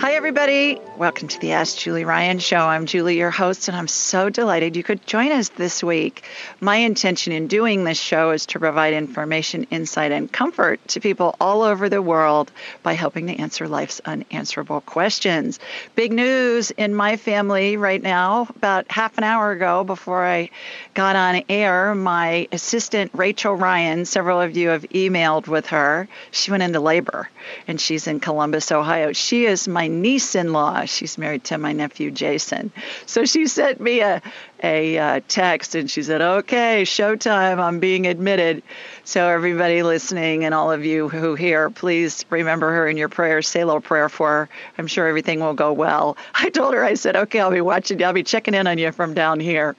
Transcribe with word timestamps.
Hi, 0.00 0.14
everybody. 0.14 0.80
Welcome 1.00 1.28
to 1.28 1.40
the 1.40 1.52
Ask 1.52 1.78
Julie 1.78 2.04
Ryan 2.04 2.40
Show. 2.40 2.58
I'm 2.58 2.84
Julie, 2.84 3.16
your 3.16 3.30
host, 3.30 3.68
and 3.68 3.76
I'm 3.78 3.88
so 3.88 4.28
delighted 4.28 4.76
you 4.76 4.82
could 4.82 5.06
join 5.06 5.32
us 5.32 5.48
this 5.48 5.82
week. 5.82 6.24
My 6.60 6.76
intention 6.76 7.32
in 7.32 7.46
doing 7.46 7.84
this 7.84 7.98
show 7.98 8.32
is 8.32 8.44
to 8.44 8.58
provide 8.58 8.92
information, 8.92 9.66
insight, 9.70 10.12
and 10.12 10.30
comfort 10.30 10.86
to 10.88 11.00
people 11.00 11.36
all 11.40 11.62
over 11.62 11.88
the 11.88 12.02
world 12.02 12.52
by 12.82 12.92
helping 12.92 13.28
to 13.28 13.36
answer 13.36 13.66
life's 13.66 14.02
unanswerable 14.04 14.82
questions. 14.82 15.58
Big 15.94 16.12
news 16.12 16.70
in 16.70 16.94
my 16.94 17.16
family 17.16 17.78
right 17.78 18.02
now. 18.02 18.46
About 18.54 18.92
half 18.92 19.16
an 19.16 19.24
hour 19.24 19.52
ago, 19.52 19.84
before 19.84 20.26
I 20.26 20.50
got 20.92 21.16
on 21.16 21.44
air, 21.48 21.94
my 21.94 22.46
assistant, 22.52 23.12
Rachel 23.14 23.54
Ryan, 23.54 24.04
several 24.04 24.38
of 24.38 24.54
you 24.54 24.68
have 24.68 24.82
emailed 24.90 25.48
with 25.48 25.68
her. 25.68 26.08
She 26.30 26.50
went 26.50 26.62
into 26.62 26.80
labor 26.80 27.30
and 27.66 27.80
she's 27.80 28.06
in 28.06 28.20
Columbus, 28.20 28.70
Ohio. 28.70 29.14
She 29.14 29.46
is 29.46 29.66
my 29.66 29.88
niece 29.88 30.34
in 30.34 30.52
law. 30.52 30.84
She's 30.90 31.18
married 31.18 31.44
to 31.44 31.58
my 31.58 31.72
nephew, 31.72 32.10
Jason. 32.10 32.72
So 33.06 33.24
she 33.24 33.46
sent 33.46 33.80
me 33.80 34.00
a, 34.00 34.22
a 34.62 34.98
uh, 34.98 35.20
text 35.28 35.74
and 35.74 35.90
she 35.90 36.02
said, 36.02 36.20
Okay, 36.20 36.82
showtime, 36.82 37.58
I'm 37.58 37.80
being 37.80 38.06
admitted. 38.06 38.62
So, 39.04 39.28
everybody 39.28 39.82
listening 39.82 40.44
and 40.44 40.54
all 40.54 40.70
of 40.70 40.84
you 40.84 41.08
who 41.08 41.34
hear, 41.34 41.70
please 41.70 42.24
remember 42.30 42.70
her 42.70 42.88
in 42.88 42.96
your 42.96 43.08
prayers. 43.08 43.48
Say 43.48 43.60
a 43.60 43.66
little 43.66 43.80
prayer 43.80 44.08
for 44.08 44.28
her. 44.28 44.48
I'm 44.78 44.86
sure 44.86 45.06
everything 45.06 45.40
will 45.40 45.54
go 45.54 45.72
well. 45.72 46.16
I 46.34 46.50
told 46.50 46.74
her, 46.74 46.84
I 46.84 46.94
said, 46.94 47.16
Okay, 47.16 47.40
I'll 47.40 47.50
be 47.50 47.60
watching, 47.60 48.02
I'll 48.02 48.12
be 48.12 48.22
checking 48.22 48.54
in 48.54 48.66
on 48.66 48.78
you 48.78 48.92
from 48.92 49.14
down 49.14 49.40
here. 49.40 49.76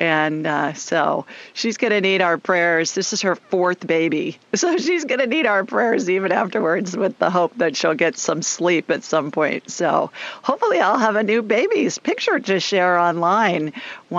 And 0.00 0.46
uh, 0.46 0.72
so 0.72 1.24
she's 1.52 1.76
going 1.76 1.92
to 1.92 2.00
need 2.00 2.20
our 2.20 2.36
prayers. 2.38 2.94
This 2.94 3.12
is 3.12 3.22
her 3.22 3.36
fourth 3.36 3.86
baby. 3.86 4.38
So 4.54 4.78
she's 4.78 5.04
going 5.04 5.18
to 5.18 5.26
need 5.26 5.46
our 5.46 5.64
prayers 5.64 6.08
even 6.08 6.32
afterwards 6.32 6.96
with 6.96 7.18
the 7.18 7.28
hope 7.28 7.54
that 7.58 7.76
she'll 7.76 7.94
get 7.94 8.16
some 8.16 8.40
sleep 8.40 8.88
at 8.88 9.02
some 9.02 9.30
point. 9.30 9.68
So 9.68 10.10
hopefully 10.42 10.78
I'll 10.78 10.96
have 10.96 11.16
a 11.16 11.24
new 11.24 11.42
baby's 11.42 11.98
picture 11.98 12.38
to 12.38 12.60
share 12.60 12.96
online 12.96 13.72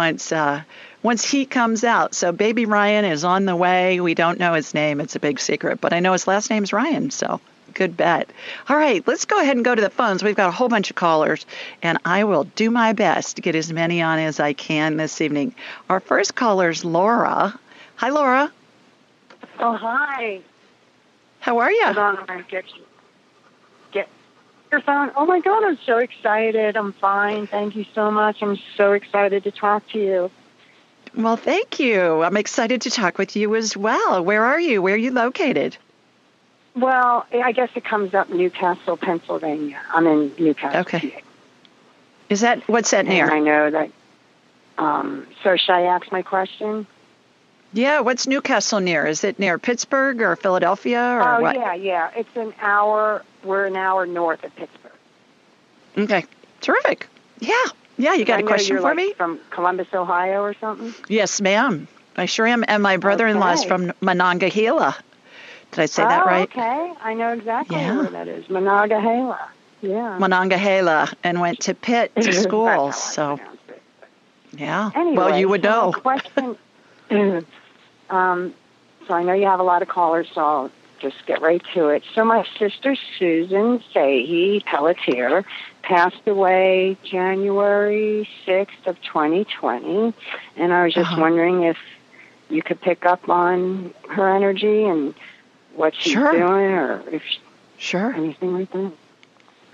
once. 0.06 0.32
Uh, 0.32 0.62
once 1.02 1.24
he 1.24 1.46
comes 1.46 1.84
out. 1.84 2.16
So 2.16 2.32
baby 2.32 2.66
Ryan 2.66 3.06
is 3.06 3.24
on 3.24 3.46
the 3.46 3.56
way. 3.56 4.00
We 4.00 4.16
don't 4.16 4.40
know 4.40 4.54
his 4.54 4.74
name. 4.74 5.00
It's 5.00 5.16
a 5.16 5.20
big 5.20 5.40
secret, 5.40 5.80
but 5.80 5.94
I 5.94 6.00
know 6.00 6.14
his 6.14 6.26
last 6.28 6.50
name's 6.50 6.74
Ryan. 6.74 7.12
So 7.12 7.40
good 7.76 7.96
bet. 7.96 8.30
All 8.70 8.76
right, 8.76 9.08
let's 9.08 9.26
go 9.26 9.40
ahead 9.40 9.56
and 9.56 9.64
go 9.64 9.76
to 9.76 9.82
the 9.82 9.90
phones. 9.90 10.24
We've 10.24 10.36
got 10.36 10.50
a 10.50 10.52
whole 10.52 10.70
bunch 10.70 10.90
of 10.90 10.96
callers, 10.96 11.46
and 11.84 12.00
I 12.06 12.24
will 12.24 12.46
do 12.56 12.72
my 12.72 12.94
best 12.94 13.36
to 13.36 13.42
get 13.42 13.56
as 13.56 13.72
many 13.72 14.02
on 14.02 14.18
as 14.18 14.40
I 14.40 14.54
can 14.54 14.98
this 14.98 15.22
evening. 15.22 15.54
Our 15.90 16.00
first 16.00 16.34
caller 16.36 16.70
is 16.70 16.84
Laura. 16.86 17.60
Hi, 17.98 18.10
Laura. 18.10 18.52
Oh, 19.60 19.76
hi. 19.76 20.42
How 21.40 21.60
are 21.60 21.72
you? 21.72 21.86
Hold 21.86 21.98
on, 21.98 22.18
I'm 22.18 22.26
gonna 22.26 22.44
get 22.50 22.66
you. 22.76 22.82
Get 22.82 22.85
your 24.72 24.82
phone. 24.82 25.12
Oh 25.16 25.26
my 25.26 25.40
God, 25.40 25.64
I'm 25.64 25.78
so 25.86 25.98
excited. 25.98 26.76
I'm 26.78 26.94
fine. 26.94 27.48
Thank 27.48 27.76
you 27.76 27.86
so 27.94 28.12
much. 28.12 28.42
I'm 28.42 28.58
so 28.76 28.94
excited 28.94 29.44
to 29.44 29.52
talk 29.52 29.88
to 29.90 30.00
you. 30.00 30.32
Well, 31.16 31.38
thank 31.38 31.80
you. 31.80 32.24
I'm 32.24 32.38
excited 32.38 32.82
to 32.82 32.92
talk 32.92 33.18
with 33.18 33.36
you 33.36 33.56
as 33.56 33.78
well. 33.78 34.24
Where 34.24 34.44
are 34.44 34.60
you? 34.60 34.82
Where 34.82 34.96
are 34.96 34.98
you 34.98 35.12
located? 35.12 35.78
Well, 36.76 37.26
I 37.32 37.54
guess 37.54 37.70
it 37.76 37.86
comes 37.86 38.14
up 38.14 38.30
Newcastle, 38.30 38.98
Pennsylvania. 38.98 39.80
I'm 39.94 40.06
in 40.08 40.34
Newcastle. 40.38 40.82
Okay. 40.82 41.24
Is 42.30 42.42
that 42.42 42.68
what's 42.68 42.92
that 42.92 43.06
near? 43.06 43.26
And 43.26 43.34
I 43.34 43.40
know 43.40 43.72
that. 43.72 43.92
Um, 44.78 45.26
so, 45.42 45.56
should 45.56 45.72
I 45.72 45.84
ask 45.84 46.12
my 46.12 46.22
question? 46.22 46.86
Yeah, 47.72 48.02
what's 48.02 48.28
Newcastle 48.28 48.80
near? 48.82 49.06
Is 49.06 49.24
it 49.24 49.40
near 49.40 49.58
Pittsburgh 49.58 50.22
or 50.22 50.36
Philadelphia 50.36 51.02
or 51.02 51.38
oh, 51.38 51.42
what? 51.42 51.56
yeah, 51.56 51.74
yeah. 51.74 52.12
It's 52.16 52.36
an 52.36 52.54
hour. 52.62 53.24
We're 53.46 53.66
an 53.66 53.76
hour 53.76 54.06
north 54.06 54.44
of 54.44 54.56
Pittsburgh. 54.56 54.92
Okay, 55.98 56.26
terrific. 56.62 57.08
Yeah, 57.40 57.54
yeah. 57.98 58.14
You 58.16 58.26
got 58.26 58.40
I 58.40 58.42
a 58.42 58.46
question 58.46 58.78
for 58.78 58.84
like 58.84 58.96
me? 58.98 59.14
From 59.14 59.40
Columbus, 59.52 59.88
Ohio, 59.94 60.42
or 60.42 60.56
something. 60.56 60.94
Yes, 61.08 61.40
ma'am. 61.40 61.88
I 62.18 62.26
sure 62.26 62.48
am. 62.48 62.66
And 62.68 62.82
my 62.82 62.98
brother-in-law 62.98 63.54
is 63.54 63.64
from 63.64 63.94
Monongahela. 64.02 64.96
Did 65.72 65.80
I 65.80 65.86
say 65.86 66.04
oh, 66.04 66.08
that 66.08 66.26
right? 66.26 66.50
okay. 66.50 66.94
I 67.02 67.14
know 67.14 67.34
exactly 67.34 67.78
Yeah. 67.78 67.98
where 67.98 68.10
that 68.10 68.28
is. 68.28 68.50
Monongahela. 68.50 69.50
Yeah. 69.82 70.18
Monongahela, 70.18 71.12
and 71.24 71.40
went 71.40 71.60
to 71.62 71.74
Pitt 71.76 72.16
to 72.22 72.34
school. 72.34 72.92
So 72.92 73.40
yeah. 74.58 74.92
Anyway, 74.96 75.16
well, 75.18 75.38
you 75.38 75.50
would 75.50 75.64
so 75.64 75.70
know. 75.70 75.92
question. 76.02 76.58
um, 78.10 78.54
so 79.08 79.14
I 79.14 79.24
know 79.24 79.34
you 79.34 79.46
have 79.46 79.60
a 79.60 79.64
lot 79.64 79.82
of 79.82 79.88
callers, 79.88 80.28
so 80.34 80.42
I'll 80.42 80.72
just 81.00 81.26
get 81.26 81.42
right 81.42 81.62
to 81.74 81.90
it. 81.90 82.04
So 82.14 82.24
my 82.26 82.46
sister 82.58 82.96
Susan 83.20 83.80
Fahey 83.94 84.62
Pelletier 84.66 85.44
passed 85.84 86.28
away 86.28 86.98
January 87.04 88.28
sixth 88.46 88.88
of 88.88 89.02
2020, 89.02 90.14
and 90.58 90.74
I 90.74 90.86
was 90.86 90.94
just 90.94 91.12
Uh-huh. 91.12 91.22
wondering 91.22 91.64
if 91.64 91.78
you 92.50 92.62
could 92.62 92.82
pick 92.82 93.06
up 93.06 93.28
on 93.30 93.94
her 94.10 94.28
energy 94.36 94.84
and 94.86 95.14
what 95.76 95.94
she's 95.96 96.14
Sure. 96.14 96.32
doing, 96.32 96.72
or 96.72 97.04
if 97.12 97.24
Sure. 97.78 98.14
anything 98.14 98.54
like 98.54 98.72
that. 98.72 98.92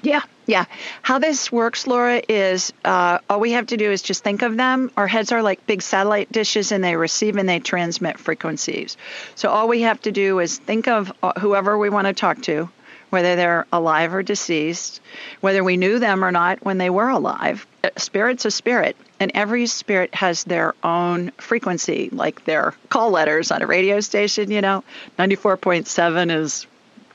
Yeah, 0.03 0.21
yeah. 0.47 0.65
How 1.03 1.19
this 1.19 1.51
works, 1.51 1.85
Laura, 1.85 2.21
is 2.27 2.73
uh, 2.83 3.19
all 3.29 3.39
we 3.39 3.51
have 3.51 3.67
to 3.67 3.77
do 3.77 3.91
is 3.91 4.01
just 4.01 4.23
think 4.23 4.41
of 4.41 4.57
them. 4.57 4.89
Our 4.97 5.07
heads 5.07 5.31
are 5.31 5.43
like 5.43 5.67
big 5.67 5.81
satellite 5.81 6.31
dishes, 6.31 6.71
and 6.71 6.83
they 6.83 6.95
receive 6.95 7.37
and 7.37 7.47
they 7.47 7.59
transmit 7.59 8.17
frequencies. 8.19 8.97
So 9.35 9.49
all 9.49 9.67
we 9.67 9.81
have 9.81 10.01
to 10.01 10.11
do 10.11 10.39
is 10.39 10.57
think 10.57 10.87
of 10.87 11.11
uh, 11.21 11.39
whoever 11.39 11.77
we 11.77 11.89
want 11.89 12.07
to 12.07 12.13
talk 12.13 12.41
to, 12.43 12.69
whether 13.11 13.35
they're 13.35 13.67
alive 13.71 14.15
or 14.15 14.23
deceased, 14.23 15.01
whether 15.39 15.63
we 15.63 15.77
knew 15.77 15.99
them 15.99 16.25
or 16.25 16.31
not 16.31 16.63
when 16.65 16.79
they 16.79 16.89
were 16.89 17.09
alive. 17.09 17.67
Uh, 17.83 17.89
Spirit's 17.97 18.45
a 18.45 18.51
spirit, 18.51 18.97
and 19.19 19.31
every 19.35 19.67
spirit 19.67 20.15
has 20.15 20.45
their 20.45 20.73
own 20.83 21.31
frequency, 21.37 22.09
like 22.11 22.43
their 22.45 22.73
call 22.89 23.11
letters 23.11 23.51
on 23.51 23.61
a 23.61 23.67
radio 23.67 23.99
station, 23.99 24.49
you 24.49 24.61
know. 24.61 24.83
94.7 25.19 26.35
is 26.35 26.65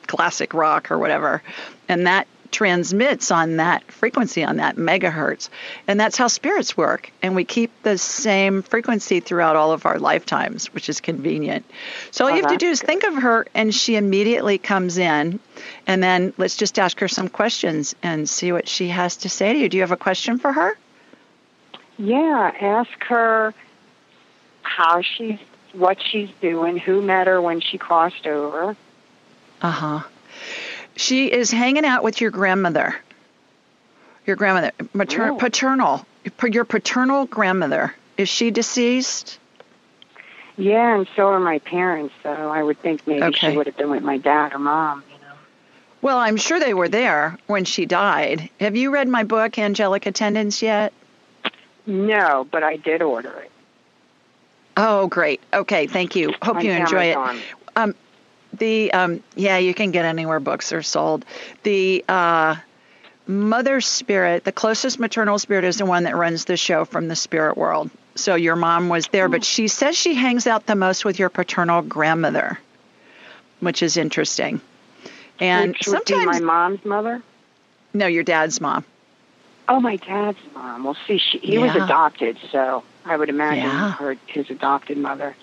classic 0.07 0.55
rock 0.55 0.93
or 0.93 0.99
whatever. 0.99 1.43
And 1.89 2.07
that 2.07 2.29
transmits 2.51 3.31
on 3.31 3.57
that 3.57 3.91
frequency, 3.91 4.45
on 4.45 4.57
that 4.57 4.77
megahertz. 4.77 5.49
And 5.87 5.99
that's 5.99 6.17
how 6.17 6.29
spirits 6.29 6.77
work. 6.77 7.11
And 7.23 7.35
we 7.35 7.45
keep 7.45 7.71
the 7.83 7.99
same 7.99 8.63
frequency 8.63 9.21
throughout 9.21 9.57
all 9.57 9.73
of 9.73 9.87
our 9.87 9.99
lifetimes, 9.99 10.73
which 10.75 10.89
is 10.89 11.01
convenient. 11.01 11.65
So 12.11 12.25
all 12.25 12.31
you 12.31 12.43
have 12.43 12.51
to 12.51 12.57
do 12.57 12.69
is 12.69 12.81
think 12.81 13.05
of 13.05 13.15
her, 13.15 13.47
and 13.55 13.75
she 13.75 13.97
immediately 13.97 14.59
comes 14.59 14.99
in. 14.99 15.41
And 15.87 16.03
then 16.03 16.33
let's 16.37 16.57
just 16.57 16.79
ask 16.79 17.01
her 17.01 17.09
some 17.09 17.29
questions 17.29 17.95
and 18.03 18.29
see 18.29 18.53
what 18.53 18.69
she 18.69 18.89
has 18.89 19.17
to 19.19 19.29
say 19.29 19.53
to 19.53 19.59
you. 19.59 19.69
Do 19.69 19.77
you 19.77 19.83
have 19.83 19.93
a 19.93 19.97
question 19.97 20.39
for 20.39 20.53
her? 20.53 20.77
Yeah, 21.99 22.53
ask 22.61 23.05
her 23.05 23.55
how 24.63 25.01
she's, 25.03 25.39
what 25.73 25.99
she's 26.03 26.31
doing, 26.41 26.77
who 26.77 27.01
met 27.01 27.27
her 27.27 27.41
when 27.41 27.61
she 27.61 27.79
crossed 27.79 28.27
over. 28.27 28.77
Uh 29.63 29.71
huh. 29.71 30.01
She 30.97 31.31
is 31.31 31.51
hanging 31.51 31.85
out 31.85 32.03
with 32.03 32.21
your 32.21 32.31
grandmother. 32.31 32.95
Your 34.25 34.37
grandmother, 34.37 34.73
mater- 34.93 35.33
oh. 35.33 35.37
paternal, 35.37 36.07
your 36.43 36.65
paternal 36.65 37.27
grandmother. 37.27 37.95
Is 38.17 38.29
she 38.29 38.51
deceased? 38.51 39.39
Yeah, 40.57 40.97
and 40.97 41.07
so 41.15 41.27
are 41.29 41.39
my 41.39 41.59
parents. 41.61 42.15
So 42.23 42.31
I 42.31 42.63
would 42.63 42.81
think 42.81 43.07
maybe 43.07 43.23
okay. 43.23 43.51
she 43.51 43.57
would 43.57 43.67
have 43.67 43.77
been 43.77 43.91
with 43.91 44.03
my 44.03 44.17
dad 44.17 44.55
or 44.55 44.59
mom. 44.59 45.05
You 45.13 45.21
know. 45.21 45.35
Well, 46.01 46.17
I'm 46.17 46.39
sure 46.39 46.59
they 46.59 46.75
were 46.75 46.89
there 46.89 47.39
when 47.47 47.65
she 47.67 47.85
died. 47.85 48.49
Have 48.59 48.75
you 48.75 48.91
read 48.91 49.07
my 49.07 49.23
book, 49.23 49.59
Angelic 49.59 50.07
Attendance, 50.07 50.63
yet? 50.63 50.95
No, 51.85 52.47
but 52.51 52.63
I 52.63 52.77
did 52.77 53.03
order 53.03 53.33
it. 53.39 53.51
Oh, 54.79 55.07
great. 55.07 55.41
Okay, 55.53 55.87
thank 55.87 56.17
you. 56.17 56.35
Hope 56.43 56.63
you 56.63 56.73
enjoy 56.73 57.13
Amazon. 57.13 57.37
it. 57.37 57.43
Um, 57.77 57.95
the 58.59 58.93
um, 58.93 59.23
yeah, 59.35 59.59
you 59.59 59.75
can 59.75 59.91
get 59.91 60.05
anywhere 60.05 60.41
books 60.41 60.73
are 60.73 60.83
sold. 60.83 61.25
The 61.63 62.05
uh, 62.09 62.57
mother 63.27 63.81
spirit, 63.81 64.45
the 64.45 64.53
closest 64.53 64.99
maternal 64.99 65.39
spirit, 65.39 65.65
is 65.65 65.79
the 65.79 65.87
one 65.87 66.05
that 66.05 66.17
runs 66.17 66.45
the 66.45 66.57
show 66.57 66.85
from 66.85 67.09
the 67.09 67.17
spirit 67.17 67.57
world. 67.57 67.91
So 68.15 68.35
your 68.35 68.57
mom 68.57 68.89
was 68.89 69.09
there, 69.09 69.29
but 69.29 69.45
she 69.45 69.69
says 69.69 69.97
she 69.97 70.15
hangs 70.15 70.47
out 70.47 70.67
the 70.67 70.75
most 70.75 71.05
with 71.05 71.19
your 71.19 71.29
paternal 71.29 71.83
grandmother, 71.83 72.59
which 73.61 73.83
is 73.83 73.97
interesting. 73.97 74.61
And 75.39 75.73
which 75.73 75.85
sometimes 75.85 76.27
my 76.27 76.41
mom's 76.41 76.85
mother. 76.85 77.23
No, 77.93 78.07
your 78.07 78.23
dad's 78.23 78.61
mom. 78.61 78.85
Oh, 79.69 79.81
my 79.81 79.97
dad's 79.97 80.39
mom. 80.55 80.85
Well, 80.85 80.97
see, 81.07 81.19
she, 81.19 81.39
he 81.39 81.55
yeah. 81.55 81.67
was 81.67 81.75
adopted, 81.75 82.39
so 82.51 82.85
I 83.05 83.17
would 83.17 83.29
imagine 83.29 83.65
yeah. 83.65 83.93
her 83.93 84.17
his 84.27 84.49
adopted 84.49 84.97
mother. 84.97 85.35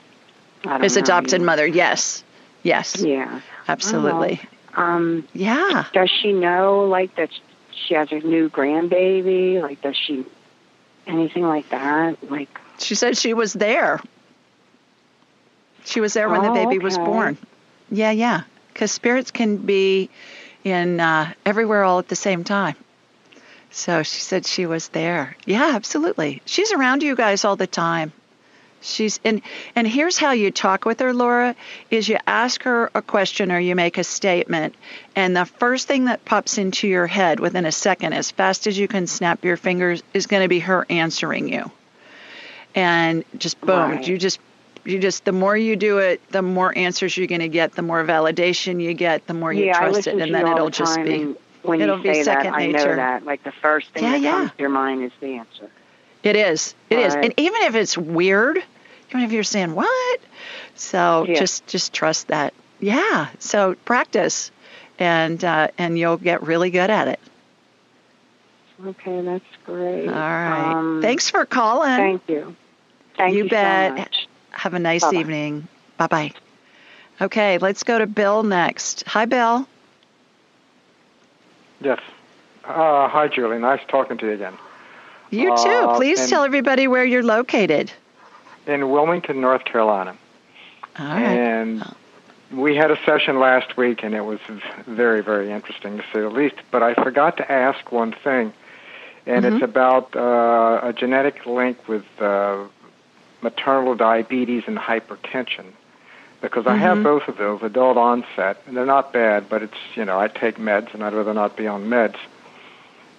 His 0.82 0.96
know, 0.96 1.02
adopted 1.02 1.42
mother, 1.42 1.68
yes, 1.68 2.24
yes, 2.64 3.02
yeah, 3.02 3.42
absolutely. 3.68 4.42
Um, 4.76 5.28
yeah. 5.34 5.86
Does 5.94 6.10
she 6.10 6.34
know 6.34 6.86
like 6.86 7.16
that 7.16 7.30
she 7.72 7.94
has 7.94 8.12
a 8.12 8.20
new 8.20 8.50
grandbaby? 8.50 9.62
Like, 9.62 9.82
does 9.82 9.96
she 9.96 10.26
anything 11.06 11.44
like 11.44 11.70
that? 11.70 12.32
Like, 12.32 12.50
she 12.80 12.96
said 12.96 13.18
she 13.18 13.34
was 13.34 13.54
there. 13.54 14.02
She 15.86 16.00
was 16.00 16.14
there 16.14 16.30
when 16.30 16.42
oh, 16.42 16.44
the 16.46 16.54
baby 16.54 16.78
okay. 16.78 16.84
was 16.84 16.98
born. 16.98 17.38
Yeah, 17.92 18.12
yeah. 18.12 18.44
Because 18.72 18.92
spirits 18.92 19.32
can 19.32 19.58
be 19.58 20.10
in 20.64 21.00
uh, 21.00 21.34
everywhere 21.46 21.84
all 21.84 22.00
at 22.00 22.08
the 22.08 22.16
same 22.16 22.44
time. 22.44 22.76
So 23.70 24.04
she 24.04 24.22
said 24.22 24.46
she 24.46 24.66
was 24.66 24.90
there. 24.90 25.36
Yeah, 25.46 25.72
absolutely. 25.74 26.42
She's 26.46 26.72
around 26.72 27.04
you 27.04 27.16
guys 27.16 27.44
all 27.44 27.56
the 27.56 27.68
time. 27.68 28.14
She's 28.84 29.20
and 29.24 29.42
and 29.76 29.88
here's 29.88 30.18
how 30.18 30.32
you 30.32 30.52
talk 30.52 30.86
with 30.86 31.00
her, 31.00 31.14
Laura, 31.14 31.56
is 31.90 32.08
you 32.10 32.18
ask 32.28 32.64
her 32.64 32.92
a 32.94 33.02
question 33.02 33.52
or 33.52 33.60
you 33.60 33.76
make 33.76 33.98
a 33.98 34.04
statement, 34.04 34.76
and 35.16 35.36
the 35.36 35.46
first 35.46 35.88
thing 35.88 36.06
that 36.06 36.26
pops 36.26 36.58
into 36.58 36.88
your 36.88 37.08
head 37.08 37.40
within 37.40 37.66
a 37.66 37.72
second, 37.72 38.14
as 38.14 38.30
fast 38.32 38.68
as 38.68 38.78
you 38.78 38.88
can 38.88 39.08
snap 39.08 39.44
your 39.46 39.58
fingers, 39.58 40.04
is 40.14 40.28
going 40.28 40.44
to 40.44 40.50
be 40.50 40.60
her 40.60 40.86
answering 40.90 41.48
you. 41.48 41.72
And 42.76 43.24
just 43.38 43.60
boom, 43.62 43.92
right. 43.92 44.08
you 44.08 44.18
just 44.18 44.40
you 44.84 45.00
just 45.00 45.26
the 45.26 45.32
more 45.32 45.56
you 45.56 45.76
do 45.76 46.00
it, 46.00 46.22
the 46.30 46.42
more 46.42 46.78
answers 46.78 47.16
you're 47.16 47.28
going 47.28 47.42
to 47.42 47.48
get, 47.48 47.74
the 47.74 47.82
more 47.82 48.04
validation 48.04 48.82
you 48.82 48.94
get, 48.94 49.26
the 49.28 49.34
more 49.34 49.54
you 49.54 49.66
yeah, 49.66 49.80
trust 49.80 50.08
it, 50.08 50.20
and 50.20 50.34
then 50.34 50.48
it'll 50.48 50.66
the 50.66 50.72
just 50.72 51.02
be. 51.04 51.36
When 51.62 51.80
It'll 51.80 51.96
you 51.98 52.04
be 52.04 52.14
say 52.16 52.24
second 52.24 52.52
that, 52.52 52.60
nature. 52.60 52.78
I 52.78 52.82
know 52.82 52.96
that. 52.98 53.26
Like 53.26 53.44
the 53.46 53.54
first 53.54 53.92
thing 53.92 54.04
Yeah, 54.04 54.12
that 54.12 54.22
yeah. 54.22 54.32
comes 54.32 54.52
to 54.52 54.58
your 54.60 54.70
mind 54.70 55.02
is 55.02 55.14
the 55.22 55.38
answer. 55.38 55.70
It 56.22 56.36
is. 56.36 56.76
It 56.90 57.00
is. 57.00 57.16
Right. 57.16 57.26
And 57.26 57.34
even 57.38 57.62
if 57.64 57.76
it's 57.76 57.98
weird, 57.98 58.62
even 59.14 59.26
if 59.26 59.32
you're 59.32 59.44
saying 59.44 59.76
what, 59.76 60.20
so 60.76 61.26
Yeah. 61.28 61.36
just 61.36 61.68
just 61.68 61.94
trust 61.94 62.30
that. 62.30 62.54
Yeah. 62.80 63.28
So 63.40 63.76
practice, 63.86 64.52
and 64.98 65.44
uh, 65.44 65.68
and 65.78 65.98
you'll 65.98 66.18
get 66.18 66.42
really 66.44 66.72
good 66.72 66.90
at 66.90 67.08
it. 67.08 67.20
Okay, 68.86 69.22
that's 69.22 69.46
great. 69.66 70.08
All 70.08 70.14
right. 70.14 70.74
Um, 70.74 71.00
Thanks 71.02 71.30
for 71.30 71.46
calling. 71.46 71.96
Thank 71.96 72.22
you. 72.28 72.56
Thank 73.16 73.36
you, 73.36 73.48
bet. 73.48 73.92
so 73.92 73.96
much. 73.98 74.28
Have 74.52 74.74
a 74.74 74.80
nice 74.80 75.04
Bye-bye. 75.04 75.20
evening. 75.20 75.68
Bye 75.98 76.08
bye. 76.08 76.32
Okay, 77.22 77.60
let's 77.60 77.84
go 77.84 78.00
to 78.00 78.08
Bill 78.08 78.42
next. 78.44 79.04
Hi, 79.08 79.26
Bill. 79.26 79.68
Yes. 81.80 82.00
Uh, 82.66 83.08
hi, 83.08 83.28
Julie. 83.28 83.60
Nice 83.60 83.82
talking 83.88 84.18
to 84.18 84.26
you 84.26 84.32
again. 84.34 84.58
You 85.30 85.56
too. 85.56 85.70
Uh, 85.70 85.96
Please 85.96 86.30
tell 86.30 86.44
everybody 86.44 86.88
where 86.88 87.06
you're 87.06 87.24
located. 87.24 87.92
In 88.66 88.90
Wilmington, 88.90 89.42
North 89.42 89.66
Carolina. 89.66 90.16
All 90.98 91.06
right. 91.06 91.22
And 91.22 91.96
we 92.52 92.76
had 92.76 92.92
a 92.92 92.98
session 93.06 93.40
last 93.40 93.76
week, 93.78 94.04
and 94.04 94.14
it 94.14 94.22
was 94.22 94.40
very, 94.86 95.22
very 95.22 95.52
interesting 95.52 95.98
to 95.98 96.04
say 96.14 96.22
the 96.22 96.30
least. 96.30 96.56
But 96.72 96.84
I 96.84 96.94
forgot 96.94 97.38
to 97.38 97.52
ask 97.52 97.92
one 97.92 98.12
thing, 98.24 98.54
and 99.26 99.44
Mhm. 99.44 99.54
it's 99.54 99.64
about 99.64 100.16
uh, 100.16 100.80
a 100.84 100.94
genetic 100.94 101.46
link 101.46 101.78
with 101.88 102.06
uh, 102.22 102.58
maternal 103.42 103.96
diabetes 103.96 104.64
and 104.68 104.78
hypertension. 104.78 105.66
Because 106.42 106.68
I 106.68 106.76
have 106.76 106.98
Mhm. 106.98 107.04
both 107.04 107.28
of 107.30 107.38
those, 107.38 107.64
adult 107.64 107.96
onset, 107.98 108.58
and 108.68 108.76
they're 108.76 108.86
not 108.86 109.14
bad, 109.14 109.48
but 109.50 109.62
it's, 109.64 109.78
you 109.96 110.04
know, 110.04 110.20
I 110.20 110.28
take 110.28 110.58
meds, 110.58 110.94
and 110.94 111.02
I'd 111.04 111.14
rather 111.14 111.34
not 111.34 111.56
be 111.56 111.68
on 111.68 111.86
meds. 111.90 112.18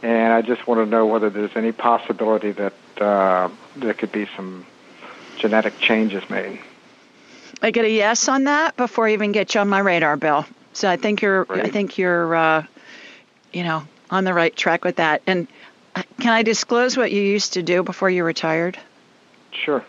And 0.03 0.33
I 0.35 0.43
just 0.43 0.67
want 0.67 0.81
to 0.85 0.87
know 0.87 1.07
whether 1.07 1.31
there's 1.31 1.57
any 1.57 1.73
possibility 1.73 2.53
that 2.53 2.75
uh, 3.01 3.49
there 3.77 3.95
could 3.95 4.13
be 4.13 4.29
some 4.37 4.67
genetic 5.39 5.79
changes 5.79 6.29
made. 6.31 6.59
I 7.63 7.71
get 7.71 7.85
a 7.85 7.91
yes 7.91 8.29
on 8.29 8.45
that 8.45 8.77
before 8.77 9.09
I 9.09 9.13
even 9.13 9.33
get 9.33 9.55
you 9.55 9.61
on 9.61 9.69
my 9.69 9.79
radar, 9.79 10.17
Bill. 10.17 10.45
So 10.73 10.89
I 10.89 10.97
think 10.97 11.23
you're, 11.23 11.47
I 11.49 11.69
think 11.69 11.99
you're, 11.99 12.35
uh, 12.35 12.67
you 13.53 13.63
know, 13.63 13.85
on 14.11 14.25
the 14.25 14.35
right 14.35 14.55
track 14.55 14.85
with 14.85 14.97
that. 14.97 15.23
And 15.27 15.47
can 16.19 16.33
I 16.33 16.43
disclose 16.43 16.97
what 16.97 17.13
you 17.13 17.23
used 17.23 17.55
to 17.55 17.63
do 17.63 17.83
before 17.83 18.11
you 18.11 18.25
retired? 18.25 18.79
Sure. 19.53 19.85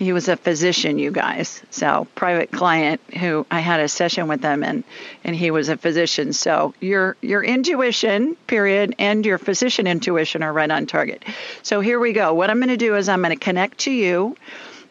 He 0.00 0.14
was 0.14 0.28
a 0.28 0.36
physician, 0.38 0.98
you 0.98 1.10
guys. 1.10 1.62
So 1.68 2.08
private 2.14 2.50
client 2.50 3.02
who 3.18 3.46
I 3.50 3.60
had 3.60 3.80
a 3.80 3.88
session 3.88 4.28
with 4.28 4.42
him, 4.42 4.64
and 4.64 4.82
and 5.24 5.36
he 5.36 5.50
was 5.50 5.68
a 5.68 5.76
physician. 5.76 6.32
So 6.32 6.72
your 6.80 7.18
your 7.20 7.44
intuition, 7.44 8.34
period, 8.46 8.94
and 8.98 9.26
your 9.26 9.36
physician 9.36 9.86
intuition 9.86 10.42
are 10.42 10.54
right 10.54 10.70
on 10.70 10.86
target. 10.86 11.22
So 11.62 11.80
here 11.82 12.00
we 12.00 12.14
go. 12.14 12.32
What 12.32 12.48
I'm 12.48 12.56
going 12.56 12.70
to 12.70 12.78
do 12.78 12.96
is 12.96 13.10
I'm 13.10 13.20
going 13.20 13.38
to 13.38 13.44
connect 13.44 13.80
to 13.80 13.90
you, 13.90 14.38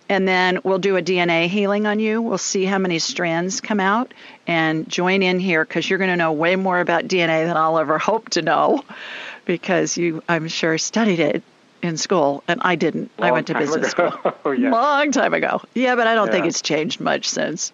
and 0.09 0.27
then 0.27 0.59
we'll 0.63 0.77
do 0.77 0.95
a 0.95 1.01
DNA 1.01 1.47
healing 1.47 1.87
on 1.87 1.97
you. 1.97 2.21
We'll 2.21 2.37
see 2.37 2.65
how 2.65 2.77
many 2.77 2.99
strands 2.99 3.61
come 3.61 3.79
out, 3.79 4.13
and 4.45 4.87
join 4.87 5.23
in 5.23 5.39
here 5.39 5.65
because 5.65 5.89
you're 5.89 5.97
going 5.97 6.11
to 6.11 6.17
know 6.17 6.33
way 6.33 6.55
more 6.55 6.79
about 6.79 7.05
DNA 7.05 7.47
than 7.47 7.57
I'll 7.57 7.79
ever 7.79 7.97
hope 7.97 8.29
to 8.29 8.43
know, 8.43 8.83
because 9.45 9.97
you, 9.97 10.21
I'm 10.29 10.49
sure, 10.49 10.77
studied 10.77 11.19
it 11.19 11.41
in 11.81 11.97
school, 11.97 12.43
and 12.47 12.59
I 12.63 12.75
didn't. 12.75 13.11
I 13.19 13.31
went 13.31 13.47
to 13.47 13.53
business 13.53 13.93
ago. 13.93 14.09
school. 14.09 14.33
Oh, 14.45 14.51
yes. 14.51 14.71
Long 14.71 15.11
time 15.11 15.33
ago. 15.33 15.61
Yeah, 15.73 15.95
but 15.95 16.07
I 16.07 16.15
don't 16.15 16.31
think 16.31 16.45
it's 16.45 16.61
changed 16.61 16.99
much 16.99 17.27
since. 17.27 17.71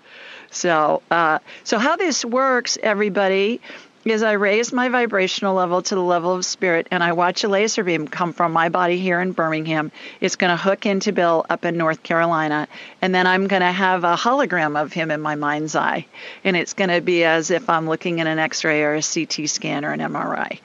So, 0.52 1.02
uh, 1.12 1.40
so 1.64 1.78
how 1.78 1.96
this 1.96 2.24
works, 2.24 2.78
everybody, 2.82 3.62
is 4.06 4.22
I 4.22 4.34
raise 4.34 4.72
my 4.72 4.90
vibrational 4.90 5.56
level 5.56 5.82
to 5.82 5.96
the 5.96 6.02
level 6.02 6.34
of 6.34 6.46
spirit, 6.46 6.88
and 6.92 7.04
I 7.04 7.14
watch 7.14 7.44
a 7.44 7.48
laser 7.48 7.84
beam 7.84 8.08
come 8.08 8.34
from 8.34 8.54
my 8.54 8.70
body 8.70 9.00
here 9.00 9.20
in 9.20 9.32
Birmingham. 9.32 9.92
It's 10.22 10.36
going 10.36 10.52
to 10.52 10.58
hook 10.58 10.86
into 10.86 11.12
Bill 11.12 11.46
up 11.50 11.66
in 11.66 11.76
North 11.76 12.04
Carolina, 12.04 12.68
and 13.02 13.16
then 13.16 13.26
I'm 13.26 13.48
going 13.48 13.64
to 13.64 13.72
have 13.72 14.04
a 14.04 14.16
hologram 14.16 14.80
of 14.80 14.94
him 14.94 15.10
in 15.10 15.22
my 15.22 15.36
mind's 15.36 15.76
eye, 15.76 16.06
and 16.44 16.56
it's 16.56 16.74
going 16.74 16.92
to 16.92 17.02
be 17.02 17.24
as 17.24 17.50
if 17.50 17.68
I'm 17.68 17.90
looking 17.90 18.22
at 18.22 18.28
an 18.28 18.38
X-ray 18.38 18.84
or 18.84 18.94
a 18.94 19.02
CT 19.02 19.50
scan 19.50 19.84
or 19.84 19.92
an 19.92 20.00
MRI 20.00 20.60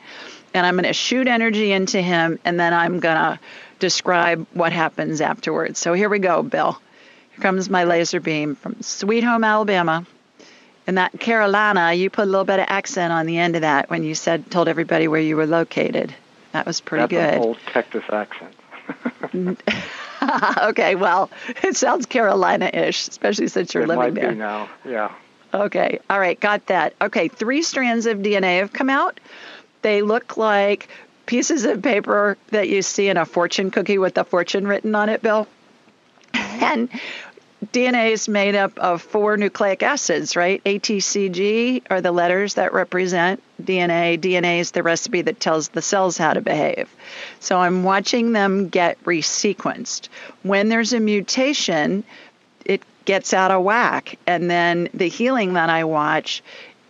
and 0.55 0.67
I'm 0.67 0.75
going 0.75 0.85
to 0.85 0.93
shoot 0.93 1.29
energy 1.29 1.73
into 1.73 2.01
him, 2.01 2.39
and 2.45 2.59
then 2.59 2.73
I'm 2.73 3.01
going 3.01 3.17
to 3.17 3.39
describe 3.79 4.47
what 4.53 4.73
happens 4.73 5.21
afterwards. 5.21 5.79
So 5.79 5.93
here 5.93 6.09
we 6.09 6.19
go, 6.19 6.43
Bill. 6.43 6.81
Here 7.33 7.43
comes 7.43 7.71
my 7.71 7.85
laser 7.85 8.21
beam 8.21 8.57
from 8.57 8.83
Sweet 8.83 9.25
Home, 9.25 9.45
Alabama. 9.45 10.07
And 10.87 10.99
that 10.99 11.19
Carolina, 11.21 11.93
you 11.93 12.11
put 12.11 12.25
a 12.25 12.27
little 12.31 12.45
bit 12.45 12.59
of 12.59 12.67
accent 12.69 13.13
on 13.13 13.27
the 13.27 13.39
end 13.39 13.55
of 13.55 13.63
that 13.63 13.91
when 13.91 14.03
you 14.03 14.15
said 14.15 14.51
told 14.51 14.67
everybody 14.67 15.09
where 15.09 15.21
you 15.21 15.37
were 15.37 15.47
located. 15.47 16.13
That 16.53 16.67
was 16.67 16.81
pretty 16.81 17.15
That's 17.15 17.31
good. 17.31 17.35
an 17.35 17.41
old 17.41 17.59
Texas 17.73 18.05
accent. 18.11 19.63
okay, 20.63 20.95
well, 20.97 21.31
it 21.63 21.77
sounds 21.77 22.07
Carolina-ish, 22.07 23.09
especially 23.09 23.49
since 23.49 23.73
you're 23.73 23.85
it 23.85 23.89
living 23.89 24.03
might 24.03 24.15
there. 24.15 24.33
be 24.33 24.37
now. 24.37 24.69
Yeah. 24.85 25.13
Okay, 25.53 26.01
all 26.09 26.19
right, 26.19 26.39
got 26.39 26.67
that. 26.67 26.95
Okay, 27.01 27.29
three 27.29 27.63
strands 27.63 28.07
of 28.07 28.19
DNA 28.19 28.59
have 28.61 28.73
come 28.73 28.91
out. 28.91 29.21
They 29.83 30.03
look 30.03 30.37
like 30.37 30.89
pieces 31.27 31.65
of 31.65 31.83
paper 31.83 32.37
that 32.49 32.69
you 32.69 32.83
see 32.83 33.09
in 33.09 33.17
a 33.17 33.25
fortune 33.25 33.71
cookie 33.71 33.99
with 33.99 34.15
the 34.15 34.25
fortune 34.25 34.67
written 34.67 34.95
on 34.95 35.09
it, 35.09 35.23
Bill. 35.23 35.47
Mm-hmm. 36.35 36.65
And 36.65 36.89
DNA 37.67 38.13
is 38.13 38.29
made 38.29 38.55
up 38.55 38.79
of 38.79 39.03
four 39.03 39.37
nucleic 39.37 39.83
acids, 39.83 40.35
right? 40.35 40.65
ATCG 40.65 41.83
are 41.91 42.01
the 42.01 42.11
letters 42.11 42.55
that 42.55 42.73
represent 42.73 43.43
DNA. 43.63 44.19
DNA 44.19 44.61
is 44.61 44.71
the 44.71 44.83
recipe 44.83 45.23
that 45.23 45.41
tells 45.41 45.69
the 45.69 45.83
cells 45.83 46.17
how 46.17 46.33
to 46.33 46.41
behave. 46.41 46.89
So 47.39 47.59
I'm 47.59 47.85
watching 47.85 48.33
them 48.33 48.69
get 48.69 49.03
resequenced. 49.05 50.09
When 50.43 50.69
there's 50.69 50.95
a 50.95 51.01
mutation, 51.01 52.03
it 52.65 52.83
gets 53.05 53.35
out 53.35 53.51
of 53.51 53.63
whack. 53.63 54.19
And 54.27 54.51
then 54.51 54.89
the 54.95 55.09
healing 55.09 55.53
that 55.53 55.69
I 55.69 55.85
watch 55.85 56.43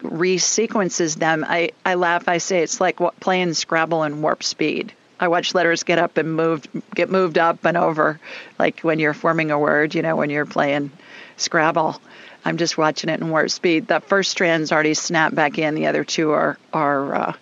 resequences 0.02 1.16
them. 1.16 1.44
I, 1.46 1.70
I 1.84 1.94
laugh, 1.94 2.28
I 2.28 2.38
say 2.38 2.62
it's 2.62 2.80
like 2.80 2.98
playing 3.20 3.54
Scrabble 3.54 4.02
in 4.04 4.22
warp 4.22 4.42
speed. 4.42 4.92
I 5.18 5.28
watch 5.28 5.54
letters 5.54 5.82
get 5.82 5.98
up 5.98 6.16
and 6.16 6.34
moved, 6.34 6.68
get 6.94 7.10
moved 7.10 7.36
up 7.36 7.64
and 7.64 7.76
over, 7.76 8.18
like 8.58 8.80
when 8.80 8.98
you're 8.98 9.14
forming 9.14 9.50
a 9.50 9.58
word, 9.58 9.94
you 9.94 10.02
know, 10.02 10.16
when 10.16 10.30
you're 10.30 10.46
playing 10.46 10.90
Scrabble. 11.36 12.00
I'm 12.44 12.56
just 12.56 12.78
watching 12.78 13.10
it 13.10 13.20
in 13.20 13.28
warp 13.28 13.50
speed. 13.50 13.86
The 13.86 14.00
first 14.00 14.30
strand's 14.30 14.72
already 14.72 14.94
snapped 14.94 15.34
back 15.34 15.58
in. 15.58 15.74
The 15.74 15.88
other 15.88 16.04
two 16.04 16.30
are 16.30 16.58
are 16.72 17.14
uh, 17.14 17.32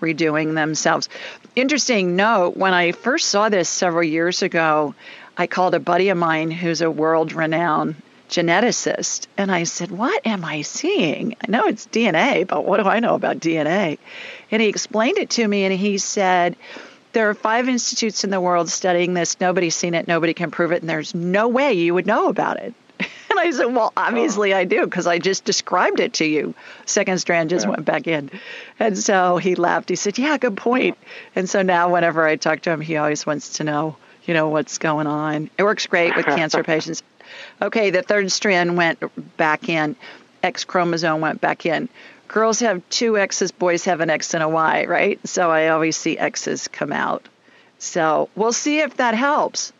redoing 0.00 0.54
themselves. 0.54 1.08
Interesting 1.56 2.14
note: 2.14 2.56
when 2.56 2.72
I 2.72 2.92
first 2.92 3.30
saw 3.30 3.48
this 3.48 3.68
several 3.68 4.04
years 4.04 4.42
ago, 4.42 4.94
I 5.36 5.48
called 5.48 5.74
a 5.74 5.80
buddy 5.80 6.10
of 6.10 6.18
mine 6.18 6.52
who's 6.52 6.82
a 6.82 6.90
world-renowned 6.90 7.96
geneticist, 8.34 9.26
and 9.36 9.52
I 9.52 9.64
said, 9.64 9.90
"What 9.90 10.26
am 10.26 10.44
I 10.44 10.62
seeing? 10.62 11.36
I 11.40 11.50
know 11.50 11.66
it's 11.66 11.86
DNA, 11.86 12.46
but 12.46 12.64
what 12.64 12.82
do 12.82 12.88
I 12.88 13.00
know 13.00 13.14
about 13.14 13.38
DNA?" 13.38 13.98
And 14.50 14.60
he 14.60 14.68
explained 14.68 15.18
it 15.18 15.30
to 15.30 15.46
me, 15.46 15.64
and 15.64 15.72
he 15.72 15.98
said 15.98 16.56
there 17.14 17.30
are 17.30 17.34
five 17.34 17.68
institutes 17.68 18.24
in 18.24 18.30
the 18.30 18.40
world 18.40 18.68
studying 18.68 19.14
this. 19.14 19.40
Nobody's 19.40 19.76
seen 19.76 19.94
it. 19.94 20.08
Nobody 20.08 20.34
can 20.34 20.50
prove 20.50 20.72
it. 20.72 20.82
And 20.82 20.90
there's 20.90 21.14
no 21.14 21.48
way 21.48 21.72
you 21.72 21.94
would 21.94 22.06
know 22.06 22.28
about 22.28 22.58
it. 22.58 22.74
And 23.30 23.40
I 23.40 23.50
said, 23.50 23.66
Well, 23.66 23.92
obviously. 23.96 24.54
I 24.54 24.64
do 24.64 24.84
because 24.84 25.08
I 25.08 25.18
just 25.18 25.44
described 25.44 25.98
it 25.98 26.12
to 26.14 26.24
you. 26.24 26.54
Second 26.86 27.18
strand 27.18 27.50
just 27.50 27.64
yeah. 27.64 27.70
went 27.70 27.84
back 27.84 28.06
in. 28.06 28.30
And 28.78 28.96
so 28.96 29.38
he 29.38 29.56
laughed. 29.56 29.88
He 29.88 29.96
said, 29.96 30.18
Yeah, 30.18 30.38
good 30.38 30.56
point. 30.56 30.96
And 31.34 31.50
so 31.50 31.62
now 31.62 31.92
whenever 31.92 32.24
I 32.24 32.36
talk 32.36 32.60
to 32.62 32.70
him, 32.70 32.80
he 32.80 32.96
always 32.96 33.26
wants 33.26 33.54
to 33.54 33.64
know, 33.64 33.96
you 34.24 34.34
know, 34.34 34.50
what's 34.50 34.78
going 34.78 35.08
on. 35.08 35.50
It 35.58 35.64
works 35.64 35.86
great 35.88 36.14
with 36.14 36.26
cancer 36.36 36.62
patients. 36.62 37.02
Okay, 37.62 37.90
the 37.90 38.02
third 38.02 38.30
strand 38.32 38.76
went 38.76 39.00
back 39.36 39.68
in. 39.68 39.96
X 40.42 40.64
chromosome 40.64 41.20
went 41.20 41.40
back 41.40 41.64
in 41.64 41.88
girls 42.34 42.60
have 42.60 42.82
two 42.90 43.16
X's, 43.16 43.52
boys 43.52 43.84
have 43.84 44.00
an 44.00 44.10
X 44.10 44.34
and 44.34 44.42
a 44.42 44.48
Y, 44.48 44.86
right? 44.86 45.20
So 45.26 45.50
I 45.50 45.68
always 45.68 45.96
see 45.96 46.18
X's 46.18 46.66
come 46.68 46.92
out. 46.92 47.28
So 47.78 48.28
we'll 48.34 48.52
see 48.52 48.80
if 48.80 48.96
that 48.96 49.14
helps 49.14 49.72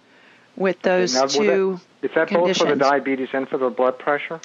with 0.56 0.80
those 0.82 1.14
now, 1.14 1.26
two. 1.26 1.80
That, 2.00 2.08
is 2.08 2.14
that 2.14 2.28
conditions. 2.28 2.58
both 2.58 2.68
for 2.68 2.74
the 2.74 2.80
diabetes 2.80 3.28
and 3.32 3.48
for 3.48 3.58
the 3.58 3.70
blood 3.70 3.98
pressure? 3.98 4.40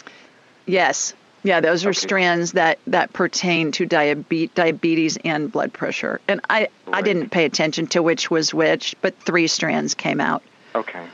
Yes. 0.66 1.14
Yeah, 1.44 1.62
those 1.62 1.86
are 1.86 1.90
okay. 1.90 2.00
strands 2.00 2.54
that, 2.54 2.80
that 2.88 3.14
pertain 3.14 3.72
to 3.74 3.86
diabetes, 3.86 4.50
diabetes 4.56 5.18
and 5.24 5.52
blood 5.52 5.72
pressure. 5.72 6.20
And 6.28 6.42
I, 6.50 6.62
right. 6.62 6.70
I 6.92 7.02
didn't 7.02 7.30
pay 7.30 7.46
attention 7.46 7.88
to 7.88 8.02
which 8.02 8.32
was 8.32 8.54
which, 8.54 8.96
but 9.02 9.18
three 9.20 9.48
strands 9.48 9.94
came 9.94 10.20
out. 10.20 10.42
Okay. 10.74 11.06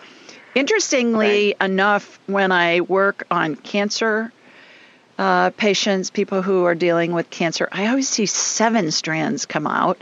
Interestingly 0.55 1.53
okay. 1.53 1.65
enough, 1.65 2.19
when 2.27 2.51
I 2.53 2.79
work 2.79 3.27
on 3.29 3.55
cancer 3.55 4.31
uh, 5.17 5.49
patients, 5.51 6.09
people 6.09 6.41
who 6.41 6.63
are 6.63 6.75
dealing 6.75 7.11
with 7.11 7.29
cancer, 7.29 7.67
I 7.71 7.87
always 7.87 8.07
see 8.07 8.25
seven 8.25 8.91
strands 8.91 9.45
come 9.45 9.67
out, 9.67 10.01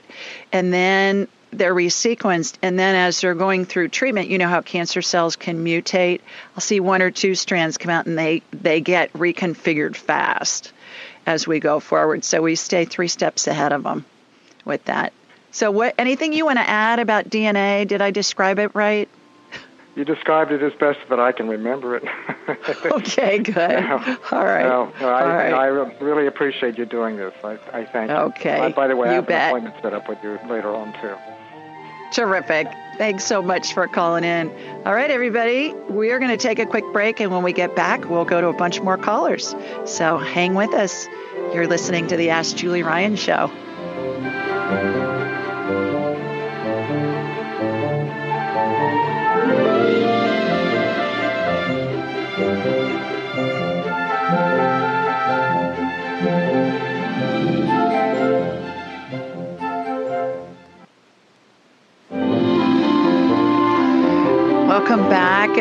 and 0.52 0.72
then 0.72 1.28
they're 1.52 1.74
resequenced. 1.74 2.56
And 2.62 2.78
then 2.78 2.96
as 2.96 3.22
they're 3.22 3.36
going 3.36 3.66
through 3.66 3.90
treatment, 3.90 4.30
you 4.30 4.38
know 4.38 4.48
how 4.48 4.62
cancer 4.62 5.02
cells 5.02 5.36
can 5.36 5.64
mutate. 5.64 6.22
I'll 6.56 6.62
see 6.62 6.80
one 6.80 7.02
or 7.02 7.12
two 7.12 7.36
strands 7.36 7.78
come 7.78 7.90
out, 7.92 8.06
and 8.06 8.18
they 8.18 8.44
they 8.52 8.80
get 8.80 9.12
reconfigured 9.14 9.96
fast 9.96 10.72
as 11.26 11.48
we 11.48 11.60
go 11.60 11.80
forward. 11.80 12.24
So 12.24 12.42
we 12.42 12.56
stay 12.56 12.86
three 12.86 13.08
steps 13.08 13.48
ahead 13.48 13.72
of 13.72 13.84
them 13.84 14.06
with 14.66 14.86
that. 14.86 15.14
So, 15.52 15.72
what 15.72 15.96
anything 15.98 16.34
you 16.34 16.46
want 16.46 16.58
to 16.58 16.70
add 16.70 17.00
about 17.00 17.30
DNA? 17.30 17.88
Did 17.88 18.02
I 18.02 18.12
describe 18.12 18.60
it 18.60 18.74
right? 18.74 19.10
You 19.96 20.04
described 20.06 20.52
it 20.52 20.64
as 20.64 20.74
best 20.80 21.00
that 21.10 21.20
I 21.20 21.32
can 21.32 21.48
remember 21.48 21.96
it. 21.96 22.04
okay, 22.86 23.38
good. 23.38 23.56
No, 23.56 24.18
All 24.32 24.44
right. 24.44 24.64
No, 24.64 24.92
no 25.00 25.10
I, 25.10 25.22
All 25.22 25.28
right. 25.28 25.54
I 25.54 25.66
really 26.04 26.26
appreciate 26.26 26.80
you 26.80 26.86
doing 26.86 27.16
this. 27.16 27.34
I, 27.44 27.60
I 27.72 27.86
thank 27.86 28.10
you. 28.10 28.16
Okay. 28.16 28.60
Uh, 28.60 28.70
by 28.70 28.88
the 28.88 28.96
way, 28.96 29.10
you 29.10 29.12
I 29.12 29.16
have 29.16 29.28
bet. 29.28 29.42
an 29.42 29.50
appointment 29.50 29.76
set 29.84 29.94
up 29.94 30.10
with 30.10 30.18
you 30.24 30.40
later 30.50 30.74
on, 30.74 30.94
too. 31.00 31.16
Terrific. 32.12 32.68
Thanks 32.98 33.24
so 33.24 33.42
much 33.42 33.74
for 33.74 33.88
calling 33.88 34.24
in. 34.24 34.50
All 34.86 34.94
right, 34.94 35.12
everybody, 35.12 35.74
we 35.90 36.12
are 36.12 36.20
going 36.20 36.32
to 36.32 36.38
take 36.38 36.58
a 36.58 36.66
quick 36.66 36.86
break, 36.92 37.20
and 37.20 37.32
when 37.32 37.44
we 37.44 37.54
get 37.54 37.76
back, 37.76 38.10
we'll 38.10 38.26
go 38.26 38.42
to 38.42 38.48
a 38.48 38.54
bunch 38.54 38.82
more 38.82 38.98
callers. 38.98 39.56
So 39.86 40.18
hang 40.18 40.56
with 40.56 40.74
us. 40.74 41.08
You're 41.54 41.68
listening 41.68 42.08
to 42.08 42.18
the 42.18 42.32
Ask 42.32 42.56
Julie 42.56 42.84
Ryan 42.84 43.16
Show. 43.16 43.52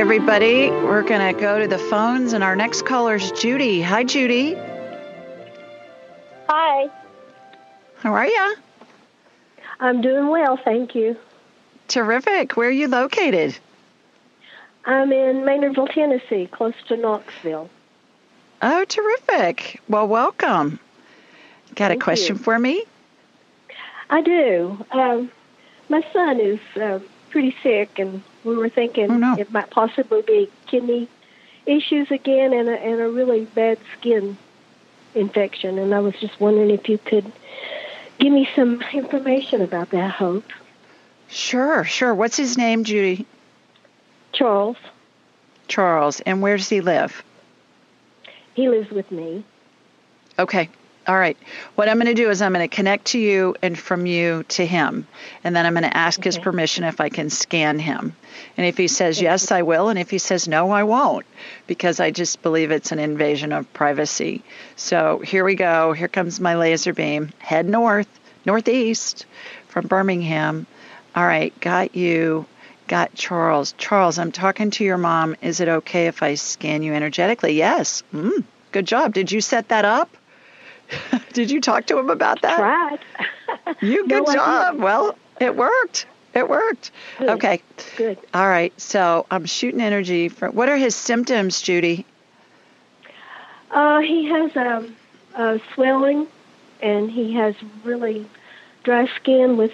Everybody. 0.02 0.68
We're 0.68 1.04
going 1.04 1.32
to 1.32 1.40
go 1.40 1.61
to 1.61 1.68
the 1.68 1.78
phones, 1.78 2.32
and 2.32 2.42
our 2.42 2.56
next 2.56 2.85
caller 2.87 3.14
is 3.14 3.30
Judy. 3.30 3.80
Hi, 3.82 4.02
Judy. 4.02 4.54
Hi. 6.49 6.90
How 7.99 8.12
are 8.12 8.26
you? 8.26 8.56
I'm 9.78 10.00
doing 10.00 10.26
well, 10.26 10.56
thank 10.56 10.97
you. 10.97 11.16
Terrific. 11.87 12.56
Where 12.56 12.66
are 12.66 12.73
you 12.73 12.88
located? 12.88 13.56
I'm 14.87 15.12
in 15.12 15.44
Maynardville, 15.44 15.94
Tennessee, 15.94 16.49
close 16.50 16.75
to 16.88 16.97
Knoxville. 16.97 17.71
Oh, 18.61 18.85
terrific. 18.85 19.80
Well, 19.88 20.09
welcome. 20.09 20.80
Got 21.76 21.90
Thank 21.90 22.02
a 22.02 22.04
question 22.04 22.38
you. 22.38 22.42
for 22.42 22.59
me? 22.59 22.85
I 24.11 24.21
do. 24.21 24.85
Um, 24.90 25.30
my 25.88 26.04
son 26.12 26.40
is 26.40 26.59
uh, 26.75 26.99
pretty 27.30 27.54
sick, 27.62 28.00
and 28.00 28.21
we 28.45 28.57
were 28.57 28.69
thinking 28.69 29.11
oh, 29.11 29.17
no. 29.17 29.37
it 29.39 29.51
might 29.53 29.71
possibly 29.71 30.23
be 30.23 30.51
kidney 30.67 31.09
issues 31.67 32.11
again 32.11 32.53
and 32.53 32.69
a, 32.69 32.79
and 32.79 33.01
a 33.01 33.09
really 33.09 33.45
bad 33.45 33.79
skin 33.99 34.37
infection. 35.15 35.79
And 35.79 35.95
I 35.95 36.01
was 36.01 36.15
just 36.17 36.41
wondering 36.41 36.71
if 36.71 36.89
you 36.89 36.99
could 36.99 37.31
give 38.19 38.33
me 38.33 38.49
some 38.55 38.83
information 38.93 39.63
about 39.63 39.91
that, 39.91 40.11
Hope. 40.11 40.45
Sure, 41.29 41.85
sure. 41.85 42.15
What's 42.15 42.37
his 42.37 42.59
name, 42.59 42.85
Judy? 42.85 43.27
Charles. 44.33 44.77
Charles. 45.69 46.21
And 46.21 46.43
where 46.43 46.57
does 46.57 46.69
he 46.69 46.81
live? 46.81 47.23
He 48.55 48.69
lives 48.69 48.91
with 48.91 49.11
me. 49.11 49.45
Okay. 50.39 50.69
All 51.06 51.18
right. 51.18 51.37
What 51.75 51.88
I'm 51.88 51.97
going 51.97 52.06
to 52.06 52.14
do 52.14 52.30
is 52.30 52.40
I'm 52.40 52.52
going 52.52 52.68
to 52.68 52.75
connect 52.75 53.06
to 53.06 53.18
you 53.18 53.56
and 53.61 53.76
from 53.76 54.06
you 54.06 54.44
to 54.50 54.64
him. 54.64 55.09
And 55.42 55.54
then 55.54 55.66
I'm 55.66 55.73
going 55.73 55.82
to 55.82 55.97
ask 55.97 56.21
okay. 56.21 56.28
his 56.28 56.38
permission 56.38 56.85
if 56.85 57.00
I 57.00 57.09
can 57.09 57.28
scan 57.28 57.80
him. 57.80 58.14
And 58.56 58.66
if 58.66 58.76
he 58.76 58.87
says 58.87 59.21
yes, 59.21 59.50
I 59.50 59.62
will. 59.62 59.88
And 59.88 59.99
if 59.99 60.11
he 60.11 60.18
says 60.18 60.47
no, 60.47 60.71
I 60.71 60.85
won't 60.85 61.26
because 61.66 61.99
I 61.99 62.12
just 62.12 62.40
believe 62.42 62.71
it's 62.71 62.92
an 62.92 63.00
invasion 63.00 63.52
of 63.52 63.73
privacy. 63.73 64.44
So 64.76 65.18
here 65.18 65.44
we 65.44 65.56
go. 65.56 65.92
Here 65.92 66.06
comes 66.06 66.38
my 66.38 66.54
laser 66.54 66.92
beam. 66.92 67.30
Head 67.38 67.68
north, 67.68 68.09
northeast 68.47 69.26
from 69.66 69.88
Birmingham. 69.88 70.68
All 71.16 71.26
right. 71.26 71.59
Got 71.61 71.97
you. 71.97 72.47
Got 72.87 73.14
Charles. 73.14 73.75
Charles, 73.76 74.18
I'm 74.21 74.30
talking 74.30 74.71
to 74.73 74.85
your 74.85 74.99
mom. 74.99 75.35
Is 75.42 75.59
it 75.59 75.68
okay 75.68 76.06
if 76.06 76.23
I 76.23 76.35
scan 76.35 76.85
you 76.85 76.94
energetically? 76.94 77.54
Yes. 77.54 78.04
Mm, 78.14 78.44
good 78.71 78.87
job. 78.87 79.14
Did 79.14 79.32
you 79.32 79.40
set 79.40 79.68
that 79.71 79.85
up? 79.85 80.16
Did 81.33 81.51
you 81.51 81.61
talk 81.61 81.87
to 81.87 81.99
him 81.99 82.11
about 82.11 82.43
that? 82.43 82.57
Tried. 82.57 82.99
you 83.81 84.07
good 84.09 84.27
no, 84.27 84.33
job. 84.33 84.79
Well, 84.79 85.17
it 85.41 85.57
worked. 85.57 86.07
It 86.35 86.49
worked. 86.49 86.91
Good. 87.19 87.29
Okay. 87.31 87.63
Good. 87.97 88.19
All 88.33 88.49
right. 88.49 88.79
So 88.81 89.27
I'm 89.31 89.45
shooting 89.45 89.81
energy 89.81 90.29
for. 90.29 90.51
What 90.51 90.69
are 90.69 90.77
his 90.77 90.95
symptoms, 90.95 91.61
Judy? 91.61 92.07
Uh, 93.71 94.01
he 94.01 94.29
has 94.29 94.57
um, 94.57 94.97
uh, 95.35 95.59
swelling, 95.75 96.27
and 96.81 97.11
he 97.11 97.35
has 97.35 97.55
really 97.85 98.27
dry 98.85 99.07
skin 99.17 99.57
with 99.57 99.73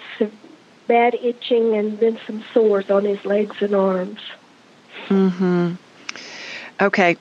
bad 0.87 1.15
itching 1.15 1.75
and 1.75 1.99
then 1.99 2.19
some 2.25 2.43
sores 2.53 2.89
on 2.89 3.05
his 3.05 3.23
legs 3.25 3.55
and 3.61 3.75
arms. 3.75 4.19
Mhm. 5.07 5.77
Okay. 6.81 7.17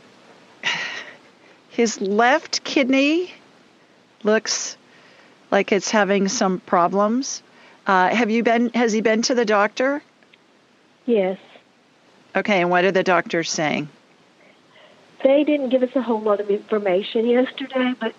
His 1.71 2.01
left 2.01 2.65
kidney 2.65 3.33
looks 4.25 4.77
like 5.51 5.73
it's 5.73 5.91
having 5.91 6.29
some 6.29 6.61
problems. 6.61 7.43
Uh, 7.87 8.09
have 8.09 8.31
you 8.31 8.43
been? 8.43 8.71
Has 8.71 8.93
he 8.93 9.01
been 9.01 9.23
to 9.23 9.35
the 9.35 9.45
doctor? 9.45 10.03
Yes. 11.07 11.39
Okay, 12.37 12.61
and 12.61 12.71
what 12.71 12.85
are 12.85 12.93
the 12.93 13.03
doctors 13.03 13.51
saying? 13.51 13.89
They 15.25 15.43
didn't 15.43 15.71
give 15.71 15.83
us 15.83 15.97
a 15.97 16.03
whole 16.03 16.21
lot 16.21 16.41
of 16.41 16.51
information 16.51 17.27
yesterday, 17.27 17.95
but 17.99 18.15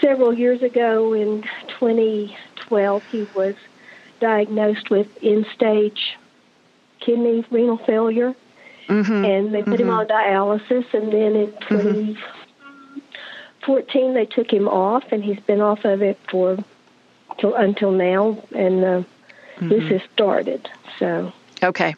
several 0.00 0.32
years 0.32 0.62
ago 0.62 1.12
in 1.14 1.42
2012, 1.68 3.04
he 3.10 3.26
was 3.34 3.54
diagnosed 4.20 4.90
with 4.90 5.08
end 5.22 5.46
stage 5.54 6.16
kidney 7.00 7.44
renal 7.50 7.78
failure, 7.78 8.34
Mm-hmm. 8.88 9.24
and 9.24 9.54
they 9.54 9.62
put 9.62 9.78
him 9.80 9.88
on 9.88 10.06
dialysis. 10.08 10.84
And 10.92 11.12
then 11.12 11.36
in 11.36 11.52
2014, 11.68 12.18
they 13.74 14.26
took 14.26 14.52
him 14.52 14.68
off, 14.68 15.04
and 15.12 15.22
he's 15.22 15.40
been 15.40 15.60
off 15.60 15.84
of 15.84 16.02
it 16.02 16.18
for 16.30 16.58
till 17.38 17.54
until 17.54 17.90
now. 17.90 18.42
And 18.54 18.84
uh, 18.84 19.02
this 19.60 19.84
has 19.90 20.02
started. 20.12 20.68
So 20.98 21.32
Okay. 21.62 21.94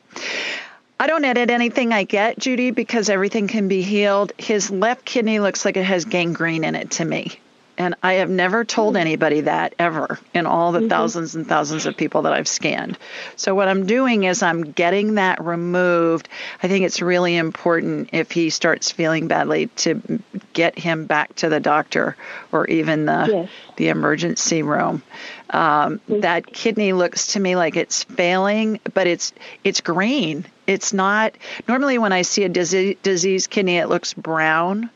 I 0.98 1.06
don't 1.08 1.24
edit 1.24 1.50
anything 1.50 1.92
I 1.92 2.04
get, 2.04 2.38
Judy, 2.38 2.70
because 2.70 3.08
everything 3.08 3.48
can 3.48 3.66
be 3.66 3.82
healed. 3.82 4.32
His 4.38 4.70
left 4.70 5.04
kidney 5.04 5.40
looks 5.40 5.64
like 5.64 5.76
it 5.76 5.84
has 5.84 6.04
gangrene 6.04 6.64
in 6.64 6.76
it 6.76 6.92
to 6.92 7.04
me. 7.04 7.38
And 7.82 7.96
I 8.00 8.14
have 8.14 8.30
never 8.30 8.64
told 8.64 8.96
anybody 8.96 9.40
that 9.40 9.74
ever 9.76 10.20
in 10.32 10.46
all 10.46 10.70
the 10.70 10.88
thousands 10.88 11.34
and 11.34 11.44
thousands 11.48 11.84
of 11.84 11.96
people 11.96 12.22
that 12.22 12.32
I've 12.32 12.46
scanned. 12.46 12.96
So, 13.34 13.56
what 13.56 13.66
I'm 13.66 13.86
doing 13.86 14.22
is 14.22 14.40
I'm 14.40 14.70
getting 14.70 15.16
that 15.16 15.42
removed. 15.44 16.28
I 16.62 16.68
think 16.68 16.84
it's 16.84 17.02
really 17.02 17.36
important 17.36 18.10
if 18.12 18.30
he 18.30 18.50
starts 18.50 18.92
feeling 18.92 19.26
badly 19.26 19.66
to 19.78 20.00
get 20.52 20.78
him 20.78 21.06
back 21.06 21.34
to 21.36 21.48
the 21.48 21.58
doctor 21.58 22.16
or 22.52 22.68
even 22.68 23.06
the, 23.06 23.26
Yes. 23.28 23.48
the 23.76 23.88
emergency 23.88 24.62
room. 24.62 25.02
Um, 25.50 26.00
that 26.08 26.46
kidney 26.46 26.92
looks 26.92 27.32
to 27.32 27.40
me 27.40 27.56
like 27.56 27.74
it's 27.76 28.04
failing, 28.04 28.78
but 28.94 29.08
it's 29.08 29.32
it's 29.64 29.80
green. 29.80 30.46
It's 30.68 30.92
not 30.92 31.34
normally 31.66 31.98
when 31.98 32.12
I 32.12 32.22
see 32.22 32.44
a 32.44 32.48
disease, 32.48 32.96
diseased 33.02 33.50
kidney, 33.50 33.78
it 33.78 33.88
looks 33.88 34.14
brown, 34.14 34.88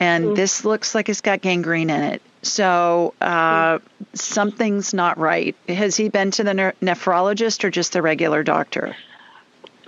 and 0.00 0.36
this 0.36 0.64
looks 0.64 0.94
like 0.94 1.08
it's 1.08 1.20
got 1.20 1.42
gangrene 1.42 1.90
in 1.90 2.02
it. 2.02 2.22
So 2.42 3.14
uh, 3.20 3.78
something's 4.14 4.94
not 4.94 5.18
right. 5.18 5.54
Has 5.68 5.96
he 5.96 6.08
been 6.08 6.30
to 6.32 6.44
the 6.44 6.54
ne- 6.54 6.72
nephrologist 6.82 7.62
or 7.64 7.70
just 7.70 7.92
the 7.92 8.02
regular 8.02 8.42
doctor? 8.42 8.96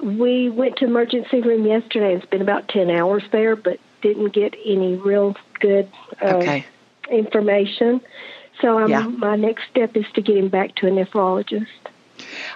we 0.02 0.50
went 0.50 0.76
to 0.76 0.84
emergency 0.84 1.40
room 1.40 1.64
yesterday. 1.64 2.16
It's 2.16 2.26
been 2.26 2.42
about 2.42 2.68
10 2.68 2.90
hours 2.90 3.22
there, 3.30 3.54
but 3.54 3.78
didn't 4.02 4.34
get 4.34 4.54
any 4.64 4.96
real 4.96 5.36
good 5.60 5.88
uh, 6.20 6.26
Okay. 6.26 6.66
information. 7.10 8.00
So 8.60 8.78
um, 8.78 8.90
Yeah. 8.90 9.06
my 9.06 9.36
next 9.36 9.62
step 9.70 9.96
is 9.96 10.04
to 10.14 10.20
get 10.20 10.36
him 10.36 10.48
back 10.48 10.74
to 10.76 10.88
a 10.88 10.90
nephrologist. 10.90 11.66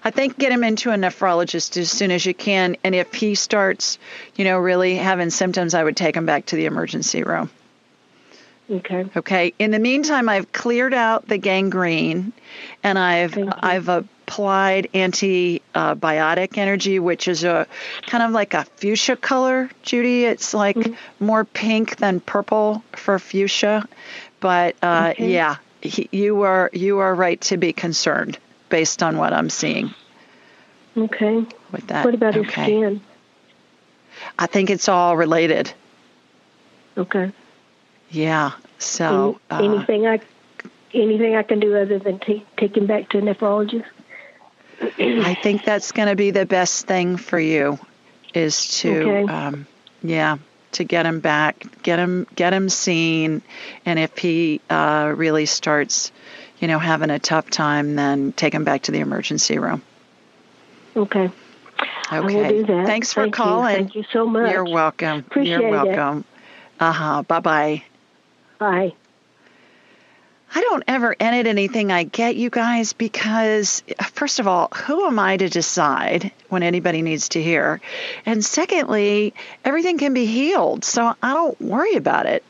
I 0.05 0.11
think 0.11 0.39
get 0.39 0.53
him 0.53 0.65
into 0.65 0.91
a 0.91 0.95
nephrologist 0.95 1.77
as 1.77 1.91
soon 1.91 2.11
as 2.11 2.25
you 2.25 2.35
can. 2.35 2.77
And 2.85 2.95
if 2.95 3.13
he 3.15 3.35
starts, 3.35 3.99
you 4.37 4.45
know, 4.45 4.59
really 4.59 4.97
having 4.97 5.31
symptoms, 5.31 5.75
I 5.75 5.83
would 5.85 5.97
take 5.97 6.17
him 6.17 6.27
back 6.27 6.47
to 6.47 6.57
the 6.57 6.67
emergency 6.67 7.23
room. 7.23 7.51
Okay. 8.69 9.07
Okay. 9.17 9.55
In 9.61 9.71
the 9.71 9.79
meantime, 9.79 10.29
I've 10.29 10.51
cleared 10.51 10.93
out 10.93 11.29
the 11.29 11.39
gangrene, 11.39 12.33
and 12.83 12.99
I've 12.99 13.39
I've 13.39 13.89
applied 13.89 14.89
antibiotic 14.93 16.59
energy, 16.59 16.99
which 16.99 17.29
is 17.29 17.45
a 17.45 17.69
kind 18.09 18.25
of 18.25 18.33
like 18.33 18.55
a 18.55 18.65
fuchsia 18.65 19.15
color, 19.15 19.71
Judy. 19.83 20.25
It's 20.25 20.53
like 20.53 20.75
Mm-hmm. 20.77 21.25
more 21.25 21.45
pink 21.45 21.97
than 21.99 22.19
purple 22.19 22.83
for 22.91 23.21
fuchsia, 23.21 23.87
but 24.41 24.75
uh, 24.83 25.13
Okay. 25.13 25.33
yeah, 25.33 25.57
he, 25.81 26.09
you 26.11 26.43
are 26.43 26.69
you 26.73 26.99
are 26.99 27.15
right 27.15 27.41
to 27.43 27.57
be 27.57 27.73
concerned 27.73 28.37
based 28.69 29.03
on 29.03 29.17
what 29.19 29.33
I'm 29.33 29.51
seeing 29.51 29.95
Okay. 30.97 31.45
with 31.73 31.87
that. 31.89 32.05
what 32.05 32.15
about 32.15 32.35
his 32.35 32.47
okay. 32.47 32.65
skin? 32.65 33.01
I 34.39 34.47
think 34.47 34.71
it's 34.71 34.89
all 34.89 35.17
related. 35.17 35.73
Okay. 36.97 37.33
Yeah. 38.11 38.53
So. 38.79 39.39
Any- 39.51 39.69
uh, 39.69 39.75
anything 39.75 40.07
I 40.07 40.21
anything 40.95 41.37
I 41.37 41.43
can 41.43 41.61
do 41.61 41.77
other 41.77 41.99
than 41.99 42.19
take 42.19 42.45
take 42.57 42.77
him 42.77 42.87
back 42.87 43.11
to 43.11 43.19
a 43.19 43.21
nephrologist? 43.21 43.85
I 44.81 45.35
think 45.43 45.65
that's 45.65 45.93
going 45.93 46.09
to 46.09 46.17
be 46.17 46.31
the 46.31 46.47
best 46.47 46.87
thing 46.87 47.17
for 47.17 47.39
you 47.39 47.79
is 48.35 48.79
to 48.81 49.01
Okay. 49.01 49.33
um, 49.33 49.67
yeah 50.03 50.37
to 50.73 50.85
get 50.85 51.07
him 51.07 51.21
back 51.21 51.65
get 51.83 51.99
him 51.99 52.27
get 52.35 52.53
him 52.53 52.69
seen 52.69 53.41
and 53.87 53.99
if 53.99 54.19
he 54.19 54.61
uh, 54.69 55.13
really 55.17 55.47
starts 55.47 56.13
you 56.59 56.69
know 56.69 56.79
having 56.79 57.11
a 57.11 57.19
tough 57.19 57.51
time 57.51 57.95
then 57.97 58.33
take 58.33 58.55
him 58.55 58.65
back 58.65 58.83
to 58.83 58.93
the 58.93 59.01
emergency 59.01 59.59
room 59.59 59.83
Okay. 60.97 61.25
okay 61.27 61.33
I 62.11 62.21
will 62.21 62.49
do 62.49 62.67
that. 62.67 62.87
thanks 62.87 63.13
for 63.13 63.23
Thank 63.23 63.35
you. 63.37 63.43
calling 63.43 63.77
Thank 63.77 63.95
you 63.95 64.05
so 64.13 64.27
much. 64.27 64.51
you're 64.53 64.65
welcome 64.65 65.19
Appreciate 65.21 65.61
you're 65.61 65.71
welcome 65.71 66.25
uh-huh 66.81 67.23
bye-bye 67.23 67.83
Bye. 68.59 68.95
I 70.55 70.61
don't 70.63 70.85
ever 70.89 71.15
edit 71.21 71.47
anything 71.47 71.93
I 71.93 72.05
get, 72.05 72.37
you 72.37 72.49
guys, 72.49 72.95
because 72.95 73.83
first 74.13 74.39
of 74.39 74.47
all, 74.47 74.69
who 74.69 75.05
am 75.07 75.19
I 75.19 75.37
to 75.37 75.49
decide 75.51 76.33
when 76.49 76.63
anybody 76.63 77.03
needs 77.03 77.31
to 77.31 77.43
hear? 77.43 77.83
And 78.25 78.43
secondly, 78.43 79.35
everything 79.65 79.99
can 79.99 80.15
be 80.15 80.25
healed, 80.25 80.85
so 80.85 81.13
I 81.23 81.35
don't 81.35 81.61
worry 81.61 81.97
about 81.97 82.25
it. 82.25 82.43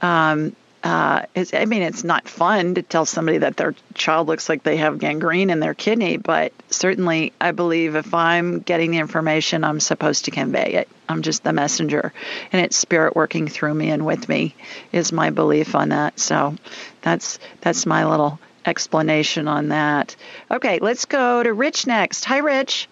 Um, 0.00 0.56
uh, 0.82 1.22
I 1.52 1.64
mean, 1.66 1.82
it's 1.82 2.04
not 2.04 2.26
fun 2.26 2.76
to 2.76 2.82
tell 2.82 3.04
somebody 3.04 3.38
that 3.38 3.56
their 3.56 3.74
child 3.94 4.28
looks 4.28 4.48
like 4.48 4.62
they 4.62 4.78
have 4.78 4.98
gangrene 4.98 5.50
in 5.50 5.60
their 5.60 5.74
kidney, 5.74 6.16
but 6.16 6.52
certainly 6.70 7.34
I 7.38 7.52
believe 7.52 7.96
if 7.96 8.14
I'm 8.14 8.60
getting 8.60 8.92
the 8.92 8.98
information, 8.98 9.62
I'm 9.62 9.80
supposed 9.80 10.24
to 10.24 10.30
convey 10.30 10.74
it. 10.74 10.88
I'm 11.08 11.20
just 11.20 11.44
the 11.44 11.52
messenger, 11.52 12.12
and 12.50 12.64
it's 12.64 12.78
spirit 12.78 13.14
working 13.14 13.46
through 13.46 13.74
me 13.74 13.90
and 13.90 14.06
with 14.06 14.28
me 14.28 14.54
is 14.90 15.12
my 15.12 15.30
belief 15.30 15.74
on 15.74 15.90
that. 15.90 16.18
So 16.18 16.56
that's 17.02 17.38
that's 17.60 17.84
my 17.84 18.06
little 18.06 18.38
explanation 18.64 19.48
on 19.48 19.68
that. 19.68 20.16
Okay, 20.50 20.78
let's 20.78 21.04
go 21.04 21.42
to 21.42 21.52
Rich 21.52 21.86
next. 21.86 22.24
Hi, 22.24 22.38
Rich. 22.38 22.88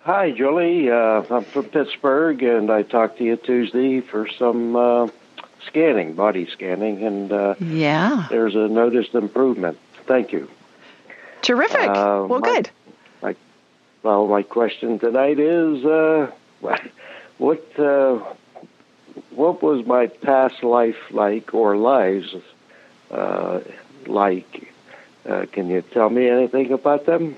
Hi, 0.00 0.30
Julie. 0.30 0.90
Uh, 0.90 1.22
I'm 1.28 1.44
from 1.44 1.64
Pittsburgh, 1.64 2.42
and 2.42 2.70
I 2.70 2.82
talked 2.82 3.18
to 3.18 3.24
you 3.24 3.36
Tuesday 3.36 4.00
for 4.00 4.26
some 4.26 4.74
uh, 4.74 5.08
scanning, 5.68 6.14
body 6.14 6.46
scanning, 6.50 7.04
and 7.04 7.32
uh, 7.32 7.54
Yeah, 7.60 8.26
there's 8.30 8.54
a 8.56 8.66
noticed 8.68 9.14
improvement. 9.14 9.78
Thank 10.06 10.32
you. 10.32 10.48
terrific. 11.42 11.88
Uh, 11.88 12.26
well, 12.28 12.40
my- 12.40 12.48
good. 12.54 12.70
Well, 14.04 14.28
my 14.28 14.42
question 14.44 14.98
tonight 15.00 15.40
is, 15.40 15.84
uh, 15.84 16.30
what 17.38 17.78
uh, 17.78 18.18
what 19.30 19.60
was 19.62 19.84
my 19.86 20.06
past 20.06 20.62
life 20.62 20.96
like, 21.10 21.52
or 21.52 21.76
lives 21.76 22.34
uh, 23.10 23.60
like? 24.06 24.72
Uh, 25.28 25.46
can 25.52 25.68
you 25.68 25.82
tell 25.82 26.08
me 26.08 26.28
anything 26.28 26.72
about 26.72 27.06
them? 27.06 27.36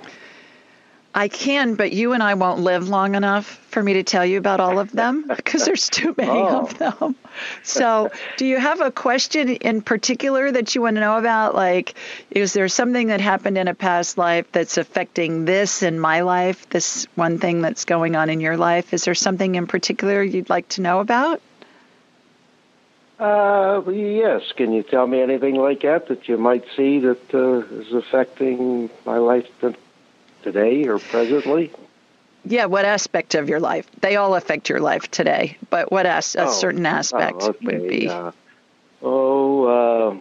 I 1.13 1.27
can, 1.27 1.75
but 1.75 1.93
you 1.93 2.13
and 2.13 2.23
I 2.23 2.35
won't 2.35 2.61
live 2.61 2.89
long 2.89 3.17
enough 3.17 3.45
for 3.47 3.83
me 3.83 3.95
to 3.95 4.05
tell 4.05 4.25
you 4.25 4.39
about 4.39 4.61
all 4.61 4.79
of 4.79 4.93
them 4.93 5.27
because 5.37 5.65
there's 5.65 5.89
too 5.89 6.15
many 6.17 6.31
Oh. 6.31 6.61
of 6.61 6.79
them. 6.79 7.17
So, 7.65 8.11
do 8.37 8.47
you 8.47 8.59
have 8.59 8.81
a 8.81 8.91
question 8.93 9.49
in 9.49 9.83
particular 9.83 10.53
that 10.53 10.75
you 10.75 10.83
want 10.83 10.97
to 10.97 11.01
know 11.01 11.17
about? 11.17 11.55
Like, 11.55 11.95
is 12.31 12.53
there 12.53 12.69
something 12.69 13.09
that 13.09 13.21
happened 13.21 13.59
in 13.59 13.67
a 13.67 13.75
past 13.75 14.19
life 14.19 14.51
that's 14.53 14.77
affecting 14.79 15.47
this 15.47 15.83
in 15.83 15.99
my 15.99 16.21
life, 16.21 16.69
this 16.71 17.07
one 17.17 17.39
thing 17.39 17.61
that's 17.61 17.85
going 17.85 18.15
on 18.15 18.31
in 18.31 18.41
your 18.41 18.57
life? 18.57 18.95
Is 18.95 19.05
there 19.05 19.15
something 19.17 19.57
in 19.57 19.67
particular 19.67 20.23
you'd 20.23 20.51
like 20.51 20.69
to 20.71 20.81
know 20.81 21.01
about? 21.01 21.41
Uh, 23.19 23.83
yes. 23.91 24.43
Can 24.57 24.73
you 24.73 24.83
tell 24.83 25.07
me 25.07 25.21
anything 25.21 25.57
like 25.57 25.83
that 25.83 26.07
that 26.09 26.29
you 26.29 26.39
might 26.39 26.65
see 26.77 27.01
that 27.01 27.35
uh, 27.35 27.59
is 27.81 27.93
affecting 27.93 28.89
my 29.05 29.19
life 29.19 29.47
today 30.43 30.87
or 30.87 30.99
presently? 30.99 31.71
Yeah, 32.45 32.67
what 32.67 32.85
aspect 32.85 33.35
of 33.35 33.49
your 33.49 33.61
life? 33.61 33.87
They 34.01 34.17
all 34.17 34.35
affect 34.35 34.69
your 34.69 34.81
life 34.81 35.11
today, 35.11 35.57
but 35.69 35.93
what 35.93 36.07
as- 36.07 36.35
a 36.37 36.47
Oh. 36.47 36.51
certain 36.51 36.87
aspect 36.87 37.37
oh, 37.43 37.49
okay. 37.51 37.67
would 37.79 37.89
be? 37.89 38.09
Uh, 38.09 38.33
oh, 39.03 39.65
uh, 39.65 40.15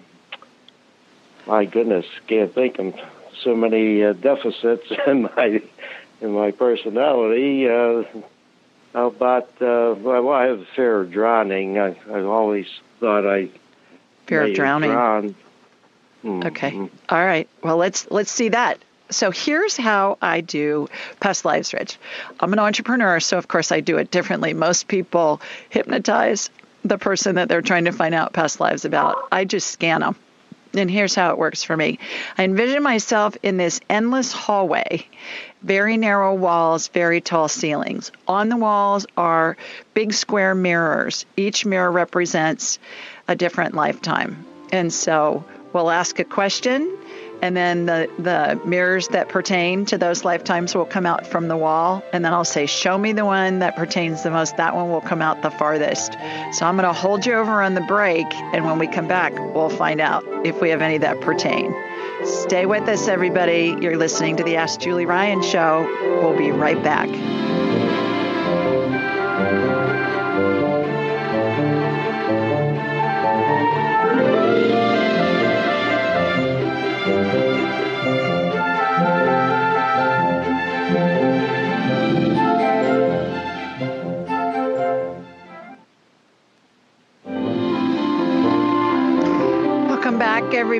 my 1.47 1.65
goodness, 1.65 2.05
can't 2.27 2.53
think 2.53 2.77
of 2.79 2.93
so 3.41 3.55
many 3.55 4.03
uh, 4.03 4.13
deficits 4.13 4.85
in 5.07 5.23
my 5.23 5.61
in 6.21 6.31
my 6.31 6.51
personality. 6.51 7.69
Uh, 7.69 8.03
how 8.93 9.07
about 9.07 9.49
uh, 9.61 9.95
well, 9.97 10.29
I 10.29 10.45
have 10.47 10.59
a 10.59 10.65
fear 10.75 11.01
of 11.01 11.11
drowning. 11.11 11.79
I, 11.79 11.95
I've 12.11 12.25
always 12.27 12.67
thought 12.99 13.25
I 13.25 13.49
Fear 14.27 14.41
of 14.43 14.47
have 14.49 14.55
drowning. 14.55 14.91
drowned. 14.91 15.35
Hmm, 16.21 16.43
Okay. 16.43 16.75
All 17.07 17.25
right. 17.25 17.47
Well, 17.63 17.77
let's 17.77 18.11
let's 18.11 18.29
see 18.31 18.49
that. 18.49 18.77
So 19.11 19.31
here's 19.31 19.75
how 19.75 20.17
I 20.21 20.41
do 20.41 20.87
past 21.19 21.43
lives, 21.43 21.73
Rich. 21.73 21.97
I'm 22.39 22.53
an 22.53 22.59
entrepreneur, 22.59 23.19
so 23.19 23.37
of 23.37 23.47
course 23.47 23.71
I 23.71 23.79
do 23.79 23.97
it 23.97 24.11
differently. 24.11 24.53
Most 24.53 24.87
people 24.87 25.41
hypnotize 25.69 26.49
the 26.85 26.97
person 26.97 27.35
that 27.35 27.49
they're 27.49 27.61
trying 27.61 27.85
to 27.85 27.91
find 27.91 28.13
out 28.13 28.33
past 28.33 28.59
lives 28.59 28.85
about. 28.85 29.17
I 29.31 29.45
just 29.45 29.71
scan 29.71 30.01
them. 30.01 30.15
And 30.73 30.91
here's 30.91 31.15
how 31.15 31.31
it 31.31 31.39
works 31.39 31.63
for 31.63 31.75
me. 31.75 31.97
I 32.37 32.43
envision 32.43 32.83
myself 32.83 33.35
in 33.41 33.57
this 33.57 33.79
endless 33.89 34.31
hallway, 34.31 35.07
very 35.63 35.97
narrow 35.97 36.35
walls, 36.35 36.89
very 36.89 37.21
tall 37.21 37.47
ceilings. 37.47 38.11
On 38.27 38.49
the 38.49 38.57
walls 38.57 39.07
are 39.17 39.57
big 39.95 40.13
square 40.13 40.53
mirrors. 40.53 41.25
Each 41.35 41.65
mirror 41.65 41.91
represents 41.91 42.77
a 43.27 43.35
different 43.35 43.73
lifetime. 43.73 44.45
And 44.71 44.93
so 44.93 45.43
we'll 45.73 45.89
ask 45.89 46.19
a 46.19 46.23
question 46.23 46.95
and 47.41 47.55
then 47.55 47.85
the, 47.85 48.09
the 48.19 48.59
mirrors 48.65 49.07
that 49.09 49.29
pertain 49.29 49.85
to 49.85 49.97
those 49.97 50.25
lifetimes 50.25 50.75
will 50.75 50.85
come 50.85 51.05
out 51.05 51.25
from 51.27 51.47
the 51.47 51.57
wall. 51.57 52.03
And 52.13 52.23
then 52.23 52.33
i'll 52.33 52.45
say 52.45 52.65
show 52.65 52.97
me 52.97 53.13
the 53.13 53.25
one 53.25 53.59
that 53.59 53.75
pertains 53.75 54.23
the 54.23 54.31
most. 54.31 54.57
That 54.57 54.75
one 54.75 54.89
will 54.89 55.01
come 55.01 55.21
out 55.21 55.41
the 55.41 55.51
farthest. 55.51 56.13
So 56.53 56.65
i'm 56.65 56.75
going 56.75 56.87
to 56.87 56.93
hold 56.93 57.25
you 57.25 57.33
over 57.33 57.61
on 57.61 57.73
the 57.73 57.81
break. 57.81 58.27
And 58.53 58.65
when 58.65 58.79
we 58.79 58.87
come 58.87 59.07
back 59.07 59.33
we'll 59.53 59.69
find 59.69 60.01
out 60.01 60.23
if 60.45 60.61
we 60.61 60.69
have 60.69 60.81
any 60.81 60.97
that 60.99 61.21
pertain. 61.21 61.75
Stay 62.23 62.65
with 62.65 62.87
us 62.89 63.07
everybody. 63.07 63.75
You're 63.79 63.97
listening 63.97 64.37
to 64.37 64.43
the 64.43 64.55
ask 64.55 64.79
julie 64.79 65.05
ryan 65.05 65.41
show. 65.41 65.87
We'll 66.21 66.37
be 66.37 66.51
right 66.51 66.81
back 66.83 67.09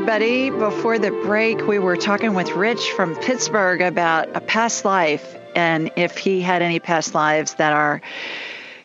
everybody. 0.10 0.50
Before 0.50 0.98
the 0.98 1.12
break, 1.12 1.68
we 1.68 1.78
were 1.78 1.96
talking 1.96 2.34
with 2.34 2.50
Rich 2.54 2.94
from 2.94 3.16
Pittsburgh 3.16 3.80
about 3.80 4.36
a 4.36 4.42
past 4.42 4.84
life 4.84 5.36
and 5.56 5.92
if 5.98 6.18
he 6.18 6.42
had 6.42 6.64
any 6.64 6.80
past 6.80 7.14
lives 7.14 7.54
that 7.56 7.74
are 7.74 8.02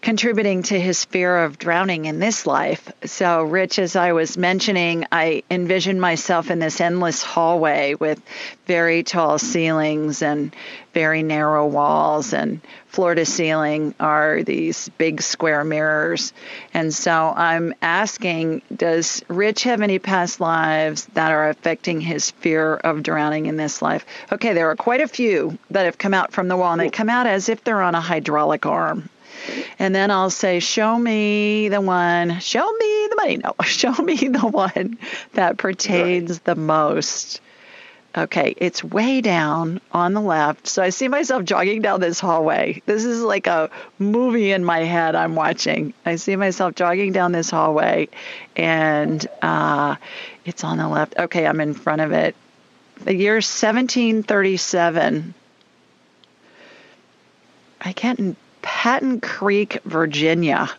contributing 0.03 0.65
to 0.65 0.79
his 0.79 1.03
fear 1.07 1.35
of 1.45 1.57
drowning 1.57 2.05
in 2.05 2.19
this 2.19 2.47
life. 2.47 2.93
So, 3.07 3.43
Rich, 3.43 3.79
as 3.79 3.97
I 3.97 4.13
was 4.13 4.39
mentioning, 4.39 5.05
I 5.13 5.43
envisioned 5.51 6.01
myself 6.01 6.51
in 6.51 6.59
this 6.59 6.81
endless 6.81 7.23
hallway 7.23 7.95
with 7.95 8.19
very 8.67 9.03
tall 9.03 9.39
ceilings 9.39 10.23
and 10.23 10.57
very 10.95 11.23
narrow 11.23 11.67
walls, 11.67 12.33
and 12.33 12.63
floor 12.87 13.15
to 13.15 13.27
ceiling 13.27 13.95
are 14.01 14.43
these 14.43 14.89
big 14.97 15.21
square 15.21 15.65
mirrors. 15.65 16.33
And 16.73 16.95
so 16.95 17.35
I'm 17.37 17.75
asking 17.83 18.63
Does 18.75 19.23
Rich 19.29 19.65
have 19.65 19.83
any 19.83 19.99
past 19.99 20.41
lives 20.41 21.05
that 21.13 21.31
are 21.31 21.51
affecting 21.51 22.01
his 22.01 22.31
fear 22.31 22.75
of 22.75 23.03
drowning 23.03 23.47
in 23.47 23.59
this 23.59 23.83
life? 23.83 24.07
Okay, 24.33 24.55
there 24.55 24.71
are 24.71 24.77
quite 24.77 25.03
a 25.03 25.09
few 25.09 25.59
that 25.71 25.85
have 25.85 25.99
come 25.99 26.15
out 26.15 26.33
from 26.33 26.49
the 26.49 26.57
wall, 26.57 26.73
and 26.73 26.81
they 26.81 26.89
come 26.89 27.11
out 27.11 27.27
as 27.27 27.51
if 27.51 27.65
they're 27.65 27.83
on 27.83 27.95
a 27.95 28.01
hydraulic 28.01 28.65
arm. 28.65 29.11
And 29.79 29.95
then 29.95 30.11
I'll 30.11 30.31
say, 30.31 30.61
Show 30.61 30.99
me 30.99 31.69
the 31.69 31.81
one, 31.81 32.41
show 32.41 32.71
me 32.73 33.09
the 33.11 33.17
money. 33.17 33.37
No, 33.39 33.55
show 33.65 33.93
me 33.93 34.17
the 34.17 34.47
one 34.47 34.99
that 35.35 35.59
pertains 35.59 36.41
the 36.41 36.55
most. 36.55 37.41
Okay, 38.17 38.55
it's 38.59 38.85
way 38.85 39.21
down 39.21 39.81
on 39.91 40.15
the 40.15 40.21
left. 40.21 40.69
So 40.69 40.85
I 40.85 40.91
see 40.91 41.09
myself 41.09 41.43
jogging 41.43 41.83
down 41.83 42.01
this 42.01 42.21
hallway. 42.21 42.81
This 42.87 43.05
is 43.05 43.21
like 43.21 43.49
a 43.49 43.71
movie 43.99 44.53
in 44.53 44.65
my 44.65 44.85
head 44.85 45.17
I'm 45.17 45.35
watching. 45.35 45.95
I 46.07 46.15
see 46.15 46.37
myself 46.37 46.77
jogging 46.77 47.11
down 47.11 47.33
this 47.33 47.51
hallway, 47.51 48.09
and 48.55 49.27
uh, 49.43 49.97
it's 50.45 50.63
on 50.63 50.79
the 50.79 50.87
left. 50.87 51.17
Okay, 51.19 51.45
I'm 51.45 51.61
in 51.61 51.75
front 51.75 52.03
of 52.03 52.13
it. 52.13 52.37
The 53.03 53.17
year 53.17 53.35
1737. 53.35 55.35
I 57.81 57.93
can't 57.93 58.37
Patton 58.65 59.21
Creek, 59.21 59.79
Virginia. 59.85 60.71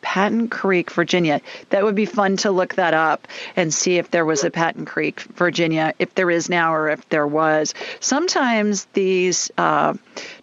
Patton 0.00 0.48
Creek, 0.48 0.92
Virginia. 0.92 1.40
That 1.70 1.82
would 1.82 1.96
be 1.96 2.06
fun 2.06 2.36
to 2.38 2.52
look 2.52 2.76
that 2.76 2.94
up 2.94 3.26
and 3.56 3.74
see 3.74 3.98
if 3.98 4.12
there 4.12 4.24
was 4.24 4.44
a 4.44 4.50
Patton 4.50 4.86
Creek, 4.86 5.20
Virginia, 5.20 5.92
if 5.98 6.14
there 6.14 6.30
is 6.30 6.48
now 6.48 6.72
or 6.72 6.88
if 6.88 7.08
there 7.08 7.26
was. 7.26 7.74
Sometimes 7.98 8.84
these 8.92 9.50
uh, 9.58 9.94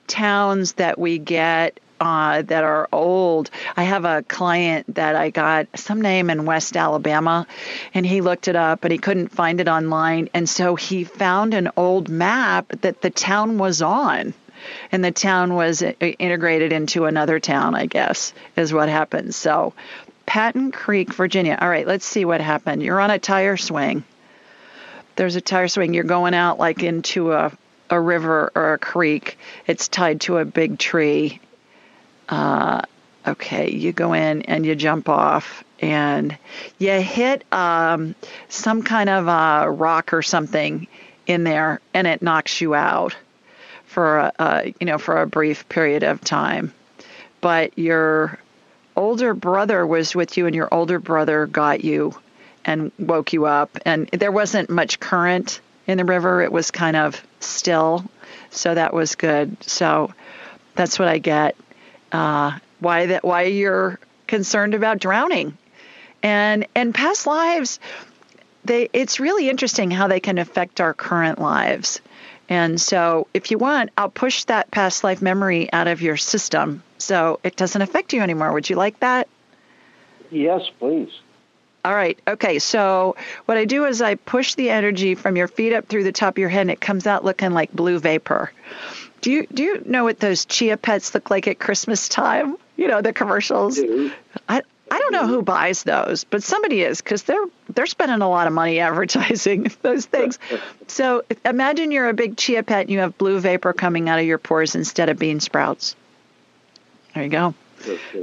towns 0.07 0.73
that 0.73 0.99
we 0.99 1.19
get 1.19 1.79
uh, 2.01 2.41
that 2.41 2.65
are 2.65 2.89
old. 2.91 3.49
I 3.77 3.83
have 3.83 4.03
a 4.03 4.21
client 4.23 4.95
that 4.95 5.15
I 5.15 5.29
got 5.29 5.67
some 5.75 6.01
name 6.01 6.29
in 6.29 6.43
West 6.43 6.75
Alabama, 6.75 7.47
and 7.93 8.05
he 8.05 8.19
looked 8.19 8.49
it 8.49 8.57
up 8.57 8.83
and 8.83 8.91
he 8.91 8.97
couldn't 8.97 9.29
find 9.29 9.61
it 9.61 9.69
online. 9.69 10.29
And 10.33 10.49
so 10.49 10.75
he 10.75 11.05
found 11.05 11.53
an 11.53 11.71
old 11.77 12.09
map 12.09 12.67
that 12.81 13.01
the 13.01 13.09
town 13.09 13.57
was 13.57 13.81
on 13.81 14.33
and 14.91 15.03
the 15.03 15.11
town 15.11 15.53
was 15.53 15.81
integrated 15.81 16.71
into 16.71 17.05
another 17.05 17.39
town, 17.39 17.75
I 17.75 17.85
guess, 17.85 18.33
is 18.55 18.73
what 18.73 18.89
happened. 18.89 19.35
So, 19.35 19.73
Patton 20.25 20.71
Creek, 20.71 21.13
Virginia. 21.13 21.57
All 21.59 21.69
right, 21.69 21.87
let's 21.87 22.05
see 22.05 22.25
what 22.25 22.41
happened. 22.41 22.81
You're 22.81 22.99
on 22.99 23.11
a 23.11 23.19
tire 23.19 23.57
swing. 23.57 24.03
There's 25.15 25.35
a 25.35 25.41
tire 25.41 25.67
swing. 25.67 25.93
You're 25.93 26.03
going 26.03 26.33
out 26.33 26.59
like 26.59 26.83
into 26.83 27.31
a, 27.31 27.51
a 27.89 27.99
river 27.99 28.51
or 28.55 28.73
a 28.73 28.77
creek. 28.77 29.37
It's 29.67 29.87
tied 29.87 30.21
to 30.21 30.37
a 30.39 30.45
big 30.45 30.79
tree. 30.79 31.39
Uh, 32.27 32.81
okay, 33.25 33.71
you 33.71 33.93
go 33.93 34.13
in 34.13 34.41
and 34.43 34.65
you 34.65 34.75
jump 34.75 35.09
off 35.09 35.63
and 35.79 36.37
you 36.79 36.91
hit 37.01 37.43
um, 37.53 38.15
some 38.49 38.83
kind 38.83 39.09
of 39.09 39.27
a 39.27 39.69
rock 39.69 40.13
or 40.13 40.21
something 40.21 40.87
in 41.27 41.43
there 41.43 41.81
and 41.93 42.07
it 42.07 42.21
knocks 42.21 42.61
you 42.61 42.75
out 42.75 43.15
for 43.95 44.29
a, 44.37 44.73
you 44.77 44.85
know 44.85 44.97
for 44.97 45.21
a 45.21 45.25
brief 45.25 45.69
period 45.69 46.03
of 46.03 46.19
time, 46.19 46.73
but 47.39 47.79
your 47.79 48.37
older 48.97 49.33
brother 49.33 49.87
was 49.87 50.13
with 50.13 50.35
you, 50.35 50.47
and 50.47 50.53
your 50.53 50.67
older 50.73 50.99
brother 50.99 51.45
got 51.45 51.81
you 51.81 52.13
and 52.65 52.91
woke 52.99 53.31
you 53.31 53.45
up, 53.45 53.79
and 53.85 54.09
there 54.09 54.33
wasn't 54.33 54.69
much 54.69 54.99
current 54.99 55.61
in 55.87 55.97
the 55.97 56.03
river; 56.03 56.41
it 56.41 56.51
was 56.51 56.71
kind 56.71 56.97
of 56.97 57.25
still, 57.39 58.03
so 58.49 58.75
that 58.75 58.93
was 58.93 59.15
good. 59.15 59.55
So 59.63 60.13
that's 60.75 60.99
what 60.99 61.07
I 61.07 61.17
get. 61.19 61.55
Uh, 62.11 62.59
why 62.81 63.05
that? 63.05 63.23
Why 63.23 63.43
you're 63.43 63.97
concerned 64.27 64.73
about 64.73 64.99
drowning, 64.99 65.57
and 66.21 66.67
and 66.75 66.93
past 66.93 67.25
lives. 67.25 67.79
They, 68.65 68.89
it's 68.91 69.21
really 69.21 69.47
interesting 69.47 69.89
how 69.89 70.07
they 70.07 70.19
can 70.19 70.37
affect 70.37 70.81
our 70.81 70.93
current 70.93 71.39
lives. 71.39 72.01
And 72.47 72.79
so, 72.79 73.27
if 73.33 73.49
you 73.51 73.57
want, 73.57 73.89
I'll 73.97 74.09
push 74.09 74.43
that 74.45 74.69
past 74.69 75.03
life 75.03 75.21
memory 75.21 75.71
out 75.73 75.87
of 75.87 76.01
your 76.01 76.17
system 76.17 76.83
so 76.97 77.39
it 77.43 77.55
doesn't 77.55 77.81
affect 77.81 78.13
you 78.13 78.21
anymore. 78.21 78.53
Would 78.53 78.69
you 78.69 78.75
like 78.75 78.99
that? 78.99 79.27
Yes, 80.29 80.69
please. 80.79 81.09
All 81.83 81.93
right. 81.93 82.17
Okay. 82.27 82.59
So, 82.59 83.15
what 83.45 83.57
I 83.57 83.65
do 83.65 83.85
is 83.85 84.01
I 84.01 84.15
push 84.15 84.55
the 84.55 84.69
energy 84.69 85.15
from 85.15 85.35
your 85.35 85.47
feet 85.47 85.73
up 85.73 85.87
through 85.87 86.03
the 86.03 86.11
top 86.11 86.35
of 86.35 86.37
your 86.39 86.49
head 86.49 86.61
and 86.61 86.71
it 86.71 86.81
comes 86.81 87.05
out 87.05 87.23
looking 87.23 87.51
like 87.51 87.71
blue 87.71 87.99
vapor. 87.99 88.51
Do 89.21 89.31
you 89.31 89.47
do 89.47 89.63
you 89.63 89.83
know 89.85 90.03
what 90.03 90.19
those 90.19 90.45
chia 90.45 90.77
pets 90.77 91.13
look 91.13 91.29
like 91.31 91.47
at 91.47 91.59
Christmas 91.59 92.09
time? 92.09 92.57
You 92.75 92.87
know 92.87 93.01
the 93.01 93.13
commercials. 93.13 93.79
I 94.91 94.99
don't 94.99 95.11
know 95.11 95.27
who 95.27 95.41
buys 95.41 95.83
those, 95.83 96.23
but 96.23 96.43
somebody 96.43 96.81
is 96.81 97.01
because 97.01 97.23
they're 97.23 97.45
they're 97.73 97.87
spending 97.87 98.21
a 98.21 98.29
lot 98.29 98.47
of 98.47 98.53
money 98.53 98.79
advertising 98.81 99.71
those 99.81 100.05
things. 100.05 100.37
so 100.87 101.23
imagine 101.43 101.91
you're 101.91 102.09
a 102.09 102.13
big 102.13 102.37
chia 102.37 102.63
pet 102.63 102.81
and 102.81 102.89
you 102.89 102.99
have 102.99 103.17
blue 103.17 103.39
vapor 103.39 103.73
coming 103.73 104.09
out 104.09 104.19
of 104.19 104.25
your 104.25 104.37
pores 104.37 104.75
instead 104.75 105.09
of 105.09 105.17
bean 105.17 105.39
sprouts. 105.39 105.95
There 107.13 107.23
you 107.23 107.29
go. 107.29 107.53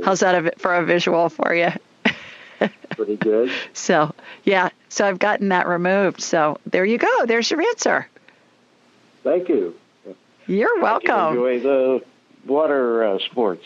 How's 0.05 0.21
that 0.21 0.61
for 0.61 0.75
a 0.75 0.85
visual 0.85 1.29
for 1.29 1.55
you? 1.55 1.71
Pretty 2.91 3.17
good. 3.17 3.51
So 3.73 4.15
yeah, 4.45 4.71
so 4.89 5.07
I've 5.07 5.19
gotten 5.19 5.49
that 5.49 5.67
removed. 5.67 6.21
So 6.21 6.59
there 6.67 6.85
you 6.85 6.99
go. 6.99 7.27
There's 7.27 7.51
your 7.51 7.61
answer. 7.61 8.09
Thank 9.25 9.49
you. 9.49 9.75
You're 10.47 10.81
welcome. 10.81 11.37
Enjoy 11.37 11.61
the 11.61 12.03
water 12.47 13.05
uh, 13.05 13.19
sports. 13.31 13.65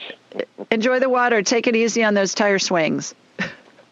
Enjoy 0.71 0.99
the 0.99 1.09
water. 1.09 1.43
Take 1.43 1.67
it 1.67 1.77
easy 1.77 2.05
on 2.05 2.15
those 2.15 2.35
tire 2.35 2.59
swings. 2.59 3.15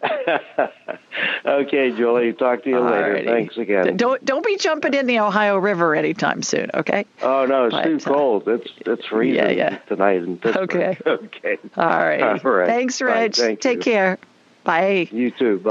okay, 1.46 1.90
Julie. 1.92 2.32
Talk 2.32 2.64
to 2.64 2.70
you 2.70 2.80
later. 2.80 3.22
Thanks 3.24 3.56
again. 3.56 3.96
Don't 3.96 4.24
don't 4.24 4.44
be 4.44 4.56
jumping 4.56 4.94
in 4.94 5.06
the 5.06 5.20
Ohio 5.20 5.56
River 5.56 5.94
anytime 5.94 6.42
soon. 6.42 6.70
Okay. 6.74 7.06
Oh 7.22 7.46
no, 7.46 7.66
it's 7.66 7.74
but, 7.74 7.84
too 7.84 7.96
uh, 7.96 8.14
cold. 8.14 8.48
It's 8.48 8.70
it's 8.84 9.06
freezing 9.06 9.36
yeah, 9.36 9.50
yeah. 9.50 9.78
tonight 9.88 10.22
in 10.22 10.36
Pittsburgh. 10.38 10.74
Okay. 10.74 10.98
okay. 11.06 11.58
All 11.76 11.86
right. 11.86 12.22
All 12.22 12.50
right. 12.50 12.66
Thanks, 12.66 13.00
Rich. 13.00 13.36
Thank 13.36 13.60
Take 13.60 13.78
you. 13.78 13.92
care. 13.92 14.18
Bye. 14.64 15.08
You 15.10 15.30
too. 15.30 15.58
Bye. 15.60 15.70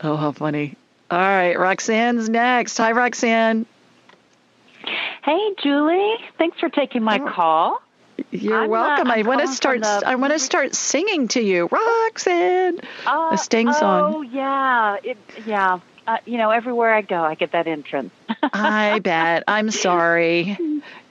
Oh, 0.00 0.16
how 0.16 0.32
funny. 0.32 0.76
All 1.10 1.18
right, 1.18 1.58
Roxanne's 1.58 2.28
next. 2.28 2.76
Hi, 2.76 2.92
Roxanne. 2.92 3.66
Hey, 5.24 5.54
Julie. 5.62 6.16
Thanks 6.36 6.60
for 6.60 6.68
taking 6.68 7.02
my 7.02 7.18
oh. 7.18 7.30
call. 7.30 7.82
You're 8.30 8.64
I'm 8.64 8.70
welcome. 8.70 9.10
I 9.10 9.22
want 9.22 9.40
to 9.40 9.48
start. 9.48 9.84
I 9.84 10.16
want 10.16 10.32
to 10.32 10.38
start 10.38 10.74
singing 10.74 11.28
to 11.28 11.40
you, 11.40 11.68
Roxanne. 11.70 12.80
Uh, 13.06 13.30
a 13.32 13.38
Sting 13.38 13.72
song. 13.72 14.14
Oh 14.14 14.22
yeah, 14.22 14.96
it, 15.02 15.18
yeah. 15.46 15.80
Uh, 16.06 16.18
you 16.24 16.38
know, 16.38 16.50
everywhere 16.50 16.92
I 16.94 17.02
go, 17.02 17.22
I 17.22 17.34
get 17.34 17.52
that 17.52 17.66
entrance. 17.66 18.12
I 18.42 18.98
bet. 19.04 19.44
I'm 19.46 19.70
sorry. 19.70 20.56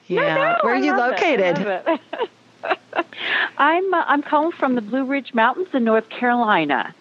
Yeah. 0.07 0.35
No, 0.35 0.35
no, 0.35 0.57
Where 0.61 0.73
are 0.73 0.77
you 0.77 0.97
located? 0.97 1.57
I'm 3.57 3.93
uh, 3.93 4.03
I'm 4.07 4.23
calling 4.23 4.51
from 4.51 4.75
the 4.75 4.81
Blue 4.81 5.05
Ridge 5.05 5.33
Mountains 5.33 5.69
in 5.73 5.83
North 5.83 6.09
Carolina. 6.09 6.93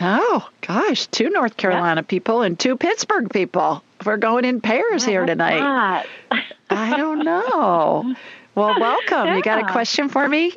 Oh 0.00 0.48
gosh, 0.60 1.06
two 1.08 1.30
North 1.30 1.56
Carolina 1.56 2.02
people 2.02 2.42
and 2.42 2.58
two 2.58 2.76
Pittsburgh 2.76 3.30
people. 3.30 3.82
We're 4.04 4.16
going 4.16 4.44
in 4.44 4.60
pairs 4.60 5.04
yeah, 5.04 5.10
here 5.10 5.26
tonight. 5.26 6.06
I 6.70 6.96
don't 6.96 7.24
know. 7.24 8.14
Well, 8.58 8.74
welcome. 8.80 9.26
Yeah. 9.26 9.36
You 9.36 9.42
got 9.42 9.70
a 9.70 9.72
question 9.72 10.08
for 10.08 10.28
me? 10.28 10.52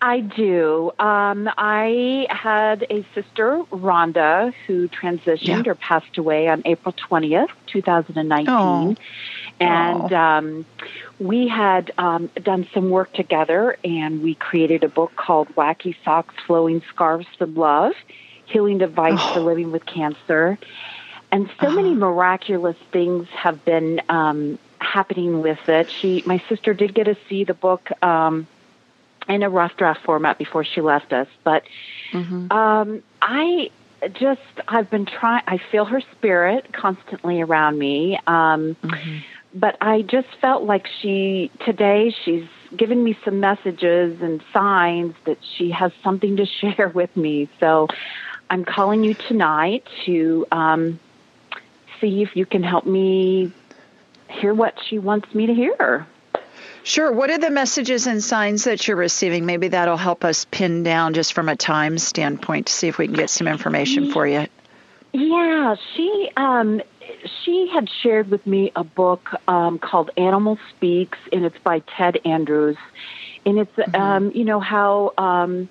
I 0.00 0.20
do. 0.20 0.92
Um, 1.00 1.50
I 1.58 2.28
had 2.30 2.86
a 2.88 3.04
sister, 3.16 3.64
Rhonda, 3.72 4.54
who 4.64 4.88
transitioned 4.88 5.66
yeah. 5.66 5.72
or 5.72 5.74
passed 5.74 6.18
away 6.18 6.46
on 6.46 6.62
April 6.64 6.94
20th, 6.94 7.48
2019. 7.66 8.46
Oh. 8.48 8.96
And 9.58 10.12
um, 10.12 10.66
we 11.18 11.48
had 11.48 11.90
um, 11.98 12.30
done 12.40 12.68
some 12.72 12.90
work 12.90 13.12
together, 13.12 13.76
and 13.82 14.22
we 14.22 14.36
created 14.36 14.84
a 14.84 14.88
book 14.88 15.16
called 15.16 15.48
Wacky 15.56 15.96
Socks, 16.04 16.36
Flowing 16.46 16.80
Scarves 16.90 17.26
of 17.40 17.56
Love 17.56 17.94
Healing 18.46 18.78
Device 18.78 19.18
oh. 19.20 19.34
for 19.34 19.40
Living 19.40 19.72
with 19.72 19.84
Cancer. 19.84 20.58
And 21.32 21.50
so 21.60 21.70
many 21.70 21.88
uh-huh. 21.90 21.98
miraculous 21.98 22.76
things 22.92 23.26
have 23.30 23.64
been 23.64 24.00
um, 24.08 24.60
happening 24.94 25.42
with 25.42 25.68
it. 25.68 25.90
She, 25.90 26.22
my 26.24 26.42
sister, 26.48 26.72
did 26.72 26.94
get 26.94 27.04
to 27.04 27.16
see 27.28 27.44
the 27.44 27.54
book 27.54 27.90
um, 28.02 28.46
in 29.28 29.42
a 29.42 29.50
rough 29.50 29.76
draft 29.76 30.02
format 30.04 30.38
before 30.38 30.64
she 30.64 30.80
left 30.80 31.12
us, 31.12 31.28
but 31.42 31.64
mm-hmm. 32.12 32.52
um, 32.52 33.02
I 33.20 33.70
just 34.12 34.40
I've 34.68 34.90
been 34.90 35.06
trying. 35.06 35.42
I 35.46 35.58
feel 35.70 35.84
her 35.84 36.00
spirit 36.12 36.72
constantly 36.72 37.40
around 37.40 37.78
me. 37.78 38.18
Um, 38.26 38.76
mm-hmm 38.82 39.18
but 39.54 39.76
I 39.80 40.02
just 40.02 40.26
felt 40.40 40.64
like 40.64 40.88
she 41.00 41.50
today 41.64 42.14
she's 42.24 42.46
given 42.76 43.02
me 43.04 43.16
some 43.24 43.38
messages 43.38 44.20
and 44.20 44.42
signs 44.52 45.14
that 45.26 45.38
she 45.56 45.70
has 45.70 45.92
something 46.02 46.36
to 46.36 46.46
share 46.60 46.90
with 46.92 47.16
me. 47.16 47.48
So 47.60 47.86
I'm 48.50 48.64
calling 48.64 49.04
you 49.04 49.14
tonight 49.14 49.86
to 50.06 50.46
um, 50.50 51.00
see 52.00 52.22
if 52.22 52.36
you 52.36 52.46
can 52.46 52.62
help 52.62 52.84
me 52.84 53.52
hear 54.28 54.54
what 54.54 54.74
she 54.88 54.98
wants 54.98 55.34
me 55.34 55.46
to 55.46 55.54
hear. 55.54 56.06
Sure. 56.82 57.10
What 57.10 57.30
are 57.30 57.38
the 57.38 57.50
messages 57.50 58.06
and 58.06 58.22
signs 58.22 58.64
that 58.64 58.86
you're 58.86 58.96
receiving? 58.96 59.46
Maybe 59.46 59.68
that'll 59.68 59.96
help 59.96 60.22
us 60.24 60.44
pin 60.44 60.82
down 60.82 61.14
just 61.14 61.32
from 61.32 61.48
a 61.48 61.56
time 61.56 61.96
standpoint 61.96 62.66
to 62.66 62.72
see 62.72 62.88
if 62.88 62.98
we 62.98 63.06
can 63.06 63.16
get 63.16 63.30
some 63.30 63.48
information 63.48 64.12
for 64.12 64.26
you. 64.26 64.46
Yeah, 65.12 65.76
she 65.94 66.30
um, 66.36 66.82
she 67.44 67.70
had 67.72 67.88
shared 68.02 68.30
with 68.30 68.46
me 68.46 68.72
a 68.76 68.84
book 68.84 69.30
um, 69.48 69.78
called 69.78 70.10
Animal 70.16 70.58
Speaks, 70.70 71.18
and 71.32 71.44
it's 71.44 71.58
by 71.58 71.80
Ted 71.96 72.18
Andrews. 72.24 72.76
And 73.46 73.58
it's, 73.58 73.76
mm-hmm. 73.76 73.94
um, 73.94 74.32
you 74.32 74.44
know, 74.44 74.60
how 74.60 75.12
um, 75.18 75.68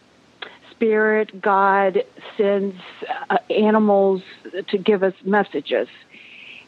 Spirit, 0.71 1.41
God 1.41 2.03
sends 2.37 2.75
uh, 3.29 3.37
animals 3.49 4.21
to 4.69 4.77
give 4.77 5.03
us 5.03 5.13
messages. 5.23 5.87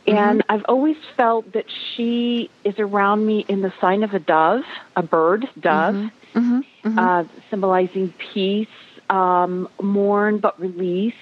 Mm-hmm. 0.08 0.18
And 0.18 0.44
I've 0.50 0.66
always 0.66 0.98
felt 1.18 1.52
that 1.54 1.66
she 1.70 2.50
is 2.64 2.76
around 2.78 3.26
me 3.26 3.46
in 3.48 3.62
the 3.62 3.74
sign 3.82 4.04
of 4.04 4.14
a 4.14 4.20
dove, 4.20 4.64
a 4.96 5.02
bird, 5.02 5.48
dove, 5.60 5.96
mm-hmm. 5.96 6.38
mm-hmm. 6.38 6.90
mm-hmm. 6.90 7.00
uh, 7.00 7.24
symbolizing 7.50 8.14
peace, 8.34 8.68
um, 9.10 9.68
mourn 9.82 10.38
but 10.38 10.60
release. 10.60 11.14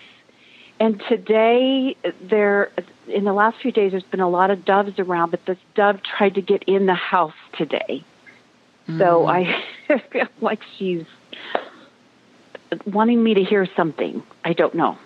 And 0.80 1.02
today, 1.08 1.96
there 2.22 2.72
in 3.08 3.24
the 3.24 3.32
last 3.32 3.62
few 3.62 3.72
days, 3.72 3.92
there's 3.92 4.04
been 4.04 4.20
a 4.20 4.30
lot 4.30 4.52
of 4.52 4.66
doves 4.66 5.00
around, 5.00 5.32
but 5.32 5.46
this 5.46 5.58
dove 5.76 6.02
tried 6.04 6.36
to 6.36 6.42
get 6.42 6.64
in 6.64 6.88
the 6.88 6.96
house 6.96 7.34
today. 7.58 8.04
So 8.98 9.28
I 9.28 9.64
feel 10.12 10.28
like 10.42 10.60
she's 10.78 11.06
wanting 12.86 13.24
me 13.24 13.36
to 13.36 13.44
hear 13.44 13.66
something. 13.78 14.24
I 14.44 14.54
don't 14.54 14.76
know. 14.76 14.98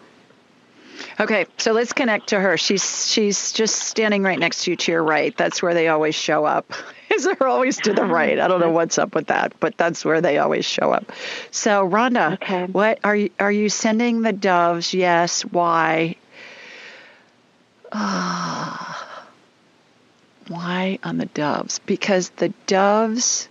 Okay, 1.19 1.45
so 1.57 1.71
let's 1.71 1.93
connect 1.93 2.29
to 2.29 2.39
her. 2.39 2.57
She's 2.57 3.11
she's 3.11 3.51
just 3.51 3.75
standing 3.75 4.23
right 4.23 4.39
next 4.39 4.63
to 4.63 4.71
you 4.71 4.77
to 4.77 4.91
your 4.91 5.03
right. 5.03 5.35
That's 5.35 5.61
where 5.61 5.73
they 5.73 5.87
always 5.87 6.15
show 6.15 6.45
up. 6.45 6.71
Is 7.13 7.23
they're 7.23 7.47
always 7.47 7.77
to 7.77 7.93
the 7.93 8.05
right. 8.05 8.39
I 8.39 8.47
don't 8.47 8.59
know 8.59 8.71
what's 8.71 8.97
up 8.97 9.15
with 9.15 9.27
that, 9.27 9.53
but 9.59 9.77
that's 9.77 10.03
where 10.03 10.21
they 10.21 10.37
always 10.37 10.65
show 10.65 10.91
up. 10.91 11.11
So 11.51 11.87
Rhonda, 11.87 12.33
okay. 12.33 12.65
what 12.65 12.99
are 13.03 13.15
you 13.15 13.29
are 13.39 13.51
you 13.51 13.69
sending 13.69 14.21
the 14.21 14.33
doves? 14.33 14.93
Yes. 14.93 15.43
Why? 15.43 16.15
Ah. 17.91 19.03
Why 20.47 20.99
on 21.03 21.17
the 21.17 21.25
doves? 21.25 21.79
Because 21.79 22.29
the 22.29 22.53
doves 22.67 23.49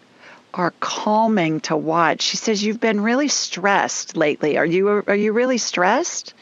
are 0.57 0.73
calming 0.81 1.61
to 1.61 1.77
watch. 1.77 2.23
She 2.23 2.39
says 2.39 2.65
you've 2.65 2.81
been 2.81 3.03
really 3.03 3.29
stressed 3.29 4.17
lately. 4.17 4.57
Are 4.57 4.65
you 4.65 5.05
are 5.07 5.15
you 5.15 5.33
really 5.33 5.59
stressed? 5.59 6.33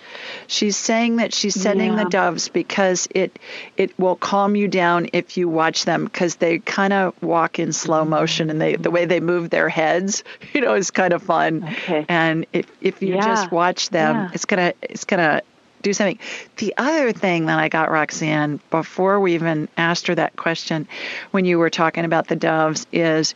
She's 0.46 0.76
saying 0.76 1.16
that 1.16 1.34
she's 1.34 1.60
sending 1.60 1.94
yeah. 1.94 2.04
the 2.04 2.10
doves 2.10 2.48
because 2.48 3.08
it 3.10 3.36
it 3.76 3.98
will 3.98 4.14
calm 4.14 4.54
you 4.54 4.68
down 4.68 5.08
if 5.12 5.36
you 5.36 5.48
watch 5.48 5.84
them 5.84 6.04
because 6.04 6.36
they 6.36 6.60
kind 6.60 6.92
of 6.92 7.20
walk 7.22 7.58
in 7.58 7.72
slow 7.72 8.02
mm-hmm. 8.02 8.10
motion 8.10 8.50
and 8.50 8.60
they 8.60 8.76
the 8.76 8.90
way 8.90 9.04
they 9.04 9.18
move 9.18 9.50
their 9.50 9.68
heads, 9.68 10.22
you 10.52 10.60
know, 10.60 10.74
is 10.74 10.92
kind 10.92 11.12
of 11.12 11.20
fun. 11.20 11.64
Okay. 11.64 12.06
And 12.08 12.46
if 12.52 12.70
if 12.80 13.02
you 13.02 13.16
yeah. 13.16 13.26
just 13.26 13.50
watch 13.50 13.90
them, 13.90 14.14
yeah. 14.14 14.30
it's 14.32 14.44
gonna 14.44 14.74
it's 14.80 15.04
gonna 15.04 15.42
do 15.82 15.92
something. 15.92 16.18
The 16.56 16.72
other 16.78 17.12
thing 17.12 17.46
that 17.46 17.58
I 17.58 17.68
got 17.68 17.90
Roxanne 17.90 18.58
before 18.70 19.20
we 19.20 19.34
even 19.34 19.68
asked 19.76 20.06
her 20.06 20.14
that 20.14 20.36
question 20.36 20.88
when 21.32 21.44
you 21.44 21.58
were 21.58 21.70
talking 21.70 22.04
about 22.04 22.28
the 22.28 22.36
doves 22.36 22.86
is 22.92 23.34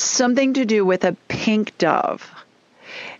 something 0.00 0.54
to 0.54 0.64
do 0.64 0.84
with 0.84 1.04
a 1.04 1.16
pink 1.28 1.76
dove. 1.78 2.30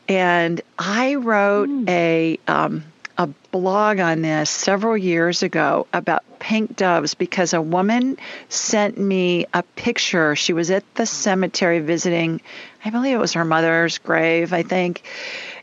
And 0.09 0.61
I 0.79 1.17
wrote 1.17 1.69
mm. 1.69 1.89
a 1.89 2.39
um, 2.49 2.85
a 3.19 3.27
blog 3.51 3.99
on 3.99 4.23
this 4.23 4.49
several 4.49 4.97
years 4.97 5.43
ago 5.43 5.89
about 5.93 6.23
pink 6.39 6.77
doves 6.77 7.15
because 7.15 7.53
a 7.53 7.61
woman 7.61 8.17
sent 8.49 8.97
me 8.97 9.45
a 9.53 9.65
picture. 9.65 10.37
She 10.37 10.53
was 10.53 10.71
at 10.71 10.85
the 10.95 11.05
cemetery 11.05 11.81
visiting, 11.81 12.41
I 12.85 12.91
believe 12.91 13.17
it 13.17 13.21
was 13.21 13.33
her 13.33 13.45
mother's 13.45 13.99
grave, 13.99 14.53
I 14.53 14.63
think. 14.63 15.03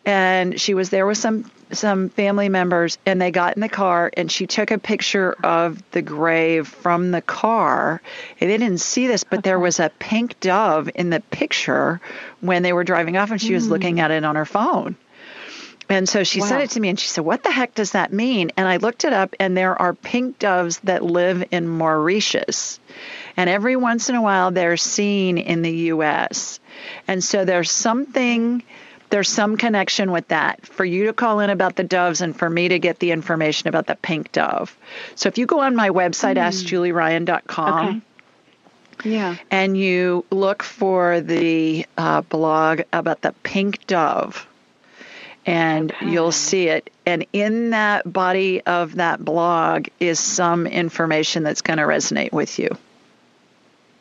And 0.06 0.60
she 0.60 0.74
was 0.74 0.90
there 0.90 1.08
with 1.08 1.18
some 1.18 1.50
some 1.72 2.10
family 2.10 2.50
members 2.50 2.98
and 3.06 3.22
they 3.22 3.32
got 3.32 3.56
in 3.56 3.62
the 3.62 3.70
car 3.70 4.12
and 4.16 4.32
she 4.32 4.48
took 4.48 4.72
a 4.72 4.78
picture 4.78 5.36
of 5.44 5.82
the 5.92 6.02
grave 6.02 6.68
from 6.68 7.12
the 7.12 7.22
car. 7.22 8.02
And 8.40 8.50
they 8.50 8.58
didn't 8.58 8.80
see 8.80 9.08
this, 9.08 9.24
but 9.24 9.44
there 9.44 9.60
was 9.60 9.80
a 9.80 9.92
pink 10.00 10.40
dove 10.40 10.90
in 10.96 11.10
the 11.10 11.20
picture 11.20 12.02
when 12.42 12.64
they 12.64 12.74
were 12.74 12.84
driving 12.84 13.18
off 13.18 13.32
and 13.32 13.42
she 13.42 13.54
was 13.54 13.68
looking 13.68 14.00
at 14.00 14.12
it 14.12 14.24
on 14.24 14.36
her 14.36 14.46
phone. 14.46 14.96
And 15.88 16.10
so 16.10 16.24
she 16.24 16.42
wow. 16.42 16.48
sent 16.48 16.64
it 16.64 16.70
to 16.72 16.80
me 16.80 16.90
and 16.90 17.00
she 17.00 17.08
said, 17.08 17.24
What 17.24 17.44
the 17.44 17.52
heck 17.52 17.76
does 17.76 17.92
that 17.92 18.12
mean? 18.12 18.52
And 18.58 18.68
I 18.68 18.78
looked 18.78 19.06
it 19.06 19.14
up 19.14 19.36
and 19.40 19.56
there 19.56 19.80
are 19.80 19.94
pink 19.94 20.40
doves 20.40 20.80
that 20.80 21.04
live 21.04 21.44
in 21.52 21.68
Mauritius. 21.68 22.80
And 23.38 23.50
every 23.50 23.76
once 23.76 24.10
in 24.10 24.16
a 24.16 24.22
while 24.22 24.52
they're 24.52 24.78
seen 24.78 25.38
in 25.38 25.62
the 25.62 25.76
US. 25.92 26.60
And 27.08 27.24
so 27.24 27.46
there's 27.46 27.70
something 27.70 28.64
there's 29.16 29.30
some 29.30 29.56
connection 29.56 30.12
with 30.12 30.28
that 30.28 30.68
for 30.68 30.84
you 30.84 31.06
to 31.06 31.14
call 31.14 31.40
in 31.40 31.50
about 31.50 31.78
the 31.78 31.86
doves 31.86 32.20
and 32.20 32.38
for 32.38 32.50
me 32.50 32.68
to 32.68 32.80
get 32.80 33.00
the 33.00 33.12
information 33.12 33.70
about 33.70 33.88
the 33.88 33.96
pink 33.96 34.30
dove. 34.34 34.76
So 35.16 35.30
if 35.30 35.38
you 35.38 35.46
go 35.46 35.62
on 35.62 35.74
my 35.74 35.90
website, 35.90 36.36
mm. 36.36 36.44
askjulieryan.com. 36.44 38.04
Okay. 39.00 39.10
Yeah. 39.10 39.38
And 39.50 39.78
you 39.78 40.26
look 40.32 40.64
for 40.64 41.22
the 41.22 41.86
uh, 41.98 42.24
blog 42.24 42.82
about 42.92 43.22
the 43.22 43.34
pink 43.44 43.88
dove, 43.88 44.46
and 45.46 45.94
okay. 45.94 46.10
you'll 46.10 46.34
see 46.34 46.68
it. 46.68 46.90
And 47.06 47.26
in 47.32 47.70
that 47.70 48.12
body 48.12 48.64
of 48.64 48.96
that 48.96 49.24
blog 49.24 49.88
is 49.98 50.20
some 50.20 50.68
information 50.68 51.44
that's 51.44 51.62
going 51.62 51.80
to 51.80 51.86
resonate 51.86 52.34
with 52.34 52.60
you. 52.60 52.68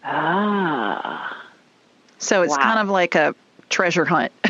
Ah. 0.03 1.41
So 2.19 2.43
it's 2.43 2.51
wow. 2.51 2.65
kind 2.65 2.81
of 2.81 2.89
like 2.89 3.15
a 3.15 3.37
treasure 3.69 4.05
hunt. 4.05 4.33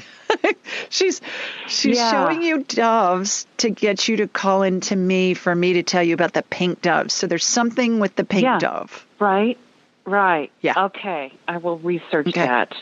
she's 0.88 1.20
she's 1.66 1.96
yeah. 1.96 2.10
showing 2.10 2.42
you 2.42 2.62
doves 2.62 3.46
to 3.58 3.70
get 3.70 4.08
you 4.08 4.16
to 4.18 4.28
call 4.28 4.62
in 4.62 4.80
to 4.80 4.96
me 4.96 5.34
for 5.34 5.54
me 5.54 5.74
to 5.74 5.82
tell 5.82 6.02
you 6.02 6.14
about 6.14 6.32
the 6.32 6.42
pink 6.42 6.82
dove. 6.82 7.10
So 7.10 7.26
there's 7.26 7.46
something 7.46 8.00
with 8.00 8.14
the 8.16 8.24
pink 8.24 8.44
yeah. 8.44 8.58
dove. 8.58 9.06
Right. 9.18 9.58
Right. 10.04 10.50
Yeah. 10.60 10.84
Okay. 10.86 11.32
I 11.48 11.56
will 11.58 11.78
research 11.78 12.28
okay. 12.28 12.40
that. 12.40 12.74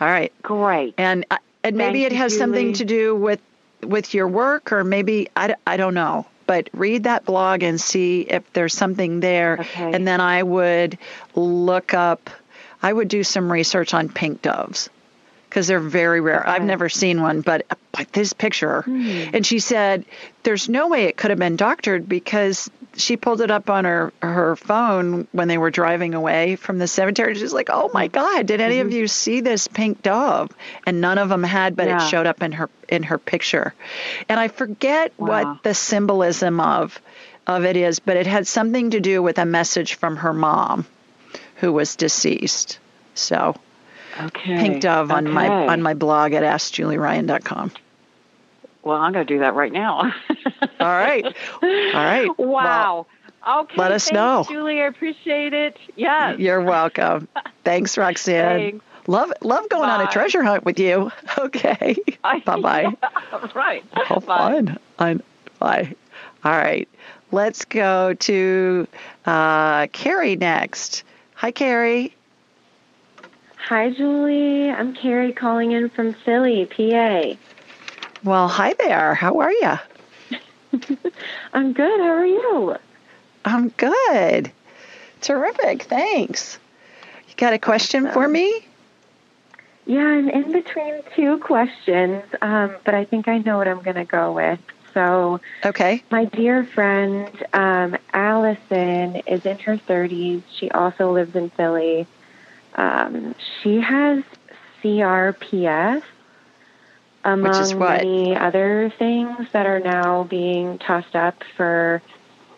All 0.00 0.08
right. 0.08 0.32
Great. 0.42 0.94
And 0.98 1.24
uh, 1.30 1.38
and 1.62 1.76
maybe 1.76 2.02
Thank 2.02 2.12
it 2.12 2.16
has 2.16 2.32
you, 2.32 2.38
something 2.38 2.74
Julie. 2.74 2.74
to 2.74 2.84
do 2.84 3.16
with 3.16 3.40
with 3.82 4.14
your 4.14 4.28
work 4.28 4.72
or 4.72 4.84
maybe 4.84 5.28
I, 5.36 5.54
I 5.66 5.76
don't 5.76 5.94
know 5.94 6.26
but 6.46 6.68
read 6.72 7.04
that 7.04 7.24
blog 7.24 7.62
and 7.62 7.80
see 7.80 8.22
if 8.22 8.50
there's 8.52 8.74
something 8.74 9.20
there. 9.20 9.58
Okay. 9.60 9.92
And 9.94 10.06
then 10.06 10.20
I 10.20 10.42
would 10.42 10.98
look 11.34 11.94
up, 11.94 12.30
I 12.82 12.92
would 12.92 13.08
do 13.08 13.24
some 13.24 13.50
research 13.50 13.94
on 13.94 14.08
pink 14.08 14.42
doves 14.42 14.90
because 15.54 15.68
they're 15.68 15.78
very 15.78 16.20
rare. 16.20 16.40
Okay. 16.40 16.50
I've 16.50 16.64
never 16.64 16.88
seen 16.88 17.22
one, 17.22 17.40
but, 17.40 17.64
but 17.92 18.12
this 18.12 18.32
picture. 18.32 18.82
Hmm. 18.82 19.30
And 19.34 19.46
she 19.46 19.60
said, 19.60 20.04
there's 20.42 20.68
no 20.68 20.88
way 20.88 21.04
it 21.04 21.16
could 21.16 21.30
have 21.30 21.38
been 21.38 21.54
doctored 21.54 22.08
because 22.08 22.68
she 22.96 23.16
pulled 23.16 23.40
it 23.40 23.52
up 23.52 23.70
on 23.70 23.84
her, 23.84 24.12
her 24.20 24.56
phone 24.56 25.28
when 25.30 25.46
they 25.46 25.56
were 25.56 25.70
driving 25.70 26.14
away 26.14 26.56
from 26.56 26.78
the 26.78 26.88
cemetery. 26.88 27.36
She's 27.36 27.52
like, 27.52 27.68
oh 27.70 27.88
my 27.94 28.08
God, 28.08 28.46
did 28.46 28.60
any 28.60 28.78
mm-hmm. 28.78 28.88
of 28.88 28.92
you 28.94 29.06
see 29.06 29.42
this 29.42 29.68
pink 29.68 30.02
dove? 30.02 30.50
And 30.88 31.00
none 31.00 31.18
of 31.18 31.28
them 31.28 31.44
had, 31.44 31.76
but 31.76 31.86
Yeah. 31.86 32.04
it 32.04 32.08
showed 32.08 32.26
up 32.26 32.42
in 32.42 32.50
her 32.50 32.68
in 32.88 33.04
her 33.04 33.18
picture. 33.18 33.74
And 34.28 34.40
I 34.40 34.48
forget 34.48 35.12
Wow. 35.18 35.28
what 35.28 35.62
the 35.62 35.74
symbolism 35.74 36.58
of 36.58 37.00
of 37.46 37.64
it 37.64 37.76
is, 37.76 38.00
but 38.00 38.16
it 38.16 38.26
had 38.26 38.48
something 38.48 38.90
to 38.90 38.98
do 38.98 39.22
with 39.22 39.38
a 39.38 39.44
message 39.44 39.94
from 39.94 40.16
her 40.16 40.32
mom 40.32 40.84
who 41.56 41.72
was 41.72 41.94
deceased. 41.94 42.80
So 43.14 43.54
Okay. 44.20 44.58
pink 44.58 44.80
dove 44.80 45.10
on 45.10 45.28
my 45.28 45.48
on 45.48 45.82
my 45.82 45.94
blog 45.94 46.32
at 46.32 46.42
askjulieryan.com. 46.42 47.72
Well, 48.82 48.98
I'm 48.98 49.12
going 49.12 49.26
to 49.26 49.34
do 49.34 49.40
that 49.40 49.54
right 49.54 49.72
now. 49.72 50.12
All 50.80 50.86
right. 50.86 51.24
All 51.24 51.30
right. 51.62 52.28
Wow. 52.38 53.06
okay. 53.48 53.76
let 53.76 53.92
us 53.92 54.04
thanks, 54.04 54.14
know. 54.14 54.44
Julie. 54.48 54.80
I 54.82 54.86
appreciate 54.86 55.54
it. 55.54 55.76
Yes. 55.96 56.38
You're 56.38 56.60
welcome. 56.60 57.28
Thanks, 57.64 57.96
Roxanne. 57.96 58.58
Thanks. 58.58 58.84
Love 59.06 59.32
love 59.42 59.68
going 59.68 59.88
on 59.88 60.00
a 60.00 60.10
treasure 60.10 60.42
hunt 60.42 60.64
with 60.64 60.78
you. 60.78 61.10
Okay. 61.38 61.96
Bye 62.22 62.40
bye. 62.44 62.94
right. 63.54 63.84
How 63.92 64.20
Bye. 64.20 64.52
fun. 64.62 64.78
I, 64.98 65.18
bye. 65.58 65.94
All 66.44 66.52
right. 66.52 66.88
Let's 67.32 67.64
go 67.64 68.14
to 68.14 68.86
uh, 69.26 69.88
Carrie 69.88 70.36
next. 70.36 71.02
Hi, 71.34 71.50
Carrie. 71.50 72.14
Hi, 73.68 73.88
Julie. 73.90 74.70
I'm 74.70 74.94
Carrie 74.94 75.32
calling 75.32 75.72
in 75.72 75.88
from 75.88 76.12
Philly, 76.12 76.66
PA. 76.66 77.32
Well, 78.22 78.46
hi 78.48 78.74
there. 78.74 79.14
How 79.14 79.38
are 79.40 79.50
you? 79.52 79.72
I'm 81.54 81.72
good. 81.72 82.00
How 82.00 82.12
are 82.12 82.26
you? 82.26 82.76
I'm 83.44 83.70
good. 83.70 84.52
Terrific. 85.22 85.84
Thanks. 85.84 86.58
You 87.28 87.34
got 87.36 87.54
a 87.54 87.58
question 87.58 88.10
for 88.10 88.28
me? 88.28 88.66
Yeah, 89.86 90.00
I'm 90.06 90.28
in 90.28 90.52
between 90.52 91.02
two 91.16 91.38
questions, 91.38 92.22
um, 92.42 92.76
but 92.84 92.94
I 92.94 93.06
think 93.06 93.28
I 93.28 93.38
know 93.38 93.56
what 93.56 93.68
I'm 93.68 93.82
going 93.82 93.96
to 93.96 94.04
go 94.04 94.32
with. 94.32 94.58
So, 94.92 95.40
Okay. 95.64 96.02
my 96.10 96.26
dear 96.26 96.64
friend 96.64 97.30
um, 97.52 97.96
Allison 98.12 99.16
is 99.26 99.44
in 99.44 99.58
her 99.60 99.78
30s. 99.78 100.42
She 100.58 100.70
also 100.70 101.12
lives 101.12 101.34
in 101.34 101.48
Philly. 101.50 102.06
Um, 102.74 103.34
she 103.62 103.80
has 103.80 104.22
CRPS, 104.82 106.02
among 107.24 107.50
Which 107.50 107.60
is 107.60 107.74
what? 107.74 108.02
many 108.02 108.36
other 108.36 108.92
things 108.98 109.48
that 109.52 109.66
are 109.66 109.80
now 109.80 110.24
being 110.24 110.78
tossed 110.78 111.14
up 111.14 111.42
for 111.56 112.02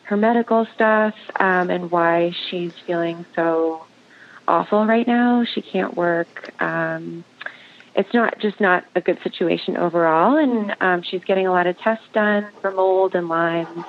her 0.04 0.16
medical 0.16 0.66
stuff 0.74 1.14
um, 1.38 1.70
and 1.70 1.90
why 1.90 2.32
she's 2.48 2.72
feeling 2.86 3.26
so 3.34 3.84
awful 4.48 4.86
right 4.86 5.06
now. 5.06 5.44
She 5.44 5.62
can't 5.62 5.96
work. 5.96 6.52
Um, 6.60 7.24
it's 7.94 8.12
not 8.12 8.38
just 8.38 8.60
not 8.60 8.84
a 8.94 9.00
good 9.00 9.18
situation 9.22 9.76
overall, 9.76 10.36
and 10.36 10.76
um, 10.80 11.02
she's 11.02 11.24
getting 11.24 11.46
a 11.46 11.50
lot 11.50 11.66
of 11.66 11.78
tests 11.78 12.04
done 12.12 12.46
for 12.60 12.70
mold 12.70 13.14
and 13.14 13.28
Lyme. 13.28 13.84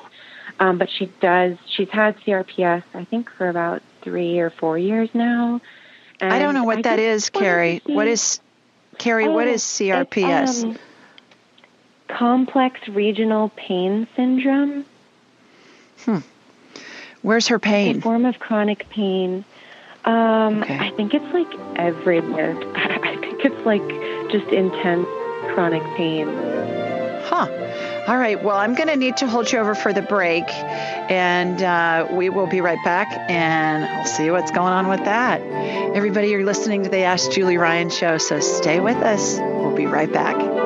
Um, 0.59 0.77
but 0.77 0.89
she 0.89 1.11
does. 1.21 1.57
She's 1.75 1.89
had 1.89 2.17
CRPS, 2.19 2.83
I 2.93 3.05
think, 3.05 3.29
for 3.37 3.49
about 3.49 3.81
three 4.01 4.39
or 4.39 4.49
four 4.49 4.77
years 4.77 5.09
now. 5.13 5.61
I 6.21 6.39
don't 6.39 6.53
know 6.53 6.63
what 6.63 6.79
I 6.79 6.81
that 6.83 6.99
is, 6.99 7.29
Carrie. 7.29 7.81
What 7.85 8.05
see- 8.05 8.11
is 8.11 8.39
Carrie? 8.97 9.27
what 9.29 9.47
Oh, 9.47 9.51
is 9.51 9.63
CRPS? 9.63 10.63
um, 10.63 10.77
complex 12.07 12.87
regional 12.87 13.49
pain 13.55 14.07
syndrome. 14.15 14.85
Hmm. 16.05 16.19
Where's 17.21 17.47
her 17.47 17.59
pain? 17.59 17.97
a 17.97 18.01
form 18.01 18.25
of 18.25 18.39
chronic 18.39 18.87
pain. 18.89 19.43
Um, 20.05 20.63
Okay. 20.63 20.77
I 20.77 20.91
think 20.91 21.13
it's 21.13 21.33
like 21.33 21.51
everywhere. 21.75 22.51
I 22.75 23.17
think 23.19 23.43
it's 23.45 23.65
like 23.65 23.81
just 24.31 24.47
intense 24.53 25.07
chronic 25.53 25.83
pain. 25.95 26.27
Huh. 27.25 27.47
All 28.07 28.17
right. 28.17 28.41
Well, 28.41 28.55
I'm 28.55 28.73
going 28.73 28.87
to 28.87 28.95
need 28.95 29.17
to 29.17 29.27
hold 29.27 29.51
you 29.51 29.59
over 29.59 29.75
for 29.75 29.91
the 29.91 30.01
break, 30.01 30.45
and 30.47 31.61
uh, 31.61 32.07
we 32.09 32.29
will 32.29 32.47
be 32.47 32.61
right 32.61 32.81
back, 32.85 33.09
and 33.29 33.83
I'll 33.83 34.05
see 34.05 34.31
what's 34.31 34.51
going 34.51 34.71
on 34.71 34.87
with 34.87 35.03
that. 35.03 35.41
Everybody, 35.41 36.29
you're 36.29 36.45
listening 36.45 36.83
to 36.83 36.89
the 36.89 36.99
Ask 36.99 37.31
Julie 37.31 37.57
Ryan 37.57 37.89
show, 37.89 38.17
so 38.17 38.39
stay 38.39 38.79
with 38.79 38.95
us. 38.95 39.37
We'll 39.39 39.75
be 39.75 39.87
right 39.87 40.11
back. 40.11 40.56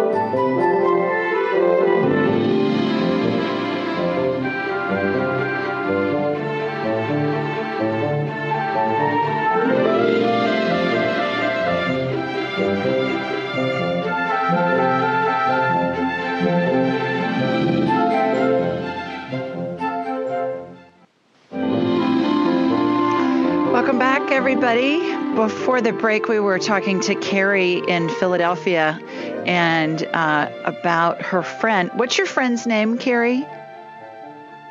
Everybody. 24.42 24.98
Before 25.36 25.82
the 25.82 25.94
break, 25.94 26.28
we 26.28 26.40
were 26.40 26.58
talking 26.58 27.00
to 27.02 27.14
Carrie 27.14 27.76
in 27.76 28.10
Philadelphia 28.10 29.00
and 29.46 30.04
uh, 30.04 30.52
about 30.66 31.22
her 31.22 31.44
friend. 31.44 31.92
What's 31.94 32.18
your 32.18 32.26
friend's 32.26 32.66
name, 32.66 32.98
Carrie? 32.98 33.46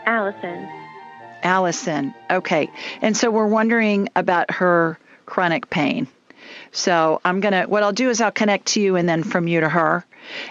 Allison. 0.07 0.69
Allison. 1.45 2.13
Okay. 2.29 2.69
And 3.01 3.17
so 3.17 3.31
we're 3.31 3.47
wondering 3.47 4.09
about 4.17 4.51
her 4.51 4.99
chronic 5.25 5.71
pain. 5.71 6.09
So 6.73 7.21
I'm 7.25 7.39
going 7.39 7.53
to, 7.53 7.67
what 7.67 7.85
I'll 7.85 7.93
do 7.93 8.11
is 8.11 8.21
I'll 8.21 8.33
connect 8.33 8.67
to 8.73 8.81
you 8.81 8.97
and 8.97 9.09
then 9.09 9.23
from 9.23 9.47
you 9.47 9.61
to 9.61 9.69
her. 9.69 10.05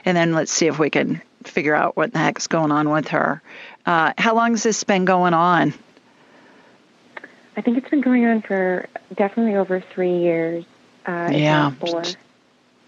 And 0.06 0.16
then 0.16 0.32
let's 0.32 0.54
see 0.54 0.68
if 0.68 0.80
we 0.80 0.90
can 0.90 1.22
figure 1.44 1.76
out 1.76 1.98
what 1.98 2.14
the 2.14 2.20
heck's 2.20 2.48
going 2.48 2.72
on 2.72 2.90
with 2.90 3.10
her. 3.10 3.42
Uh, 3.86 4.14
how 4.18 4.34
long 4.34 4.52
has 4.52 4.64
this 4.64 4.86
been 4.86 5.04
going 5.04 5.34
on? 5.34 5.74
I 7.60 7.62
think 7.62 7.78
it's 7.78 7.90
been 7.90 8.00
going 8.00 8.26
on 8.26 8.42
for 8.42 8.88
definitely 9.16 9.58
over 9.58 9.84
three 9.94 10.20
years. 10.20 10.64
Uh, 11.06 11.30
Yeah. 11.34 11.72
four. 11.72 12.04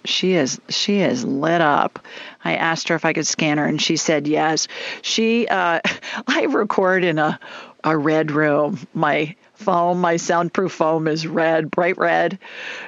She 0.06 0.32
is 0.32 0.62
she 0.70 1.02
is 1.02 1.26
lit 1.26 1.60
up. 1.60 2.00
I 2.46 2.56
asked 2.56 2.88
her 2.88 2.96
if 2.96 3.04
I 3.04 3.12
could 3.12 3.28
scan 3.28 3.58
her 3.58 3.66
and 3.66 3.82
she 3.82 3.98
said 3.98 4.28
yes. 4.28 4.70
She 5.02 5.46
uh 5.46 5.82
I 6.28 6.46
record 6.46 7.04
in 7.04 7.20
a 7.20 7.38
a 7.84 7.98
red 7.98 8.32
room. 8.32 8.80
My 8.94 9.36
foam, 9.56 10.00
my 10.00 10.16
soundproof 10.16 10.72
foam 10.72 11.06
is 11.10 11.28
red, 11.28 11.70
bright 11.70 11.98
red, 11.98 12.40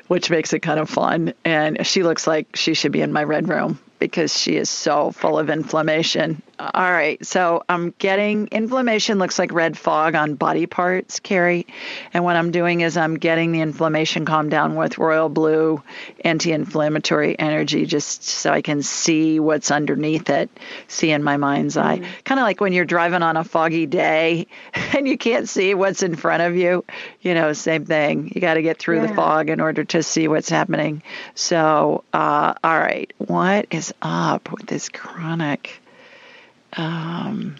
which 0.08 0.30
makes 0.30 0.54
it 0.54 0.60
kind 0.62 0.80
of 0.80 0.89
fun. 0.89 1.34
And 1.43 1.86
she 1.86 2.04
looks 2.04 2.26
like 2.26 2.56
she 2.56 2.76
should 2.76 2.93
be 2.93 3.02
in 3.02 3.12
my 3.12 3.26
red 3.26 3.50
room 3.50 3.78
because 4.04 4.38
she 4.38 4.58
is 4.58 4.70
so 4.70 5.12
full 5.12 5.39
of 5.39 5.50
inflammation. 5.50 6.42
All 6.60 6.92
right, 6.92 7.26
so 7.26 7.63
I'm 7.68 7.94
getting 7.98 8.48
inflammation 8.48 9.18
looks 9.18 9.39
like 9.39 9.52
red 9.52 9.78
fog 9.78 10.13
on 10.13 10.36
body 10.36 10.66
parts, 10.66 11.20
Carrie. 11.20 11.66
And 12.13 12.24
what 12.24 12.36
I'm 12.36 12.52
doing 12.52 12.82
is 12.82 12.96
I'm 12.96 13.16
getting 13.16 13.54
the 13.54 13.62
inflammation 13.62 14.26
calmed 14.26 14.52
down 14.52 14.76
with 14.76 14.98
royal 14.98 15.30
blue 15.30 15.82
anti-inflammatory 16.24 17.39
energy 17.39 17.86
just 17.86 18.24
so 18.24 18.52
I 18.52 18.62
can 18.62 18.84
see 18.84 19.39
what's 19.39 19.72
underneath 19.72 20.30
it, 20.30 20.50
see 20.88 21.12
in 21.12 21.24
my 21.24 21.38
mind's 21.38 21.78
eye. 21.78 22.02
Kind 22.24 22.39
of 22.39 22.44
like 22.44 22.60
when 22.60 22.74
you're 22.74 22.86
driving 22.86 23.24
on 23.24 23.38
a 23.38 23.44
foggy 23.44 23.86
day 23.86 24.48
and 24.74 25.08
you 25.08 25.18
can't 25.18 25.48
see 25.48 25.74
what's 25.74 26.04
in 26.04 26.16
front 26.16 26.44
of 26.44 26.56
you, 26.56 26.84
you 27.22 27.34
know, 27.34 27.54
same 27.54 27.86
thing. 27.86 28.32
You 28.36 28.42
got 28.42 28.56
to 28.56 28.62
get 28.62 28.80
through 28.80 29.02
the 29.08 29.13
fog 29.13 29.50
in 29.50 29.60
order 29.62 29.86
to 29.86 30.04
see 30.04 30.27
what's 30.27 30.50
happening. 30.50 31.04
So, 31.36 32.04
uh, 32.13 32.54
all 32.63 32.80
right, 32.80 33.12
what 33.17 33.67
is 33.71 33.92
up 34.02 34.52
with 34.52 34.65
this 34.65 34.89
chronic? 34.89 35.81
Um, 36.73 37.56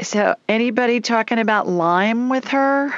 so, 0.00 0.34
anybody 0.48 1.00
talking 1.00 1.38
about 1.38 1.68
Lyme 1.68 2.28
with 2.28 2.46
her? 2.48 2.92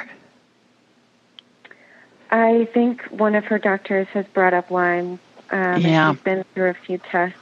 I 2.31 2.67
think 2.73 3.03
one 3.11 3.35
of 3.35 3.45
her 3.45 3.59
doctors 3.59 4.07
has 4.09 4.25
brought 4.27 4.53
up 4.53 4.71
Lyme. 4.71 5.19
Um, 5.51 5.81
Yeah. 5.81 6.13
She's 6.13 6.21
been 6.21 6.45
through 6.55 6.69
a 6.69 6.73
few 6.73 6.97
tests. 6.97 7.37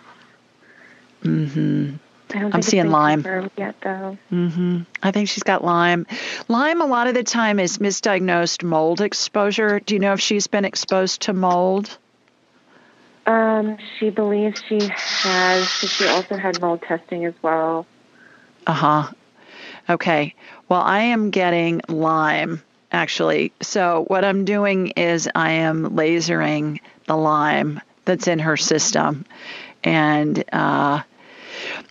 Mm-hmm. 1.23 1.95
I 2.31 2.33
don't 2.33 2.43
think 2.43 2.55
I'm 2.55 2.61
seeing 2.61 2.89
Lyme. 2.89 3.51
yet, 3.57 3.75
though. 3.81 4.17
Mm-hmm. 4.31 4.81
I 5.03 5.11
think 5.11 5.29
she's 5.29 5.43
got 5.43 5.63
Lyme. 5.63 6.07
Lyme, 6.47 6.81
a 6.81 6.85
lot 6.85 7.07
of 7.07 7.13
the 7.13 7.23
time, 7.23 7.59
is 7.59 7.77
misdiagnosed 7.77 8.63
mold 8.63 9.01
exposure. 9.01 9.79
Do 9.79 9.93
you 9.93 9.99
know 9.99 10.13
if 10.13 10.21
she's 10.21 10.47
been 10.47 10.65
exposed 10.65 11.23
to 11.23 11.33
mold? 11.33 11.97
Um, 13.26 13.78
she 13.99 14.09
believes 14.09 14.61
she 14.67 14.80
has. 14.82 15.67
She 15.69 16.07
also 16.07 16.38
had 16.38 16.59
mold 16.61 16.82
testing 16.82 17.26
as 17.26 17.34
well. 17.41 17.86
Uh 18.65 18.74
huh. 18.74 19.11
Okay. 19.89 20.36
Well, 20.69 20.82
I 20.82 20.99
am 21.01 21.30
getting 21.30 21.82
Lyme 21.88 22.61
actually. 22.91 23.51
So 23.61 24.05
what 24.07 24.26
I'm 24.26 24.45
doing 24.45 24.88
is 24.89 25.30
I 25.34 25.51
am 25.51 25.91
lasering 25.91 26.80
the 27.07 27.15
Lyme 27.15 27.80
that's 28.05 28.28
in 28.28 28.39
her 28.39 28.57
system, 28.57 29.26
and 29.84 30.43
uh, 30.53 31.03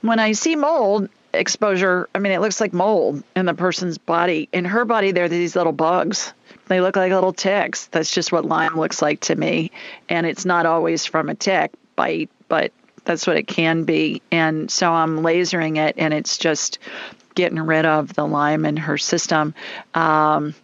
when 0.02 0.18
I 0.18 0.32
see 0.32 0.56
mold 0.56 1.08
exposure, 1.32 2.08
I 2.14 2.18
mean, 2.18 2.32
it 2.32 2.40
looks 2.40 2.60
like 2.60 2.72
mold 2.72 3.22
in 3.36 3.46
the 3.46 3.54
person's 3.54 3.98
body. 3.98 4.48
In 4.52 4.64
her 4.64 4.84
body, 4.84 5.12
there 5.12 5.24
are 5.24 5.28
these 5.28 5.56
little 5.56 5.72
bugs. 5.72 6.32
They 6.70 6.80
look 6.80 6.94
like 6.94 7.10
little 7.10 7.32
ticks. 7.32 7.86
That's 7.86 8.14
just 8.14 8.30
what 8.30 8.44
Lyme 8.44 8.76
looks 8.76 9.02
like 9.02 9.18
to 9.22 9.34
me. 9.34 9.72
And 10.08 10.24
it's 10.24 10.44
not 10.44 10.66
always 10.66 11.04
from 11.04 11.28
a 11.28 11.34
tick 11.34 11.72
bite, 11.96 12.30
but 12.46 12.70
that's 13.04 13.26
what 13.26 13.36
it 13.36 13.48
can 13.48 13.82
be. 13.82 14.22
And 14.30 14.70
so 14.70 14.92
I'm 14.92 15.18
lasering 15.18 15.78
it, 15.78 15.96
and 15.98 16.14
it's 16.14 16.38
just 16.38 16.78
getting 17.34 17.58
rid 17.58 17.86
of 17.86 18.14
the 18.14 18.24
Lyme 18.24 18.64
in 18.64 18.76
her 18.76 18.98
system. 18.98 19.52
Um, 19.94 20.54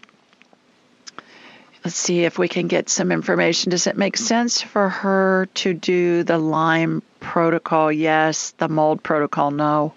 let's 1.85 1.97
see 1.97 2.23
if 2.23 2.39
we 2.39 2.47
can 2.47 2.69
get 2.69 2.89
some 2.89 3.11
information. 3.11 3.71
Does 3.71 3.89
it 3.89 3.97
make 3.97 4.17
sense 4.17 4.63
for 4.63 4.89
her 4.89 5.49
to 5.55 5.75
do 5.75 6.23
the 6.23 6.39
Lyme 6.39 7.03
protocol? 7.19 7.91
Yes. 7.91 8.53
The 8.59 8.69
mold 8.69 9.03
protocol? 9.03 9.51
No. 9.51 9.93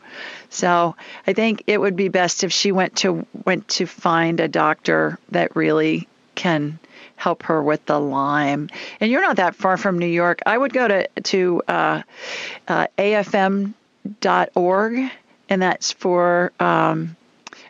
So 0.49 0.95
I 1.27 1.33
think 1.33 1.63
it 1.67 1.79
would 1.79 1.95
be 1.95 2.07
best 2.09 2.43
if 2.43 2.51
she 2.51 2.71
went 2.71 2.97
to 2.97 3.25
went 3.45 3.67
to 3.69 3.85
find 3.85 4.39
a 4.39 4.47
doctor 4.47 5.19
that 5.29 5.55
really 5.55 6.07
can 6.35 6.79
help 7.15 7.43
her 7.43 7.61
with 7.61 7.85
the 7.85 7.99
Lyme. 7.99 8.69
And 8.99 9.11
you're 9.11 9.21
not 9.21 9.35
that 9.37 9.55
far 9.55 9.77
from 9.77 9.99
New 9.99 10.07
York. 10.07 10.39
I 10.45 10.57
would 10.57 10.73
go 10.73 10.87
to 10.87 11.07
to 11.23 11.61
uh, 11.67 12.01
uh, 12.67 12.87
afm.org, 12.97 13.73
and 15.49 15.61
that's 15.61 15.91
for 15.91 16.51
um, 16.59 17.15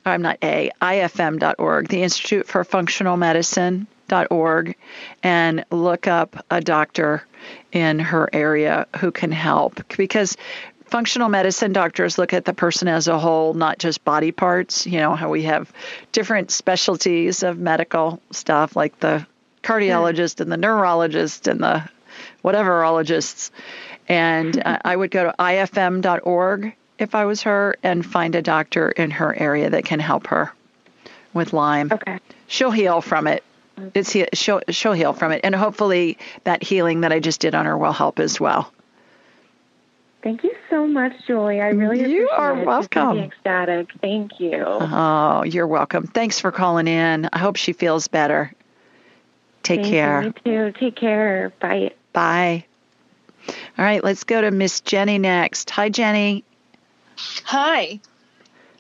I'm 0.06 0.22
not 0.22 0.38
a 0.42 0.72
ifm.org, 0.82 1.88
the 1.88 2.04
Institute 2.04 2.48
for 2.48 2.64
Functional 2.64 3.18
Medicine 3.18 3.88
Dot 4.08 4.28
org 4.32 4.76
and 5.22 5.64
look 5.70 6.08
up 6.08 6.44
a 6.50 6.62
doctor 6.62 7.24
in 7.72 8.00
her 8.00 8.28
area 8.34 8.88
who 8.98 9.12
can 9.12 9.32
help 9.32 9.88
because 9.96 10.36
functional 10.90 11.30
medicine 11.30 11.74
doctors 11.74 12.18
look 12.18 12.34
at 12.34 12.46
the 12.46 12.54
person 12.54 12.88
as 12.88 13.08
a 13.08 13.18
whole, 13.18 13.54
not 13.54 13.80
just 13.80 14.04
body 14.04 14.32
parts. 14.32 14.86
You 14.86 15.00
know, 15.00 15.16
how 15.16 15.30
we 15.30 15.44
have 15.44 15.72
different 16.12 16.52
specialties 16.52 17.44
of 17.44 17.58
medical 17.58 18.22
stuff 18.32 18.76
like 18.76 19.00
the 19.00 19.26
cardiologist 19.64 20.40
and 20.42 20.52
the 20.52 20.58
neurologist 20.58 21.48
and 21.48 21.60
the 21.60 21.88
whateverologists. 22.44 23.52
And 24.08 24.62
uh, 24.66 24.80
I 24.84 24.96
would 24.96 25.12
go 25.12 25.26
to 25.26 25.36
ifm.org 25.38 26.74
if 26.98 27.16
I 27.16 27.26
was 27.26 27.44
her 27.44 27.76
and 27.84 28.06
find 28.06 28.36
a 28.36 28.42
doctor 28.42 28.90
in 28.90 29.12
her 29.12 29.34
area 29.34 29.70
that 29.70 29.86
can 29.86 30.00
help 30.00 30.28
her 30.28 30.52
with 31.34 31.54
Lyme. 31.54 31.90
Okay. 31.92 32.20
She'll 32.48 32.72
heal 32.72 33.02
from 33.02 33.28
it 33.28 33.44
it's 33.94 34.16
she'll, 34.34 34.62
she'll 34.70 34.94
heal 34.94 35.14
from 35.14 35.32
it, 35.32 35.42
and 35.44 35.56
hopefully 35.56 36.18
that 36.44 36.64
healing 36.64 37.02
that 37.02 37.12
I 37.12 37.20
just 37.20 37.40
did 37.40 37.56
on 37.56 37.66
her 37.66 37.78
will 37.78 37.94
help 37.94 38.20
as 38.20 38.40
well. 38.40 38.72
Thank 40.22 40.44
you 40.44 40.54
so 40.70 40.86
much, 40.86 41.14
Julie. 41.28 41.62
I 41.62 41.70
really 41.70 42.02
appreciate 42.02 42.12
it. 42.12 42.20
you 42.20 42.30
are 42.30 42.60
it. 42.60 42.66
welcome. 42.66 43.20
ecstatic. 43.20 43.88
Thank 44.02 44.40
you. 44.40 44.64
Oh, 44.66 45.44
you're 45.44 45.68
welcome. 45.68 46.08
Thanks 46.08 46.40
for 46.40 46.52
calling 46.52 46.88
in. 46.88 47.30
I 47.32 47.40
hope 47.40 47.56
she 47.56 47.72
feels 47.72 48.10
better. 48.10 48.54
Take 49.64 49.82
Thank 49.82 49.92
care. 49.92 50.24
You, 50.24 50.34
too. 50.44 50.74
Take 50.78 50.96
care. 50.98 51.54
Bye. 51.62 51.92
Bye. 52.12 52.66
All 53.48 53.86
right, 53.86 54.04
let's 54.04 54.26
go 54.26 54.42
to 54.42 54.52
Miss 54.52 54.82
Jenny 54.82 55.20
next. 55.20 55.70
Hi, 55.72 55.90
Jenny. 55.90 56.44
Hi. 57.46 58.00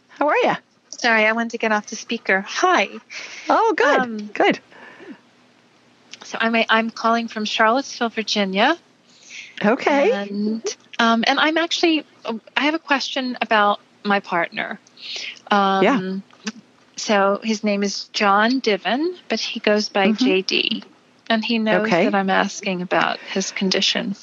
How 0.09 0.27
are 0.27 0.37
you? 0.37 0.53
Sorry, 0.89 1.25
I 1.25 1.31
wanted 1.31 1.51
to 1.51 1.57
get 1.57 1.71
off 1.71 1.87
the 1.87 1.95
speaker. 1.95 2.41
Hi. 2.47 2.89
Oh, 3.47 3.73
good. 3.77 3.99
Um, 3.99 4.17
good. 4.27 4.59
So 6.25 6.37
I'm 6.41 6.55
a, 6.55 6.65
I'm 6.69 6.89
calling 6.89 7.29
from 7.29 7.45
Charlottesville, 7.45 8.09
Virginia. 8.09 8.77
Okay. 9.63 10.11
And 10.11 10.63
um, 10.99 11.23
and 11.25 11.39
I'm 11.39 11.57
actually 11.57 12.05
I 12.55 12.65
have 12.65 12.75
a 12.75 12.79
question 12.79 13.37
about 13.41 13.79
my 14.03 14.19
partner. 14.19 14.79
Um, 15.49 15.83
yeah. 15.83 16.17
So 16.97 17.39
his 17.41 17.63
name 17.63 17.81
is 17.81 18.09
John 18.09 18.59
Diven, 18.59 19.15
but 19.29 19.39
he 19.39 19.61
goes 19.61 19.87
by 19.87 20.09
mm-hmm. 20.09 20.25
JD, 20.25 20.83
and 21.29 21.43
he 21.43 21.57
knows 21.57 21.87
okay. 21.87 22.03
that 22.03 22.13
I'm 22.13 22.29
asking 22.29 22.81
about 22.81 23.19
his 23.19 23.51
condition. 23.51 24.15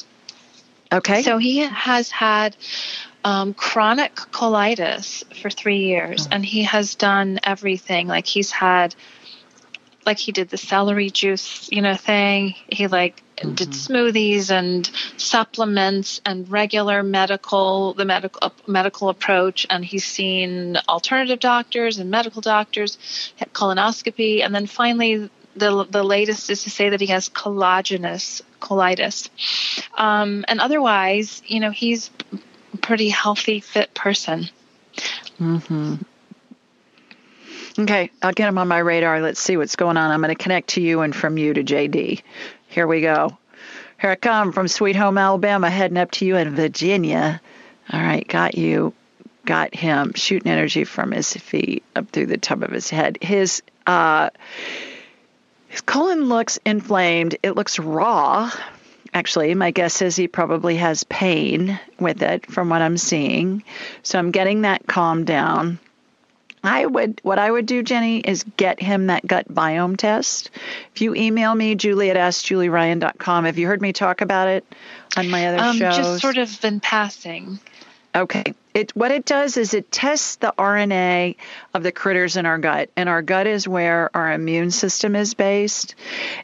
Okay. 0.92 1.22
So 1.22 1.38
he 1.38 1.58
has 1.58 2.10
had 2.10 2.54
um, 3.24 3.54
chronic 3.54 4.14
colitis 4.14 5.24
for 5.40 5.50
three 5.50 5.86
years, 5.86 6.28
and 6.30 6.44
he 6.44 6.62
has 6.64 6.94
done 6.94 7.40
everything. 7.42 8.06
Like 8.06 8.26
he's 8.26 8.50
had 8.50 8.94
like 10.06 10.18
he 10.18 10.32
did 10.32 10.48
the 10.48 10.56
celery 10.56 11.10
juice, 11.10 11.68
you 11.70 11.82
know, 11.82 11.96
thing. 11.96 12.54
He 12.68 12.86
like 12.86 13.22
mm-hmm. 13.36 13.54
did 13.54 13.70
smoothies 13.70 14.50
and 14.50 14.88
supplements 15.16 16.20
and 16.24 16.48
regular 16.48 17.02
medical, 17.02 17.92
the 17.94 18.04
medical 18.04 18.38
uh, 18.42 18.50
medical 18.66 19.08
approach. 19.08 19.66
And 19.68 19.84
he's 19.84 20.04
seen 20.04 20.78
alternative 20.88 21.40
doctors 21.40 21.98
and 21.98 22.10
medical 22.10 22.40
doctors, 22.40 22.96
colonoscopy, 23.52 24.42
and 24.42 24.54
then 24.54 24.66
finally 24.66 25.28
the 25.56 25.86
the 25.90 26.04
latest 26.04 26.50
is 26.50 26.62
to 26.64 26.70
say 26.70 26.90
that 26.90 27.00
he 27.00 27.08
has 27.08 27.28
collagenous 27.28 28.42
colitis. 28.60 29.28
Um, 29.98 30.44
and 30.48 30.60
otherwise, 30.60 31.42
you 31.46 31.60
know, 31.60 31.70
he's 31.70 32.10
a 32.72 32.76
pretty 32.76 33.08
healthy, 33.08 33.60
fit 33.60 33.92
person. 33.94 34.48
Mm-hmm. 35.40 35.96
Okay, 37.78 38.10
I'll 38.22 38.32
get 38.32 38.48
him 38.48 38.56
on 38.56 38.68
my 38.68 38.78
radar. 38.78 39.20
Let's 39.20 39.40
see 39.40 39.58
what's 39.58 39.76
going 39.76 39.98
on. 39.98 40.10
I'm 40.10 40.22
going 40.22 40.34
to 40.34 40.42
connect 40.42 40.68
to 40.70 40.80
you 40.80 41.02
and 41.02 41.14
from 41.14 41.36
you 41.36 41.52
to 41.52 41.62
JD. 41.62 42.22
Here 42.68 42.86
we 42.86 43.02
go. 43.02 43.36
Here 44.00 44.10
I 44.10 44.14
come 44.14 44.52
from 44.52 44.66
Sweet 44.66 44.96
Home, 44.96 45.18
Alabama, 45.18 45.68
heading 45.68 45.98
up 45.98 46.10
to 46.12 46.24
you 46.24 46.36
in 46.36 46.54
Virginia. 46.54 47.40
All 47.92 48.00
right, 48.00 48.26
got 48.26 48.56
you. 48.56 48.94
Got 49.44 49.74
him 49.74 50.12
shooting 50.14 50.50
energy 50.50 50.84
from 50.84 51.12
his 51.12 51.32
feet 51.34 51.84
up 51.94 52.10
through 52.10 52.26
the 52.26 52.38
top 52.38 52.62
of 52.62 52.70
his 52.70 52.88
head. 52.88 53.18
His 53.20 53.62
uh, 53.86 54.30
his 55.68 55.82
colon 55.82 56.24
looks 56.24 56.58
inflamed. 56.64 57.36
It 57.42 57.56
looks 57.56 57.78
raw. 57.78 58.50
Actually, 59.12 59.54
my 59.54 59.70
guess 59.70 60.02
is 60.02 60.16
he 60.16 60.28
probably 60.28 60.76
has 60.76 61.04
pain 61.04 61.78
with 62.00 62.22
it 62.22 62.50
from 62.50 62.70
what 62.70 62.82
I'm 62.82 62.96
seeing. 62.96 63.62
So 64.02 64.18
I'm 64.18 64.30
getting 64.30 64.62
that 64.62 64.86
calmed 64.86 65.26
down. 65.26 65.78
I 66.66 66.86
would 66.86 67.20
what 67.22 67.38
I 67.38 67.50
would 67.50 67.66
do, 67.66 67.82
Jenny, 67.82 68.18
is 68.18 68.44
get 68.56 68.80
him 68.80 69.06
that 69.06 69.26
gut 69.26 69.52
biome 69.52 69.96
test. 69.96 70.50
If 70.94 71.00
you 71.00 71.14
email 71.14 71.54
me, 71.54 71.74
Julie 71.74 72.10
at 72.10 72.16
AskJulieRyan.com, 72.16 73.44
have 73.44 73.58
you 73.58 73.66
heard 73.66 73.80
me 73.80 73.92
talk 73.92 74.20
about 74.20 74.48
it 74.48 74.64
on 75.16 75.30
my 75.30 75.46
other 75.46 75.58
um, 75.58 75.76
shows? 75.76 75.96
Just 75.96 76.20
sort 76.20 76.38
of 76.38 76.60
been 76.60 76.80
passing. 76.80 77.58
Okay. 78.14 78.54
It, 78.76 78.94
what 78.94 79.10
it 79.10 79.24
does 79.24 79.56
is 79.56 79.72
it 79.72 79.90
tests 79.90 80.36
the 80.36 80.52
RNA 80.58 81.36
of 81.72 81.82
the 81.82 81.92
critters 81.92 82.36
in 82.36 82.44
our 82.44 82.58
gut, 82.58 82.90
and 82.94 83.08
our 83.08 83.22
gut 83.22 83.46
is 83.46 83.66
where 83.66 84.10
our 84.14 84.30
immune 84.30 84.70
system 84.70 85.16
is 85.16 85.32
based, 85.32 85.94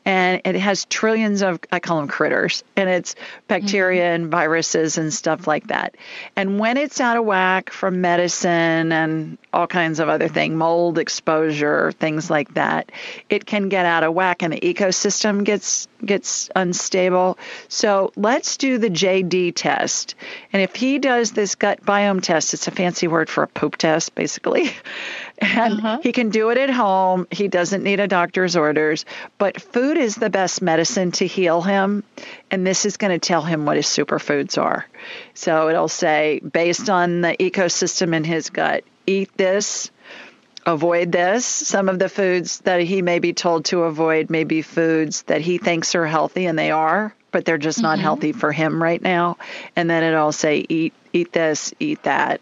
and 0.06 0.40
it 0.46 0.54
has 0.54 0.86
trillions 0.86 1.42
of 1.42 1.60
I 1.70 1.78
call 1.78 1.98
them 1.98 2.08
critters, 2.08 2.64
and 2.74 2.88
it's 2.88 3.16
bacteria 3.48 4.04
mm-hmm. 4.04 4.22
and 4.22 4.30
viruses 4.30 4.96
and 4.96 5.12
stuff 5.12 5.46
like 5.46 5.66
that. 5.66 5.94
And 6.34 6.58
when 6.58 6.78
it's 6.78 7.02
out 7.02 7.18
of 7.18 7.26
whack 7.26 7.68
from 7.68 8.00
medicine 8.00 8.92
and 8.92 9.36
all 9.52 9.66
kinds 9.66 10.00
of 10.00 10.08
other 10.08 10.28
things, 10.28 10.54
mold 10.54 10.96
exposure, 10.96 11.92
things 11.92 12.30
like 12.30 12.54
that, 12.54 12.92
it 13.28 13.44
can 13.44 13.68
get 13.68 13.84
out 13.84 14.04
of 14.04 14.14
whack, 14.14 14.42
and 14.42 14.54
the 14.54 14.60
ecosystem 14.60 15.44
gets 15.44 15.86
gets 16.05 16.50
unstable. 16.55 17.38
So 17.68 18.12
let's 18.16 18.57
do 18.57 18.78
the 18.78 18.90
JD 18.90 19.55
test, 19.55 20.14
and 20.53 20.62
if 20.62 20.74
he 20.74 20.98
does 20.98 21.32
this 21.32 21.55
gut 21.55 21.84
biome 21.84 22.22
test. 22.22 22.55
It's 22.55 22.68
a 22.68 22.70
fancy 22.70 23.07
word 23.07 23.28
for 23.28 23.42
a 23.42 23.48
poop 23.48 23.76
test, 23.76 24.14
basically. 24.14 24.72
And 25.40 25.78
uh-huh. 25.80 25.98
he 26.05 26.12
can 26.12 26.30
do 26.30 26.50
it 26.50 26.59
at 26.59 26.70
home. 26.70 27.26
He 27.32 27.48
doesn't 27.48 27.82
need 27.82 27.98
a 27.98 28.07
doctor's 28.07 28.55
orders. 28.55 29.05
But 29.38 29.61
food 29.61 29.98
is 29.98 30.14
the 30.14 30.30
best 30.30 30.62
medicine 30.62 31.11
to 31.12 31.26
heal 31.26 31.62
him. 31.62 32.05
And 32.53 32.64
this 32.64 32.86
is 32.86 32.96
going 32.96 33.11
to 33.11 33.18
tell 33.18 33.42
him 33.42 33.64
what 33.64 33.74
his 33.74 33.86
superfoods 33.86 34.62
are. 34.62 34.86
So 35.34 35.68
it'll 35.68 35.88
say, 35.88 36.38
based 36.40 36.88
on 36.88 37.22
the 37.22 37.36
ecosystem 37.40 38.14
in 38.14 38.22
his 38.22 38.50
gut, 38.50 38.84
eat 39.05 39.36
this, 39.36 39.90
avoid 40.66 41.12
this. 41.12 41.44
Some 41.44 41.88
of 41.88 41.98
the 41.98 42.08
foods 42.08 42.58
that 42.60 42.80
he 42.80 43.02
may 43.02 43.18
be 43.18 43.32
told 43.32 43.66
to 43.66 43.82
avoid 43.82 44.30
may 44.30 44.44
be 44.44 44.62
foods 44.62 45.22
that 45.22 45.40
he 45.40 45.58
thinks 45.58 45.94
are 45.94 46.06
healthy, 46.06 46.46
and 46.46 46.58
they 46.58 46.70
are 46.70 47.14
but 47.32 47.46
they're 47.46 47.58
just 47.58 47.82
not 47.82 47.94
mm-hmm. 47.94 48.02
healthy 48.02 48.32
for 48.32 48.52
him 48.52 48.80
right 48.80 49.02
now. 49.02 49.38
And 49.74 49.90
then 49.90 50.04
it'll 50.04 50.32
say 50.32 50.64
eat 50.68 50.92
eat 51.12 51.32
this, 51.32 51.74
eat 51.78 52.02
that, 52.04 52.40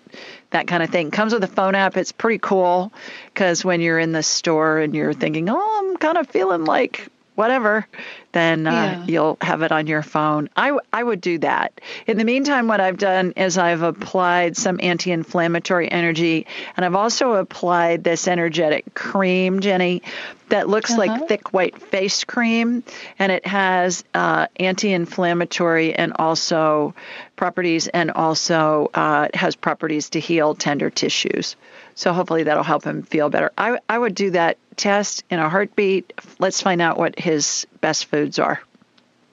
that 0.51 0.69
kind 0.69 0.83
of 0.83 0.91
thing. 0.91 1.11
Comes 1.11 1.33
with 1.33 1.43
a 1.43 1.49
phone 1.49 1.75
app. 1.75 1.97
It's 1.97 2.13
pretty 2.13 2.39
cool 2.39 2.93
because 3.27 3.65
when 3.65 3.81
you're 3.81 3.99
in 3.99 4.13
the 4.13 4.23
store 4.23 4.79
and 4.79 4.95
you're 4.95 5.13
thinking, 5.13 5.49
oh, 5.49 5.91
I'm 5.91 5.97
kind 5.97 6.19
of 6.19 6.29
feeling 6.29 6.65
like 6.65 7.09
whatever, 7.41 7.87
then 8.33 8.67
uh, 8.67 8.71
yeah. 8.71 9.05
you'll 9.07 9.39
have 9.41 9.63
it 9.63 9.73
on 9.73 9.87
your 9.87 10.03
phone. 10.03 10.51
I, 10.59 10.79
I 10.93 11.03
would 11.03 11.23
do 11.23 11.39
that. 11.39 11.81
In 12.07 12.19
the 12.19 12.25
meantime, 12.25 12.69
what 12.69 12.81
I've 12.81 12.99
done 12.99 13.33
is 13.33 13.57
I've 13.57 13.81
applied 13.81 14.59
some 14.59 14.79
anti 14.83 15.11
inflammatory 15.11 15.91
energy, 15.91 16.47
and 16.77 16.85
I've 16.85 16.95
also 16.95 17.33
applied 17.33 18.05
this 18.05 18.29
energetic 18.29 18.95
cream, 18.95 19.61
Jenny, 19.61 20.03
that 20.51 20.69
looks 20.69 20.91
uh-huh. 20.91 21.01
like 21.01 21.29
thick 21.29 21.55
white 21.55 21.81
face 21.81 22.25
cream, 22.25 22.85
and 23.19 23.33
it 23.33 23.47
has 23.47 24.05
uh, 24.13 24.49
anti 24.57 24.93
inflammatory 24.93 25.95
and 25.95 26.13
also 26.17 26.95
properties, 27.37 27.89
and 27.89 28.11
also 28.11 28.91
uh, 28.93 29.29
it 29.33 29.35
has 29.35 29.57
properties 29.57 30.11
to 30.11 30.21
heal 30.21 30.55
tender 30.55 30.91
tissues. 30.91 31.57
So 31.95 32.13
hopefully 32.13 32.43
that'll 32.43 32.63
help 32.63 32.85
him 32.85 33.03
feel 33.03 33.31
better. 33.31 33.51
I, 33.57 33.79
I 33.89 33.99
would 33.99 34.15
do 34.15 34.31
that 34.33 34.59
test 34.81 35.25
in 35.31 35.39
a 35.39 35.49
heartbeat. 35.49 36.13
Let's 36.39 36.61
find 36.61 36.81
out 36.81 36.99
what 36.99 37.19
his 37.19 37.67
best 37.81 38.07
foods 38.07 38.39
are. 38.39 38.61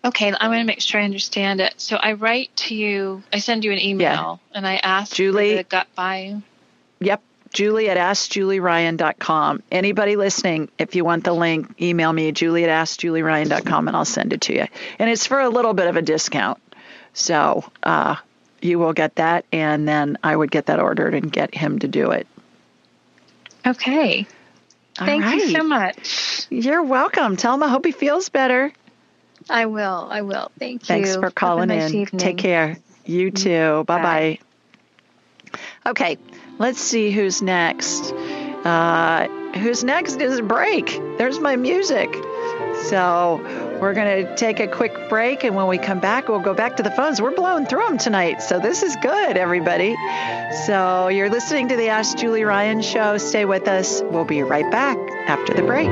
Okay, 0.06 0.32
I 0.32 0.48
want 0.48 0.60
to 0.60 0.66
make 0.66 0.82
sure 0.82 1.02
I 1.02 1.04
understand 1.04 1.60
it. 1.60 1.74
So 1.78 1.98
I 1.98 2.14
write 2.14 2.56
to 2.58 2.76
you, 2.76 3.24
I 3.34 3.40
send 3.40 3.66
you 3.66 3.72
an 3.72 3.80
email, 3.80 4.40
yeah. 4.52 4.58
and 4.58 4.68
I 4.68 4.76
ask 4.76 5.14
Julie, 5.14 5.56
the 5.56 5.64
gut 5.64 5.88
bio. 5.96 6.42
Yep, 7.00 7.22
Julie 7.52 7.90
at 7.90 7.98
AskJulieRyan.com. 7.98 9.64
Anybody 9.72 10.16
listening, 10.16 10.70
if 10.78 10.96
you 10.96 11.04
want 11.04 11.24
the 11.24 11.34
link, 11.34 11.82
email 11.82 12.14
me, 12.14 12.32
Julie 12.32 12.64
at 12.64 12.70
AskJulieRyan.com, 12.70 13.88
and 13.88 13.98
I'll 13.98 14.06
send 14.06 14.34
it 14.34 14.42
to 14.42 14.54
you. 14.54 14.66
And 15.00 15.10
it's 15.10 15.26
for 15.26 15.40
a 15.40 15.50
little 15.50 15.74
bit 15.74 15.88
of 15.88 15.98
a 15.98 16.02
discount. 16.02 16.60
So 17.14 17.70
uh, 17.84 18.16
you 18.62 18.80
will 18.80 18.94
get 18.94 19.16
that, 19.16 19.46
and 19.52 19.88
then 19.88 20.18
I 20.24 20.36
would 20.36 20.52
get 20.52 20.68
that 20.68 20.80
ordered 20.80 21.16
and 21.16 21.32
get 21.32 21.54
him 21.54 21.80
to 21.80 21.88
do 21.88 22.12
it. 22.12 22.28
Okay. 23.66 24.28
Thank 24.98 25.24
right. 25.24 25.36
you 25.36 25.50
so 25.50 25.64
much. 25.64 26.48
You're 26.50 26.84
welcome. 26.84 27.38
Tell 27.38 27.54
him 27.54 27.64
I 27.64 27.70
hope 27.70 27.86
he 27.86 27.92
feels 27.92 28.30
better. 28.30 28.72
I 29.50 29.68
will. 29.68 30.08
I 30.10 30.22
will. 30.22 30.52
Thank 30.60 30.84
you. 30.84 30.88
Thanks 30.88 31.16
for 31.16 31.32
calling 31.32 31.70
nice 31.70 31.92
in. 31.92 32.00
Evening. 32.00 32.20
Take 32.20 32.38
care. 32.38 32.78
You 33.06 33.32
too. 33.32 33.84
Bye 33.86 34.02
bye. 34.02 34.40
Okay, 35.86 36.18
let's 36.58 36.82
see 36.82 37.12
who's 37.12 37.42
next. 37.42 38.12
Uh, 38.12 39.28
who's 39.56 39.84
next 39.84 40.20
is 40.20 40.42
break. 40.42 41.00
There's 41.18 41.40
my 41.40 41.56
music. 41.56 42.14
So 42.84 43.42
we're 43.82 43.94
going 43.94 44.26
to 44.26 44.36
take 44.36 44.60
a 44.60 44.68
quick 44.68 45.10
break, 45.10 45.44
and 45.44 45.56
when 45.56 45.68
we 45.68 45.78
come 45.78 46.00
back, 46.00 46.28
we'll 46.28 46.40
go 46.40 46.54
back 46.54 46.78
to 46.78 46.84
the 46.84 46.92
phones. 46.92 47.22
We're 47.22 47.36
blowing 47.36 47.66
through 47.66 47.86
them 47.86 47.98
tonight, 47.98 48.42
so 48.42 48.60
this 48.60 48.84
is 48.84 48.96
good, 48.98 49.38
everybody. 49.38 49.96
So 50.66 51.08
you're 51.10 51.30
listening 51.30 51.68
to 51.70 51.76
the 51.76 51.90
Ask 51.90 52.18
Julie 52.18 52.44
Ryan 52.44 52.82
show. 52.82 53.18
Stay 53.18 53.46
with 53.46 53.68
us. 53.68 54.02
We'll 54.06 54.26
be 54.26 54.42
right 54.42 54.70
back 54.72 54.98
after 55.28 55.54
the 55.54 55.64
break. 55.64 55.90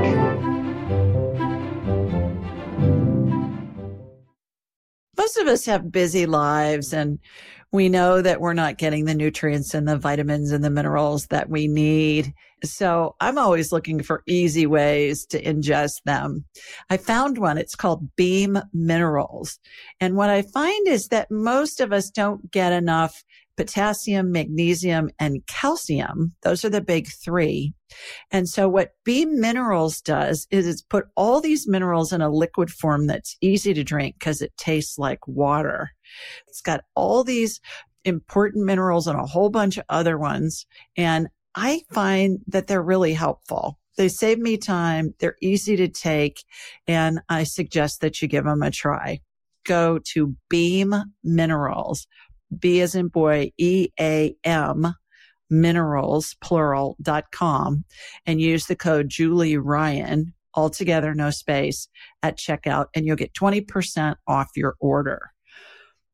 Most 5.17 5.37
of 5.37 5.47
us 5.47 5.65
have 5.65 5.91
busy 5.91 6.25
lives 6.25 6.93
and 6.93 7.19
we 7.71 7.89
know 7.89 8.21
that 8.21 8.39
we're 8.39 8.53
not 8.53 8.77
getting 8.77 9.05
the 9.05 9.13
nutrients 9.13 9.73
and 9.73 9.87
the 9.87 9.97
vitamins 9.97 10.51
and 10.51 10.63
the 10.63 10.69
minerals 10.69 11.27
that 11.27 11.49
we 11.49 11.67
need. 11.67 12.33
So 12.63 13.15
I'm 13.19 13.37
always 13.37 13.71
looking 13.71 14.01
for 14.01 14.23
easy 14.27 14.65
ways 14.65 15.25
to 15.27 15.41
ingest 15.41 16.03
them. 16.05 16.45
I 16.89 16.97
found 16.97 17.37
one. 17.37 17.57
It's 17.57 17.75
called 17.75 18.15
Beam 18.15 18.57
Minerals. 18.73 19.59
And 19.99 20.15
what 20.15 20.29
I 20.29 20.41
find 20.41 20.87
is 20.87 21.09
that 21.09 21.29
most 21.29 21.79
of 21.79 21.91
us 21.91 22.09
don't 22.09 22.49
get 22.51 22.73
enough 22.73 23.23
potassium, 23.57 24.31
magnesium, 24.31 25.09
and 25.19 25.45
calcium. 25.47 26.33
Those 26.43 26.65
are 26.65 26.69
the 26.69 26.81
big 26.81 27.07
three. 27.07 27.73
And 28.31 28.49
so 28.49 28.67
what 28.67 28.91
Beam 29.03 29.39
Minerals 29.39 30.01
does 30.01 30.47
is 30.51 30.67
it's 30.67 30.81
put 30.81 31.05
all 31.15 31.41
these 31.41 31.67
minerals 31.67 32.11
in 32.11 32.21
a 32.21 32.29
liquid 32.29 32.69
form 32.69 33.07
that's 33.07 33.37
easy 33.41 33.73
to 33.73 33.83
drink 33.83 34.15
because 34.19 34.41
it 34.41 34.55
tastes 34.57 34.97
like 34.97 35.25
water. 35.27 35.91
It's 36.47 36.61
got 36.61 36.81
all 36.95 37.23
these 37.23 37.61
important 38.03 38.65
minerals 38.65 39.07
and 39.07 39.19
a 39.19 39.25
whole 39.25 39.49
bunch 39.49 39.77
of 39.77 39.85
other 39.89 40.17
ones. 40.17 40.65
And 40.95 41.27
I 41.55 41.81
find 41.91 42.39
that 42.47 42.67
they're 42.67 42.83
really 42.83 43.13
helpful. 43.13 43.79
They 43.97 44.09
save 44.09 44.39
me 44.39 44.57
time. 44.57 45.13
They're 45.19 45.37
easy 45.41 45.77
to 45.77 45.87
take. 45.87 46.43
And 46.85 47.21
I 47.29 47.43
suggest 47.43 48.01
that 48.01 48.21
you 48.21 48.27
give 48.27 48.43
them 48.43 48.61
a 48.61 48.71
try. 48.71 49.21
Go 49.65 49.99
to 50.13 50.35
Beam 50.49 50.93
Minerals, 51.23 52.07
B 52.59 52.81
as 52.81 52.93
in 52.93 53.07
boy, 53.07 53.51
E 53.57 53.87
A 53.99 54.35
M 54.43 54.93
minerals, 55.49 56.35
plural, 56.41 56.97
dot 57.01 57.31
com 57.31 57.85
and 58.25 58.41
use 58.41 58.65
the 58.65 58.75
code 58.75 59.09
Julie 59.09 59.57
Ryan, 59.57 60.33
altogether, 60.55 61.13
no 61.13 61.29
space 61.29 61.87
at 62.23 62.37
checkout 62.37 62.87
and 62.95 63.05
you'll 63.05 63.15
get 63.15 63.33
20% 63.33 64.15
off 64.27 64.49
your 64.55 64.75
order. 64.79 65.31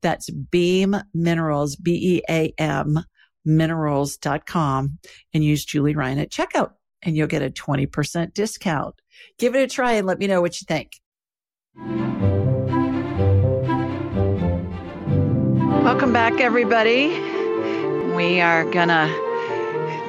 That's 0.02 0.30
Beam 0.30 0.96
Minerals, 1.14 1.76
B-E-A-M 1.76 3.04
minerals.com 3.44 4.98
and 5.34 5.44
use 5.44 5.64
Julie 5.64 5.94
Ryan 5.94 6.18
at 6.18 6.30
checkout 6.30 6.72
and 7.02 7.16
you'll 7.16 7.26
get 7.26 7.42
a 7.42 7.50
20% 7.50 8.32
discount. 8.32 8.94
Give 9.38 9.54
it 9.54 9.62
a 9.62 9.66
try 9.66 9.92
and 9.92 10.06
let 10.06 10.18
me 10.18 10.26
know 10.26 10.40
what 10.40 10.60
you 10.60 10.64
think. 10.66 11.00
Welcome 15.84 16.12
back, 16.12 16.40
everybody. 16.40 17.08
We 18.14 18.40
are 18.40 18.64
gonna 18.70 19.08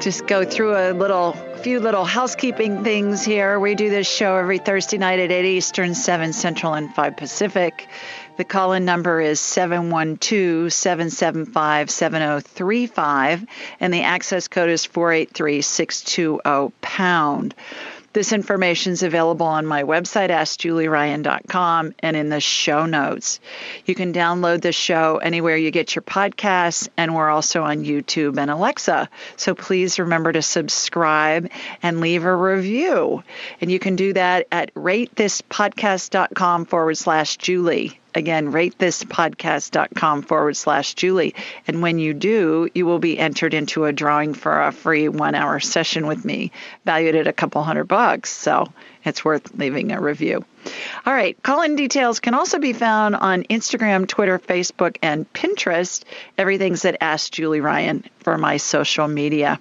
just 0.02 0.28
go 0.28 0.46
through 0.46 0.76
a 0.76 0.94
little 0.94 1.34
few 1.64 1.80
little 1.80 2.04
housekeeping 2.04 2.84
things 2.84 3.24
here. 3.24 3.58
We 3.58 3.74
do 3.74 3.90
this 3.90 4.06
show 4.06 4.36
every 4.36 4.58
Thursday 4.58 4.98
night 4.98 5.20
at 5.20 5.32
8 5.32 5.46
Eastern, 5.46 5.96
7 5.96 6.34
Central, 6.34 6.74
and 6.74 6.94
5 6.94 7.16
Pacific. 7.16 7.88
The 8.36 8.44
call 8.44 8.74
in 8.74 8.84
number 8.84 9.22
is 9.22 9.40
712 9.40 10.74
775 10.74 11.92
7035, 11.92 13.46
and 13.80 13.94
the 13.94 14.02
access 14.02 14.48
code 14.48 14.72
is 14.72 14.86
483 14.86 15.62
620 15.62 16.74
pound. 16.82 17.54
This 18.14 18.32
information 18.32 18.94
is 18.94 19.04
available 19.04 19.46
on 19.46 19.68
my 19.68 19.84
website, 19.84 20.30
AskJulieRyan.com, 20.30 21.94
and 22.00 22.18
in 22.18 22.30
the 22.30 22.40
show 22.40 22.88
notes. 22.88 23.40
You 23.86 23.94
can 23.94 24.14
download 24.14 24.62
the 24.62 24.72
show 24.72 25.18
anywhere 25.18 25.58
you 25.58 25.70
get 25.70 25.96
your 25.96 26.04
podcasts, 26.04 26.90
and 26.98 27.14
we're 27.14 27.30
also 27.30 27.62
on 27.64 27.86
YouTube 27.86 28.40
and 28.40 28.50
Alexa. 28.50 29.10
So 29.36 29.54
please 29.54 30.00
remember 30.00 30.32
to 30.32 30.42
subscribe 30.42 31.52
and 31.84 32.02
leave 32.02 32.26
a 32.26 32.36
review. 32.36 33.24
And 33.62 33.72
you 33.72 33.78
can 33.78 33.96
do 33.96 34.14
that 34.14 34.48
at 34.52 34.74
ratethispodcast.com 34.74 36.66
forward 36.66 36.98
slash 36.98 37.38
Julie. 37.38 38.00
Again, 38.16 38.52
ratethispodcast.com 38.52 40.22
forward 40.24 40.56
slash 40.56 40.94
Julie. 40.94 41.36
And 41.68 41.82
when 41.82 42.00
you 42.00 42.14
do, 42.14 42.70
you 42.74 42.86
will 42.86 43.00
be 43.00 43.18
entered 43.18 43.54
into 43.54 43.86
a 43.86 43.94
drawing 43.94 44.34
for 44.34 44.62
a 44.62 44.72
free 44.72 45.10
one 45.10 45.36
hour 45.36 45.60
session 45.60 46.08
with 46.08 46.24
me, 46.24 46.52
valued 46.86 47.16
at 47.16 47.28
a 47.28 47.34
couple 47.34 47.64
hundred 47.64 47.86
bucks. 47.86 48.30
So 48.30 48.72
it's 49.04 49.26
worth 49.26 49.56
leaving 49.56 49.92
a 49.92 50.00
review. 50.00 50.46
All 51.06 51.14
right, 51.14 51.42
call 51.44 51.62
in 51.62 51.76
details 51.76 52.20
can 52.20 52.34
also 52.34 52.60
be 52.60 52.74
found 52.74 53.16
on 53.16 53.44
Instagram, 53.44 54.08
Twitter, 54.08 54.40
Facebook, 54.40 54.98
and 55.02 55.32
Pinterest. 55.34 56.04
Everything's 56.38 56.86
at 56.86 56.98
Ask 57.02 57.32
Julie 57.32 57.62
Ryan 57.62 58.04
for 58.20 58.38
my 58.38 58.58
social 58.58 59.08
media. 59.08 59.60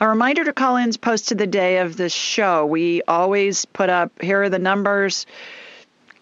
A 0.00 0.08
reminder 0.08 0.44
to 0.44 0.52
call 0.52 0.76
ins 0.76 0.96
posted 0.96 1.38
the 1.38 1.46
day 1.46 1.78
of 1.78 1.96
the 1.96 2.08
show. 2.08 2.66
We 2.66 3.02
always 3.08 3.64
put 3.64 3.90
up 3.90 4.22
here 4.22 4.42
are 4.42 4.48
the 4.48 4.58
numbers 4.58 5.26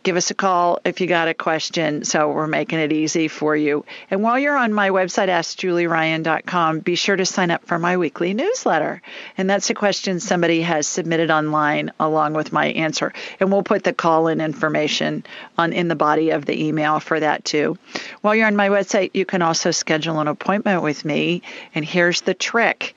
give 0.07 0.17
us 0.17 0.31
a 0.31 0.35
call 0.35 0.79
if 0.85 1.01
you 1.01 1.09
got 1.09 1.27
a 1.27 1.35
question. 1.35 2.05
So 2.05 2.31
we're 2.31 2.47
making 2.47 2.79
it 2.79 2.93
easy 2.93 3.27
for 3.27 3.57
you. 3.57 3.85
And 4.09 4.23
while 4.23 4.39
you're 4.39 4.57
on 4.57 4.73
my 4.73 4.91
website, 4.91 5.27
AskJulieRyan.com, 5.27 6.79
be 6.79 6.95
sure 6.95 7.17
to 7.17 7.27
sign 7.27 7.51
up 7.51 7.67
for 7.67 7.77
my 7.77 7.97
weekly 7.97 8.33
newsletter. 8.33 9.03
And 9.37 9.51
that's 9.51 9.69
a 9.69 9.75
question 9.75 10.21
somebody 10.21 10.63
has 10.63 10.87
submitted 10.87 11.33
online 11.33 11.91
along 11.99 12.35
with 12.35 12.53
my 12.53 12.67
answer. 12.67 13.13
And 13.41 13.51
we'll 13.51 13.65
put 13.65 13.83
the 13.83 13.93
call 13.93 14.29
in 14.29 14.41
information 14.41 15.25
on 15.59 15.73
in 15.73 15.89
the 15.89 15.97
body 15.97 16.31
of 16.31 16.45
the 16.45 16.67
email 16.67 17.01
for 17.01 17.19
that 17.19 17.45
too. 17.45 17.77
While 18.21 18.37
you're 18.37 18.47
on 18.47 18.55
my 18.55 18.69
website, 18.69 19.11
you 19.13 19.25
can 19.25 19.43
also 19.43 19.73
schedule 19.73 20.21
an 20.21 20.29
appointment 20.29 20.83
with 20.83 21.05
me. 21.05 21.43
And 21.75 21.85
here's 21.85 22.21
the 22.21 22.35
trick 22.35 22.95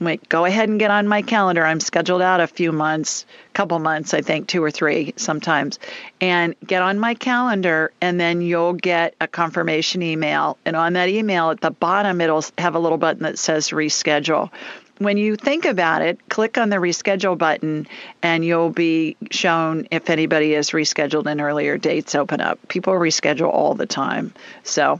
Wait, 0.00 0.26
go 0.30 0.46
ahead 0.46 0.70
and 0.70 0.78
get 0.78 0.90
on 0.90 1.06
my 1.06 1.20
calendar. 1.20 1.62
I'm 1.62 1.78
scheduled 1.78 2.22
out 2.22 2.40
a 2.40 2.46
few 2.46 2.72
months, 2.72 3.26
couple 3.52 3.78
months, 3.80 4.14
I 4.14 4.22
think, 4.22 4.48
two 4.48 4.64
or 4.64 4.70
three 4.70 5.12
sometimes. 5.16 5.78
And 6.22 6.54
get 6.66 6.80
on 6.80 6.98
my 6.98 7.12
calendar, 7.12 7.92
and 8.00 8.18
then 8.18 8.40
you'll 8.40 8.72
get 8.72 9.14
a 9.20 9.28
confirmation 9.28 10.00
email. 10.00 10.56
And 10.64 10.74
on 10.74 10.94
that 10.94 11.10
email 11.10 11.50
at 11.50 11.60
the 11.60 11.70
bottom, 11.70 12.22
it'll 12.22 12.44
have 12.56 12.74
a 12.74 12.78
little 12.78 12.96
button 12.96 13.24
that 13.24 13.38
says 13.38 13.68
reschedule. 13.68 14.50
When 14.96 15.18
you 15.18 15.36
think 15.36 15.66
about 15.66 16.00
it, 16.00 16.18
click 16.30 16.56
on 16.56 16.70
the 16.70 16.76
reschedule 16.76 17.36
button, 17.36 17.86
and 18.22 18.42
you'll 18.42 18.70
be 18.70 19.18
shown 19.30 19.86
if 19.90 20.08
anybody 20.08 20.54
is 20.54 20.70
rescheduled 20.70 21.26
and 21.26 21.42
earlier 21.42 21.76
dates 21.76 22.14
open 22.14 22.40
up. 22.40 22.58
People 22.68 22.94
reschedule 22.94 23.52
all 23.52 23.74
the 23.74 23.86
time. 23.86 24.32
So 24.62 24.98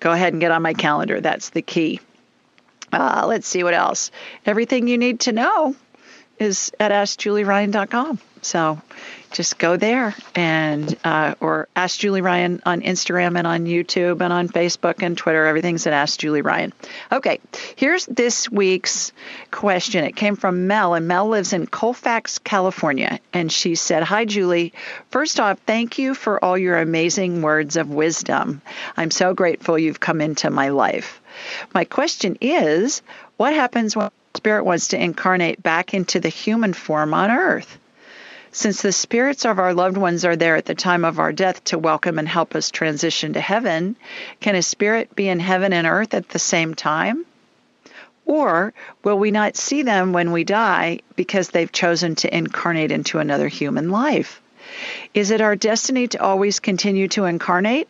go 0.00 0.12
ahead 0.12 0.34
and 0.34 0.40
get 0.40 0.50
on 0.50 0.60
my 0.60 0.74
calendar. 0.74 1.22
That's 1.22 1.50
the 1.50 1.62
key. 1.62 2.00
Uh, 2.92 3.24
let's 3.26 3.46
see 3.46 3.64
what 3.64 3.74
else. 3.74 4.10
Everything 4.44 4.88
you 4.88 4.98
need 4.98 5.20
to 5.20 5.32
know 5.32 5.74
is 6.38 6.72
at 6.78 6.90
AskJulieRyan.com. 6.90 8.18
So 8.42 8.82
just 9.30 9.56
go 9.58 9.76
there 9.76 10.14
and 10.34 10.96
uh, 11.04 11.34
or 11.40 11.68
ask 11.76 11.98
Julie 11.98 12.20
Ryan 12.20 12.60
on 12.66 12.82
Instagram 12.82 13.38
and 13.38 13.46
on 13.46 13.66
YouTube 13.66 14.20
and 14.20 14.32
on 14.32 14.48
Facebook 14.48 15.02
and 15.02 15.16
Twitter. 15.16 15.46
Everything's 15.46 15.86
at 15.86 15.92
Ask 15.92 16.18
Julie 16.18 16.42
Ryan. 16.42 16.72
Okay, 17.10 17.38
here's 17.76 18.04
this 18.06 18.50
week's 18.50 19.12
question. 19.52 20.04
It 20.04 20.16
came 20.16 20.34
from 20.34 20.66
Mel, 20.66 20.94
and 20.94 21.06
Mel 21.06 21.28
lives 21.28 21.52
in 21.52 21.66
Colfax, 21.66 22.38
California, 22.40 23.20
and 23.32 23.50
she 23.50 23.76
said, 23.76 24.02
"Hi, 24.02 24.24
Julie. 24.24 24.72
First 25.10 25.38
off, 25.38 25.58
thank 25.60 25.98
you 25.98 26.14
for 26.14 26.44
all 26.44 26.58
your 26.58 26.78
amazing 26.78 27.42
words 27.42 27.76
of 27.76 27.90
wisdom. 27.90 28.60
I'm 28.96 29.12
so 29.12 29.34
grateful 29.34 29.78
you've 29.78 30.00
come 30.00 30.20
into 30.20 30.50
my 30.50 30.70
life. 30.70 31.21
My 31.74 31.84
question 31.84 32.36
is, 32.40 33.02
what 33.36 33.54
happens 33.54 33.96
when 33.96 34.10
spirit 34.34 34.64
wants 34.64 34.88
to 34.88 35.02
incarnate 35.02 35.62
back 35.62 35.94
into 35.94 36.20
the 36.20 36.28
human 36.28 36.72
form 36.72 37.14
on 37.14 37.30
earth?" 37.30 37.78
Since 38.54 38.82
the 38.82 38.92
spirits 38.92 39.46
of 39.46 39.58
our 39.58 39.72
loved 39.72 39.96
ones 39.96 40.26
are 40.26 40.36
there 40.36 40.56
at 40.56 40.66
the 40.66 40.74
time 40.74 41.06
of 41.06 41.18
our 41.18 41.32
death 41.32 41.64
to 41.64 41.78
welcome 41.78 42.18
and 42.18 42.28
help 42.28 42.54
us 42.54 42.70
transition 42.70 43.32
to 43.32 43.40
heaven, 43.40 43.96
can 44.40 44.54
a 44.54 44.62
spirit 44.62 45.16
be 45.16 45.26
in 45.28 45.40
heaven 45.40 45.72
and 45.72 45.86
earth 45.86 46.12
at 46.12 46.28
the 46.28 46.38
same 46.38 46.74
time? 46.74 47.24
Or 48.26 48.74
will 49.02 49.18
we 49.18 49.30
not 49.30 49.56
see 49.56 49.82
them 49.82 50.12
when 50.12 50.32
we 50.32 50.44
die 50.44 51.00
because 51.16 51.48
they've 51.48 51.72
chosen 51.72 52.14
to 52.16 52.36
incarnate 52.36 52.92
into 52.92 53.18
another 53.18 53.48
human 53.48 53.90
life? 53.90 54.40
Is 55.14 55.30
it 55.30 55.40
our 55.40 55.56
destiny 55.56 56.06
to 56.08 56.22
always 56.22 56.60
continue 56.60 57.08
to 57.08 57.24
incarnate? 57.24 57.88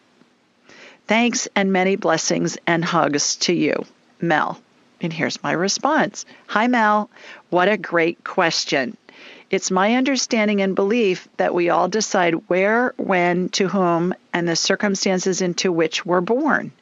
Thanks 1.07 1.49
and 1.55 1.73
many 1.73 1.97
blessings 1.97 2.57
and 2.67 2.85
hugs 2.85 3.37
to 3.37 3.53
you, 3.53 3.85
Mel. 4.21 4.61
And 5.01 5.13
here's 5.13 5.43
my 5.43 5.53
response 5.53 6.25
Hi, 6.47 6.69
Mel. 6.69 7.11
What 7.51 7.69
a 7.69 7.77
great 7.77 8.23
question. 8.25 8.97
It's 9.51 9.71
my 9.71 9.97
understanding 9.97 10.63
and 10.63 10.75
belief 10.75 11.29
that 11.37 11.55
we 11.55 11.69
all 11.69 11.89
decide 11.89 12.49
where, 12.49 12.95
when, 12.97 13.51
to 13.51 13.69
whom, 13.69 14.15
and 14.33 14.49
the 14.49 14.57
circumstances 14.57 15.43
into 15.43 15.71
which 15.71 16.07
we're 16.07 16.23
born. 16.23 16.73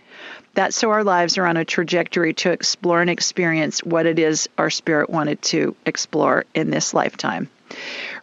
That's 0.55 0.77
so 0.77 0.91
our 0.91 1.03
lives 1.03 1.39
are 1.39 1.47
on 1.47 1.57
a 1.57 1.65
trajectory 1.65 2.35
to 2.35 2.53
explore 2.53 3.01
and 3.01 3.11
experience 3.11 3.83
what 3.83 4.07
it 4.07 4.19
is 4.19 4.49
our 4.59 4.71
spirit 4.71 5.11
wanted 5.11 5.43
to 5.43 5.75
explore 5.87 6.45
in 6.55 6.71
this 6.71 6.95
lifetime. 6.95 7.49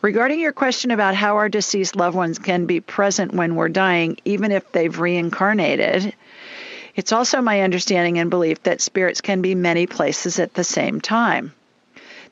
Regarding 0.01 0.39
your 0.39 0.53
question 0.53 0.91
about 0.91 1.15
how 1.15 1.37
our 1.37 1.49
deceased 1.49 1.95
loved 1.95 2.15
ones 2.15 2.39
can 2.39 2.65
be 2.65 2.79
present 2.79 3.33
when 3.33 3.55
we're 3.55 3.69
dying, 3.69 4.17
even 4.25 4.51
if 4.51 4.71
they've 4.71 4.99
reincarnated, 4.99 6.13
it's 6.95 7.11
also 7.11 7.41
my 7.41 7.61
understanding 7.61 8.19
and 8.19 8.29
belief 8.29 8.61
that 8.63 8.81
spirits 8.81 9.21
can 9.21 9.41
be 9.41 9.55
many 9.55 9.87
places 9.87 10.39
at 10.39 10.53
the 10.53 10.63
same 10.63 11.01
time. 11.01 11.53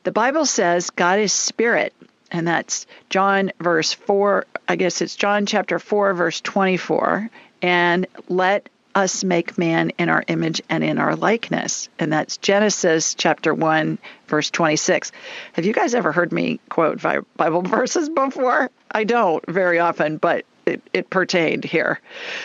The 0.04 0.12
Bible 0.12 0.46
says 0.46 0.90
God 0.90 1.18
is 1.18 1.32
spirit, 1.32 1.92
and 2.30 2.46
that's 2.46 2.86
John 3.10 3.52
verse 3.60 3.92
4, 3.92 4.46
I 4.68 4.76
guess 4.76 5.00
it's 5.00 5.16
John 5.16 5.46
chapter 5.46 5.78
4 5.78 6.14
verse 6.14 6.40
24, 6.40 7.30
and 7.62 8.06
let 8.28 8.68
us 8.96 9.22
make 9.22 9.58
man 9.58 9.90
in 9.98 10.08
our 10.08 10.24
image 10.26 10.62
and 10.70 10.82
in 10.82 10.98
our 10.98 11.14
likeness. 11.14 11.90
And 11.98 12.10
that's 12.12 12.38
Genesis 12.38 13.14
chapter 13.14 13.52
1 13.52 13.98
verse 14.26 14.50
26. 14.50 15.12
Have 15.52 15.66
you 15.66 15.74
guys 15.74 15.94
ever 15.94 16.12
heard 16.12 16.32
me 16.32 16.58
quote 16.70 17.00
Bible 17.36 17.62
verses 17.66 18.08
before? 18.08 18.70
I 18.90 19.04
don't 19.04 19.44
very 19.46 19.78
often, 19.78 20.16
but 20.16 20.46
it, 20.64 20.82
it, 20.92 21.10
pertained 21.10 21.64
here. 21.64 22.00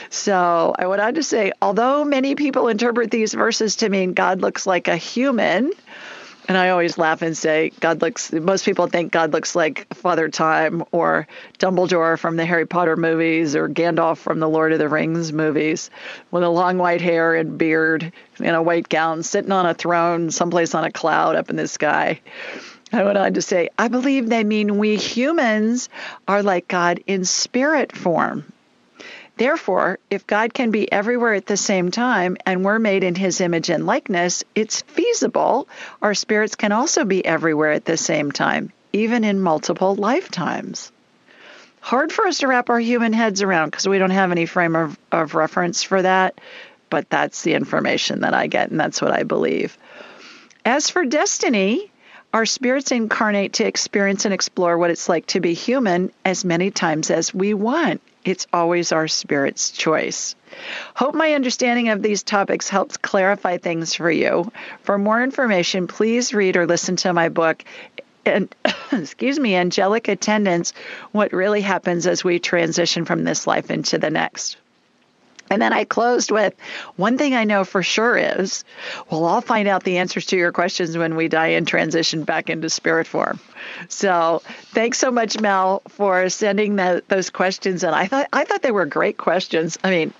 So 0.09 0.75
I 0.77 0.85
went 0.87 1.01
on 1.01 1.15
to 1.15 1.23
say, 1.23 1.53
although 1.61 2.05
many 2.05 2.35
people 2.35 2.67
interpret 2.67 3.09
these 3.09 3.33
verses 3.33 3.77
to 3.77 3.89
mean 3.89 4.13
God 4.13 4.41
looks 4.41 4.67
like 4.67 4.87
a 4.87 4.95
human, 4.95 5.71
and 6.51 6.57
I 6.57 6.71
always 6.71 6.97
laugh 6.97 7.21
and 7.21 7.37
say, 7.37 7.71
God 7.79 8.01
looks, 8.01 8.33
most 8.33 8.65
people 8.65 8.87
think 8.87 9.13
God 9.13 9.31
looks 9.31 9.55
like 9.55 9.87
Father 9.93 10.27
Time 10.27 10.83
or 10.91 11.25
Dumbledore 11.59 12.19
from 12.19 12.35
the 12.35 12.45
Harry 12.45 12.65
Potter 12.65 12.97
movies 12.97 13.55
or 13.55 13.69
Gandalf 13.69 14.17
from 14.17 14.41
the 14.41 14.49
Lord 14.49 14.73
of 14.73 14.79
the 14.79 14.89
Rings 14.89 15.31
movies 15.31 15.89
with 16.29 16.43
a 16.43 16.49
long 16.49 16.77
white 16.77 16.99
hair 16.99 17.35
and 17.35 17.57
beard 17.57 18.11
in 18.37 18.53
a 18.53 18.61
white 18.61 18.89
gown, 18.89 19.23
sitting 19.23 19.53
on 19.53 19.65
a 19.65 19.73
throne 19.73 20.29
someplace 20.29 20.75
on 20.75 20.83
a 20.83 20.91
cloud 20.91 21.37
up 21.37 21.49
in 21.49 21.55
the 21.55 21.69
sky. 21.69 22.19
I 22.91 23.05
went 23.05 23.17
on 23.17 23.35
to 23.35 23.41
say, 23.41 23.69
I 23.77 23.87
believe 23.87 24.27
they 24.27 24.43
mean 24.43 24.77
we 24.77 24.97
humans 24.97 25.87
are 26.27 26.43
like 26.43 26.67
God 26.67 27.01
in 27.07 27.23
spirit 27.23 27.95
form. 27.95 28.43
Therefore, 29.41 29.97
if 30.11 30.27
God 30.27 30.53
can 30.53 30.69
be 30.69 30.91
everywhere 30.91 31.33
at 31.33 31.47
the 31.47 31.57
same 31.57 31.89
time 31.89 32.37
and 32.45 32.63
we're 32.63 32.77
made 32.77 33.03
in 33.03 33.15
his 33.15 33.41
image 33.41 33.71
and 33.71 33.87
likeness, 33.87 34.43
it's 34.53 34.83
feasible 34.83 35.67
our 35.99 36.13
spirits 36.13 36.53
can 36.53 36.71
also 36.71 37.05
be 37.05 37.25
everywhere 37.25 37.71
at 37.71 37.85
the 37.85 37.97
same 37.97 38.31
time, 38.31 38.71
even 38.93 39.23
in 39.23 39.41
multiple 39.41 39.95
lifetimes. 39.95 40.91
Hard 41.79 42.11
for 42.11 42.27
us 42.27 42.37
to 42.37 42.47
wrap 42.47 42.69
our 42.69 42.79
human 42.79 43.13
heads 43.13 43.41
around 43.41 43.71
because 43.71 43.87
we 43.87 43.97
don't 43.97 44.11
have 44.11 44.31
any 44.31 44.45
frame 44.45 44.75
of, 44.75 44.95
of 45.11 45.33
reference 45.33 45.81
for 45.81 45.99
that, 45.99 46.39
but 46.91 47.09
that's 47.09 47.41
the 47.41 47.55
information 47.55 48.21
that 48.21 48.35
I 48.35 48.45
get, 48.45 48.69
and 48.69 48.79
that's 48.79 49.01
what 49.01 49.11
I 49.11 49.23
believe. 49.23 49.75
As 50.63 50.91
for 50.91 51.03
destiny, 51.03 51.91
our 52.31 52.45
spirits 52.45 52.91
incarnate 52.91 53.53
to 53.53 53.65
experience 53.65 54.25
and 54.25 54.35
explore 54.35 54.77
what 54.77 54.91
it's 54.91 55.09
like 55.09 55.25
to 55.25 55.39
be 55.39 55.55
human 55.55 56.11
as 56.23 56.45
many 56.45 56.69
times 56.69 57.09
as 57.09 57.33
we 57.33 57.55
want. 57.55 58.01
It's 58.23 58.47
always 58.53 58.91
our 58.91 59.07
spirit's 59.07 59.71
choice. 59.71 60.35
Hope 60.95 61.15
my 61.15 61.33
understanding 61.33 61.89
of 61.89 62.01
these 62.01 62.23
topics 62.23 62.69
helps 62.69 62.97
clarify 62.97 63.57
things 63.57 63.95
for 63.95 64.11
you. 64.11 64.51
For 64.83 64.97
more 64.97 65.23
information, 65.23 65.87
please 65.87 66.33
read 66.33 66.57
or 66.57 66.67
listen 66.67 66.97
to 66.97 67.13
my 67.13 67.29
book. 67.29 67.63
And 68.25 68.53
excuse 68.91 69.39
me, 69.39 69.55
angelic 69.55 70.07
attendants, 70.07 70.73
what 71.11 71.33
really 71.33 71.61
happens 71.61 72.05
as 72.05 72.23
we 72.23 72.39
transition 72.39 73.05
from 73.05 73.23
this 73.23 73.47
life 73.47 73.71
into 73.71 73.97
the 73.97 74.11
next. 74.11 74.57
And 75.49 75.61
then 75.61 75.73
I 75.73 75.83
closed 75.83 76.31
with 76.31 76.53
one 76.95 77.17
thing 77.17 77.33
I 77.33 77.43
know 77.43 77.63
for 77.63 77.83
sure 77.83 78.17
is 78.17 78.63
we'll 79.09 79.25
all 79.25 79.41
find 79.41 79.67
out 79.67 79.83
the 79.83 79.97
answers 79.97 80.27
to 80.27 80.37
your 80.37 80.51
questions 80.51 80.97
when 80.97 81.15
we 81.15 81.27
die 81.27 81.47
and 81.47 81.67
transition 81.67 82.23
back 82.23 82.49
into 82.49 82.69
spirit 82.69 83.07
form. 83.07 83.39
So 83.89 84.41
thanks 84.71 84.97
so 84.97 85.11
much, 85.11 85.39
Mel, 85.39 85.81
for 85.87 86.29
sending 86.29 86.77
that, 86.77 87.07
those 87.09 87.29
questions. 87.29 87.83
And 87.83 87.93
I 87.93 88.07
thought 88.07 88.27
I 88.31 88.45
thought 88.45 88.61
they 88.61 88.71
were 88.71 88.85
great 88.85 89.17
questions. 89.17 89.77
I 89.83 89.89
mean, 89.89 90.13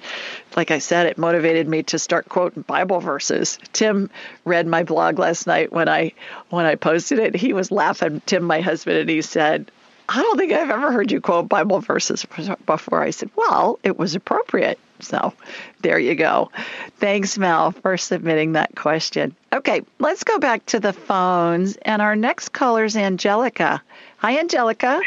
like 0.55 0.71
I 0.71 0.79
said, 0.79 1.07
it 1.07 1.17
motivated 1.17 1.67
me 1.67 1.83
to 1.83 1.99
start 1.99 2.29
quoting 2.29 2.63
Bible 2.63 2.99
verses. 2.99 3.57
Tim 3.73 4.09
read 4.45 4.67
my 4.67 4.83
blog 4.83 5.17
last 5.19 5.47
night 5.47 5.71
when 5.71 5.87
I 5.87 6.13
when 6.49 6.65
I 6.65 6.75
posted 6.75 7.19
it. 7.19 7.35
He 7.35 7.53
was 7.53 7.71
laughing, 7.71 8.21
Tim, 8.25 8.43
my 8.43 8.61
husband, 8.61 8.97
and 8.97 9.09
he 9.09 9.21
said, 9.21 9.71
I 10.09 10.21
don't 10.21 10.37
think 10.37 10.51
I've 10.51 10.69
ever 10.69 10.91
heard 10.91 11.09
you 11.11 11.21
quote 11.21 11.47
Bible 11.47 11.79
verses 11.79 12.25
before. 12.65 13.01
I 13.01 13.11
said, 13.11 13.29
Well, 13.35 13.79
it 13.83 13.97
was 13.97 14.13
appropriate. 14.13 14.77
So 15.01 15.33
there 15.81 15.99
you 15.99 16.15
go. 16.15 16.51
Thanks, 16.97 17.37
Mel, 17.37 17.71
for 17.71 17.97
submitting 17.97 18.53
that 18.53 18.75
question. 18.75 19.35
Okay, 19.53 19.81
let's 19.99 20.23
go 20.23 20.39
back 20.39 20.65
to 20.67 20.79
the 20.79 20.93
phones. 20.93 21.77
And 21.77 22.01
our 22.01 22.15
next 22.15 22.49
caller 22.49 22.85
is 22.85 22.95
Angelica. 22.95 23.81
Hi, 24.17 24.39
Angelica. 24.39 25.01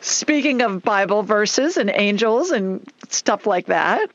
Speaking 0.00 0.60
of 0.62 0.82
Bible 0.82 1.22
verses 1.22 1.76
and 1.76 1.90
angels 1.92 2.50
and 2.50 2.86
stuff 3.08 3.46
like 3.46 3.66
that. 3.66 4.10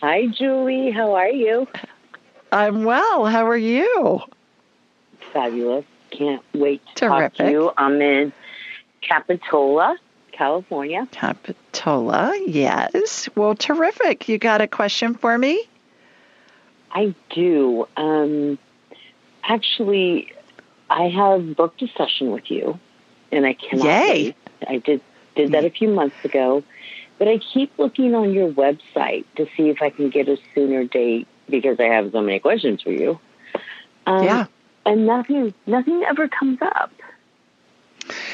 Hi, 0.00 0.26
Julie. 0.26 0.90
How 0.90 1.14
are 1.14 1.28
you? 1.28 1.68
I'm 2.50 2.84
well. 2.84 3.26
How 3.26 3.46
are 3.46 3.56
you? 3.56 4.20
Fabulous. 5.32 5.84
Can't 6.10 6.42
wait 6.54 6.80
to 6.86 6.94
Terrific. 6.94 7.36
talk 7.38 7.46
to 7.46 7.50
you. 7.50 7.72
I'm 7.76 8.00
in 8.00 8.32
Capitola, 9.02 9.96
California. 10.36 11.08
Capitola, 11.12 12.34
yes. 12.46 13.28
Well, 13.34 13.54
terrific. 13.54 14.28
You 14.28 14.38
got 14.38 14.60
a 14.60 14.66
question 14.66 15.14
for 15.14 15.36
me? 15.38 15.62
I 16.90 17.14
do. 17.30 17.88
Um, 17.96 18.58
actually, 19.42 20.32
I 20.90 21.08
have 21.08 21.56
booked 21.56 21.82
a 21.82 21.88
session 21.96 22.30
with 22.30 22.50
you, 22.50 22.78
and 23.32 23.46
I 23.46 23.54
cannot 23.54 23.86
Yay. 23.86 24.24
wait. 24.24 24.36
I 24.68 24.78
did 24.78 25.00
did 25.34 25.50
that 25.52 25.64
a 25.64 25.70
few 25.70 25.88
months 25.88 26.24
ago, 26.24 26.62
but 27.18 27.26
I 27.26 27.38
keep 27.38 27.76
looking 27.78 28.14
on 28.14 28.32
your 28.32 28.52
website 28.52 29.24
to 29.36 29.46
see 29.56 29.68
if 29.68 29.82
I 29.82 29.90
can 29.90 30.10
get 30.10 30.28
a 30.28 30.38
sooner 30.54 30.84
date 30.84 31.26
because 31.48 31.80
I 31.80 31.84
have 31.84 32.12
so 32.12 32.20
many 32.20 32.38
questions 32.38 32.82
for 32.82 32.92
you. 32.92 33.18
Um, 34.06 34.24
Yeah. 34.24 34.46
and 34.86 35.06
nothing 35.06 35.54
nothing 35.66 36.04
ever 36.04 36.28
comes 36.28 36.58
up. 36.62 36.92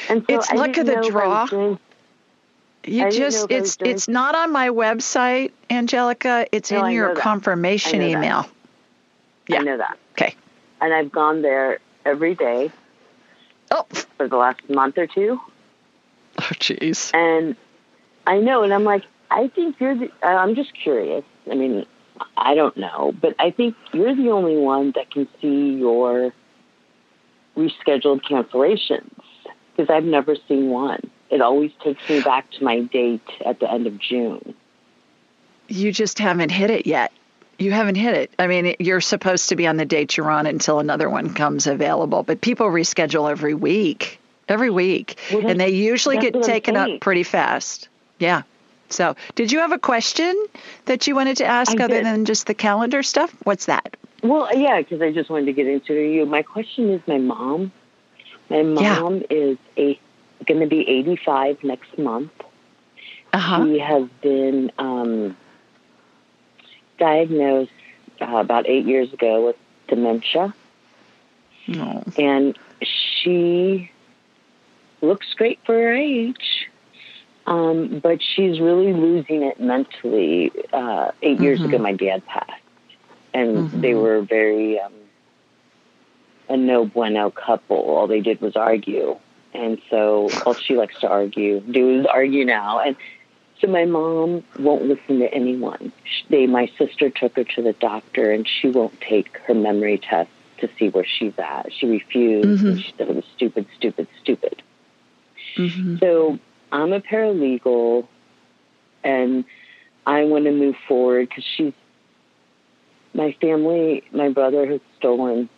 And 0.09 0.25
so 0.27 0.35
It's 0.35 0.51
I 0.51 0.55
luck 0.55 0.77
of 0.77 0.85
the 0.85 0.95
know 0.95 1.07
if 1.07 1.15
I 1.15 1.27
was 1.27 1.49
draw. 1.49 1.77
You 2.85 3.05
I 3.05 3.09
just 3.11 3.45
if 3.45 3.51
I 3.51 3.59
was 3.61 3.67
it's 3.67 3.75
doing- 3.77 3.91
it's 3.91 4.07
not 4.07 4.35
on 4.35 4.51
my 4.51 4.69
website, 4.69 5.51
Angelica. 5.69 6.47
It's 6.51 6.71
No, 6.71 6.85
in 6.85 6.91
your 6.93 7.15
confirmation 7.15 7.99
know 7.99 8.05
that. 8.07 8.11
email. 8.17 8.45
Yeah. 9.47 9.59
I 9.59 9.63
know 9.63 9.77
that. 9.77 9.97
Okay. 10.13 10.35
And 10.81 10.93
I've 10.93 11.11
gone 11.11 11.41
there 11.43 11.79
every 12.05 12.33
day 12.35 12.71
Oh, 13.71 13.85
for 14.17 14.27
the 14.27 14.35
last 14.37 14.67
month 14.69 14.97
or 14.97 15.05
two. 15.07 15.39
oh 16.39 16.41
jeez. 16.59 17.13
And 17.13 17.55
I 18.25 18.39
know, 18.39 18.63
and 18.63 18.73
I'm 18.73 18.83
like, 18.83 19.03
I 19.29 19.47
think 19.47 19.79
you're 19.79 19.95
the, 19.95 20.11
I'm 20.25 20.55
just 20.55 20.73
curious. 20.73 21.23
I 21.49 21.55
mean, 21.55 21.85
I 22.37 22.55
don't 22.55 22.75
know, 22.77 23.13
but 23.19 23.35
I 23.39 23.51
think 23.51 23.75
you're 23.93 24.15
the 24.15 24.29
only 24.31 24.57
one 24.57 24.91
that 24.95 25.09
can 25.11 25.27
see 25.39 25.73
your 25.73 26.33
rescheduled 27.55 28.21
cancellations. 28.23 29.09
because 29.75 29.89
I've 29.89 30.03
never 30.03 30.35
seen 30.47 30.69
one. 30.69 31.09
It 31.31 31.41
always 31.41 31.71
takes 31.81 32.07
me 32.09 32.21
back 32.21 32.51
to 32.51 32.63
my 32.63 32.81
date 32.81 33.27
at 33.45 33.59
the 33.59 33.71
end 33.71 33.87
of 33.87 33.97
June. 33.97 34.53
You 35.69 35.91
just 35.93 36.19
haven't 36.19 36.49
hit 36.49 36.69
it 36.69 36.85
yet. 36.85 37.13
You 37.57 37.71
haven't 37.71 37.95
hit 37.95 38.15
it. 38.15 38.31
I 38.37 38.47
mean, 38.47 38.75
you're 38.79 39.01
supposed 39.01 39.49
to 39.49 39.55
be 39.55 39.65
on 39.65 39.77
the 39.77 39.85
date 39.85 40.17
you're 40.17 40.29
on 40.29 40.45
until 40.45 40.79
another 40.79 41.09
one 41.09 41.33
comes 41.33 41.67
available, 41.67 42.23
but 42.23 42.41
people 42.41 42.67
reschedule 42.67 43.29
every 43.29 43.53
week, 43.53 44.19
every 44.49 44.69
week, 44.69 45.17
well, 45.31 45.47
and 45.47 45.59
they 45.59 45.69
usually 45.69 46.17
get 46.17 46.41
taken 46.43 46.75
up 46.75 46.99
pretty 46.99 47.23
fast. 47.23 47.87
Yeah. 48.19 48.41
So, 48.89 49.15
did 49.35 49.51
you 49.51 49.59
have 49.59 49.71
a 49.71 49.79
question 49.79 50.35
that 50.85 51.07
you 51.07 51.15
wanted 51.15 51.37
to 51.37 51.45
ask 51.45 51.79
I 51.79 51.85
other 51.85 51.95
did. 51.95 52.05
than 52.05 52.25
just 52.25 52.47
the 52.47 52.53
calendar 52.53 53.03
stuff? 53.03 53.33
What's 53.43 53.67
that? 53.67 53.95
Well, 54.21 54.49
yeah, 54.53 54.79
because 54.79 55.01
I 55.01 55.11
just 55.11 55.29
wanted 55.29 55.45
to 55.45 55.53
get 55.53 55.67
into 55.67 55.93
you. 55.93 56.25
My 56.25 56.41
question 56.41 56.89
is 56.89 57.01
my 57.07 57.17
mom. 57.17 57.71
My 58.49 58.63
mom 58.63 59.17
yeah. 59.17 59.25
is 59.29 59.57
a 59.77 59.99
going 60.45 60.59
to 60.59 60.67
be 60.67 60.87
85 60.87 61.63
next 61.63 61.97
month. 61.97 62.31
Uh-huh. 63.33 63.65
She 63.65 63.79
has 63.79 64.07
been 64.21 64.71
um, 64.77 65.37
diagnosed 66.99 67.71
uh, 68.19 68.37
about 68.37 68.67
eight 68.67 68.85
years 68.85 69.11
ago 69.13 69.45
with 69.45 69.55
dementia. 69.87 70.53
Oh. 71.75 72.03
And 72.17 72.57
she 72.81 73.91
looks 75.01 75.33
great 75.35 75.59
for 75.65 75.73
her 75.73 75.93
age. 75.93 76.67
Um, 77.47 77.99
but 77.99 78.21
she's 78.21 78.59
really 78.59 78.93
losing 78.93 79.43
it 79.43 79.59
mentally. 79.59 80.51
Uh, 80.71 81.11
8 81.21 81.33
mm-hmm. 81.35 81.43
years 81.43 81.61
ago, 81.63 81.77
my 81.79 81.93
dad 81.93 82.25
passed, 82.27 82.51
and 83.33 83.57
mm-hmm. 83.57 83.81
they 83.81 83.95
were 83.95 84.21
very 84.21 84.79
um, 84.79 84.93
a 86.49 86.55
no 86.55 86.85
bueno 86.85 87.31
couple. 87.31 87.77
All 87.77 88.07
they 88.07 88.21
did 88.21 88.41
was 88.41 88.55
argue, 88.55 89.17
and 89.53 89.81
so 89.89 90.29
all 90.45 90.53
she 90.53 90.75
likes 90.75 90.99
to 91.01 91.09
argue, 91.09 91.59
do 91.59 91.99
is 91.99 92.05
argue 92.05 92.45
now. 92.45 92.79
And 92.79 92.95
so 93.59 93.67
my 93.67 93.85
mom 93.85 94.43
won't 94.59 94.85
listen 94.85 95.19
to 95.19 95.33
anyone. 95.33 95.91
They, 96.29 96.47
my 96.47 96.71
sister 96.77 97.09
took 97.09 97.35
her 97.35 97.43
to 97.43 97.61
the 97.61 97.73
doctor, 97.73 98.31
and 98.31 98.47
she 98.47 98.69
won't 98.69 98.99
take 99.01 99.37
her 99.47 99.53
memory 99.53 99.97
test 99.97 100.29
to 100.59 100.69
see 100.79 100.89
where 100.89 101.05
she's 101.05 101.37
at. 101.37 101.71
She 101.73 101.87
refused, 101.87 102.47
mm-hmm. 102.47 102.67
and 102.67 102.81
she 102.81 102.93
said 102.97 103.09
it 103.09 103.15
was 103.15 103.25
stupid, 103.35 103.67
stupid, 103.75 104.07
stupid. 104.21 104.61
Mm-hmm. 105.57 105.97
So 105.97 106.39
I'm 106.71 106.93
a 106.93 107.01
paralegal 107.01 108.07
and 109.03 109.43
I 110.05 110.23
want 110.23 110.45
to 110.45 110.51
move 110.51 110.75
forward 110.87 111.29
because 111.29 111.43
she's 111.43 111.73
my 113.13 113.35
family, 113.41 114.03
my 114.13 114.29
brother 114.29 114.65
has 114.65 114.79
stolen 114.97 115.49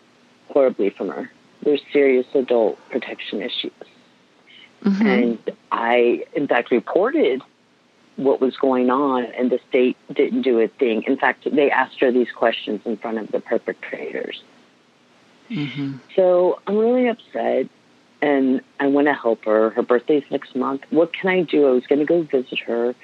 horribly 0.49 0.89
from 0.89 1.09
her. 1.09 1.31
There's 1.63 1.81
serious 1.91 2.27
adult 2.33 2.77
protection 2.89 3.41
issues. 3.41 3.71
Mm-hmm. 4.83 5.07
And 5.07 5.51
I, 5.71 6.25
in 6.33 6.47
fact, 6.47 6.71
reported 6.71 7.41
what 8.15 8.41
was 8.41 8.55
going 8.57 8.89
on, 8.89 9.25
and 9.25 9.49
the 9.49 9.59
state 9.69 9.97
didn't 10.13 10.43
do 10.43 10.59
a 10.59 10.67
thing. 10.67 11.03
In 11.07 11.17
fact, 11.17 11.47
they 11.51 11.71
asked 11.71 11.99
her 11.99 12.11
these 12.11 12.31
questions 12.31 12.81
in 12.85 12.97
front 12.97 13.17
of 13.17 13.31
the 13.31 13.39
perpetrators. 13.39 14.43
Mm-hmm. 15.49 15.97
So 16.15 16.61
I'm 16.67 16.77
really 16.77 17.07
upset 17.07 17.67
and 18.21 18.61
I 18.79 18.87
want 18.87 19.07
to 19.07 19.13
help 19.13 19.43
her. 19.45 19.71
Her 19.71 19.81
birthday's 19.81 20.23
next 20.31 20.55
month. 20.55 20.83
What 20.89 21.13
can 21.13 21.29
I 21.29 21.41
do? 21.41 21.67
I 21.67 21.71
was 21.71 21.85
going 21.87 21.99
to 21.99 22.05
go 22.05 22.23
visit 22.23 22.59
her. 22.59 22.95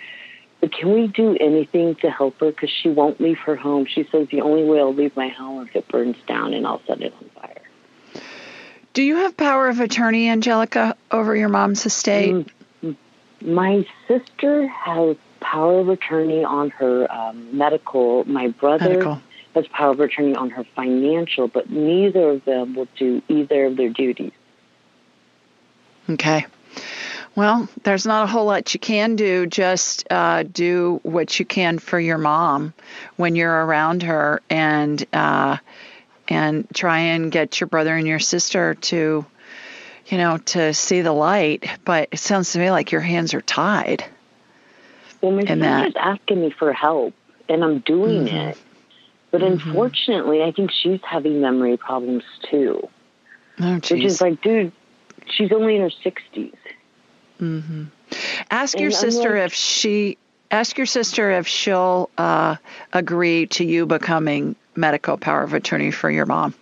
But 0.61 0.71
can 0.73 0.93
we 0.93 1.07
do 1.07 1.37
anything 1.39 1.95
to 1.95 2.09
help 2.09 2.39
her? 2.39 2.51
Because 2.51 2.69
she 2.69 2.89
won't 2.89 3.19
leave 3.19 3.37
her 3.39 3.55
home. 3.55 3.85
She 3.85 4.07
says 4.11 4.27
the 4.31 4.41
only 4.41 4.63
way 4.63 4.79
I'll 4.79 4.93
leave 4.93 5.15
my 5.17 5.27
home 5.27 5.63
is 5.63 5.69
if 5.69 5.75
it 5.75 5.87
burns 5.89 6.17
down 6.27 6.53
and 6.53 6.65
I'll 6.65 6.81
set 6.87 7.01
it 7.01 7.13
on 7.13 7.29
fire. 7.41 7.58
Do 8.99 9.05
you 9.05 9.15
have 9.15 9.37
power 9.37 9.69
of 9.69 9.79
attorney, 9.79 10.27
Angelica, 10.27 10.93
over 11.09 11.33
your 11.33 11.47
mom's 11.47 11.85
estate? 11.85 12.47
Mm-hmm. 12.83 13.53
My 13.53 13.87
sister 14.09 14.67
has 14.67 15.15
power 15.39 15.79
of 15.79 15.87
attorney 15.87 16.43
on 16.43 16.69
her 16.71 17.09
um, 17.09 17.57
medical. 17.57 18.25
My 18.25 18.49
brother 18.49 18.89
medical. 18.89 19.21
has 19.55 19.65
power 19.67 19.91
of 19.91 20.01
attorney 20.01 20.35
on 20.35 20.49
her 20.49 20.65
financial, 20.75 21.47
but 21.47 21.69
neither 21.69 22.31
of 22.31 22.43
them 22.43 22.75
will 22.75 22.89
do 22.97 23.21
either 23.29 23.67
of 23.67 23.77
their 23.77 23.87
duties. 23.87 24.33
Okay. 26.09 26.45
Well, 27.35 27.69
there's 27.83 28.05
not 28.05 28.25
a 28.25 28.27
whole 28.27 28.47
lot 28.47 28.73
you 28.73 28.81
can 28.81 29.15
do. 29.15 29.45
Just 29.45 30.11
uh, 30.11 30.43
do 30.43 30.99
what 31.03 31.39
you 31.39 31.45
can 31.45 31.79
for 31.79 32.01
your 32.01 32.17
mom 32.17 32.73
when 33.15 33.37
you're 33.37 33.65
around 33.65 34.03
her, 34.03 34.41
and 34.49 35.05
uh, 35.13 35.55
and 36.29 36.67
try 36.73 36.99
and 36.99 37.31
get 37.31 37.59
your 37.59 37.67
brother 37.67 37.95
and 37.95 38.07
your 38.07 38.19
sister 38.19 38.75
to, 38.75 39.25
you 40.07 40.17
know, 40.17 40.37
to 40.37 40.73
see 40.73 41.01
the 41.01 41.11
light. 41.11 41.69
But 41.83 42.09
it 42.11 42.19
sounds 42.19 42.53
to 42.53 42.59
me 42.59 42.71
like 42.71 42.91
your 42.91 43.01
hands 43.01 43.33
are 43.33 43.41
tied. 43.41 44.05
Well, 45.21 45.33
my 45.33 45.41
is 45.41 45.93
asking 45.99 46.41
me 46.41 46.51
for 46.51 46.71
help, 46.71 47.13
and 47.49 47.63
I'm 47.63 47.79
doing 47.79 48.25
mm-hmm. 48.25 48.35
it. 48.35 48.57
But 49.31 49.41
mm-hmm. 49.41 49.69
unfortunately, 49.69 50.43
I 50.43 50.51
think 50.51 50.71
she's 50.71 51.01
having 51.03 51.41
memory 51.41 51.75
problems 51.75 52.23
too. 52.49 52.87
Oh, 53.59 53.75
which 53.75 53.91
is 53.91 54.21
like, 54.21 54.41
dude, 54.41 54.71
she's 55.29 55.51
only 55.51 55.75
in 55.75 55.81
her 55.81 55.89
60s. 55.89 56.53
Mm-hmm. 57.41 57.83
Ask 58.49 58.75
and 58.75 58.81
your 58.81 58.91
sister 58.91 59.35
like, 59.35 59.47
if 59.47 59.53
she 59.53 60.17
ask 60.51 60.77
your 60.77 60.87
sister 60.87 61.31
if 61.31 61.47
she'll 61.47 62.09
uh, 62.17 62.55
agree 62.91 63.45
to 63.47 63.63
you 63.63 63.85
becoming 63.85 64.55
medical 64.79 65.17
power 65.17 65.43
of 65.43 65.53
attorney 65.53 65.91
for 65.91 66.09
your 66.09 66.25
mom. 66.25 66.53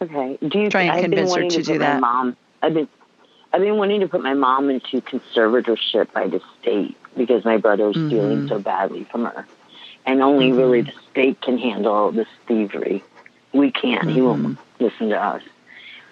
Okay. 0.00 0.38
Do 0.46 0.60
you 0.60 0.70
try 0.70 0.82
and 0.82 1.02
convince 1.02 1.34
her 1.34 1.42
to, 1.42 1.48
to 1.48 1.62
do 1.62 1.78
that? 1.78 2.00
Mom, 2.00 2.36
I've 2.62 2.74
been 2.74 2.88
I've 3.52 3.60
been 3.60 3.76
wanting 3.76 4.00
to 4.00 4.08
put 4.08 4.22
my 4.22 4.34
mom 4.34 4.70
into 4.70 5.00
conservatorship 5.00 6.12
by 6.12 6.28
the 6.28 6.40
state 6.60 6.96
because 7.16 7.44
my 7.44 7.56
brother 7.56 7.90
is 7.90 7.96
mm-hmm. 7.96 8.08
stealing 8.08 8.48
so 8.48 8.58
badly 8.58 9.04
from 9.04 9.24
her, 9.24 9.46
and 10.06 10.22
only 10.22 10.50
mm-hmm. 10.50 10.58
really 10.58 10.82
the 10.82 10.92
state 11.10 11.40
can 11.40 11.58
handle 11.58 12.12
this 12.12 12.28
thievery. 12.46 13.02
We 13.52 13.72
can't. 13.72 14.02
Mm-hmm. 14.02 14.10
He 14.10 14.20
won't 14.20 14.42
mm-hmm. 14.42 14.84
listen 14.84 15.08
to 15.08 15.20
us. 15.20 15.42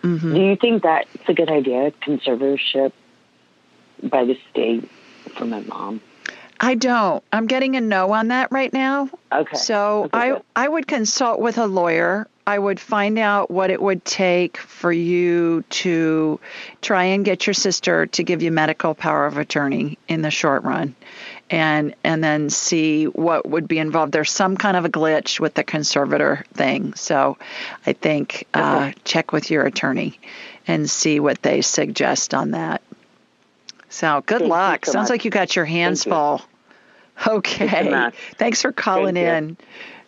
Mm-hmm. 0.03 0.35
Do 0.35 0.41
you 0.41 0.57
think 0.57 0.83
that's 0.83 1.09
a 1.29 1.35
good 1.35 1.51
idea, 1.51 1.93
conservatorship 2.03 2.93
by 4.03 4.25
the 4.25 4.39
state 4.51 4.91
for 5.37 5.45
my 5.45 5.61
mom? 5.61 6.01
I 6.61 6.75
don't. 6.75 7.23
I'm 7.33 7.47
getting 7.47 7.77
a 7.77 7.81
no 7.81 8.13
on 8.13 8.29
that 8.29 8.51
right 8.53 8.73
now. 8.73 9.11
Okay. 9.33 9.57
So 9.57 10.05
okay, 10.05 10.19
I 10.19 10.29
good. 10.31 10.43
I 10.55 10.69
would 10.69 10.87
consult 10.87 11.41
with 11.41 11.59
a 11.59 11.67
lawyer. 11.67 12.29
I 12.47 12.59
would 12.59 12.79
find 12.79 13.19
out 13.19 13.51
what 13.51 13.71
it 13.71 13.83
would 13.83 14.05
take 14.05 14.57
for 14.57 14.93
you 14.93 15.65
to 15.69 16.39
try 16.81 17.05
and 17.05 17.25
get 17.25 17.47
your 17.47 17.55
sister 17.55 18.07
to 18.07 18.23
give 18.23 18.41
you 18.41 18.53
medical 18.53 18.95
power 18.95 19.27
of 19.27 19.37
attorney 19.37 19.99
in 20.07 20.23
the 20.23 20.31
short 20.31 20.63
run 20.63 20.95
and 21.51 21.95
and 22.05 22.23
then 22.23 22.51
see 22.51 23.05
what 23.05 23.49
would 23.49 23.69
be 23.69 23.79
involved. 23.79 24.13
There's 24.13 24.31
some 24.31 24.57
kind 24.57 24.77
of 24.77 24.85
a 24.85 24.89
glitch 24.89 25.41
with 25.41 25.55
the 25.55 25.65
conservator 25.65 26.45
thing, 26.55 26.95
so 26.95 27.37
I 27.85 27.93
think 27.93 28.47
uh, 28.55 28.93
check 29.05 29.33
with 29.33 29.51
your 29.51 29.65
attorney 29.67 30.19
and 30.67 30.91
see 30.91 31.21
what 31.21 31.43
they 31.43 31.63
suggest 31.63 32.35
on 32.35 32.53
that. 32.53 32.83
So 33.89 34.23
good 34.27 34.41
Thank 34.41 34.51
luck. 34.51 34.87
So 34.87 34.93
Sounds 34.93 35.05
much. 35.05 35.11
like 35.11 35.25
you 35.25 35.31
got 35.31 35.57
your 35.57 35.65
hands 35.65 36.05
Thank 36.05 36.15
full. 36.15 36.43
You. 37.27 37.33
Okay. 37.33 38.11
Thanks 38.37 38.61
for 38.61 38.73
calling 38.73 39.15
Thank 39.15 39.27
in. 39.27 39.57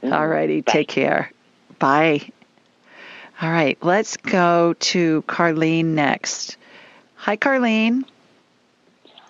Mm-hmm. 0.03 0.13
All 0.13 0.29
righty. 0.29 0.61
Take 0.61 0.89
care. 0.89 1.33
Bye. 1.79 2.31
All 3.41 3.51
right. 3.51 3.79
Let's 3.81 4.19
go 4.19 4.75
to 4.75 5.23
Carlene 5.23 5.87
next. 5.87 6.59
Hi, 7.17 7.39
Carlene. 7.39 8.05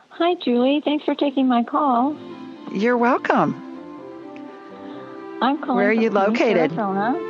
Hi, 0.09 0.35
Julie. 0.35 0.83
Thanks 0.85 1.05
for 1.05 1.15
taking 1.15 1.47
my 1.47 1.63
call. 1.63 2.17
You're 2.73 2.97
welcome. 2.97 3.55
I'm 5.41 5.59
calling. 5.59 5.77
Where 5.77 5.91
are 5.91 5.93
you 5.93 6.11
located? 6.11 6.73
Arizona. 6.73 7.28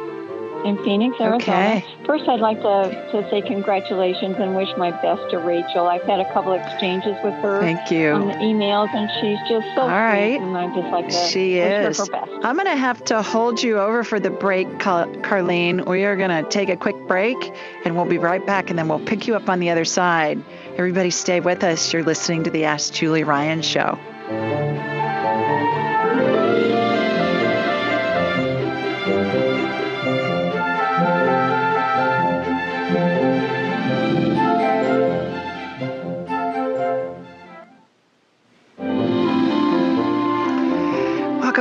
In 0.65 0.77
Phoenix, 0.85 1.17
Arizona. 1.21 1.37
Okay. 1.37 1.85
First, 2.05 2.29
I'd 2.29 2.41
like 2.41 2.61
to, 2.63 3.11
to 3.13 3.31
say 3.31 3.43
congratulations 3.43 4.37
and 4.39 4.57
wish 4.57 4.69
my 4.77 4.91
best 4.91 5.31
to 5.31 5.39
Rachel. 5.39 5.87
I've 5.87 6.03
had 6.03 6.21
a 6.21 6.33
couple 6.33 6.53
exchanges 6.53 7.17
with 7.23 7.35
her. 7.35 7.61
Thank 7.61 7.91
you. 7.91 8.11
On 8.11 8.27
the 8.27 8.35
emails, 8.35 8.93
and 8.95 9.09
she's 9.21 9.39
just 9.49 9.67
so 9.75 9.83
All 9.83 9.89
right. 9.89 10.41
and 10.41 10.57
I 10.57 10.67
just 10.75 10.89
like 10.89 11.09
to 11.09 11.29
she 11.29 11.59
is. 11.59 11.99
her 11.99 12.05
her 12.05 12.11
best. 12.11 12.45
I'm 12.45 12.57
going 12.57 12.67
to 12.67 12.77
have 12.77 13.05
to 13.07 13.23
hold 13.23 13.63
you 13.63 13.79
over 13.79 14.03
for 14.03 14.19
the 14.19 14.31
break, 14.31 14.81
Car- 14.81 15.07
Carlene. 15.07 15.87
We 15.87 16.05
are 16.05 16.17
going 16.17 16.31
to 16.31 16.49
take 16.51 16.69
a 16.69 16.77
quick 16.77 16.97
break, 17.07 17.37
and 17.85 17.97
we'll 17.97 18.05
be 18.07 18.19
right 18.19 18.45
back, 18.45 18.69
and 18.69 18.79
then 18.79 18.89
we'll 18.89 19.05
pick 19.05 19.27
you 19.27 19.37
up 19.37 19.49
on 19.49 19.61
the 19.61 19.71
other 19.71 19.85
side. 19.85 20.43
Everybody 20.77 21.11
stay 21.11 21.41
with 21.41 21.63
us. 21.63 21.93
You're 21.93 22.05
listening 22.05 22.45
to 22.45 22.51
the 22.51 22.65
Ask 22.65 22.93
Julie 22.93 23.25
Ryan 23.25 23.63
Show. 23.63 23.99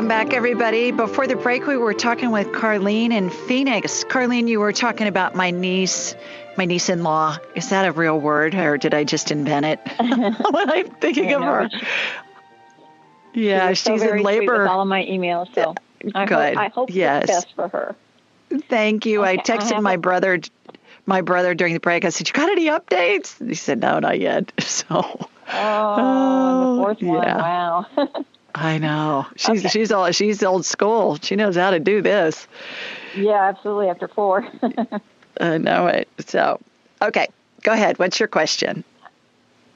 Welcome 0.07 0.29
back, 0.29 0.37
everybody. 0.37 0.91
Before 0.91 1.27
the 1.27 1.35
break, 1.35 1.67
we 1.67 1.75
were 1.75 1.93
talking 1.93 2.31
with 2.31 2.47
Carlene 2.53 3.11
in 3.11 3.29
Phoenix. 3.29 4.05
Carlene, 4.05 4.47
you 4.47 4.61
were 4.61 4.71
talking 4.71 5.05
about 5.05 5.35
my 5.35 5.51
niece, 5.51 6.15
my 6.57 6.63
niece-in-law. 6.63 7.35
Is 7.55 7.71
that 7.71 7.85
a 7.85 7.91
real 7.91 8.17
word, 8.17 8.55
or 8.55 8.77
did 8.77 8.93
I 8.93 9.03
just 9.03 9.31
invent 9.31 9.65
it? 9.65 9.79
when 9.99 10.69
I'm 10.69 10.89
thinking 10.91 11.33
of 11.33 11.41
her. 11.41 11.69
Yeah, 13.33 13.73
she 13.73 13.91
she's 13.91 14.01
so 14.01 14.13
in 14.13 14.23
labor. 14.23 14.65
All 14.69 14.81
of 14.81 14.87
my 14.87 15.03
emails, 15.03 15.53
so 15.53 15.75
I 16.15 16.25
Good. 16.25 16.55
hope, 16.55 16.57
I 16.57 16.67
hope 16.69 16.89
yes. 16.89 17.27
best 17.27 17.53
for 17.53 17.67
her. 17.67 17.93
Thank 18.69 19.05
you. 19.05 19.23
Okay, 19.23 19.31
I 19.31 19.35
texted 19.35 19.75
I 19.75 19.79
my 19.81 19.95
a- 19.95 19.97
brother, 19.97 20.39
my 21.05 21.19
brother 21.19 21.53
during 21.53 21.73
the 21.73 21.81
break. 21.81 22.05
I 22.05 22.09
said, 22.09 22.29
"You 22.29 22.33
got 22.33 22.49
any 22.49 22.67
updates?" 22.67 23.45
He 23.45 23.55
said, 23.55 23.81
"No, 23.81 23.99
not 23.99 24.21
yet." 24.21 24.53
So. 24.61 25.27
Oh, 25.51 26.75
the 26.77 26.81
fourth 26.81 27.01
one. 27.01 27.23
yeah. 27.23 27.37
Wow. 27.37 27.85
I 28.59 28.79
know. 28.79 29.27
She's 29.35 29.59
Okay. 29.59 29.69
she's 29.69 29.91
all 29.91 30.11
she's 30.11 30.41
old 30.41 30.65
school. 30.65 31.19
She 31.21 31.35
knows 31.35 31.55
how 31.55 31.69
to 31.69 31.79
do 31.79 32.01
this. 32.01 32.47
yeah, 33.15 33.43
absolutely. 33.49 33.89
After 33.89 34.07
four. 34.07 34.47
I 35.39 35.59
know 35.59 35.85
it. 35.85 36.07
So, 36.25 36.59
okay, 37.01 37.27
go 37.61 37.71
ahead. 37.71 37.99
What's 37.99 38.19
your 38.19 38.27
question? 38.27 38.83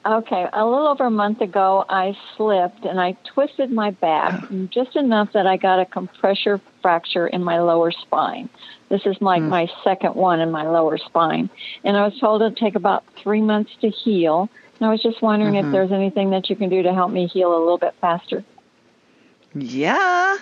Okay, 0.04 0.48
a 0.52 0.66
little 0.66 0.88
over 0.88 1.06
a 1.06 1.12
month 1.12 1.42
ago, 1.42 1.86
I 1.88 2.18
slipped 2.36 2.86
and 2.86 3.00
I 3.00 3.16
twisted 3.36 3.72
my 3.72 3.92
back 3.92 4.44
just 4.74 4.96
enough 4.96 5.32
that 5.34 5.46
I 5.46 5.58
got 5.58 5.80
a 5.80 5.86
compressor 5.86 6.60
fracture 6.82 7.28
in 7.28 7.44
my 7.44 7.60
lower 7.60 7.92
spine. 7.92 8.50
This 8.90 9.06
is 9.06 9.16
like 9.22 9.44
my 9.44 9.70
second 9.84 10.16
one 10.16 10.40
in 10.40 10.50
my 10.50 10.64
lower 10.64 10.98
spine. 10.98 11.52
And 11.84 11.96
I 11.96 12.04
was 12.08 12.18
told 12.20 12.42
it'd 12.42 12.58
take 12.58 12.74
about 12.74 13.04
three 13.22 13.42
months 13.42 13.70
to 13.82 13.90
heal. 13.90 14.50
And 14.80 14.88
I 14.88 14.92
was 14.92 15.04
just 15.04 15.22
wondering 15.22 15.54
Mhm. 15.54 15.66
if 15.68 15.72
there's 15.72 15.92
anything 15.92 16.32
that 16.32 16.50
you 16.50 16.56
can 16.56 16.70
do 16.70 16.82
to 16.82 16.92
help 16.96 17.12
me 17.12 17.28
heal 17.28 17.56
a 17.56 17.60
little 17.60 17.78
bit 17.78 17.94
faster. 18.02 18.44
Yeah. 19.54 20.38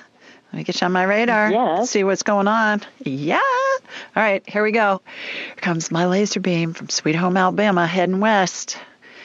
Let 0.51 0.57
me 0.57 0.63
get 0.63 0.81
you 0.81 0.85
on 0.85 0.91
my 0.91 1.03
radar. 1.03 1.51
Yes. 1.51 1.91
See 1.91 2.03
what's 2.03 2.23
going 2.23 2.47
on. 2.47 2.81
Yeah. 3.03 3.39
All 3.39 4.23
right, 4.23 4.47
here 4.47 4.63
we 4.63 4.71
go. 4.71 5.01
Here 5.45 5.55
comes 5.57 5.91
my 5.91 6.07
laser 6.07 6.39
beam 6.39 6.73
from 6.73 6.89
Sweet 6.89 7.15
Home, 7.15 7.37
Alabama, 7.37 7.85
heading 7.85 8.19
west 8.19 8.77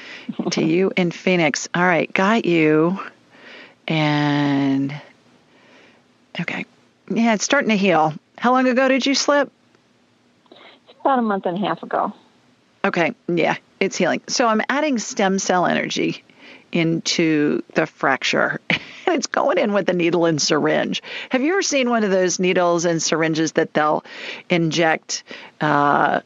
to 0.51 0.64
you 0.64 0.93
in 0.97 1.11
Phoenix. 1.11 1.68
All 1.74 1.82
right, 1.82 2.12
got 2.12 2.45
you. 2.45 2.99
And 3.89 4.95
okay. 6.41 6.66
Yeah, 7.09 7.35
it's 7.35 7.45
starting 7.45 7.70
to 7.70 7.76
heal. 7.76 8.14
How 8.39 8.53
long 8.53 8.66
ago 8.66 8.89
did 8.89 9.07
you 9.07 9.14
slip? 9.14 9.51
It's 10.51 11.01
about 11.01 11.18
a 11.18 11.22
month 11.22 11.47
and 11.47 11.57
a 11.57 11.61
half 11.61 11.82
ago. 11.82 12.12
Okay, 12.85 13.14
yeah, 13.28 13.57
it's 13.80 13.97
healing. 13.97 14.20
So 14.28 14.47
I'm 14.47 14.61
adding 14.68 14.99
stem 14.99 15.39
cell 15.39 15.64
energy 15.64 16.22
into 16.72 17.62
the 17.74 17.87
fracture. 17.87 18.61
It's 19.14 19.28
going 19.28 19.58
in 19.58 19.72
with 19.72 19.88
a 19.88 19.92
needle 19.92 20.24
and 20.26 20.42
syringe. 20.42 21.02
Have 21.30 21.40
you 21.42 21.52
ever 21.52 21.62
seen 21.62 21.88
one 21.88 22.02
of 22.04 22.10
those 22.10 22.40
needles 22.40 22.84
and 22.84 23.00
syringes 23.02 23.52
that 23.52 23.72
they'll 23.72 24.04
inject, 24.50 25.22
uh, 25.60 26.20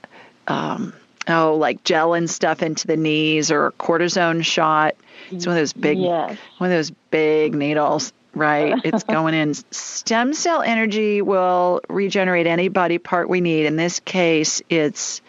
um, 0.47 0.95
oh, 1.29 1.57
like 1.57 1.85
gel 1.85 2.15
and 2.15 2.29
stuff 2.31 2.63
into 2.63 2.87
the 2.87 2.97
knees 2.97 3.51
or 3.51 3.67
a 3.67 3.73
cortisone 3.73 4.43
shot? 4.45 4.97
It's 5.31 5.47
one 5.47 5.55
of 5.57 5.61
those 5.61 5.75
big, 5.75 5.99
Yes. 5.99 6.39
one 6.57 6.71
of 6.71 6.77
those 6.77 6.91
big 7.11 7.55
needles, 7.55 8.15
right? 8.35 8.75
It's 8.85 9.05
going 9.05 9.35
in. 9.35 9.53
Stem 9.71 10.33
cell 10.33 10.63
energy 10.63 11.21
will 11.21 11.83
regenerate 11.91 12.47
any 12.47 12.69
body 12.69 12.97
part 12.97 13.29
we 13.29 13.43
need. 13.43 13.67
In 13.67 13.77
this 13.77 14.01
case, 14.01 14.63
it's 14.71 15.21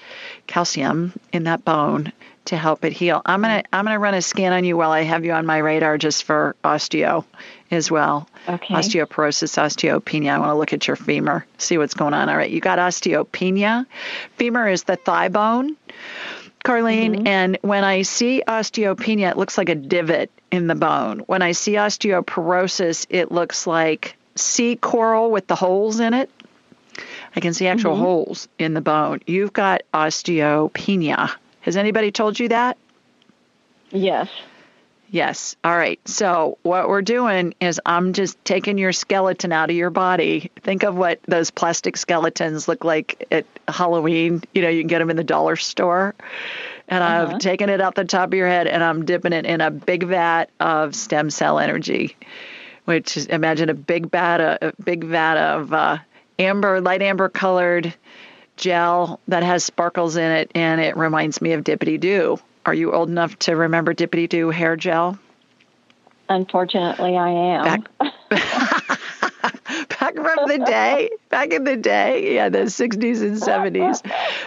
calcium 0.48 1.12
in 1.34 1.44
that 1.44 1.66
bone 1.66 2.14
to 2.50 2.58
help 2.58 2.84
it 2.86 2.94
heal. 2.94 3.22
I'm 3.26 3.42
gonna 3.42 3.64
I'm 3.72 3.86
gonna 3.86 4.00
run 4.00 4.14
a 4.14 4.22
scan 4.22 4.54
on 4.54 4.64
you 4.64 4.76
while 4.78 4.92
I 4.92 5.02
have 5.02 5.24
you 5.26 5.32
on 5.34 5.46
my 5.46 5.58
radar 5.58 5.98
just 5.98 6.24
for 6.24 6.56
osteo 6.64 7.24
as 7.72 7.90
well. 7.92 8.28
Okay. 8.48 8.74
Osteoporosis, 8.74 9.58
osteopenia. 9.58 10.32
I 10.32 10.40
want 10.40 10.50
to 10.50 10.56
look 10.56 10.74
at 10.74 10.88
your 10.88 10.96
femur, 10.96 11.46
see 11.58 11.78
what's 11.78 11.94
going 11.94 12.14
on. 12.14 12.28
All 12.30 12.36
right, 12.36 12.50
you 12.50 12.60
got 12.60 12.80
osteopenia. 12.80 13.86
Femur 14.38 14.68
is 14.68 14.84
the 14.84 14.96
thigh 14.96 15.30
bone. 15.30 15.76
Carlene, 16.66 17.26
and 17.26 17.58
when 17.62 17.84
I 17.86 18.02
see 18.02 18.44
osteopenia, 18.46 19.32
it 19.32 19.38
looks 19.38 19.58
like 19.58 19.70
a 19.70 19.76
divot 19.76 20.30
in 20.52 20.68
the 20.68 20.76
bone. 20.76 21.20
When 21.20 21.42
I 21.42 21.54
see 21.54 21.74
osteoporosis, 21.74 23.06
it 23.10 23.32
looks 23.32 23.66
like 23.66 24.18
sea 24.36 24.76
coral 24.76 25.32
with 25.32 25.48
the 25.48 25.56
holes 25.56 26.00
in 26.02 26.14
it. 26.14 26.30
I 27.36 27.40
can 27.40 27.54
see 27.54 27.68
actual 27.68 27.96
Mhm. 27.96 28.00
holes 28.00 28.48
in 28.58 28.74
the 28.74 28.82
bone. 28.82 29.22
You've 29.26 29.54
got 29.54 29.84
osteopenia. 29.94 31.32
Has 31.62 31.78
anybody 31.78 32.12
told 32.12 32.40
you 32.40 32.50
that? 32.50 32.78
Yes. 33.92 34.30
Yes. 35.12 35.56
All 35.64 35.76
right. 35.76 36.00
So, 36.08 36.60
what 36.62 36.88
we're 36.88 37.02
doing 37.02 37.56
is 37.60 37.82
I'm 37.84 38.14
just 38.14 38.44
taking 38.46 38.78
your 38.78 38.94
skeleton 38.94 39.52
out 39.52 39.72
of 39.72 39.76
your 39.76 39.90
body. 39.90 40.52
Think 40.62 40.84
of 40.84 40.96
what 40.96 41.20
those 41.28 41.50
plastic 41.50 41.98
skeletons 41.98 42.68
look 42.68 42.84
like 42.84 43.26
at 43.32 43.46
Halloween. 43.68 44.44
You 44.54 44.62
know, 44.62 44.70
you 44.70 44.82
can 44.82 44.88
get 44.88 45.00
them 45.00 45.10
in 45.10 45.18
the 45.18 45.24
dollar 45.24 45.56
store. 45.56 46.14
And 46.88 47.04
Uh-huh. 47.04 47.34
I've 47.34 47.40
taken 47.40 47.70
it 47.70 47.82
out 47.82 47.96
the 47.96 48.06
top 48.06 48.30
of 48.30 48.34
your 48.36 48.48
head 48.48 48.68
and 48.68 48.84
I'm 48.84 49.04
dipping 49.06 49.34
it 49.34 49.46
in 49.46 49.62
a 49.62 49.72
big 49.72 50.04
vat 50.04 50.50
of 50.60 50.96
stem 50.96 51.32
cell 51.32 51.58
energy, 51.58 52.16
which 52.86 53.18
is 53.18 53.26
imagine 53.28 53.70
a 53.70 53.74
big 53.76 54.12
vat, 54.12 54.40
a 54.40 54.74
big 54.84 55.04
vat 55.04 55.38
of 55.38 55.74
uh, 55.74 55.98
amber, 56.38 56.82
light 56.82 57.02
amber 57.02 57.30
colored 57.30 57.94
gel 58.60 59.20
that 59.28 59.44
has 59.44 59.64
sparkles 59.64 60.16
in 60.16 60.32
it, 60.32 60.52
and 60.54 60.80
it 60.80 60.96
reminds 60.96 61.42
me 61.42 61.54
of 61.54 61.64
Dippity 61.64 62.00
Doo. 62.00 62.40
Are 62.66 62.74
you 62.74 62.94
old 62.94 63.10
enough 63.10 63.40
to 63.40 63.56
remember 63.56 63.94
Dippity 63.94 64.28
Doo 64.30 64.50
hair 64.50 64.76
gel? 64.76 65.18
Unfortunately, 66.28 67.18
I 67.18 67.30
am. 67.30 67.84
Back 70.00 70.16
from 70.16 70.48
the 70.48 70.64
day, 70.66 71.10
back 71.30 71.52
in 71.52 71.64
the 71.64 71.76
day, 71.76 72.36
yeah, 72.36 72.50
the 72.50 72.60
60s 72.60 73.22
and 73.22 73.38
70s. 73.38 74.02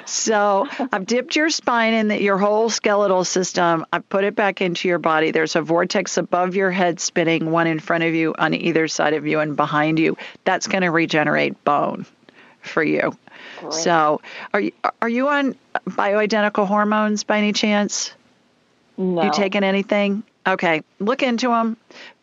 So 0.09 0.67
I've 0.93 1.07
dipped 1.07 1.37
your 1.37 1.51
spine 1.51 1.95
in 1.95 2.09
the, 2.09 2.21
your 2.21 2.39
whole 2.39 2.71
skeletal 2.71 3.25
system. 3.25 3.85
I've 3.93 4.09
put 4.09 4.25
it 4.25 4.35
back 4.35 4.61
into 4.61 4.89
your 4.89 4.99
body. 4.99 5.31
There's 5.31 5.55
a 5.57 5.63
vortex 5.63 6.17
above 6.17 6.57
your 6.57 6.71
head 6.71 7.01
spinning, 7.01 7.51
one 7.51 7.67
in 7.67 7.81
front 7.81 8.05
of 8.05 8.15
you, 8.15 8.35
on 8.39 8.55
either 8.55 8.89
side 8.89 9.15
of 9.15 9.27
you, 9.27 9.41
and 9.41 9.57
behind 9.57 9.99
you. 9.99 10.17
That's 10.45 10.67
going 10.67 10.83
to 10.83 10.91
regenerate 10.91 11.63
bone 11.65 12.07
for 12.63 12.83
you. 12.83 13.17
So, 13.71 14.21
are 14.53 14.61
you 14.61 14.73
are 15.01 15.09
you 15.09 15.29
on 15.29 15.55
bioidentical 15.89 16.67
hormones 16.67 17.25
by 17.25 17.39
any 17.39 17.53
chance? 17.53 18.13
No. 18.97 19.23
You 19.23 19.33
taking 19.33 19.65
anything? 19.65 20.23
Okay, 20.47 20.83
look 20.99 21.23
into 21.23 21.49
them. 21.49 21.77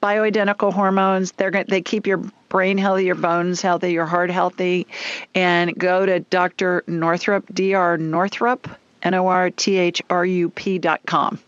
Bioidentical 0.04 0.74
hormones. 0.74 1.32
They're 1.32 1.52
going 1.52 1.66
they 1.68 1.82
keep 1.82 2.06
your 2.06 2.22
brain 2.50 2.78
healthy, 2.78 3.06
your 3.06 3.16
bones 3.16 3.62
healthy, 3.62 3.94
your 3.94 4.06
heart 4.06 4.30
healthy. 4.30 4.88
And 5.34 5.78
go 5.78 6.06
to 6.06 6.20
Dr. 6.20 6.84
Northrup, 6.88 7.46
Dr. 7.54 7.98
Northrup, 7.98 8.68
N 9.02 9.14
O 9.14 9.28
R 9.28 9.50
T 9.52 9.78
H 9.78 10.02
R 10.10 10.26
U 10.26 10.50
P 10.50 10.80
dot 10.80 11.02
com. 11.06 11.40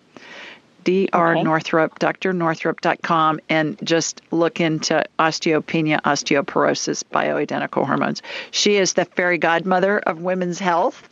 Dr. 0.84 1.32
Okay. 1.32 1.44
Northrup, 1.44 2.00
drnorthrup.com, 2.00 3.40
and 3.50 3.78
just 3.84 4.22
look 4.32 4.60
into 4.60 5.04
osteopenia, 5.20 6.02
osteoporosis, 6.02 7.04
bioidentical 7.04 7.86
hormones. 7.86 8.22
She 8.52 8.78
is 8.78 8.94
the 8.94 9.06
fairy 9.06 9.38
godmother 9.38 10.00
of 10.00 10.22
women's 10.22 10.60
health, 10.60 11.08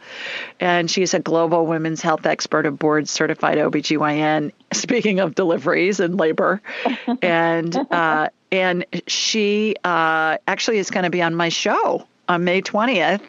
and 0.59 0.89
she's 0.89 1.13
a 1.13 1.19
global 1.19 1.65
women's 1.65 2.01
health 2.01 2.25
expert, 2.25 2.65
a 2.65 2.71
board 2.71 3.07
certified 3.07 3.57
OBGYN, 3.57 4.51
speaking 4.73 5.19
of 5.19 5.35
deliveries 5.35 5.99
and 5.99 6.17
labor. 6.17 6.61
and, 7.21 7.75
uh, 7.91 8.29
and 8.51 8.85
she 9.07 9.75
uh, 9.83 10.37
actually 10.47 10.77
is 10.77 10.89
going 10.89 11.03
to 11.03 11.09
be 11.09 11.21
on 11.21 11.35
my 11.35 11.49
show 11.49 12.05
on 12.27 12.43
May 12.43 12.61
20th 12.61 13.21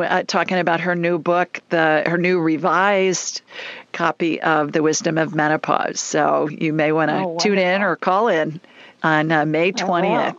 uh, 0.00 0.22
talking 0.26 0.58
about 0.58 0.80
her 0.80 0.94
new 0.94 1.18
book, 1.18 1.60
the 1.68 2.02
her 2.06 2.18
new 2.18 2.40
revised 2.40 3.42
copy 3.92 4.40
of 4.40 4.72
The 4.72 4.82
Wisdom 4.82 5.18
of 5.18 5.34
Menopause. 5.34 6.00
So 6.00 6.48
you 6.48 6.72
may 6.72 6.92
want 6.92 7.10
to 7.10 7.16
Oh, 7.24 7.38
tune 7.38 7.58
in 7.58 7.82
or 7.82 7.96
call 7.96 8.28
in 8.28 8.60
on 9.02 9.30
uh, 9.32 9.44
May 9.46 9.68
I 9.68 9.84
will. 9.84 9.86
20th. 9.86 10.36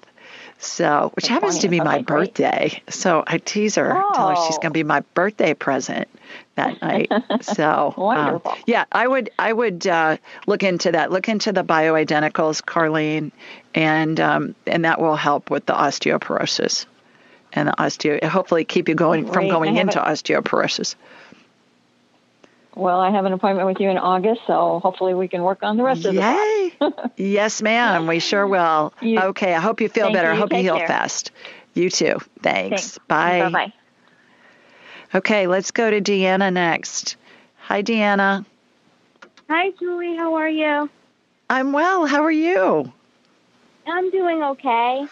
So, 0.59 1.11
which 1.15 1.27
happens 1.27 1.59
to 1.59 1.67
20th, 1.67 1.71
be 1.71 1.79
my 1.81 1.95
okay, 1.95 2.03
great. 2.03 2.33
birthday. 2.35 2.81
So 2.89 3.21
I 3.27 3.37
tease 3.37 3.75
her, 3.75 3.89
tell 4.13 4.29
her 4.29 4.35
she's 4.37 4.55
Oh. 4.55 4.59
going 4.61 4.69
to 4.71 4.73
be 4.73 4.83
my 4.83 5.01
birthday 5.13 5.53
present 5.53 6.07
that 6.55 6.81
night. 6.81 7.11
So, 7.41 7.93
um, 7.97 8.41
yeah, 8.65 8.85
I 8.91 9.05
would 9.05 9.29
I 9.37 9.51
would 9.51 9.85
uh, 9.85 10.15
look 10.47 10.63
into 10.63 10.93
that. 10.93 11.11
Look 11.11 11.27
into 11.27 11.51
the 11.51 11.63
bioidenticals, 11.63 12.61
Carlene, 12.63 13.31
and 13.75 14.17
um, 14.21 14.55
and 14.65 14.85
that 14.85 15.01
will 15.01 15.17
help 15.17 15.49
with 15.49 15.65
the 15.65 15.73
osteoporosis 15.73 16.85
and 17.51 17.67
the 17.67 17.73
osteo. 17.73 18.23
Hopefully, 18.23 18.63
keep 18.63 18.87
you 18.87 18.95
going 18.95 19.25
from 19.29 19.49
going 19.49 19.75
into 19.75 19.99
osteoporosis. 19.99 20.95
Well, 22.75 22.99
I 22.99 23.11
have 23.11 23.25
an 23.25 23.33
appointment 23.33 23.67
with 23.67 23.79
you 23.79 23.89
in 23.89 23.97
August, 23.97 24.41
so 24.47 24.79
hopefully 24.79 25.13
we 25.13 25.27
can 25.27 25.43
work 25.43 25.59
on 25.61 25.77
the 25.77 25.83
rest 25.83 26.05
of 26.05 26.15
the 26.15 26.21
Yay! 26.21 26.73
yes, 27.31 27.61
ma'am. 27.61 28.07
We 28.07 28.19
sure 28.19 28.47
will. 28.47 28.93
You- 29.01 29.19
okay. 29.19 29.53
I 29.53 29.59
hope 29.59 29.79
you 29.79 29.89
feel 29.89 30.05
Thank 30.05 30.15
better. 30.15 30.29
I 30.29 30.33
you. 30.33 30.39
hope 30.39 30.51
you 30.51 30.59
heal 30.59 30.77
care. 30.77 30.87
fast. 30.87 31.31
You 31.75 31.89
too. 31.89 32.17
Thanks. 32.41 32.69
Thanks. 32.97 32.99
Bye. 33.07 33.41
Bye 33.43 33.49
bye. 33.49 33.73
Okay, 35.15 35.45
let's 35.45 35.71
go 35.71 35.91
to 35.91 36.01
Deanna 36.01 36.51
next. 36.51 37.17
Hi, 37.57 37.83
Deanna. 37.83 38.45
Hi, 39.49 39.69
Julie. 39.79 40.15
How 40.15 40.33
are 40.35 40.49
you? 40.49 40.89
I'm 41.49 41.71
well. 41.73 42.07
How 42.07 42.23
are 42.23 42.31
you? 42.31 42.91
I'm 43.85 44.09
doing 44.09 44.41
okay. 44.43 45.05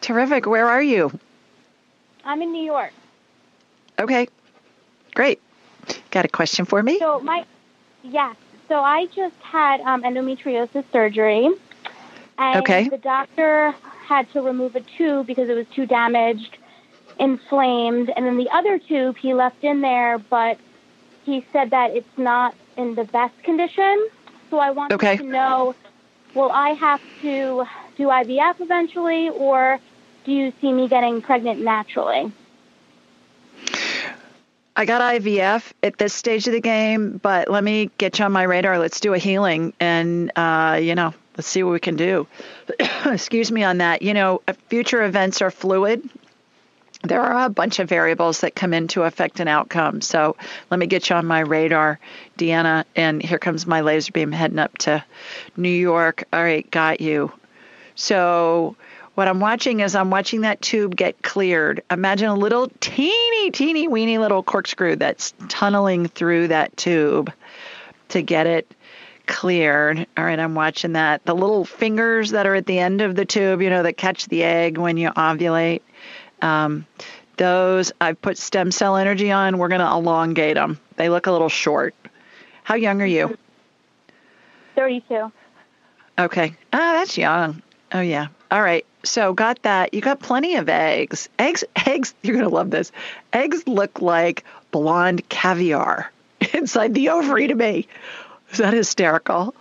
Terrific. 0.00 0.46
Where 0.46 0.66
are 0.68 0.82
you? 0.82 1.18
I'm 2.24 2.40
in 2.40 2.52
New 2.52 2.64
York. 2.64 2.92
Okay. 3.98 4.28
Great. 5.14 5.40
Got 6.14 6.26
a 6.26 6.28
question 6.28 6.64
for 6.64 6.82
me? 6.82 7.00
So 7.00 7.20
my 7.20 7.44
yeah. 8.02 8.34
So 8.68 8.76
I 8.76 9.06
just 9.14 9.36
had 9.42 9.80
um, 9.80 10.02
endometriosis 10.04 10.84
surgery, 10.92 11.48
and 12.38 12.60
Okay. 12.60 12.90
the 12.90 12.98
doctor 12.98 13.74
had 14.08 14.30
to 14.32 14.40
remove 14.42 14.76
a 14.76 14.82
tube 14.96 15.26
because 15.26 15.48
it 15.48 15.54
was 15.54 15.66
too 15.74 15.86
damaged, 15.86 16.56
inflamed, 17.18 18.10
and 18.14 18.26
then 18.26 18.38
the 18.38 18.50
other 18.50 18.78
tube 18.78 19.16
he 19.20 19.34
left 19.34 19.64
in 19.64 19.80
there, 19.80 20.18
but 20.18 20.58
he 21.24 21.46
said 21.52 21.70
that 21.70 21.90
it's 21.96 22.16
not 22.16 22.54
in 22.76 22.94
the 22.94 23.04
best 23.04 23.34
condition. 23.42 24.06
So 24.50 24.58
I 24.58 24.70
wanted 24.70 24.94
Okay. 24.94 25.16
to 25.16 25.24
know, 25.24 25.74
will 26.34 26.52
I 26.52 26.70
have 26.80 27.00
to 27.22 27.64
do 27.96 28.04
IVF 28.08 28.56
eventually, 28.60 29.30
or 29.30 29.80
do 30.24 30.32
you 30.32 30.52
see 30.60 30.72
me 30.72 30.88
getting 30.88 31.22
pregnant 31.22 31.60
naturally? 31.60 32.32
I 34.76 34.86
got 34.86 35.00
IVF 35.00 35.72
at 35.84 35.98
this 35.98 36.12
stage 36.12 36.48
of 36.48 36.52
the 36.52 36.60
game, 36.60 37.18
but 37.18 37.48
let 37.48 37.62
me 37.62 37.90
get 37.96 38.18
you 38.18 38.24
on 38.24 38.32
my 38.32 38.42
radar. 38.42 38.78
Let's 38.78 38.98
do 38.98 39.14
a 39.14 39.18
healing 39.18 39.72
and, 39.78 40.32
uh, 40.34 40.80
you 40.82 40.96
know, 40.96 41.14
let's 41.36 41.46
see 41.46 41.62
what 41.62 41.72
we 41.72 41.80
can 41.80 41.94
do. 41.94 42.26
Excuse 43.06 43.52
me 43.52 43.62
on 43.62 43.78
that. 43.78 44.02
You 44.02 44.14
know, 44.14 44.42
uh, 44.48 44.54
future 44.68 45.04
events 45.04 45.42
are 45.42 45.52
fluid. 45.52 46.08
There 47.04 47.20
are 47.20 47.44
a 47.44 47.50
bunch 47.50 47.78
of 47.78 47.88
variables 47.88 48.40
that 48.40 48.56
come 48.56 48.74
into 48.74 49.02
affect 49.02 49.38
an 49.38 49.46
outcome. 49.46 50.00
So 50.00 50.36
let 50.70 50.80
me 50.80 50.86
get 50.86 51.08
you 51.08 51.16
on 51.16 51.26
my 51.26 51.40
radar, 51.40 52.00
Deanna. 52.36 52.84
And 52.96 53.22
here 53.22 53.38
comes 53.38 53.66
my 53.66 53.82
laser 53.82 54.10
beam 54.10 54.32
heading 54.32 54.58
up 54.58 54.76
to 54.78 55.04
New 55.56 55.68
York. 55.68 56.24
All 56.32 56.42
right, 56.42 56.68
got 56.68 57.00
you. 57.00 57.30
So 57.94 58.74
what 59.14 59.28
I'm 59.28 59.40
watching 59.40 59.80
is 59.80 59.94
I'm 59.94 60.10
watching 60.10 60.42
that 60.42 60.60
tube 60.60 60.96
get 60.96 61.22
cleared. 61.22 61.82
Imagine 61.90 62.28
a 62.28 62.34
little 62.34 62.68
teeny, 62.80 63.50
teeny, 63.50 63.86
weeny 63.88 64.18
little 64.18 64.42
corkscrew 64.42 64.96
that's 64.96 65.34
tunneling 65.48 66.08
through 66.08 66.48
that 66.48 66.76
tube 66.76 67.32
to 68.08 68.22
get 68.22 68.46
it 68.46 68.74
cleared. 69.26 70.06
All 70.16 70.24
right, 70.24 70.38
I'm 70.38 70.54
watching 70.54 70.92
that. 70.92 71.24
The 71.24 71.34
little 71.34 71.64
fingers 71.64 72.30
that 72.32 72.46
are 72.46 72.54
at 72.54 72.66
the 72.66 72.78
end 72.78 73.00
of 73.00 73.14
the 73.14 73.24
tube, 73.24 73.62
you 73.62 73.70
know, 73.70 73.82
that 73.84 73.96
catch 73.96 74.26
the 74.26 74.42
egg 74.42 74.78
when 74.78 74.96
you 74.96 75.10
ovulate. 75.10 75.82
Um, 76.42 76.86
those 77.36 77.92
I've 78.00 78.20
put 78.20 78.38
stem 78.38 78.70
cell 78.70 78.96
energy 78.96 79.30
on. 79.30 79.58
We're 79.58 79.68
going 79.68 79.80
to 79.80 79.90
elongate 79.90 80.56
them. 80.56 80.78
They 80.96 81.08
look 81.08 81.26
a 81.26 81.32
little 81.32 81.48
short. 81.48 81.94
How 82.64 82.74
young 82.74 83.02
are 83.02 83.06
you? 83.06 83.36
32. 84.76 85.32
Okay. 86.18 86.54
Ah, 86.72 86.92
that's 86.94 87.16
young. 87.16 87.62
Oh 87.92 88.00
yeah. 88.00 88.28
All 88.54 88.62
right. 88.62 88.86
So 89.02 89.32
got 89.32 89.60
that. 89.62 89.92
You 89.92 90.00
got 90.00 90.20
plenty 90.20 90.54
of 90.54 90.68
eggs. 90.68 91.28
Eggs 91.40 91.64
eggs 91.86 92.14
you're 92.22 92.36
going 92.36 92.48
to 92.48 92.54
love 92.54 92.70
this. 92.70 92.92
Eggs 93.32 93.66
look 93.66 94.00
like 94.00 94.44
blonde 94.70 95.28
caviar 95.28 96.12
inside 96.54 96.94
the 96.94 97.08
ovary 97.08 97.48
to 97.48 97.54
me. 97.56 97.88
Is 98.52 98.58
that 98.58 98.72
hysterical? 98.72 99.56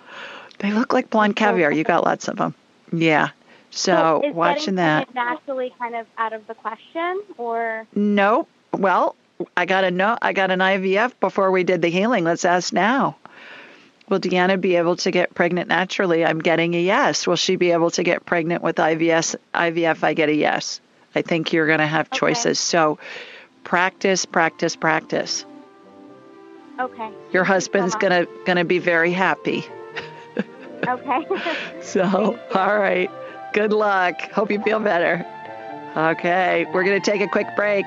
They 0.59 0.71
look 0.71 0.93
like 0.93 1.09
blonde 1.09 1.35
caviar. 1.35 1.71
You 1.71 1.83
got 1.83 2.03
lots 2.03 2.27
of 2.27 2.37
them. 2.37 2.53
Yeah. 2.91 3.29
So 3.71 4.21
is 4.23 4.35
watching 4.35 4.75
that. 4.75 5.11
naturally 5.15 5.73
kind 5.79 5.95
of 5.95 6.05
out 6.19 6.33
of 6.33 6.45
the 6.45 6.53
question, 6.53 7.23
or 7.39 7.87
Nope. 7.95 8.47
Well, 8.73 9.15
I 9.57 9.65
got 9.65 9.85
a 9.85 9.89
no. 9.89 10.19
I 10.21 10.33
got 10.33 10.51
an 10.51 10.59
IVF 10.59 11.13
before 11.19 11.49
we 11.49 11.63
did 11.63 11.81
the 11.81 11.89
healing. 11.89 12.25
Let's 12.25 12.45
ask 12.45 12.71
now. 12.71 13.15
Will 14.09 14.19
Deanna 14.19 14.59
be 14.59 14.75
able 14.75 14.95
to 14.97 15.11
get 15.11 15.33
pregnant 15.33 15.69
naturally? 15.69 16.25
I'm 16.25 16.39
getting 16.39 16.73
a 16.75 16.81
yes. 16.81 17.25
Will 17.25 17.35
she 17.35 17.55
be 17.55 17.71
able 17.71 17.89
to 17.91 18.03
get 18.03 18.25
pregnant 18.25 18.61
with 18.61 18.75
IVS? 18.75 19.35
IVF, 19.53 20.03
I 20.03 20.13
get 20.13 20.29
a 20.29 20.35
yes. 20.35 20.81
I 21.15 21.21
think 21.21 21.53
you're 21.53 21.67
going 21.67 21.79
to 21.79 21.87
have 21.87 22.11
choices. 22.11 22.59
So, 22.59 22.99
practice, 23.63 24.25
practice, 24.25 24.75
practice. 24.75 25.45
okay, 26.79 27.09
Your 27.31 27.43
husband's 27.43 27.95
gonna 27.95 28.25
gonna 28.45 28.65
be 28.65 28.79
very 28.79 29.11
happy. 29.11 29.63
okay. 30.87 31.25
So, 31.81 32.39
all 32.53 32.77
right. 32.79 33.09
Good 33.53 33.71
luck. 33.71 34.19
Hope 34.31 34.51
you 34.51 34.61
feel 34.63 34.79
better. 34.79 35.25
Okay, 35.95 36.65
we're 36.73 36.83
going 36.83 36.99
to 36.99 37.11
take 37.11 37.21
a 37.21 37.27
quick 37.27 37.47
break. 37.55 37.85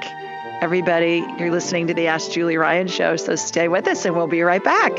Everybody, 0.60 1.24
you're 1.38 1.50
listening 1.50 1.88
to 1.88 1.94
the 1.94 2.06
Ask 2.06 2.30
Julie 2.30 2.56
Ryan 2.56 2.86
show, 2.86 3.16
so 3.16 3.34
stay 3.34 3.66
with 3.66 3.88
us 3.88 4.04
and 4.04 4.14
we'll 4.14 4.28
be 4.28 4.42
right 4.42 4.62
back. 4.62 4.92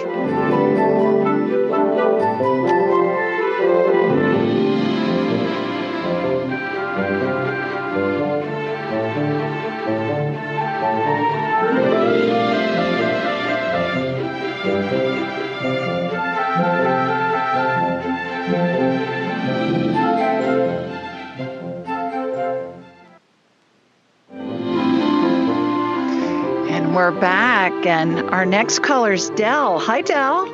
And 26.70 26.96
we're 26.96 27.12
back, 27.12 27.86
and 27.86 28.20
our 28.30 28.46
next 28.46 28.80
caller 28.84 29.14
is 29.14 29.30
Dell. 29.32 29.80
Hi, 29.80 30.02
Dell. 30.02 30.47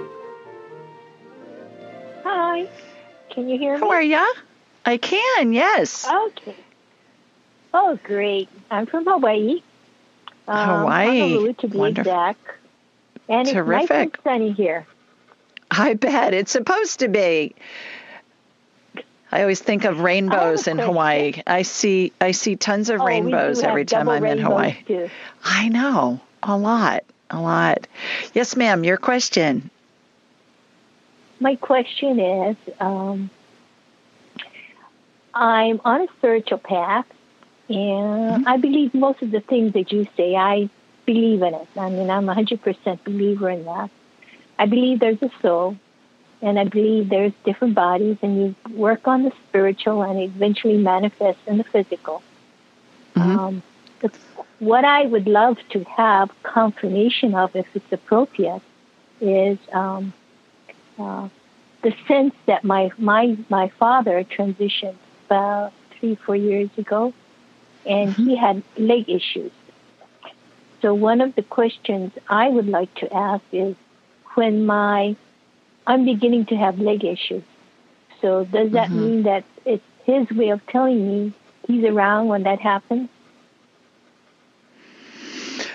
You 3.54 3.60
hear 3.60 3.74
me? 3.76 3.80
How 3.80 3.89
are 3.91 4.01
ya? 4.01 4.26
I 4.86 4.97
can, 4.97 5.54
yes. 5.54 6.08
Okay. 6.10 6.56
Oh, 7.74 7.97
great. 8.04 8.49
I'm 8.70 8.86
from 8.86 9.06
Hawaii. 9.06 9.62
Um, 10.47 10.68
Hawaii. 10.80 11.20
Honolulu, 11.20 11.54
to 11.54 11.68
be 11.68 11.78
Wonderful. 11.78 12.12
exact. 12.12 12.39
And 13.30 13.47
it's 13.47 13.56
nice 13.56 13.66
and 13.66 13.66
Terrific. 13.68 14.20
sunny 14.24 14.51
here. 14.51 14.86
I 15.72 15.93
bet 15.93 16.34
it's 16.34 16.51
supposed 16.51 16.99
to 16.99 17.08
be. 17.08 17.56
I 19.32 19.41
always 19.41 19.60
think 19.60 19.86
of 19.86 20.01
rainbows 20.01 20.68
in 20.68 20.78
Hawaii. 20.78 21.41
I 21.47 21.64
see 21.64 22.12
I 22.22 22.32
see 22.32 22.56
tons 22.56 22.89
of 22.89 23.01
Oh, 23.01 23.06
rainbows 23.06 23.64
every 23.64 23.86
time 23.86 24.08
I'm 24.08 24.24
in 24.26 24.38
Hawaii. 24.38 24.76
Too. 24.86 25.10
I 25.43 25.70
know. 25.70 26.20
A 26.43 26.56
lot. 26.56 27.04
A 27.32 27.41
lot. 27.41 27.88
Yes, 28.36 28.56
ma'am, 28.56 28.84
your 28.84 28.97
question. 28.97 29.72
My 31.39 31.56
question 31.56 32.20
is 32.20 32.58
um, 32.80 33.32
I'm 35.34 35.82
on 35.86 36.02
a 36.02 36.08
spiritual 36.18 36.60
path, 36.60 37.06
and 37.70 38.40
Mm-hmm. 38.40 38.48
I 38.48 38.58
believe 38.58 38.94
most 38.94 39.22
of 39.22 39.32
the 39.32 39.42
things 39.42 39.74
that 39.74 39.92
you 39.92 40.08
say, 40.18 40.36
I 40.36 40.70
believe 41.06 41.42
in 41.42 41.54
it. 41.54 41.68
I 41.78 41.90
mean, 41.90 42.10
I'm 42.10 42.30
a 42.30 42.36
100% 42.36 43.04
believer 43.04 43.50
in 43.50 43.66
that. 43.66 43.90
I 44.60 44.66
believe 44.66 45.00
there's 45.00 45.22
a 45.22 45.32
soul, 45.42 45.78
and 46.42 46.60
I 46.60 46.66
believe 46.66 47.10
there's 47.10 47.34
different 47.46 47.76
bodies, 47.76 48.18
and 48.22 48.38
you 48.38 48.56
work 48.76 49.08
on 49.08 49.24
the 49.24 49.32
spiritual, 49.50 50.04
and 50.04 50.20
it 50.20 50.26
eventually 50.26 50.78
manifests 50.78 51.42
in 51.48 51.58
the 51.58 51.64
physical. 51.64 52.24
Um, 53.16 53.64
what 54.60 54.86
I 54.86 55.06
would 55.06 55.28
love 55.28 55.58
to 55.72 55.84
have 55.86 56.32
confirmation 56.44 57.36
of, 57.36 57.56
if 57.56 57.68
it's 57.76 57.92
appropriate, 57.92 58.62
is 59.22 59.58
um, 59.72 60.14
uh, 61.00 61.30
the 61.82 61.94
sense 62.08 62.34
that 62.46 62.64
my 62.64 62.92
my 62.98 63.38
my 63.50 63.70
father 63.80 64.24
transitioned 64.24 64.96
about 65.34 65.74
three 66.00 66.16
four 66.16 66.36
years 66.36 66.70
ago, 66.78 67.14
and 67.86 68.16
he 68.16 68.36
had 68.38 68.64
leg 68.78 69.10
issues. 69.10 69.52
So 70.82 70.94
one 70.94 71.22
of 71.22 71.36
the 71.36 71.42
questions 71.44 72.12
I 72.30 72.50
would 72.50 72.68
like 72.68 72.94
to 72.96 73.14
ask 73.14 73.44
is, 73.52 73.76
when 74.36 74.66
my 74.66 75.16
I'm 75.88 76.06
beginning 76.06 76.46
to 76.48 76.56
have 76.56 76.80
leg 76.80 77.04
issues. 77.04 77.44
So 78.22 78.46
does 78.46 78.72
that 78.74 78.92
Mhm. 78.92 78.96
mean 78.96 79.24
that 79.24 79.44
it's 79.66 79.84
his 80.06 80.30
way 80.32 80.50
of 80.50 80.66
telling 80.68 81.08
me 81.08 81.34
he's 81.68 81.84
around 81.86 82.28
when 82.28 82.44
that 82.44 82.60
happens? 82.60 83.10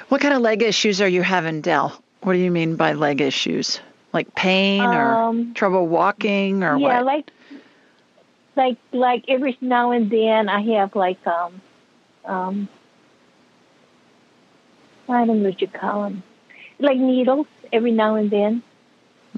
What 0.09 0.21
kind 0.21 0.35
of 0.35 0.41
leg 0.41 0.63
issues 0.63 1.01
are 1.01 1.09
you 1.09 1.23
having, 1.23 1.61
Dell? 1.63 1.93
What 2.23 2.33
do 2.35 2.39
you 2.39 2.51
mean 2.51 2.77
by 2.77 2.93
leg 2.95 3.21
issues? 3.21 3.81
Like 4.13 4.35
pain 4.35 4.95
or 4.95 5.19
Um, 5.19 5.55
trouble 5.55 5.87
walking 5.87 6.63
or 6.65 6.79
yeah, 6.79 7.01
what? 7.01 7.03
like 7.03 7.31
like 8.59 8.77
like 8.93 9.25
every 9.29 9.57
now 9.63 9.93
and 9.93 10.11
then 10.11 10.49
I 10.51 10.61
have 10.75 10.95
like 10.97 11.27
um 11.27 11.63
um 12.27 12.69
I 15.09 15.25
don't 15.25 15.43
know 15.43 15.49
what 15.51 15.61
you 15.61 15.69
call 15.69 16.03
them, 16.05 16.23
like 16.79 16.99
needles 16.99 17.47
every 17.73 17.93
now 17.93 18.17
and 18.17 18.31
then. 18.31 18.63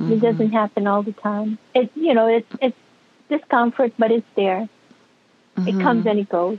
It 0.08 0.20
Mhm. 0.20 0.22
doesn't 0.22 0.52
happen 0.52 0.86
all 0.86 1.02
the 1.02 1.12
time. 1.12 1.58
It 1.74 1.90
you 1.94 2.14
know 2.14 2.26
it's 2.28 2.52
it's 2.60 2.76
discomfort, 3.28 3.92
but 3.98 4.10
it's 4.10 4.26
there. 4.36 4.68
It 5.56 5.76
Mhm. 5.76 5.82
comes 5.82 6.06
and 6.06 6.18
it 6.18 6.28
goes. 6.28 6.58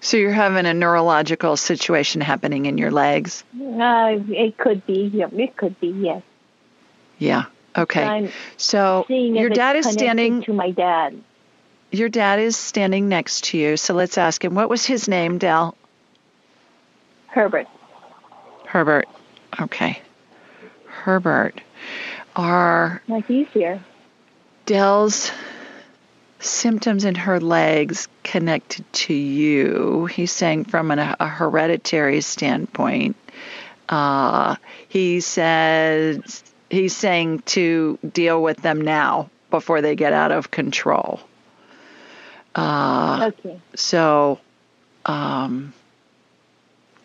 So 0.00 0.16
you're 0.16 0.32
having 0.32 0.66
a 0.66 0.74
neurological 0.74 1.56
situation 1.56 2.20
happening 2.20 2.66
in 2.66 2.78
your 2.78 2.90
legs? 2.90 3.44
Uh, 3.54 4.18
it 4.28 4.56
could 4.58 4.84
be. 4.86 5.10
Yeah, 5.14 5.28
it 5.32 5.56
could 5.56 5.78
be. 5.80 5.88
Yes. 5.88 6.22
Yeah. 7.18 7.44
Okay. 7.76 8.04
I'm 8.04 8.30
So 8.56 9.06
your 9.08 9.50
dad 9.50 9.76
is 9.76 9.90
standing 9.90 10.42
to 10.44 10.52
my 10.52 10.70
dad. 10.70 11.14
Your 11.98 12.08
dad 12.08 12.38
is 12.38 12.56
standing 12.56 13.08
next 13.08 13.44
to 13.44 13.58
you, 13.58 13.76
so 13.76 13.94
let's 13.94 14.18
ask 14.18 14.44
him. 14.44 14.54
What 14.54 14.68
was 14.68 14.84
his 14.84 15.08
name, 15.08 15.38
Dell? 15.38 15.76
Herbert. 17.28 17.66
Herbert. 18.66 19.08
Okay. 19.60 20.00
Herbert. 20.86 21.60
Are 22.36 23.02
like 23.08 23.30
easier. 23.30 23.80
Dell's 24.66 25.30
symptoms 26.40 27.04
in 27.04 27.14
her 27.14 27.40
legs 27.40 28.08
connected 28.22 28.90
to 28.92 29.14
you? 29.14 30.06
He's 30.06 30.32
saying 30.32 30.64
from 30.64 30.90
an, 30.90 30.98
a 30.98 31.28
hereditary 31.28 32.20
standpoint. 32.20 33.16
Uh, 33.88 34.56
he 34.88 35.20
says 35.20 36.42
he's 36.70 36.96
saying 36.96 37.40
to 37.40 37.98
deal 38.12 38.42
with 38.42 38.58
them 38.58 38.80
now 38.80 39.30
before 39.50 39.80
they 39.80 39.94
get 39.94 40.12
out 40.12 40.32
of 40.32 40.50
control. 40.50 41.20
Uh, 42.54 43.30
okay. 43.32 43.60
So, 43.74 44.38
um, 45.06 45.72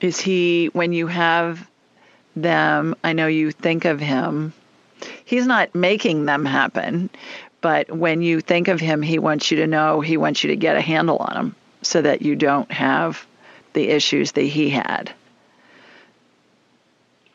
is 0.01 0.19
he 0.19 0.67
when 0.73 0.93
you 0.93 1.07
have 1.07 1.67
them? 2.35 2.95
I 3.03 3.13
know 3.13 3.27
you 3.27 3.51
think 3.51 3.85
of 3.85 3.99
him. 3.99 4.53
He's 5.25 5.47
not 5.47 5.73
making 5.73 6.25
them 6.25 6.45
happen, 6.45 7.09
but 7.61 7.91
when 7.91 8.21
you 8.21 8.41
think 8.41 8.67
of 8.67 8.79
him, 8.79 9.01
he 9.01 9.19
wants 9.19 9.49
you 9.51 9.57
to 9.57 9.67
know. 9.67 10.01
He 10.01 10.17
wants 10.17 10.43
you 10.43 10.49
to 10.49 10.55
get 10.55 10.75
a 10.75 10.81
handle 10.81 11.17
on 11.17 11.35
him 11.37 11.55
so 11.81 12.01
that 12.01 12.21
you 12.21 12.35
don't 12.35 12.71
have 12.71 13.25
the 13.73 13.89
issues 13.89 14.33
that 14.33 14.41
he 14.41 14.69
had. 14.69 15.11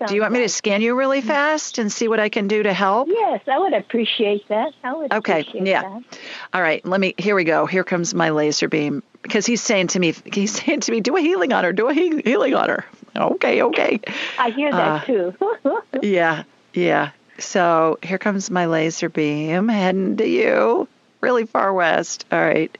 Do 0.07 0.15
you 0.15 0.21
want 0.21 0.33
me 0.33 0.41
to 0.41 0.49
scan 0.49 0.83
you 0.83 0.95
really 0.97 1.21
fast 1.21 1.79
and 1.79 1.91
see 1.91 2.09
what 2.09 2.21
I 2.21 2.29
can 2.29 2.49
do 2.49 2.63
to 2.63 2.73
help? 2.73 3.09
Yes, 3.09 3.43
I 3.47 3.59
would 3.59 3.73
appreciate 3.73 4.47
that. 4.49 4.73
I 4.83 4.95
would 4.95 5.13
okay, 5.13 5.47
yeah. 5.55 5.83
That. 5.83 6.19
All 6.53 6.63
right, 6.63 6.85
let 6.85 7.01
me 7.01 7.15
here 7.19 7.35
we 7.35 7.45
go. 7.45 7.67
Here 7.67 7.85
comes 7.85 8.15
my 8.15 8.31
laser 8.31 8.69
beam 8.69 9.03
because 9.23 9.47
he's 9.47 9.63
saying 9.63 9.89
to 9.89 9.99
me 9.99 10.15
he's 10.33 10.53
saying 10.65 10.81
to 10.81 10.93
me, 10.93 11.01
do 11.01 11.17
a 11.17 11.21
healing 11.21 11.53
on 11.53 11.65
her, 11.65 11.73
do 11.73 11.89
a 11.89 11.95
he- 11.95 12.23
healing 12.23 12.55
on 12.55 12.69
her. 12.69 12.85
Okay, 13.17 13.63
okay. 13.63 14.01
I 14.39 14.51
hear 14.51 14.73
that 14.73 15.03
uh, 15.03 15.05
too. 15.05 15.35
yeah, 16.03 16.45
yeah. 16.73 17.11
So 17.39 17.99
here 18.03 18.19
comes 18.19 18.51
my 18.51 18.67
laser 18.67 19.09
beam 19.09 19.69
heading 19.69 20.17
to 20.19 20.29
you, 20.29 20.89
really 21.21 21.47
far 21.47 21.73
west. 21.73 22.27
All 22.31 22.41
right, 22.41 22.77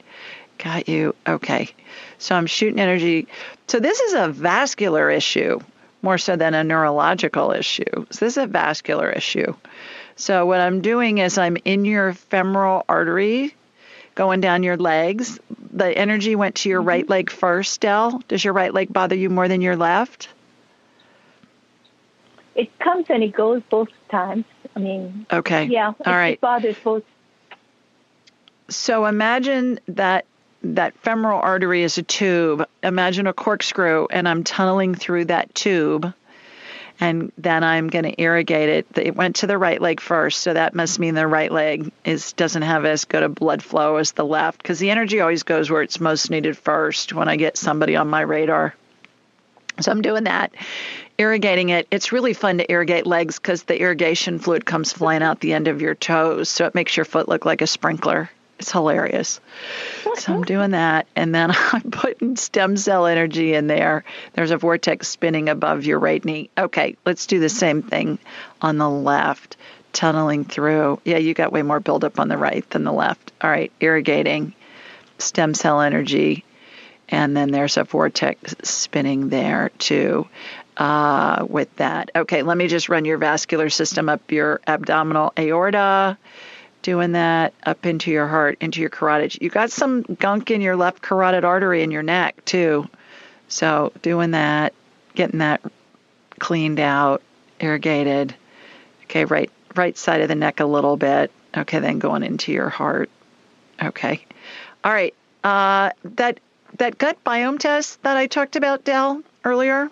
got 0.57 0.87
you. 0.87 1.15
Okay. 1.27 1.69
So 2.17 2.35
I'm 2.35 2.47
shooting 2.47 2.79
energy. 2.79 3.27
So 3.67 3.79
this 3.79 3.99
is 3.99 4.13
a 4.13 4.29
vascular 4.29 5.09
issue 5.09 5.59
more 6.05 6.17
so 6.19 6.35
than 6.35 6.53
a 6.53 6.63
neurological 6.63 7.51
issue. 7.51 8.05
So 8.11 8.25
this 8.25 8.33
is 8.33 8.37
a 8.37 8.45
vascular 8.45 9.09
issue. 9.09 9.55
So 10.15 10.45
what 10.45 10.61
I'm 10.61 10.81
doing 10.81 11.17
is 11.17 11.39
I'm 11.39 11.57
in 11.65 11.83
your 11.83 12.13
femoral 12.13 12.85
artery 12.87 13.55
going 14.13 14.39
down 14.39 14.61
your 14.61 14.77
legs. 14.77 15.39
The 15.73 15.89
energy 15.97 16.35
went 16.35 16.55
to 16.57 16.69
your 16.69 16.79
mm-hmm. 16.79 16.89
right 16.89 17.09
leg 17.09 17.29
first, 17.31 17.81
Dell. 17.81 18.21
Does 18.27 18.45
your 18.45 18.53
right 18.53 18.71
leg 18.71 18.93
bother 18.93 19.15
you 19.15 19.31
more 19.31 19.47
than 19.47 19.61
your 19.61 19.75
left? 19.75 20.29
It 22.53 22.69
comes 22.77 23.07
and 23.09 23.23
it 23.23 23.33
goes 23.33 23.63
both 23.69 23.89
times. 24.09 24.45
I 24.75 24.79
mean, 24.79 25.25
okay. 25.33 25.65
Yeah, 25.65 25.93
all 26.05 26.13
right. 26.13 26.35
It 26.35 26.41
bothers 26.41 26.77
both. 26.83 27.03
So 28.69 29.07
imagine 29.07 29.79
that 29.87 30.25
that 30.73 30.97
femoral 30.99 31.39
artery 31.39 31.83
is 31.83 31.97
a 31.97 32.03
tube. 32.03 32.67
Imagine 32.81 33.27
a 33.27 33.33
corkscrew, 33.33 34.07
and 34.09 34.27
I'm 34.27 34.43
tunneling 34.43 34.95
through 34.95 35.25
that 35.25 35.53
tube, 35.53 36.13
and 36.99 37.31
then 37.37 37.63
I'm 37.63 37.87
going 37.87 38.05
to 38.05 38.21
irrigate 38.21 38.69
it. 38.69 38.87
It 38.97 39.15
went 39.15 39.37
to 39.37 39.47
the 39.47 39.57
right 39.57 39.79
leg 39.79 40.01
first, 40.01 40.41
so 40.41 40.53
that 40.53 40.73
must 40.73 40.97
mean 40.97 41.13
the 41.13 41.27
right 41.27 41.51
leg 41.51 41.91
is 42.03 42.33
doesn't 42.33 42.63
have 42.63 42.85
as 42.85 43.05
good 43.05 43.23
a 43.23 43.29
blood 43.29 43.61
flow 43.61 43.97
as 43.97 44.13
the 44.13 44.25
left, 44.25 44.61
because 44.61 44.79
the 44.79 44.91
energy 44.91 45.19
always 45.19 45.43
goes 45.43 45.69
where 45.69 45.81
it's 45.81 45.99
most 45.99 46.29
needed 46.31 46.57
first 46.57 47.13
when 47.13 47.29
I 47.29 47.35
get 47.35 47.57
somebody 47.57 47.95
on 47.95 48.07
my 48.07 48.21
radar. 48.21 48.73
So 49.81 49.91
I'm 49.91 50.01
doing 50.01 50.23
that, 50.23 50.55
irrigating 51.17 51.69
it. 51.69 51.87
It's 51.91 52.13
really 52.13 52.33
fun 52.33 52.59
to 52.59 52.71
irrigate 52.71 53.05
legs 53.05 53.39
because 53.39 53.63
the 53.63 53.79
irrigation 53.79 54.39
fluid 54.39 54.65
comes 54.65 54.93
flying 54.93 55.21
out 55.21 55.41
the 55.41 55.53
end 55.53 55.67
of 55.67 55.81
your 55.81 55.95
toes, 55.95 56.47
so 56.47 56.65
it 56.65 56.75
makes 56.75 56.95
your 56.95 57.05
foot 57.05 57.27
look 57.27 57.45
like 57.45 57.61
a 57.61 57.67
sprinkler. 57.67 58.29
It's 58.59 58.71
hilarious. 58.71 59.41
So 60.15 60.33
I'm 60.33 60.43
doing 60.43 60.71
that, 60.71 61.07
and 61.15 61.35
then 61.35 61.51
I'm 61.73 61.91
putting 61.91 62.37
stem 62.37 62.77
cell 62.77 63.05
energy 63.05 63.53
in 63.53 63.67
there. 63.67 64.03
There's 64.33 64.51
a 64.51 64.57
vortex 64.57 65.09
spinning 65.09 65.49
above 65.49 65.85
your 65.85 65.99
right 65.99 66.23
knee. 66.23 66.49
Okay, 66.57 66.95
let's 67.05 67.25
do 67.27 67.39
the 67.39 67.49
same 67.49 67.81
thing 67.81 68.17
on 68.61 68.77
the 68.77 68.89
left, 68.89 69.57
tunneling 69.91 70.45
through. 70.45 71.01
Yeah, 71.03 71.17
you 71.17 71.33
got 71.33 71.51
way 71.51 71.63
more 71.63 71.81
buildup 71.81 72.19
on 72.19 72.29
the 72.29 72.37
right 72.37 72.67
than 72.69 72.85
the 72.85 72.93
left. 72.93 73.33
All 73.41 73.49
right, 73.49 73.71
irrigating 73.81 74.53
stem 75.17 75.53
cell 75.53 75.81
energy, 75.81 76.45
and 77.09 77.35
then 77.35 77.51
there's 77.51 77.77
a 77.77 77.83
vortex 77.83 78.55
spinning 78.63 79.29
there 79.29 79.71
too. 79.79 80.27
Uh, 80.77 81.45
with 81.47 81.73
that, 81.77 82.11
okay, 82.15 82.41
let 82.41 82.57
me 82.57 82.67
just 82.67 82.89
run 82.89 83.05
your 83.05 83.17
vascular 83.17 83.69
system 83.69 84.09
up 84.09 84.29
your 84.29 84.59
abdominal 84.67 85.31
aorta 85.37 86.17
doing 86.85 87.13
that 87.13 87.51
up 87.63 87.83
into 87.87 88.11
your 88.11 88.27
heart, 88.27 88.59
into 88.61 88.79
your 88.79 88.91
carotid. 88.91 89.41
You 89.41 89.49
got 89.49 89.71
some 89.71 90.03
gunk 90.03 90.51
in 90.51 90.61
your 90.61 90.75
left 90.75 91.01
carotid 91.01 91.43
artery 91.43 91.81
in 91.81 91.89
your 91.89 92.03
neck 92.03 92.45
too. 92.45 92.87
So 93.47 93.91
doing 94.03 94.31
that, 94.31 94.71
getting 95.15 95.39
that 95.39 95.61
cleaned 96.37 96.79
out, 96.79 97.23
irrigated. 97.59 98.35
Okay, 99.05 99.25
right 99.25 99.49
right 99.75 99.97
side 99.97 100.21
of 100.21 100.27
the 100.27 100.35
neck 100.35 100.59
a 100.59 100.65
little 100.65 100.95
bit. 100.95 101.31
Okay, 101.57 101.79
then 101.79 101.97
going 101.97 102.21
into 102.21 102.51
your 102.51 102.69
heart. 102.69 103.09
Okay. 103.81 104.23
All 104.83 104.93
right. 104.93 105.15
Uh, 105.43 105.89
that 106.03 106.39
that 106.77 106.99
gut 106.99 107.17
biome 107.23 107.57
test 107.57 108.03
that 108.03 108.15
I 108.15 108.27
talked 108.27 108.55
about, 108.55 108.83
Dell, 108.83 109.23
earlier. 109.43 109.89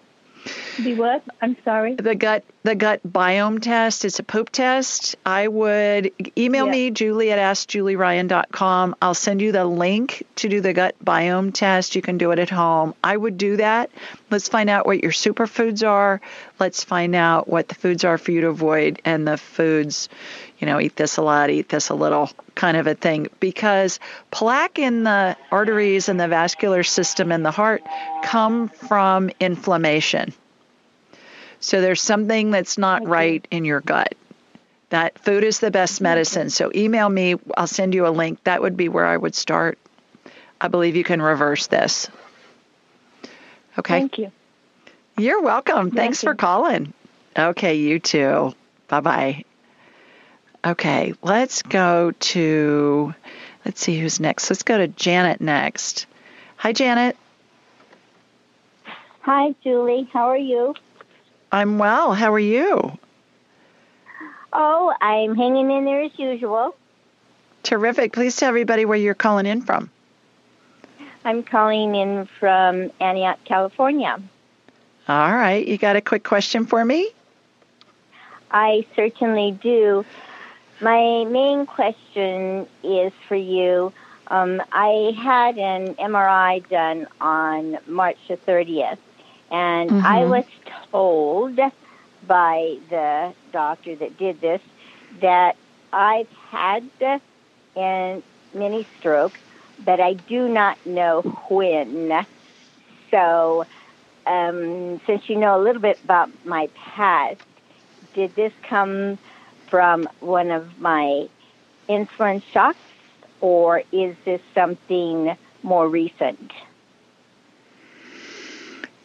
The 0.79 0.95
what? 0.95 1.23
I'm 1.41 1.55
sorry. 1.63 1.95
The 1.95 2.15
gut 2.15 2.43
the 2.63 2.75
gut 2.75 3.01
biome 3.05 3.61
test. 3.61 4.05
It's 4.05 4.19
a 4.19 4.23
poop 4.23 4.49
test. 4.49 5.15
I 5.25 5.47
would 5.47 6.11
email 6.37 6.65
yeah. 6.65 6.71
me, 6.71 6.91
Julie 6.91 7.31
at 7.31 7.39
AskJulieRyan.com. 7.39 8.95
I'll 9.01 9.13
send 9.13 9.41
you 9.41 9.51
the 9.51 9.65
link 9.65 10.23
to 10.37 10.49
do 10.49 10.61
the 10.61 10.73
gut 10.73 10.95
biome 11.03 11.53
test. 11.53 11.95
You 11.95 12.01
can 12.01 12.17
do 12.17 12.31
it 12.31 12.39
at 12.39 12.49
home. 12.49 12.95
I 13.03 13.15
would 13.15 13.37
do 13.37 13.57
that. 13.57 13.91
Let's 14.31 14.47
find 14.47 14.69
out 14.69 14.85
what 14.85 15.03
your 15.03 15.11
superfoods 15.11 15.85
are. 15.87 16.21
Let's 16.59 16.83
find 16.83 17.15
out 17.15 17.47
what 17.47 17.67
the 17.67 17.75
foods 17.75 18.03
are 18.03 18.17
for 18.17 18.31
you 18.31 18.41
to 18.41 18.47
avoid 18.47 19.01
and 19.03 19.27
the 19.27 19.37
foods, 19.37 20.09
you 20.63 20.67
know, 20.67 20.79
eat 20.79 20.95
this 20.95 21.17
a 21.17 21.21
lot, 21.21 21.49
eat 21.49 21.67
this 21.67 21.89
a 21.89 21.93
little 21.93 22.31
kind 22.55 22.77
of 22.77 22.87
a 22.87 22.95
thing. 22.95 23.27
Because 23.41 23.99
plaque 24.31 24.79
in 24.79 25.03
the 25.03 25.35
arteries 25.51 26.07
and 26.07 26.17
the 26.17 26.29
vascular 26.29 26.83
system 26.83 27.33
in 27.33 27.43
the 27.43 27.51
heart 27.51 27.83
come 28.23 28.69
from 28.69 29.29
inflammation. 29.41 30.31
So 31.59 31.81
there's 31.81 32.01
something 32.01 32.51
that's 32.51 32.77
not 32.77 33.05
right 33.05 33.45
in 33.51 33.65
your 33.65 33.81
gut. 33.81 34.15
That 34.89 35.19
food 35.19 35.43
is 35.43 35.59
the 35.59 35.69
best 35.69 35.99
medicine. 35.99 36.49
So 36.49 36.71
email 36.73 37.09
me, 37.09 37.35
I'll 37.57 37.67
send 37.67 37.93
you 37.93 38.07
a 38.07 38.15
link. 38.15 38.41
That 38.45 38.61
would 38.61 38.77
be 38.77 38.87
where 38.87 39.05
I 39.05 39.17
would 39.17 39.35
start. 39.35 39.77
I 40.61 40.69
believe 40.69 40.95
you 40.95 41.03
can 41.03 41.21
reverse 41.21 41.67
this. 41.67 42.07
Okay. 43.77 43.99
Thank 43.99 44.17
you. 44.17 44.31
You're 45.17 45.41
welcome. 45.41 45.91
Thank 45.91 45.95
Thanks 45.95 46.23
you. 46.23 46.29
for 46.29 46.35
calling. 46.35 46.93
Okay, 47.37 47.75
you 47.75 47.99
too. 47.99 48.53
Bye 48.87 49.01
bye. 49.01 49.43
Okay, 50.65 51.13
let's 51.21 51.61
go 51.61 52.11
to, 52.11 53.13
let's 53.65 53.81
see 53.81 53.99
who's 53.99 54.19
next. 54.19 54.49
Let's 54.49 54.63
go 54.63 54.77
to 54.77 54.87
Janet 54.87 55.41
next. 55.41 56.05
Hi, 56.55 56.71
Janet. 56.71 57.17
Hi, 59.21 59.55
Julie. 59.63 60.07
How 60.13 60.29
are 60.29 60.37
you? 60.37 60.73
I'm 61.51 61.79
well. 61.79 62.13
How 62.13 62.33
are 62.33 62.39
you? 62.39 62.97
Oh, 64.53 64.93
I'm 65.01 65.35
hanging 65.35 65.69
in 65.69 65.83
there 65.83 66.01
as 66.01 66.17
usual. 66.17 66.75
Terrific. 67.63 68.13
Please 68.13 68.35
tell 68.35 68.49
everybody 68.49 68.85
where 68.85 68.97
you're 68.97 69.13
calling 69.13 69.45
in 69.45 69.61
from. 69.61 69.89
I'm 71.25 71.43
calling 71.43 71.95
in 71.95 72.27
from 72.39 72.91
Antioch, 72.99 73.39
California. 73.45 74.21
All 75.07 75.33
right. 75.33 75.65
You 75.65 75.77
got 75.77 75.95
a 75.95 76.01
quick 76.01 76.23
question 76.23 76.65
for 76.65 76.83
me? 76.83 77.09
I 78.51 78.85
certainly 78.95 79.51
do. 79.51 80.05
My 80.83 81.23
main 81.23 81.65
question 81.65 82.67
is 82.83 83.13
for 83.29 83.37
you. 83.37 83.93
Um, 84.27 84.61
I 84.73 85.15
had 85.17 85.57
an 85.57 85.95
MRI 85.95 86.67
done 86.67 87.07
on 87.21 87.77
March 87.87 88.17
the 88.27 88.35
30th, 88.35 88.97
and 89.49 89.89
mm-hmm. 89.89 90.05
I 90.05 90.25
was 90.25 90.43
told 90.91 91.57
by 92.27 92.79
the 92.89 93.33
doctor 93.53 93.95
that 93.95 94.17
did 94.17 94.41
this 94.41 94.61
that 95.21 95.55
I've 95.93 96.29
had 96.49 96.83
a 97.77 98.21
mini 98.53 98.85
stroke, 98.99 99.39
but 99.85 100.01
I 100.01 100.15
do 100.15 100.49
not 100.49 100.85
know 100.85 101.21
when. 101.47 102.25
So, 103.09 103.65
um, 104.27 104.99
since 105.05 105.29
you 105.29 105.37
know 105.37 105.57
a 105.57 105.63
little 105.63 105.81
bit 105.81 106.03
about 106.03 106.29
my 106.43 106.67
past, 106.75 107.39
did 108.13 108.35
this 108.35 108.51
come 108.63 109.17
from 109.73 110.07
one 110.19 110.51
of 110.51 110.79
my 110.79 111.27
insulin 111.89 112.43
shocks, 112.51 112.77
or 113.41 113.81
is 113.91 114.15
this 114.23 114.39
something 114.53 115.35
more 115.63 115.89
recent? 115.89 116.51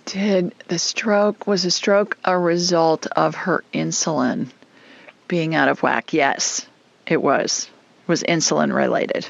Did 0.05 0.55
the 0.69 0.79
stroke, 0.79 1.47
was 1.47 1.65
a 1.65 1.71
stroke 1.71 2.19
a 2.23 2.39
result 2.39 3.07
of 3.07 3.35
her 3.35 3.65
insulin 3.73 4.51
being 5.27 5.55
out 5.55 5.71
of 5.71 5.83
whack? 5.83 6.13
Yes, 6.13 6.67
it 7.07 7.23
was. 7.23 7.71
It 8.03 8.09
was 8.09 8.23
insulin 8.25 8.71
related. 8.75 9.27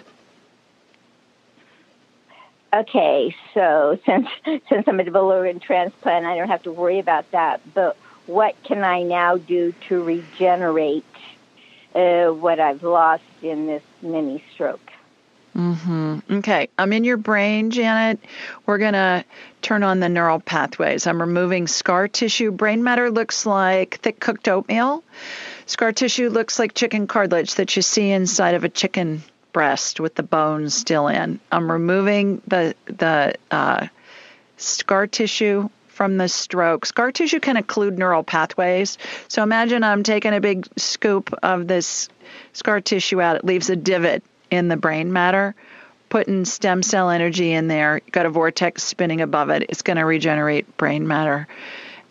Okay, 2.74 3.32
so 3.54 3.96
since 4.06 4.26
since 4.44 4.88
I'm 4.88 4.98
a 4.98 5.08
organ 5.20 5.60
transplant, 5.60 6.26
I 6.26 6.36
don't 6.36 6.48
have 6.48 6.64
to 6.64 6.72
worry 6.72 6.98
about 6.98 7.30
that. 7.30 7.60
But 7.74 7.96
what 8.28 8.62
can 8.62 8.84
I 8.84 9.02
now 9.02 9.38
do 9.38 9.72
to 9.88 10.02
regenerate 10.02 11.04
uh, 11.94 12.26
what 12.26 12.60
I've 12.60 12.82
lost 12.82 13.24
in 13.42 13.66
this 13.66 13.82
mini 14.02 14.44
stroke? 14.52 14.92
Mm-hmm. 15.56 16.18
Okay, 16.30 16.68
I'm 16.78 16.92
in 16.92 17.04
your 17.04 17.16
brain, 17.16 17.70
Janet. 17.70 18.20
We're 18.66 18.78
gonna 18.78 19.24
turn 19.62 19.82
on 19.82 19.98
the 19.98 20.08
neural 20.08 20.40
pathways. 20.40 21.06
I'm 21.06 21.20
removing 21.20 21.66
scar 21.66 22.06
tissue. 22.06 22.52
Brain 22.52 22.84
matter 22.84 23.10
looks 23.10 23.46
like 23.46 23.98
thick 24.02 24.20
cooked 24.20 24.46
oatmeal. 24.46 25.02
Scar 25.66 25.92
tissue 25.92 26.28
looks 26.28 26.58
like 26.58 26.74
chicken 26.74 27.06
cartilage 27.06 27.54
that 27.54 27.74
you 27.74 27.82
see 27.82 28.10
inside 28.10 28.54
of 28.54 28.64
a 28.64 28.68
chicken 28.68 29.22
breast 29.52 30.00
with 30.00 30.14
the 30.14 30.22
bones 30.22 30.74
still 30.74 31.08
in. 31.08 31.40
I'm 31.50 31.72
removing 31.72 32.42
the 32.46 32.74
the 32.86 33.34
uh, 33.50 33.88
scar 34.58 35.06
tissue 35.06 35.70
from 35.98 36.16
the 36.16 36.28
stroke. 36.28 36.86
Scar 36.86 37.10
tissue 37.10 37.40
can 37.40 37.56
include 37.56 37.98
neural 37.98 38.22
pathways. 38.22 38.98
So 39.26 39.42
imagine 39.42 39.82
I'm 39.82 40.04
taking 40.04 40.32
a 40.32 40.40
big 40.40 40.68
scoop 40.76 41.36
of 41.42 41.66
this 41.66 42.08
scar 42.52 42.80
tissue 42.80 43.20
out. 43.20 43.34
It 43.34 43.44
leaves 43.44 43.68
a 43.68 43.74
divot 43.74 44.22
in 44.48 44.68
the 44.68 44.76
brain 44.76 45.12
matter. 45.12 45.56
Putting 46.08 46.44
stem 46.44 46.84
cell 46.84 47.10
energy 47.10 47.52
in 47.52 47.66
there, 47.66 48.00
got 48.12 48.26
a 48.26 48.30
vortex 48.30 48.84
spinning 48.84 49.20
above 49.20 49.50
it. 49.50 49.64
It's 49.70 49.82
going 49.82 49.96
to 49.96 50.04
regenerate 50.04 50.76
brain 50.76 51.08
matter. 51.08 51.48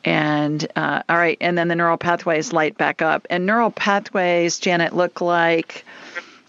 And 0.04 0.68
uh, 0.76 1.04
all 1.08 1.18
right, 1.18 1.38
and 1.40 1.58
then 1.58 1.70
the 1.70 1.76
neural 1.76 1.98
pathways 1.98 2.52
light 2.52 2.78
back 2.78 3.02
up. 3.02 3.26
And 3.30 3.46
neural 3.46 3.72
pathways, 3.72 4.60
Janet, 4.60 4.98
look 4.98 5.22
like 5.22 5.86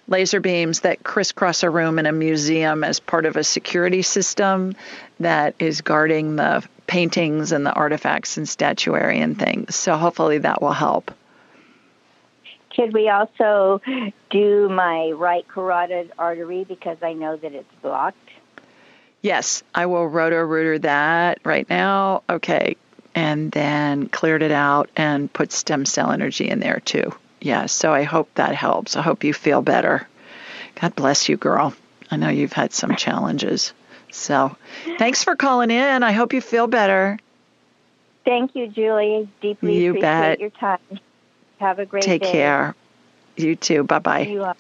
laser 0.09 0.41
beams 0.41 0.81
that 0.81 1.05
crisscross 1.05 1.63
a 1.63 1.71
room 1.71 1.99
in 1.99 2.07
a 2.07 2.13
museum 2.13 2.83
as 2.83 2.99
part 2.99 3.27
of 3.27 3.37
a 3.37 3.45
security 3.45 4.03
system 4.03 4.75
that 5.21 5.55
is 5.59 5.83
guarding 5.83 6.37
the 6.37 6.67
paintings 6.87 7.53
and 7.53 7.65
the 7.65 7.73
artifacts 7.73 8.37
and 8.39 8.49
statuary 8.49 9.21
and 9.21 9.39
things. 9.39 9.77
So 9.77 9.97
hopefully 9.97 10.39
that 10.39 10.63
will 10.63 10.73
help. 10.73 11.13
Could 12.75 12.95
we 12.95 13.09
also 13.09 13.81
do 14.31 14.69
my 14.69 15.11
right 15.11 15.47
carotid 15.49 16.13
artery 16.19 16.65
because 16.65 16.97
I 17.03 17.13
know 17.13 17.37
that 17.37 17.53
it's 17.53 17.73
blocked? 17.83 18.17
Yes, 19.21 19.65
I 19.75 19.87
will 19.87 20.07
roto-rooter 20.07 20.79
that 20.81 21.41
right 21.45 21.69
now. 21.69 22.23
Okay, 22.31 22.77
and 23.17 23.51
then 23.51 24.09
cleared 24.09 24.43
it 24.43 24.53
out 24.53 24.91
and 24.97 25.33
put 25.33 25.51
stem 25.51 25.85
cell 25.87 26.13
energy 26.13 26.49
in 26.49 26.61
there 26.61 26.81
too. 26.81 27.13
Yeah, 27.41 27.67
so 27.67 27.93
I 27.93 28.03
hope 28.03 28.29
that 28.35 28.55
helps. 28.55 28.97
I 28.97 29.03
hope 29.03 29.25
you 29.25 29.33
feel 29.33 29.63
better. 29.63 30.09
God 30.81 30.95
bless 30.95 31.29
you, 31.29 31.37
girl. 31.37 31.75
I 32.11 32.17
know 32.17 32.29
you've 32.29 32.53
had 32.53 32.73
some 32.73 32.97
challenges. 32.97 33.73
So 34.11 34.57
thanks 34.99 35.25
for 35.25 35.37
calling 35.37 35.71
in. 35.71 36.03
I 36.03 36.13
hope 36.13 36.33
you 36.33 36.41
feel 36.41 36.67
better. 36.67 37.19
Thank 38.25 38.55
you, 38.55 38.69
Julie. 38.69 39.29
Deeply 39.41 39.83
you 39.83 39.91
appreciate 39.91 40.01
bet. 40.01 40.41
your 40.41 40.51
time. 40.51 40.79
Have 41.61 41.79
a 41.79 41.87
great 41.87 42.03
day. 42.03 42.19
Take 42.19 42.23
day. 42.23 42.33
care. 42.33 42.75
You 43.37 43.57
too. 43.57 43.85
Bye 43.85 43.99
bye. 44.01 44.55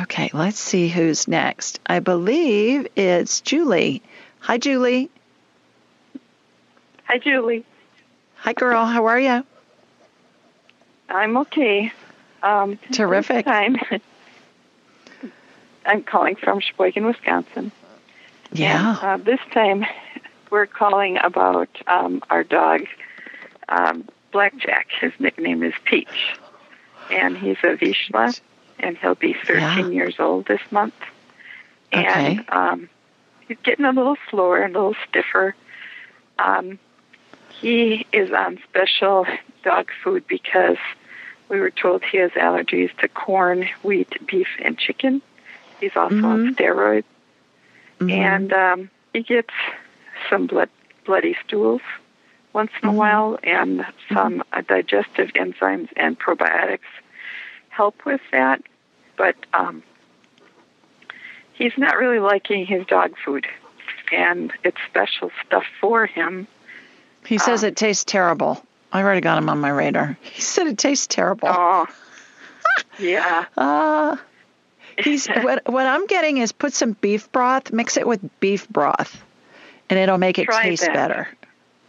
Okay, 0.00 0.30
let's 0.32 0.58
see 0.58 0.88
who's 0.88 1.28
next. 1.28 1.78
I 1.86 2.00
believe 2.00 2.88
it's 2.96 3.40
Julie. 3.40 4.02
Hi, 4.40 4.58
Julie. 4.58 5.08
Hi, 7.04 7.18
Julie. 7.18 7.64
Hi, 8.36 8.52
girl. 8.52 8.84
How 8.84 9.06
are 9.06 9.20
you? 9.20 9.44
I'm 11.08 11.36
okay. 11.38 11.92
Um, 12.42 12.78
Terrific. 12.92 13.44
time, 13.44 13.76
I'm 15.86 16.02
calling 16.02 16.36
from 16.36 16.60
Sheboygan, 16.60 17.04
Wisconsin. 17.06 17.72
Yeah. 18.52 18.96
And, 19.02 19.22
uh, 19.22 19.24
this 19.24 19.40
time, 19.52 19.84
we're 20.50 20.66
calling 20.66 21.18
about 21.22 21.68
um, 21.86 22.22
our 22.30 22.44
dog, 22.44 22.82
um, 23.68 24.08
Blackjack. 24.32 24.88
His 25.00 25.12
nickname 25.18 25.62
is 25.62 25.74
Peach. 25.84 26.36
And 27.10 27.36
he's 27.36 27.58
a 27.62 27.76
Vizsla, 27.76 28.38
and 28.78 28.96
he'll 28.98 29.14
be 29.14 29.34
13 29.46 29.60
Yeah. 29.60 29.84
years 29.88 30.16
old 30.18 30.46
this 30.46 30.60
month. 30.70 30.94
And 31.92 32.40
Okay. 32.40 32.46
um, 32.48 32.88
he's 33.46 33.58
getting 33.62 33.84
a 33.84 33.92
little 33.92 34.16
slower, 34.30 34.64
a 34.64 34.68
little 34.68 34.94
stiffer. 35.08 35.54
Um, 36.38 36.78
he 37.60 38.06
is 38.12 38.30
on 38.32 38.58
special 38.68 39.26
dog 39.62 39.90
food 40.02 40.26
because 40.26 40.76
we 41.48 41.60
were 41.60 41.70
told 41.70 42.02
he 42.04 42.18
has 42.18 42.30
allergies 42.32 42.96
to 42.98 43.08
corn, 43.08 43.68
wheat, 43.82 44.26
beef, 44.26 44.48
and 44.62 44.78
chicken. 44.78 45.22
He's 45.80 45.96
also 45.96 46.16
on 46.24 46.54
steroids, 46.54 47.04
and 48.00 48.52
um, 48.52 48.90
he 49.12 49.22
gets 49.22 49.52
some 50.30 50.46
blood, 50.46 50.70
bloody 51.04 51.36
stools 51.46 51.82
once 52.52 52.70
in 52.82 52.88
a 52.88 52.92
while, 52.92 53.38
and 53.42 53.84
some 54.12 54.42
uh, 54.52 54.62
digestive 54.62 55.28
enzymes 55.34 55.88
and 55.96 56.18
probiotics 56.18 56.80
help 57.68 58.04
with 58.06 58.20
that. 58.32 58.62
But 59.16 59.36
um, 59.52 59.82
he's 61.52 61.76
not 61.76 61.96
really 61.98 62.20
liking 62.20 62.66
his 62.66 62.86
dog 62.86 63.14
food, 63.24 63.46
and 64.12 64.52
it's 64.62 64.78
special 64.88 65.30
stuff 65.46 65.64
for 65.80 66.06
him. 66.06 66.46
He 67.26 67.38
says 67.38 67.64
Uh, 67.64 67.68
it 67.68 67.76
tastes 67.76 68.04
terrible. 68.04 68.64
I 68.92 69.02
already 69.02 69.20
got 69.20 69.38
him 69.38 69.48
on 69.48 69.58
my 69.60 69.70
radar. 69.70 70.16
He 70.22 70.40
said 70.42 70.66
it 70.66 70.78
tastes 70.78 71.06
terrible. 71.06 71.48
Oh, 71.50 71.86
yeah. 72.98 73.46
Uh, 73.56 74.16
he's 74.98 75.26
what 75.42 75.62
what 75.70 75.86
I'm 75.86 76.06
getting 76.06 76.38
is 76.38 76.52
put 76.52 76.72
some 76.74 76.92
beef 76.92 77.30
broth, 77.32 77.72
mix 77.72 77.96
it 77.96 78.06
with 78.06 78.20
beef 78.40 78.68
broth, 78.68 79.22
and 79.90 79.98
it'll 79.98 80.18
make 80.18 80.38
it 80.38 80.44
Try 80.46 80.62
taste 80.62 80.84
that. 80.84 80.94
better. 80.94 81.28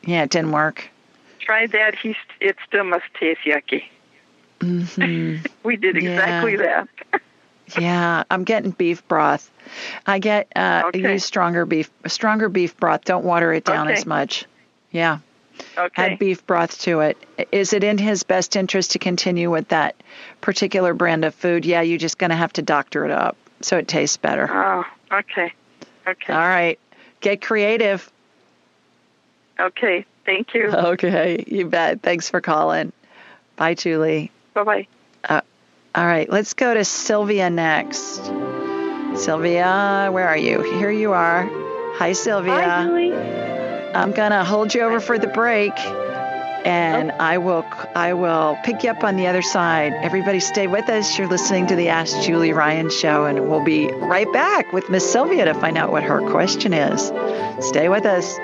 Yeah, 0.06 0.24
it 0.24 0.30
didn't 0.32 0.52
work. 0.52 0.90
Try 1.40 1.68
that. 1.68 1.96
He's 1.96 2.16
it 2.40 2.56
still 2.68 2.84
must 2.86 3.06
taste 3.20 3.42
yucky. 3.46 3.84
hmm 4.62 5.38
We 5.64 5.78
did 5.78 5.98
exactly 5.98 6.56
that. 6.58 6.88
yeah, 7.78 8.24
I'm 8.30 8.44
getting 8.44 8.72
beef 8.72 9.08
broth. 9.08 9.50
I 10.06 10.20
get 10.20 10.48
uh, 10.56 10.84
Okay. 10.88 11.14
use 11.14 11.26
stronger 11.26 11.66
beef 11.66 11.90
stronger 12.08 12.50
beef 12.50 12.78
broth. 12.78 13.04
Don't 13.04 13.26
water 13.26 13.52
it 13.54 13.64
down 13.64 13.88
Okay. 13.88 13.98
as 13.98 14.06
much. 14.06 14.46
Yeah. 14.96 15.20
Okay. 15.78 16.14
Add 16.14 16.20
beef 16.20 16.46
broth 16.46 16.80
to 16.82 17.02
it. 17.02 17.18
Is 17.52 17.74
it 17.74 17.84
in 17.84 17.98
his 17.98 18.24
best 18.24 18.56
interest 18.56 18.92
to 18.92 19.00
continue 19.00 19.52
with 19.52 19.68
that 19.70 19.96
particular 20.40 20.94
brand 20.94 21.26
of 21.26 21.36
food? 21.36 21.66
Yeah, 21.66 21.82
you're 21.82 21.98
just 21.98 22.18
going 22.18 22.30
to 22.30 22.36
have 22.36 22.54
to 22.54 22.62
doctor 22.62 23.04
it 23.04 23.12
up 23.12 23.36
so 23.62 23.78
it 23.78 23.88
tastes 23.88 24.18
better. 24.18 24.50
Oh, 24.50 24.86
okay. 25.12 25.54
Okay. 26.08 26.34
All 26.34 26.40
right. 26.40 26.80
Get 27.20 27.42
creative. 27.42 28.10
Okay. 29.60 30.06
Thank 30.26 30.54
you. 30.54 30.70
Okay, 30.74 31.44
you 31.48 31.68
bet. 31.68 32.02
Thanks 32.02 32.30
for 32.30 32.42
calling. 32.42 32.92
Bye, 33.58 33.76
Julie. 33.76 34.32
Bye 34.54 34.64
bye. 34.64 34.88
Uh, 35.24 35.42
all 35.94 36.06
right, 36.06 36.30
let's 36.30 36.54
go 36.54 36.74
to 36.74 36.84
Sylvia 36.84 37.50
next. 37.50 38.24
Sylvia, 39.16 40.10
where 40.12 40.28
are 40.28 40.38
you? 40.38 40.62
Here 40.62 40.92
you 40.92 41.14
are. 41.14 41.48
Hi, 41.98 42.14
Sylvia. 42.14 42.54
Hi, 42.54 42.84
Julie. 42.84 43.55
I'm 43.96 44.12
gonna 44.12 44.44
hold 44.44 44.74
you 44.76 44.82
over 44.82 45.00
for 45.00 45.18
the 45.18 45.28
break, 45.28 45.72
and 45.80 47.12
oh. 47.12 47.16
I 47.18 47.38
will 47.38 47.66
I 47.96 48.14
will 48.14 48.58
pick 48.64 48.84
you 48.84 48.90
up 48.90 49.06
on 49.06 49.16
the 49.16 49.28
other 49.28 49.42
side. 49.42 49.94
Everybody, 49.94 50.42
stay 50.42 50.68
with 50.68 50.90
us. 50.90 51.18
You're 51.18 51.30
listening 51.30 51.68
to 51.68 51.78
the 51.78 51.88
Ask 51.88 52.20
Julie 52.22 52.52
Ryan 52.52 52.90
show, 52.90 53.24
and 53.24 53.48
we'll 53.48 53.64
be 53.64 53.88
right 53.88 54.32
back 54.34 54.74
with 54.74 54.90
Miss 54.90 55.10
Sylvia 55.10 55.46
to 55.46 55.54
find 55.54 55.78
out 55.78 55.94
what 55.94 56.04
her 56.04 56.20
question 56.30 56.74
is. 56.74 57.12
Stay 57.66 57.88
with 57.88 58.06
us. 58.06 58.38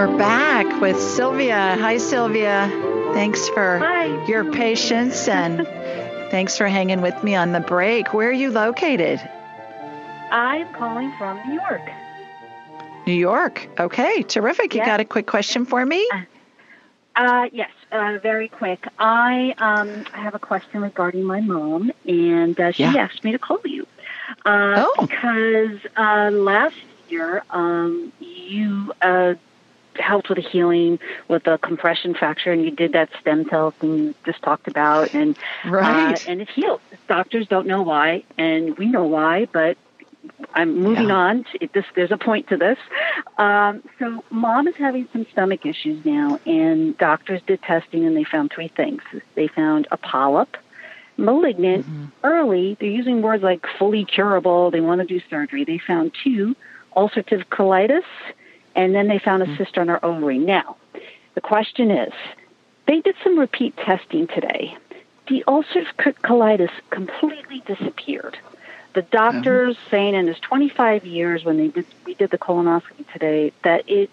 We're 0.00 0.16
back 0.16 0.80
with 0.80 0.98
Sylvia. 0.98 1.76
Hi, 1.78 1.98
Sylvia. 1.98 2.70
Thanks 3.12 3.46
for 3.50 3.76
your 4.26 4.50
patience 4.50 5.28
and 5.28 5.66
thanks 6.30 6.56
for 6.56 6.66
hanging 6.68 7.02
with 7.02 7.22
me 7.22 7.34
on 7.34 7.52
the 7.52 7.60
break. 7.60 8.14
Where 8.14 8.30
are 8.30 8.32
you 8.32 8.50
located? 8.50 9.20
I'm 10.30 10.72
calling 10.72 11.12
from 11.18 11.46
New 11.46 11.60
York. 11.60 11.82
New 13.06 13.12
York. 13.12 13.68
Okay, 13.78 14.22
terrific. 14.22 14.74
You 14.74 14.80
Yeah. 14.80 14.86
got 14.86 15.00
a 15.00 15.04
quick 15.04 15.26
question 15.26 15.66
for 15.66 15.84
me? 15.84 16.08
Uh, 17.14 17.50
yes, 17.52 17.70
uh, 17.92 18.16
very 18.22 18.48
quick. 18.48 18.88
I 18.98 19.54
um, 19.58 20.06
have 20.12 20.34
a 20.34 20.38
question 20.38 20.80
regarding 20.80 21.24
my 21.24 21.42
mom, 21.42 21.92
and 22.08 22.58
uh, 22.58 22.72
she 22.72 22.84
Yeah. 22.84 22.96
asked 22.96 23.22
me 23.22 23.32
to 23.32 23.38
call 23.38 23.60
you 23.66 23.86
uh, 24.46 24.76
Oh. 24.78 25.06
because 25.06 25.78
uh, 25.94 26.30
last 26.32 26.76
year 27.10 27.42
um, 27.50 28.14
you 28.18 28.94
uh, 29.02 29.34
helped 29.96 30.28
with 30.28 30.36
the 30.36 30.42
healing 30.42 30.98
with 31.28 31.44
the 31.44 31.58
compression 31.62 32.14
fracture, 32.14 32.52
and 32.52 32.64
you 32.64 32.70
did 32.70 32.92
that 32.92 33.08
stem 33.20 33.44
cell 33.50 33.74
thing 33.80 33.98
you 33.98 34.14
just 34.24 34.42
talked 34.42 34.68
about, 34.68 35.12
and 35.14 35.36
Right. 35.66 36.14
uh, 36.14 36.18
and 36.26 36.40
it 36.40 36.48
healed. 36.54 36.80
Doctors 37.08 37.46
don't 37.48 37.66
know 37.66 37.82
why, 37.82 38.24
and 38.38 38.76
we 38.78 38.86
know 38.86 39.04
why, 39.04 39.46
but 39.52 39.76
I'm 40.54 40.76
moving 40.76 41.08
Yeah. 41.08 41.14
on. 41.14 41.44
It, 41.60 41.72
this, 41.72 41.84
there's 41.96 42.10
a 42.10 42.18
point 42.18 42.48
to 42.48 42.56
this. 42.56 42.78
Um, 43.38 43.82
so, 43.98 44.24
mom 44.30 44.68
is 44.68 44.74
having 44.78 45.08
some 45.12 45.26
stomach 45.32 45.64
issues 45.64 46.04
now, 46.04 46.38
and 46.46 46.96
doctors 46.98 47.42
did 47.46 47.62
testing, 47.62 48.04
and 48.06 48.16
they 48.16 48.24
found 48.24 48.50
three 48.54 48.70
things. 48.76 49.02
They 49.34 49.48
found 49.48 49.88
a 49.90 49.96
polyp, 49.96 50.56
malignant, 51.16 51.86
early. 52.24 52.76
They're 52.80 52.90
using 52.90 53.22
words 53.22 53.42
like 53.42 53.64
fully 53.78 54.04
curable. 54.04 54.70
They 54.70 54.80
want 54.80 55.00
to 55.00 55.06
do 55.06 55.20
surgery. 55.30 55.64
They 55.64 55.80
found 55.86 56.12
two, 56.22 56.54
ulcerative 56.96 57.44
colitis, 57.46 58.02
and 58.74 58.94
then 58.94 59.08
they 59.08 59.18
found 59.18 59.42
a 59.42 59.46
mm-hmm. 59.46 59.56
cyst 59.56 59.78
on 59.78 59.88
her 59.88 60.04
ovary. 60.04 60.38
Now, 60.38 60.76
the 61.34 61.40
question 61.40 61.90
is, 61.90 62.12
they 62.86 63.00
did 63.00 63.14
some 63.22 63.38
repeat 63.38 63.76
testing 63.76 64.26
today. 64.26 64.76
The 65.28 65.44
ulcerative 65.46 65.92
colitis 65.96 66.70
completely 66.90 67.62
disappeared. 67.66 68.38
The 68.94 69.00
uh-huh. 69.00 69.30
doctors 69.30 69.78
saying 69.90 70.14
in 70.14 70.26
his 70.26 70.40
25 70.40 71.06
years 71.06 71.44
when 71.44 71.56
they 71.56 71.68
did 71.68 71.86
we 72.04 72.14
did 72.14 72.30
the 72.30 72.38
colonoscopy 72.38 73.10
today 73.12 73.52
that 73.62 73.88
it 73.88 74.10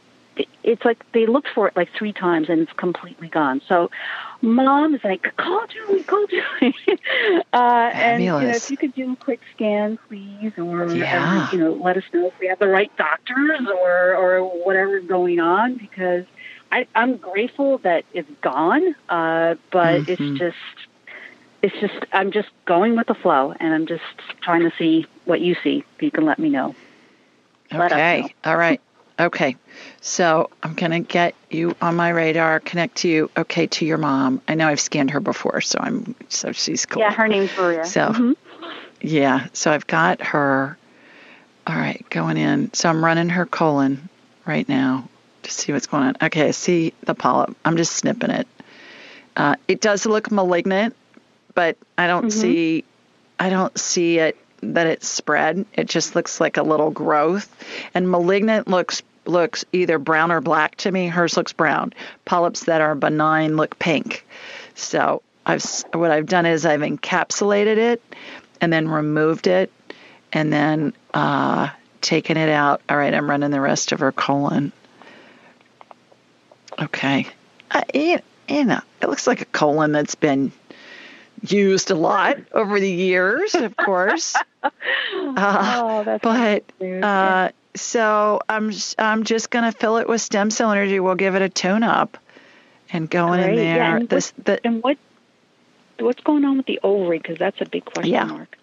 it's 0.63 0.83
like 0.85 1.03
they 1.13 1.25
looked 1.25 1.47
for 1.53 1.67
it 1.67 1.75
like 1.75 1.89
three 1.97 2.13
times 2.13 2.49
and 2.49 2.61
it's 2.61 2.73
completely 2.73 3.29
gone. 3.29 3.61
So, 3.67 3.89
mom 4.41 4.95
is 4.95 5.01
like, 5.03 5.23
call 5.37 5.65
Julie, 5.67 6.03
call 6.03 6.25
Julie, 6.29 6.75
uh, 7.53 7.91
and 7.93 8.23
you 8.23 8.31
know, 8.31 8.55
if 8.55 8.63
you 8.69 8.77
could 8.77 8.93
do 8.93 9.13
a 9.13 9.15
quick 9.17 9.41
scan, 9.53 9.97
please, 10.07 10.53
or 10.57 10.83
Yeah. 10.93 11.41
um, 11.41 11.47
you 11.51 11.59
know, 11.59 11.73
let 11.73 11.97
us 11.97 12.03
know 12.13 12.27
if 12.27 12.33
we 12.39 12.47
have 12.47 12.59
the 12.59 12.67
right 12.67 12.91
doctors 12.97 13.61
or 13.67 14.15
or 14.15 14.41
whatever's 14.65 15.05
going 15.07 15.39
on 15.39 15.77
because 15.77 16.25
I, 16.71 16.87
I'm 16.95 17.17
grateful 17.17 17.79
that 17.79 18.05
it's 18.11 18.29
gone, 18.41 18.95
uh, 19.09 19.55
but 19.71 20.01
Mhm. 20.01 20.09
it's 20.09 20.39
just 20.39 20.57
it's 21.61 21.75
just 21.79 22.05
I'm 22.11 22.31
just 22.31 22.49
going 22.67 22.95
with 22.95 23.07
the 23.07 23.15
flow, 23.15 23.53
and 23.59 23.73
I'm 23.73 23.87
just 23.87 24.03
trying 24.43 24.61
to 24.61 24.71
see 24.77 25.05
what 25.25 25.41
you 25.41 25.55
see. 25.63 25.83
If 25.95 26.01
you 26.01 26.11
can 26.11 26.25
let 26.25 26.39
me 26.39 26.49
know. 26.49 26.75
Let 27.71 27.91
Okay. 27.91 28.21
know. 28.21 28.29
All 28.45 28.57
right. 28.57 28.81
Okay. 29.19 29.55
So 30.01 30.49
I'm 30.63 30.73
going 30.73 30.91
to 30.91 30.99
get 30.99 31.35
you 31.49 31.75
on 31.81 31.95
my 31.95 32.09
radar, 32.09 32.59
connect 32.59 32.97
to 32.97 33.07
you, 33.07 33.31
okay, 33.35 33.67
to 33.67 33.85
your 33.85 33.97
mom. 33.97 34.41
I 34.47 34.55
know 34.55 34.67
I've 34.67 34.79
scanned 34.79 35.11
her 35.11 35.19
before, 35.19 35.61
so 35.61 35.79
I'm, 35.81 36.15
so 36.29 36.51
she's 36.51 36.85
cool. 36.85 37.01
Yeah, 37.01 37.11
her 37.13 37.27
name's 37.27 37.55
Maria. 37.57 37.83
So, 37.85 38.09
Mhm. 38.09 38.35
yeah. 39.01 39.47
So 39.53 39.71
I've 39.71 39.87
got 39.87 40.21
her. 40.21 40.77
All 41.65 41.75
right, 41.75 42.05
going 42.09 42.37
in. 42.37 42.73
So 42.73 42.89
I'm 42.89 43.03
running 43.03 43.29
her 43.29 43.45
colon 43.45 44.07
right 44.45 44.67
now 44.69 45.09
to 45.43 45.51
see 45.51 45.73
what's 45.73 45.87
going 45.87 46.03
on. 46.03 46.15
Okay, 46.21 46.47
I 46.47 46.51
see 46.51 46.93
the 47.01 47.13
polyp. 47.13 47.55
I'm 47.65 47.75
just 47.75 47.93
snipping 47.93 48.29
it. 48.29 48.47
Uh, 49.35 49.55
it 49.67 49.81
does 49.81 50.05
look 50.05 50.31
malignant, 50.31 50.95
but 51.53 51.77
I 51.97 52.07
don't 52.07 52.27
Mhm. 52.27 52.31
see. 52.31 52.83
I 53.39 53.49
don't 53.49 53.77
see 53.77 54.19
it 54.19 54.37
that 54.61 54.87
it's 54.87 55.07
spread. 55.07 55.65
It 55.73 55.87
just 55.87 56.15
looks 56.15 56.39
like 56.39 56.57
a 56.57 56.63
little 56.63 56.91
growth. 56.91 57.53
And 57.93 58.09
malignant 58.09 58.67
looks 58.67 59.01
looks 59.25 59.65
either 59.73 59.99
brown 59.99 60.31
or 60.31 60.41
black 60.41 60.75
to 60.77 60.91
me. 60.91 61.07
Hers 61.07 61.35
looks 61.35 61.53
brown. 61.53 61.93
Polyps 62.25 62.65
that 62.65 62.81
are 62.81 62.95
benign 62.95 63.57
look 63.57 63.77
pink. 63.77 64.25
So 64.75 65.21
I've 65.45 65.63
what 65.93 66.11
I've 66.11 66.27
done 66.27 66.45
is 66.45 66.65
I've 66.65 66.81
encapsulated 66.81 67.77
it 67.77 68.01
and 68.61 68.71
then 68.71 68.87
removed 68.87 69.47
it 69.47 69.71
and 70.33 70.51
then 70.51 70.93
uh, 71.13 71.69
taken 72.01 72.37
it 72.37 72.49
out. 72.49 72.81
All 72.89 72.97
right, 72.97 73.13
I'm 73.13 73.29
running 73.29 73.51
the 73.51 73.61
rest 73.61 73.91
of 73.91 73.99
her 73.99 74.11
colon. 74.11 74.71
Okay. 76.79 77.27
Uh, 77.71 77.81
you, 77.93 78.19
you 78.47 78.63
know, 78.65 78.81
it 79.01 79.09
looks 79.09 79.27
like 79.27 79.41
a 79.41 79.45
colon 79.45 79.91
that's 79.91 80.15
been 80.15 80.51
used 81.41 81.91
a 81.91 81.95
lot 81.95 82.37
over 82.53 82.79
the 82.79 82.89
years, 82.89 83.55
of 83.55 83.75
course. 83.77 84.35
Uh, 85.13 85.81
oh, 85.81 86.03
that's 86.03 86.23
but 86.23 86.71
uh, 87.03 87.49
so 87.75 88.41
I'm 88.49 88.71
I'm 88.97 89.23
just 89.23 89.49
gonna 89.49 89.71
fill 89.71 89.97
it 89.97 90.09
with 90.09 90.19
stem 90.21 90.49
cell 90.49 90.71
energy. 90.71 90.99
We'll 90.99 91.15
give 91.15 91.35
it 91.35 91.41
a 91.41 91.49
tune 91.49 91.83
up 91.83 92.17
and 92.91 93.09
go 93.09 93.33
in 93.33 93.41
Great. 93.41 93.55
there. 93.55 93.75
Yeah, 93.75 93.95
and 93.97 94.09
this 94.09 94.33
the 94.43 94.59
and 94.65 94.81
what 94.83 94.97
what's 95.99 96.21
going 96.21 96.43
on 96.43 96.57
with 96.57 96.65
the 96.65 96.79
ovary? 96.83 97.19
Because 97.19 97.37
that's 97.37 97.61
a 97.61 97.65
big 97.65 97.85
question 97.85 98.11
Yeah. 98.13 98.25
mark. 98.25 98.57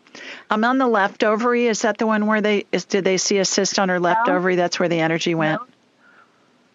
I'm 0.51 0.65
on 0.65 0.79
the 0.79 0.87
left 0.87 1.25
ovary. 1.25 1.67
Is 1.67 1.83
that 1.83 1.99
the 1.99 2.07
one 2.07 2.27
where 2.27 2.41
they 2.41 2.67
is? 2.73 2.85
Did 2.85 3.05
they 3.05 3.17
see 3.17 3.39
a 3.39 3.45
cyst 3.45 3.79
on 3.79 3.89
her 3.89 4.01
left 4.01 4.27
No. 4.29 4.35
ovary? 4.35 4.57
That's 4.57 4.79
where 4.79 4.89
the 4.89 5.01
energy 5.01 5.35
went. 5.35 5.61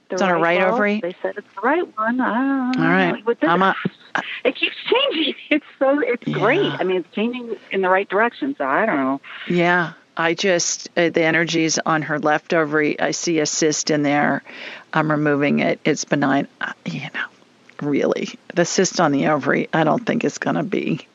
The 0.09 0.15
It's 0.15 0.21
on 0.21 0.29
her 0.29 0.39
right 0.39 0.59
well, 0.59 0.73
ovary? 0.73 0.99
They 1.01 1.15
said 1.21 1.35
it's 1.37 1.47
the 1.55 1.61
right 1.61 1.97
one. 1.97 2.19
All 2.21 2.73
right. 2.75 3.23
I'm 3.43 3.61
a, 3.61 3.75
it 4.43 4.55
keeps 4.55 4.75
changing. 4.85 5.35
It's 5.49 5.65
so 5.79 5.99
it's 5.99 6.27
Yeah. 6.27 6.33
great. 6.33 6.73
I 6.79 6.83
mean, 6.83 6.97
it's 6.97 7.13
changing 7.15 7.57
in 7.71 7.81
the 7.81 7.89
right 7.89 8.07
direction. 8.09 8.55
So 8.57 8.65
I 8.65 8.85
don't 8.85 8.97
know. 8.97 9.21
yeah. 9.47 9.93
I 10.17 10.33
just 10.33 10.89
uh, 10.97 11.09
the 11.11 11.23
energy's 11.23 11.79
on 11.79 12.01
her 12.01 12.19
left 12.19 12.53
ovary. 12.53 12.99
I 12.99 13.11
see 13.11 13.39
a 13.39 13.45
cyst 13.45 13.89
in 13.89 14.03
there. 14.03 14.43
I'm 14.91 15.09
removing 15.09 15.59
it. 15.59 15.79
It's 15.85 16.03
benign. 16.03 16.49
Uh, 16.59 16.73
you 16.85 17.01
know, 17.13 17.87
really, 17.87 18.29
the 18.53 18.65
cyst 18.65 18.99
on 18.99 19.13
the 19.13 19.27
ovary. 19.27 19.69
I 19.71 19.85
don't 19.85 20.05
think 20.05 20.25
it's 20.25 20.37
gonna 20.37 20.63
be. 20.63 21.07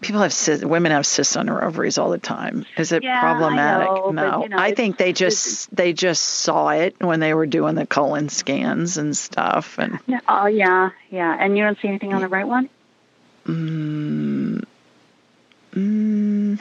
People 0.00 0.22
have 0.22 0.32
cysts, 0.32 0.64
women 0.64 0.92
have 0.92 1.04
cysts 1.04 1.36
on 1.36 1.46
their 1.46 1.62
ovaries 1.62 1.98
all 1.98 2.10
the 2.10 2.18
time. 2.18 2.64
Is 2.78 2.92
it 2.92 3.02
Yeah, 3.02 3.18
I 3.18 3.20
problematic? 3.20 3.88
know, 3.88 4.02
but, 4.06 4.12
no, 4.14 4.42
you 4.42 4.48
know, 4.48 4.56
I 4.56 4.74
think 4.74 4.96
they 4.96 5.12
just 5.12 5.74
they 5.76 5.92
just 5.92 6.24
saw 6.24 6.70
it 6.70 6.96
when 7.00 7.20
they 7.20 7.34
were 7.34 7.46
doing 7.46 7.74
the 7.74 7.86
colon 7.86 8.28
scans 8.30 8.96
and 8.96 9.14
stuff. 9.16 9.78
And 9.78 9.98
Oh 10.26 10.46
yeah, 10.46 10.90
yeah. 11.10 11.36
And 11.38 11.56
you 11.58 11.64
don't 11.64 11.78
see 11.82 11.88
anything 11.88 12.14
on 12.14 12.22
the 12.22 12.28
right 12.28 12.46
one. 12.48 12.70
mm, 13.46 14.64
mm, 15.74 16.58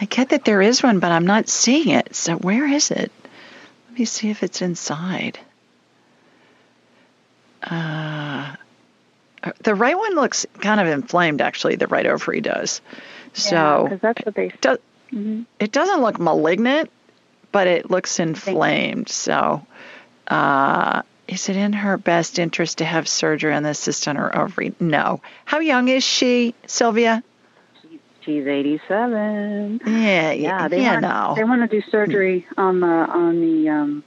I 0.00 0.04
get 0.04 0.28
that 0.28 0.44
there 0.44 0.62
is 0.62 0.82
one, 0.82 1.00
but 1.00 1.10
I'm 1.10 1.26
not 1.26 1.48
seeing 1.48 1.88
it. 1.88 2.14
So 2.14 2.36
where 2.36 2.66
is 2.66 2.90
it? 2.92 3.10
Let 3.90 3.98
me 3.98 4.04
see 4.04 4.30
if 4.30 4.42
it's 4.44 4.62
inside. 4.62 5.38
Uh, 7.62 8.54
the 9.62 9.74
right 9.74 9.96
one 9.96 10.14
looks 10.14 10.46
kind 10.60 10.80
of 10.80 10.86
inflamed, 10.86 11.40
actually. 11.40 11.76
The 11.76 11.86
right 11.86 12.06
ovary 12.06 12.40
does. 12.40 12.80
So 13.32 13.84
because 13.84 14.00
that's 14.00 14.24
what 14.24 14.34
they. 14.34 14.52
does, 14.60 14.78
hmm 15.10 15.42
it 15.58 15.72
doesn't 15.72 16.00
look 16.02 16.18
malignant, 16.18 16.90
but 17.52 17.66
it 17.66 17.90
looks 17.90 18.18
inflamed. 18.20 19.08
So, 19.08 19.66
uh, 20.28 21.02
is 21.28 21.48
it 21.48 21.56
in 21.56 21.72
her 21.72 21.96
best 21.96 22.38
interest 22.38 22.78
to 22.78 22.84
have 22.84 23.08
surgery 23.08 23.54
on 23.54 23.62
the 23.62 23.74
cyst 23.74 24.08
on 24.08 24.16
her 24.16 24.36
ovary? 24.36 24.74
No. 24.80 25.20
How 25.44 25.58
young 25.60 25.88
is 25.88 26.04
she, 26.04 26.54
Sylvia? 26.66 27.22
She's 28.22 28.46
eighty-seven. 28.46 29.80
Yeah, 29.84 29.92
Yeah, 29.92 30.32
yeah, 30.32 30.68
they 30.68 30.80
yeah, 30.82 30.92
want 30.92 31.02
no. 31.02 31.34
they 31.36 31.44
want 31.44 31.70
to 31.70 31.80
do 31.80 31.82
surgery 31.90 32.46
on 32.56 32.80
the 32.80 32.86
on 32.86 33.40
the 33.40 33.68
um 33.68 34.04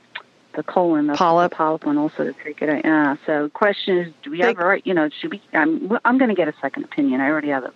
the 0.58 0.64
colon 0.64 1.08
the 1.08 1.14
Polyp. 1.14 1.52
the 1.52 1.56
polyp 1.56 1.86
one 1.86 1.98
also 1.98 2.26
the 2.26 2.32
out. 2.70 2.84
Yeah. 2.84 3.16
So 3.26 3.48
question 3.50 3.98
is, 4.00 4.14
do 4.24 4.32
we 4.32 4.40
They- 4.42 4.48
have 4.48 4.60
a 4.60 4.66
right? 4.66 4.82
You 4.86 4.94
know, 4.96 5.08
should 5.22 5.32
we? 5.32 5.42
I'm 5.54 5.98
I'm 6.04 6.18
going 6.18 6.30
to 6.30 6.36
get 6.36 6.48
a 6.50 6.54
second 6.62 6.84
opinion. 6.84 7.22
I 7.22 7.28
already 7.30 7.50
have 7.50 7.64
it. 7.64 7.72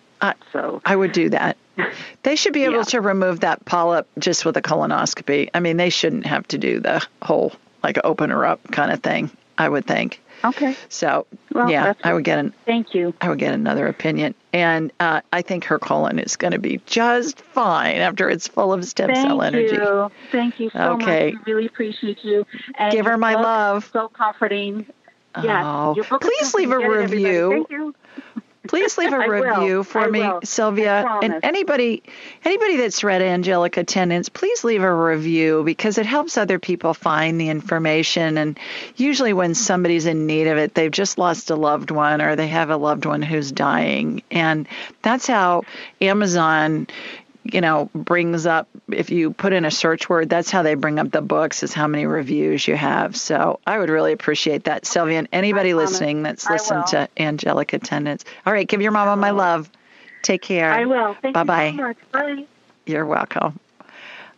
So 0.52 0.82
I 0.86 0.96
would 0.96 1.14
do 1.14 1.30
that. 1.30 1.56
They 2.24 2.36
should 2.36 2.54
be 2.54 2.66
able 2.66 2.78
Yeah. 2.78 2.84
to 2.84 3.02
remove 3.02 3.40
that 3.40 3.64
polyp 3.66 4.08
just 4.20 4.46
with 4.46 4.56
a 4.58 4.62
colonoscopy. 4.62 5.50
I 5.54 5.60
mean, 5.62 5.78
they 5.78 5.90
shouldn't 5.90 6.26
have 6.28 6.48
to 6.50 6.58
do 6.58 6.80
the 6.80 7.06
whole 7.24 7.54
like 7.84 7.98
open 8.04 8.30
her 8.30 8.46
up 8.46 8.60
kind 8.72 8.92
of 8.92 9.02
thing. 9.02 9.32
I 9.58 9.68
would 9.70 9.86
think. 9.86 10.22
Okay. 10.44 10.76
So 10.90 11.28
Well, 11.54 11.70
yeah, 11.70 11.94
I 12.04 12.14
would 12.14 12.24
get 12.24 12.40
an 12.40 12.54
Thank 12.66 12.94
you. 12.94 13.14
I 13.22 13.30
would 13.30 13.40
get 13.40 13.54
another 13.54 13.88
opinion, 13.88 14.36
and 14.54 14.92
uh, 15.00 15.22
I 15.32 15.42
think 15.42 15.66
her 15.66 15.80
colon 15.80 16.20
is 16.20 16.36
going 16.38 16.54
to 16.54 16.60
be 16.60 16.82
just 16.86 17.42
fine 17.42 17.98
after 17.98 18.30
it's 18.30 18.48
full 18.48 18.74
of 18.74 18.86
stem 18.86 19.10
Thank 19.14 19.28
cell 19.28 19.42
energy. 19.42 19.70
Thank 19.70 19.82
you. 19.82 20.12
Thank 20.32 20.60
you 20.60 20.70
so 20.72 20.94
Okay. 20.94 21.32
much. 21.34 21.46
We 21.46 21.54
really 21.54 21.66
appreciate 21.68 22.24
you. 22.24 22.46
And 22.76 22.92
Give 22.92 23.06
her 23.06 23.18
my 23.18 23.34
book 23.36 23.44
love. 23.44 23.90
So 23.94 24.08
comforting. 24.10 24.86
Yes. 25.42 25.66
Oh, 25.66 25.96
your 25.96 26.06
book 26.06 26.24
is 26.24 26.30
please 26.30 26.54
leave 26.56 26.72
a 26.72 26.78
Get 26.80 26.92
it, 26.92 27.04
everybody. 27.04 27.24
review. 27.24 27.50
Thank 27.52 27.70
you. 27.70 27.96
Please 28.68 28.98
leave 28.98 29.12
a 29.12 29.16
I 29.22 29.28
will. 29.28 29.42
review 29.42 29.84
for 29.84 30.02
I 30.02 30.10
me, 30.10 30.20
will. 30.20 30.42
Sylvia, 30.44 31.20
and 31.24 31.40
anybody 31.44 32.04
anybody 32.46 32.78
that's 32.78 33.04
read 33.04 33.22
Angelic 33.22 33.78
Attendants. 33.78 34.30
Please 34.30 34.64
leave 34.64 34.84
a 34.84 34.94
review 34.94 35.64
because 35.64 35.98
it 35.98 36.06
helps 36.06 36.38
other 36.38 36.60
people 36.60 36.94
find 36.94 37.40
the 37.42 37.50
information. 37.50 38.38
And 38.38 38.60
usually, 38.96 39.34
when 39.34 39.56
somebody's 39.56 40.06
in 40.06 40.28
need 40.28 40.48
of 40.48 40.58
it, 40.58 40.76
they've 40.76 40.92
just 40.92 41.18
lost 41.18 41.50
a 41.50 41.56
loved 41.56 41.92
one 41.92 42.22
or 42.22 42.36
they 42.36 42.48
have 42.48 42.70
a 42.70 42.78
loved 42.78 43.06
one 43.06 43.22
who's 43.22 43.52
dying, 43.52 44.22
and 44.30 44.68
that's 45.02 45.28
how 45.28 45.64
Amazon 46.00 46.88
you 47.44 47.62
know, 47.62 47.90
brings 47.94 48.46
up 48.46 48.68
if 48.90 49.10
you 49.10 49.32
put 49.32 49.54
in 49.54 49.66
a 49.66 49.72
search 49.72 50.08
word, 50.10 50.30
that's 50.30 50.52
how 50.52 50.64
they 50.64 50.76
bring 50.76 51.00
up 51.00 51.12
the 51.12 51.22
books 51.22 51.64
is 51.64 51.74
how 51.74 51.88
many 51.88 52.06
reviews 52.06 52.68
you 52.68 52.76
have. 52.76 53.16
So 53.16 53.60
I 53.66 53.80
would 53.80 53.90
really 53.90 54.14
appreciate 54.14 54.66
that, 54.66 54.86
Sylvia, 54.86 55.20
and 55.20 55.28
anybody 55.32 55.74
listening 55.74 56.24
that's 56.24 56.50
listened 56.50 56.88
to 56.88 57.10
Angelic 57.18 57.74
Attendants. 57.74 58.26
All 58.46 58.54
right, 58.54 58.68
give 58.68 58.82
your 58.82 58.92
mama 58.92 59.16
my 59.16 59.32
love. 59.32 59.70
Take 60.22 60.44
care. 60.44 60.72
I 60.72 60.86
will. 60.86 61.16
Thank 61.22 61.34
Bye-bye. 61.34 61.68
you 61.70 61.78
so 61.78 61.84
much. 61.84 61.98
Bye. 62.12 62.46
You're 62.86 63.06
welcome. 63.06 63.60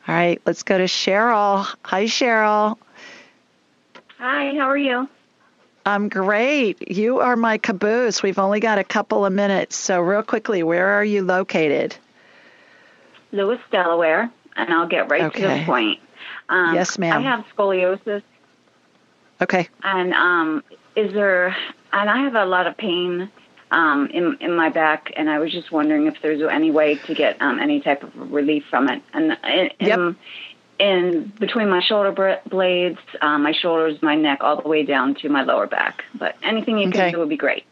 All 0.08 0.16
right, 0.16 0.42
let's 0.46 0.64
go 0.64 0.78
to 0.78 0.86
Cheryl. 0.86 1.66
Hi, 1.84 2.06
Cheryl. 2.06 2.78
Hi, 4.18 4.54
how 4.56 4.70
are 4.70 4.78
you? 4.78 5.10
I'm 5.86 6.08
great. 6.08 6.90
You 6.90 7.20
are 7.20 7.36
my 7.36 7.58
caboose. 7.58 8.24
We've 8.24 8.40
only 8.40 8.62
got 8.62 8.80
a 8.80 8.86
couple 8.86 9.26
of 9.26 9.34
minutes. 9.34 9.76
So, 9.76 10.00
real 10.00 10.24
quickly, 10.24 10.64
where 10.64 10.88
are 10.88 11.04
you 11.04 11.24
located? 11.24 11.96
Lewes, 13.34 13.60
Delaware, 13.72 14.32
and 14.56 14.74
I'll 14.74 14.88
get 14.88 15.10
right 15.10 15.34
to 15.34 15.42
the 15.42 15.64
point. 15.66 16.00
Um, 16.48 16.76
Yes, 16.76 16.98
ma'am. 16.98 17.18
I 17.18 17.22
have 17.22 17.46
scoliosis, 17.58 18.22
Okay. 19.42 19.68
and 19.84 20.14
um, 20.14 20.64
is 20.96 21.12
there? 21.14 21.56
And 21.92 22.10
I 22.10 22.24
have 22.24 22.36
a 22.36 22.46
lot 22.46 22.68
of 22.68 22.78
pain 22.78 23.30
um, 23.72 24.08
in 24.08 24.38
in 24.40 24.56
my 24.56 24.70
back, 24.70 25.12
and 25.18 25.30
I 25.30 25.40
was 25.40 25.52
just 25.52 25.72
wondering 25.72 26.06
if 26.08 26.16
there's 26.22 26.42
any 26.42 26.72
way 26.72 26.96
to 26.96 27.14
get 27.16 27.42
um, 27.42 27.60
any 27.60 27.82
type 27.82 28.04
of 28.04 28.32
relief 28.32 28.64
from 28.70 28.88
it. 28.90 29.02
And 29.14 29.38
in, 29.44 29.70
in, 29.80 30.16
in 30.80 31.34
between 31.40 31.70
my 31.70 31.82
shoulder 31.82 32.40
blades, 32.50 33.00
um, 33.22 33.44
my 33.44 33.52
shoulders, 33.54 34.02
my 34.02 34.16
neck, 34.16 34.40
all 34.42 34.62
the 34.62 34.68
way 34.68 34.84
down 34.84 35.16
to 35.16 35.30
my 35.30 35.44
lower 35.44 35.68
back. 35.68 36.04
But 36.14 36.36
anything 36.44 36.78
you 36.78 36.90
Okay. 36.90 37.06
can 37.06 37.12
do 37.14 37.20
would 37.20 37.30
be 37.30 37.38
great. 37.38 37.66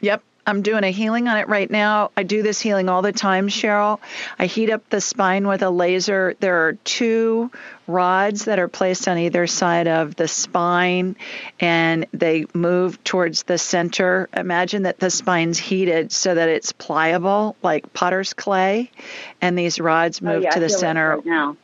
Yep. 0.00 0.22
I'm 0.46 0.62
doing 0.62 0.84
a 0.84 0.90
healing 0.90 1.26
on 1.26 1.36
it 1.38 1.48
right 1.48 1.68
now. 1.70 2.12
I 2.16 2.22
do 2.22 2.42
this 2.42 2.60
healing 2.60 2.88
all 2.88 3.02
the 3.02 3.12
time, 3.12 3.48
Cheryl. 3.48 3.98
I 4.38 4.46
heat 4.46 4.70
up 4.70 4.88
the 4.88 5.00
spine 5.00 5.48
with 5.48 5.62
a 5.62 5.70
laser. 5.70 6.36
There 6.38 6.68
are 6.68 6.74
two 6.84 7.50
rods 7.88 8.44
that 8.44 8.58
are 8.58 8.68
placed 8.68 9.08
on 9.08 9.18
either 9.18 9.46
side 9.46 9.88
of 9.88 10.14
the 10.14 10.28
spine 10.28 11.16
and 11.58 12.06
they 12.12 12.46
move 12.54 13.02
towards 13.04 13.42
the 13.44 13.58
center. 13.58 14.28
Imagine 14.36 14.84
that 14.84 14.98
the 14.98 15.10
spine's 15.10 15.58
heated 15.58 16.12
so 16.12 16.34
that 16.34 16.48
it's 16.48 16.72
pliable 16.72 17.56
like 17.62 17.92
potter's 17.92 18.32
clay 18.32 18.90
and 19.40 19.58
these 19.58 19.80
rods 19.80 20.20
Oh, 20.22 20.26
move 20.26 20.42
yeah, 20.44 20.50
to 20.50 20.60
the 20.60 20.68
center 20.68 21.16
right 21.16 21.26
now. 21.26 21.56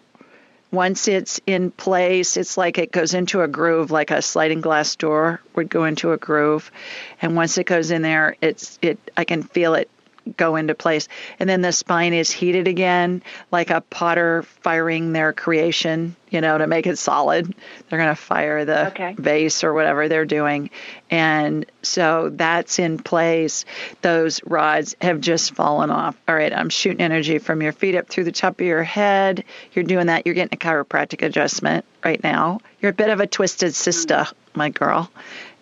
Once 0.73 1.07
it's 1.07 1.39
in 1.47 1.70
place, 1.70 2.36
it's 2.39 2.57
like 2.57 2.78
it 2.78 2.90
goes 2.90 3.12
into 3.12 3.43
a 3.43 3.49
groove, 3.49 3.90
like 3.90 4.11
a 4.11 4.23
sliding 4.23 4.62
glass 4.62 4.97
door 4.97 5.40
would 5.55 5.69
go 5.69 5.85
into 5.85 6.12
a 6.12 6.16
groove. 6.16 6.73
And 7.20 7.36
once 7.36 7.59
it 7.59 7.65
goes 7.65 7.90
in 7.90 8.01
there, 8.01 8.36
it's 8.40 8.78
it. 8.81 8.99
I 9.16 9.24
can 9.24 9.43
feel 9.43 9.74
it 9.74 9.90
go 10.36 10.57
into 10.57 10.74
place. 10.74 11.09
And 11.39 11.49
then 11.49 11.62
the 11.62 11.73
spine 11.73 12.12
is 12.15 12.31
heated 12.31 12.69
again, 12.69 13.23
like 13.51 13.70
a 13.70 13.81
potter 13.81 14.43
firing 14.62 15.12
their 15.12 15.32
creation, 15.32 16.15
you 16.31 16.40
know, 16.40 16.59
to 16.59 16.66
make 16.66 16.86
it 16.86 16.97
solid. 16.99 17.53
They're 17.89 17.99
going 17.99 18.09
to 18.11 18.15
fire 18.15 18.65
the 18.65 18.86
Okay. 18.89 19.15
vase 19.19 19.65
or 19.65 19.74
whatever 19.74 20.09
they're 20.09 20.24
doing. 20.24 20.70
And 21.11 21.66
so 21.82 22.31
that's 22.32 22.78
in 22.78 22.99
place. 22.99 23.65
Those 24.01 24.43
rods 24.44 24.94
have 25.01 25.20
just 25.20 25.55
fallen 25.55 25.90
off. 25.90 26.16
All 26.28 26.35
right, 26.35 26.53
I'm 26.53 26.69
shooting 26.70 27.01
energy 27.01 27.39
from 27.39 27.61
your 27.61 27.73
feet 27.73 27.97
up 27.97 28.09
through 28.09 28.24
the 28.24 28.32
top 28.32 28.61
of 28.61 28.66
your 28.66 28.85
head. 28.85 29.44
You're 29.73 29.85
doing 29.85 30.07
that. 30.07 30.24
You're 30.24 30.35
getting 30.36 30.55
a 30.55 30.57
chiropractic 30.57 31.23
adjustment 31.27 31.85
right 32.05 32.23
now. 32.23 32.61
You're 32.81 32.93
a 32.93 32.94
bit 32.94 33.11
of 33.11 33.20
a 33.20 33.27
twisted 33.27 33.74
sister, 33.74 34.27
my 34.55 34.69
girl. 34.69 35.11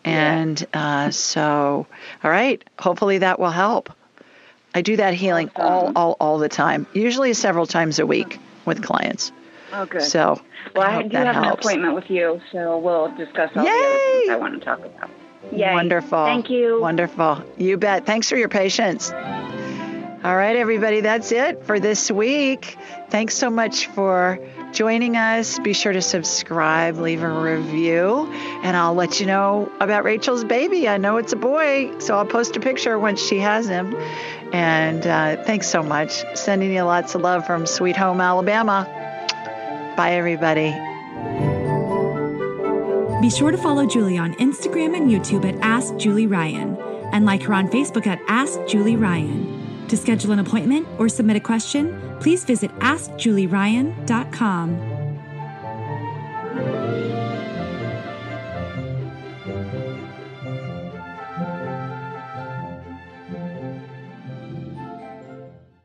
And 0.05 0.65
uh, 0.73 1.11
so, 1.11 1.87
all 2.25 2.31
right, 2.31 2.63
hopefully 2.79 3.19
that 3.19 3.39
will 3.39 3.51
help. 3.51 3.93
I 4.75 4.83
do 4.83 4.97
that 4.97 5.15
healing 5.15 5.51
all, 5.57 5.93
all, 5.97 6.17
all 6.21 6.39
the 6.39 6.49
time, 6.49 6.87
usually 6.93 7.35
several 7.35 7.67
times 7.67 7.99
a 7.99 8.07
week 8.07 8.39
with 8.65 8.83
clients. 8.83 9.33
Oh, 9.73 9.87
good. 9.87 10.03
So, 10.03 10.41
well, 10.75 10.87
I 10.87 10.99
I, 10.99 11.03
do 11.03 11.17
have 11.17 11.37
an 11.37 11.45
appointment 11.45 11.95
with 11.95 12.11
you, 12.11 12.41
so 12.53 12.79
we'll 12.79 13.15
discuss 13.17 13.51
all 13.57 13.65
the 13.65 13.71
other 13.71 13.99
things 13.99 14.31
I 14.31 14.37
want 14.37 14.55
to 14.55 14.65
talk 14.65 14.79
about. 14.81 15.11
Yay. 15.53 15.73
Wonderful. 15.73 16.25
Thank 16.25 16.51
you. 16.51 16.81
Wonderful. 16.81 17.43
You 17.57 17.77
bet. 17.77 18.07
Thanks 18.07 18.29
for 18.29 18.37
your 18.37 18.49
patience. 18.49 19.11
All 20.23 20.37
right, 20.37 20.55
everybody, 20.55 21.01
that's 21.01 21.33
it 21.33 21.65
for 21.65 21.81
this 21.81 22.11
week. 22.11 22.77
Thanks 23.09 23.35
so 23.35 23.49
much 23.49 23.87
for 23.87 24.39
joining 24.73 25.17
us. 25.17 25.59
Be 25.59 25.73
sure 25.73 25.95
to 25.95 26.03
subscribe, 26.03 26.99
leave 26.99 27.23
a 27.23 27.29
review, 27.29 28.31
and 28.63 28.77
I'll 28.77 28.95
let 28.95 29.19
you 29.19 29.25
know 29.25 29.73
about 29.81 30.05
Rachel's 30.05 30.45
baby. 30.45 30.87
I 30.87 30.99
know 30.99 31.17
it's 31.17 31.33
a 31.33 31.37
boy, 31.37 31.99
so 32.01 32.19
I'll 32.19 32.27
post 32.27 32.55
a 32.57 32.61
picture 32.61 32.99
once 32.99 33.21
she 33.27 33.39
has 33.39 33.67
him. 33.67 33.97
And 34.53 35.07
uh, 35.07 35.43
thanks 35.45 35.69
so 35.69 35.83
much. 35.83 36.25
Sending 36.37 36.73
you 36.73 36.83
lots 36.83 37.15
of 37.15 37.23
love 37.23 37.47
from 37.47 37.67
Sweet 37.67 37.97
Home, 37.97 38.21
Alabama. 38.21 38.85
Bye, 39.97 40.13
everybody. 40.13 40.71
Be 43.21 43.31
sure 43.31 43.51
to 43.51 43.59
follow 43.59 43.87
Julie 43.87 44.19
on 44.19 44.35
Instagram 44.35 44.97
and 44.97 45.11
YouTube 45.11 45.45
at 45.47 45.55
Ask 45.63 45.97
Julie 45.99 46.27
Ryan 46.27 46.77
and 47.13 47.27
like 47.27 47.43
her 47.43 47.53
on 47.55 47.69
Facebook 47.69 48.07
at 48.07 48.21
Ask 48.29 48.59
Julie 48.67 48.97
Ryan. 48.97 49.87
To 49.89 49.97
schedule 49.97 50.33
an 50.33 50.39
appointment 50.39 50.87
or 50.99 51.09
submit 51.09 51.37
a 51.37 51.41
question, 51.41 52.01
please 52.21 52.45
visit 52.45 52.71
AskJulieRyan.com. 52.79 54.90